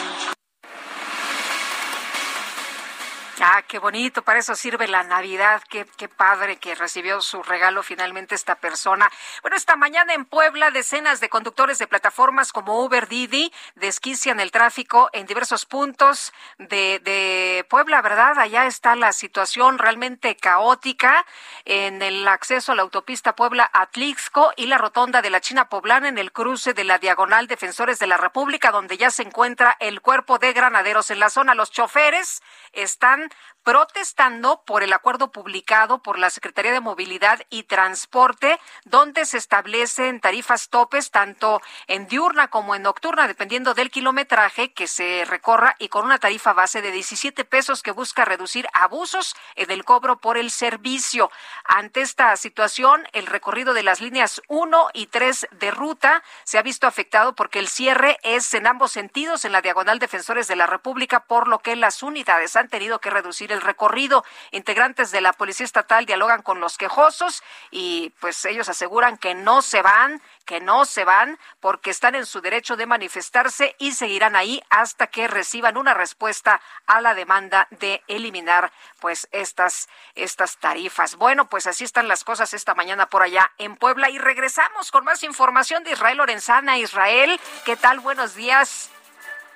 Ah, 3.46 3.62
qué 3.68 3.78
bonito, 3.78 4.22
para 4.22 4.40
eso 4.40 4.56
sirve 4.56 4.88
la 4.88 5.04
Navidad, 5.04 5.62
qué, 5.70 5.86
qué 5.98 6.08
padre 6.08 6.56
que 6.56 6.76
recibió 6.76 7.20
su 7.20 7.44
regalo 7.44 7.84
finalmente 7.84 8.36
esta 8.36 8.56
persona. 8.56 9.12
Bueno, 9.42 9.58
esta 9.58 9.76
mañana 9.76 10.14
en 10.14 10.24
Puebla, 10.24 10.72
decenas 10.72 11.20
de 11.20 11.28
conductores 11.28 11.78
de 11.78 11.86
plataformas 11.86 12.54
como 12.54 12.82
Uber 12.82 13.06
Didi 13.10 13.52
desquician 13.76 14.40
el 14.40 14.50
tráfico 14.50 15.10
en 15.12 15.26
diversos 15.26 15.66
puntos 15.66 16.32
de, 16.58 17.00
de 17.00 17.66
Puebla, 17.70 18.02
¿verdad? 18.02 18.40
Allá 18.40 18.66
está 18.66 18.96
la 18.96 19.12
situación 19.12 19.78
realmente 19.78 20.38
caótica 20.38 21.26
en 21.66 22.02
el 22.02 22.26
acceso 22.30 22.72
a 22.72 22.76
la 22.76 22.84
autopista 22.84 23.36
Puebla-Atlixco 23.36 24.54
y 24.56 24.68
la 24.68 24.78
rotonda 24.78 25.22
de 25.22 25.30
la 25.30 25.42
China 25.42 25.68
Poblana 25.68 26.08
en 26.08 26.18
el 26.18 26.32
cruce 26.32 26.74
de 26.74 26.86
la 26.86 26.98
Diagonal 26.98 27.48
Defensores 27.48 28.00
de 28.00 28.08
la 28.08 28.16
República, 28.16 28.72
donde 28.72 28.96
ya 28.96 29.12
se 29.12 29.24
encuentra 29.24 29.76
el 29.82 30.00
cuerpo 30.00 30.40
de 30.40 30.54
granaderos 30.54 31.12
en 31.12 31.20
la 31.20 31.30
zona. 31.30 31.56
Los 31.56 31.72
choferes 31.72 32.42
están 32.72 33.33
protestando 33.64 34.64
por 34.66 34.84
el 34.84 34.94
acuerdo 34.94 35.32
publicado 35.32 36.02
por 36.02 36.20
la 36.20 36.30
Secretaría 36.30 36.72
de 36.72 36.82
Movilidad 36.82 37.42
y 37.50 37.64
Transporte, 37.64 38.60
donde 38.84 39.26
se 39.26 39.38
establecen 39.38 40.20
tarifas 40.20 40.70
topes 40.70 41.12
tanto 41.12 41.62
en 41.88 42.08
diurna 42.08 42.50
como 42.50 42.76
en 42.76 42.84
nocturna, 42.84 43.28
dependiendo 43.28 43.74
del 43.74 43.90
kilometraje 43.90 44.74
que 44.74 44.88
se 44.88 45.26
recorra 45.26 45.76
y 45.80 45.88
con 45.88 46.06
una 46.06 46.20
tarifa 46.20 46.53
base 46.53 46.82
de 46.82 46.92
17 46.92 47.45
pesos 47.45 47.82
que 47.84 47.92
busca 47.92 48.26
reducir 48.26 48.68
abusos 48.74 49.36
en 49.56 49.72
el 49.72 49.86
cobro 49.86 50.20
por 50.20 50.38
el 50.38 50.52
servicio. 50.52 51.32
Ante 51.64 52.02
esta 52.02 52.36
situación, 52.36 53.08
el 53.14 53.28
recorrido 53.28 53.74
de 53.74 53.84
las 53.84 54.02
líneas 54.02 54.42
1 54.48 54.90
y 54.94 55.08
3 55.08 55.48
de 55.52 55.72
ruta 55.72 56.24
se 56.44 56.58
ha 56.58 56.62
visto 56.62 56.86
afectado 56.86 57.34
porque 57.34 57.60
el 57.60 57.70
cierre 57.70 58.18
es 58.24 58.53
en 58.53 58.68
ambos 58.68 58.92
sentidos 58.92 59.45
en 59.45 59.53
la 59.53 59.62
diagonal 59.62 60.00
Defensores 60.00 60.48
de 60.48 60.56
la 60.58 60.68
República, 60.68 61.22
por 61.22 61.48
lo 61.48 61.60
que 61.60 61.76
las 61.76 62.03
unidades 62.03 62.56
han 62.56 62.68
tenido 62.68 63.00
que 63.00 63.10
reducir 63.14 63.51
el 63.51 63.61
recorrido. 63.61 64.25
Integrantes 64.51 65.11
de 65.11 65.22
la 65.22 65.33
Policía 65.33 65.66
Estatal 65.66 66.06
dialogan 66.06 66.42
con 66.42 66.59
los 66.59 66.77
quejosos 66.77 67.43
y 67.72 68.11
pues 68.19 68.43
ellos 68.45 68.69
aseguran 68.69 69.17
que 69.17 69.35
no 69.35 69.61
se 69.61 69.82
van, 69.82 70.22
que 70.45 70.59
no 70.59 70.85
se 70.85 71.06
van 71.06 71.40
porque 71.59 71.92
están 71.92 72.16
en 72.16 72.25
su 72.25 72.42
derecho 72.42 72.75
de 72.75 72.85
manifestarse 72.85 73.75
y 73.80 73.93
seguirán 73.93 74.35
ahí 74.35 74.61
hasta 74.69 75.08
que 75.08 75.27
reciban 75.27 75.77
una 75.77 75.93
respuesta 75.93 76.61
a 76.88 77.01
la 77.01 77.14
demanda 77.14 77.67
de 77.72 78.03
eliminar 78.08 78.72
pues 79.00 79.27
estas 79.32 79.88
estas 80.16 80.58
tarifas. 80.58 81.16
Bueno, 81.16 81.50
pues 81.50 81.67
así 81.67 81.83
están 81.83 82.08
las 82.08 82.24
cosas 82.24 82.53
esta 82.53 82.74
mañana 82.75 83.08
por 83.08 83.22
allá 83.22 83.51
en 83.58 83.75
Puebla 83.75 84.09
y 84.09 84.17
regresamos 84.17 84.92
con 84.92 85.03
más 85.03 85.24
información 85.24 85.83
de 85.83 85.92
Israel 85.92 86.17
Lorenzana. 86.17 86.77
Israel, 86.77 87.40
¿qué 87.66 87.75
tal? 87.75 88.00
Buenos 88.00 88.35
días. 88.35 88.90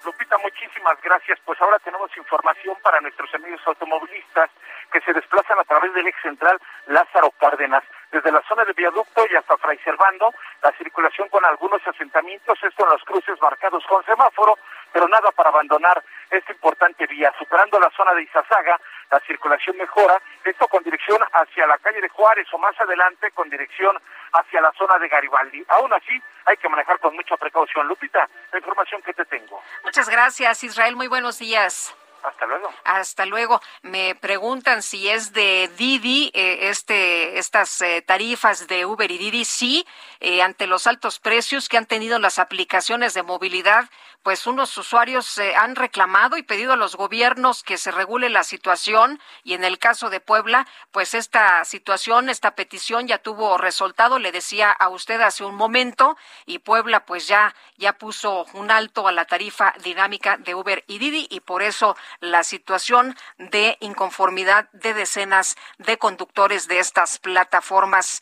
Lupita, 0.07 0.37
muchísimas 0.37 1.01
gracias. 1.01 1.37
Pues 1.43 1.59
ahora 1.61 1.77
tenemos 1.79 2.09
información 2.15 2.77
para 2.81 3.01
nuestros 3.01 3.27
amigos 3.35 3.59
automovilistas 3.65 4.49
que 4.89 5.01
se 5.01 5.11
desplazan 5.11 5.59
a 5.59 5.65
través 5.65 5.93
del 5.93 6.07
eje 6.07 6.21
central 6.21 6.57
Lázaro 6.85 7.29
Cárdenas. 7.31 7.83
Desde 8.11 8.31
la 8.31 8.41
zona 8.47 8.63
de 8.65 8.73
viaducto 8.73 9.25
y 9.29 9.35
hasta 9.35 9.57
Fray 9.57 9.77
Servando, 9.79 10.33
la 10.61 10.71
circulación 10.73 11.27
con 11.29 11.43
algunos 11.45 11.85
asentamientos, 11.85 12.57
esto 12.63 12.83
en 12.83 12.91
los 12.91 13.03
cruces 13.03 13.39
marcados 13.41 13.83
con 13.85 14.03
semáforo, 14.05 14.57
pero 14.91 15.07
nada 15.07 15.31
para 15.31 15.49
abandonar 15.49 16.01
esta 16.29 16.51
importante 16.51 17.05
vía. 17.05 17.33
Superando 17.37 17.79
la 17.79 17.89
zona 17.91 18.13
de 18.13 18.23
Izazaga, 18.23 18.79
la 19.11 19.19
circulación 19.21 19.77
mejora, 19.77 20.21
esto 20.43 20.67
con 20.67 20.83
dirección 20.83 21.21
hacia 21.33 21.67
la 21.67 21.77
calle 21.77 22.01
de 22.01 22.09
Juárez 22.09 22.47
o 22.51 22.57
más 22.57 22.79
adelante 22.79 23.31
con 23.31 23.49
dirección 23.49 23.97
hacia 24.33 24.61
la 24.61 24.71
zona 24.73 24.97
de 24.99 25.07
Garibaldi. 25.07 25.63
Aún 25.69 25.93
así, 25.93 26.21
hay 26.45 26.57
que 26.57 26.69
manejar 26.69 26.99
con 26.99 27.13
mucha 27.15 27.35
precaución. 27.37 27.87
Lupita, 27.87 28.27
la 28.51 28.59
información 28.59 29.01
que 29.01 29.13
te 29.13 29.25
tengo. 29.25 29.61
Muchas 29.83 30.09
gracias, 30.09 30.63
Israel. 30.63 30.95
Muy 30.95 31.07
buenos 31.07 31.39
días. 31.39 31.95
Hasta 32.27 32.45
luego. 32.45 32.69
Hasta 32.83 33.25
luego. 33.25 33.61
Me 33.83 34.15
preguntan 34.15 34.83
si 34.83 35.07
es 35.07 35.31
de 35.31 35.69
Didi, 35.77 36.29
eh, 36.33 36.69
este, 36.69 37.37
estas 37.37 37.81
eh, 37.81 38.01
tarifas 38.01 38.67
de 38.67 38.85
Uber 38.85 39.09
y 39.09 39.17
Didi. 39.17 39.45
Sí, 39.45 39.85
eh, 40.19 40.41
ante 40.41 40.67
los 40.67 40.87
altos 40.87 41.19
precios 41.19 41.69
que 41.69 41.77
han 41.77 41.85
tenido 41.85 42.19
las 42.19 42.39
aplicaciones 42.39 43.13
de 43.13 43.23
movilidad, 43.23 43.89
pues 44.23 44.45
unos 44.45 44.77
usuarios 44.77 45.37
eh, 45.37 45.55
han 45.55 45.75
reclamado 45.75 46.37
y 46.37 46.43
pedido 46.43 46.73
a 46.73 46.75
los 46.75 46.95
gobiernos 46.95 47.63
que 47.63 47.77
se 47.77 47.91
regule 47.91 48.29
la 48.29 48.43
situación 48.43 49.21
y 49.43 49.53
en 49.53 49.63
el 49.63 49.79
caso 49.79 50.09
de 50.09 50.19
Puebla, 50.19 50.67
pues 50.91 51.13
esta 51.13 51.63
situación, 51.63 52.29
esta 52.29 52.55
petición 52.55 53.07
ya 53.07 53.19
tuvo 53.19 53.57
resultado, 53.57 54.19
le 54.19 54.31
decía 54.31 54.71
a 54.71 54.89
usted 54.89 55.21
hace 55.21 55.43
un 55.43 55.55
momento, 55.55 56.17
y 56.45 56.59
Puebla 56.59 57.05
pues 57.05 57.27
ya, 57.27 57.55
ya 57.77 57.93
puso 57.93 58.45
un 58.53 58.71
alto 58.71 59.07
a 59.07 59.11
la 59.11 59.25
tarifa 59.25 59.73
dinámica 59.83 60.37
de 60.37 60.55
Uber 60.55 60.83
y 60.87 60.99
Didi 60.99 61.27
y 61.29 61.39
por 61.39 61.61
eso 61.61 61.95
la 62.19 62.43
situación 62.43 63.15
de 63.37 63.77
inconformidad 63.79 64.69
de 64.71 64.93
decenas 64.93 65.55
de 65.77 65.97
conductores 65.97 66.67
de 66.67 66.79
estas 66.79 67.19
plataformas. 67.19 68.19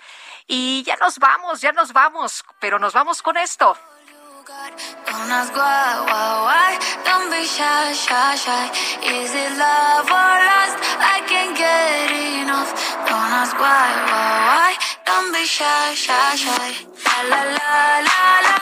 Y 0.47 0.83
ya 0.83 0.95
nos 0.97 1.17
vamos, 1.19 1.61
ya 1.61 1.71
nos 1.71 1.84
vamos, 1.93 2.43
pero 2.59 2.79
nos 2.79 2.93
vamos 2.93 3.21
con 3.21 3.37
esto. 3.37 3.77
Don't 5.05 5.31
ask 5.31 5.53
why, 5.55 6.05
why, 6.05 6.31
why. 6.45 6.71
Don't 7.03 7.29
be 7.31 7.45
shy, 7.45 7.93
shy, 7.93 8.35
shy. 8.35 8.65
Is 9.01 9.33
it 9.33 9.57
love 9.57 10.05
or 10.05 10.35
lust? 10.49 10.77
I 10.99 11.21
can't 11.25 11.57
get 11.57 12.11
enough. 12.41 12.69
Don't 13.07 13.31
ask 13.41 13.57
why, 13.57 13.89
why, 14.09 14.33
why. 14.47 14.71
Don't 15.05 15.33
be 15.33 15.45
shy, 15.45 15.93
shy, 15.95 16.35
shy. 16.35 16.69
La 17.05 17.23
la 17.25 17.41
la 17.57 17.73
la 18.05 18.31
la. 18.45 18.55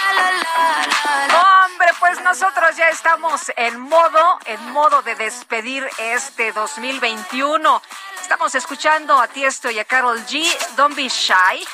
La 0.00 0.10
la 0.18 0.28
la 0.44 0.86
la 0.92 1.26
la. 1.26 1.64
Hombre, 1.64 1.88
pues 2.00 2.20
nosotros 2.22 2.76
ya 2.76 2.88
estamos 2.88 3.52
en 3.56 3.78
modo, 3.78 4.38
en 4.46 4.72
modo 4.72 5.02
de 5.02 5.14
despedir 5.14 5.88
este 5.98 6.52
2021. 6.52 7.82
Estamos 8.20 8.54
escuchando 8.54 9.20
a 9.20 9.28
Tiesto 9.28 9.70
y 9.70 9.78
a 9.78 9.84
Carol 9.84 10.18
G. 10.26 10.44
Don't 10.76 10.96
be 10.96 11.08
shy. 11.08 11.64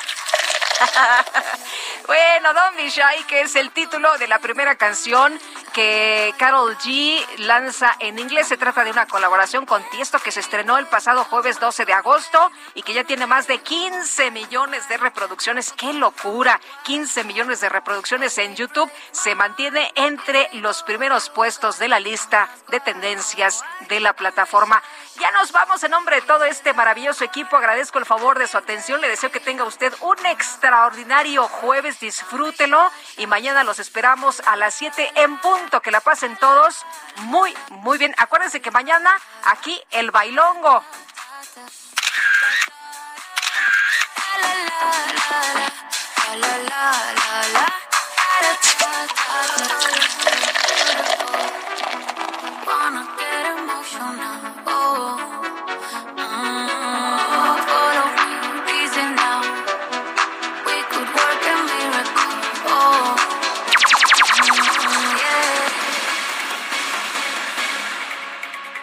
bueno, 2.06 2.50
Be 2.76 2.88
Shy, 2.90 3.24
que 3.26 3.42
es 3.42 3.56
el 3.56 3.70
título 3.70 4.16
de 4.18 4.28
la 4.28 4.38
primera 4.38 4.74
canción 4.76 5.38
que 5.72 6.34
Carol 6.38 6.76
G 6.78 7.24
lanza 7.38 7.94
en 8.00 8.18
inglés. 8.18 8.48
Se 8.48 8.56
trata 8.56 8.84
de 8.84 8.90
una 8.90 9.06
colaboración 9.06 9.66
con 9.66 9.82
Tiesto 9.90 10.18
que 10.18 10.30
se 10.30 10.40
estrenó 10.40 10.78
el 10.78 10.86
pasado 10.86 11.24
jueves 11.24 11.60
12 11.60 11.84
de 11.84 11.92
agosto 11.92 12.50
y 12.74 12.82
que 12.82 12.94
ya 12.94 13.04
tiene 13.04 13.26
más 13.26 13.46
de 13.46 13.58
15 13.58 14.30
millones 14.30 14.88
de 14.88 14.96
reproducciones. 14.96 15.72
¡Qué 15.72 15.92
locura! 15.92 16.60
15 16.84 17.24
millones 17.24 17.60
de 17.60 17.68
reproducciones 17.68 18.36
en 18.38 18.54
YouTube. 18.54 18.90
Se 19.12 19.34
mantiene 19.34 19.92
entre 19.94 20.48
los 20.52 20.82
primeros 20.82 21.30
puestos 21.30 21.78
de 21.78 21.88
la 21.88 22.00
lista 22.00 22.48
de 22.68 22.80
tendencias 22.80 23.62
de 23.88 24.00
la 24.00 24.12
plataforma. 24.12 24.82
Ya 25.18 25.30
nos 25.30 25.50
vamos 25.50 25.82
en 25.82 25.92
nombre 25.92 26.16
de 26.16 26.22
todo 26.22 26.44
este 26.44 26.74
maravilloso 26.74 27.24
equipo. 27.24 27.56
Agradezco 27.56 27.98
el 27.98 28.04
favor 28.04 28.38
de 28.38 28.46
su 28.46 28.58
atención. 28.58 29.00
Le 29.00 29.08
deseo 29.08 29.30
que 29.30 29.40
tenga 29.40 29.64
usted 29.64 29.92
un 30.02 30.26
extraordinario 30.66 31.46
jueves. 31.46 32.00
Disfrútelo 32.00 32.90
y 33.18 33.28
mañana 33.28 33.62
los 33.62 33.78
esperamos 33.78 34.42
a 34.46 34.56
las 34.56 34.74
7 34.74 35.12
en 35.14 35.38
punto. 35.38 35.80
Que 35.80 35.92
la 35.92 36.00
pasen 36.00 36.36
todos 36.38 36.84
muy, 37.18 37.54
muy 37.70 37.98
bien. 37.98 38.14
Acuérdense 38.18 38.60
que 38.60 38.72
mañana 38.72 39.16
aquí 39.44 39.80
el 39.92 40.10
bailongo. 40.10 40.82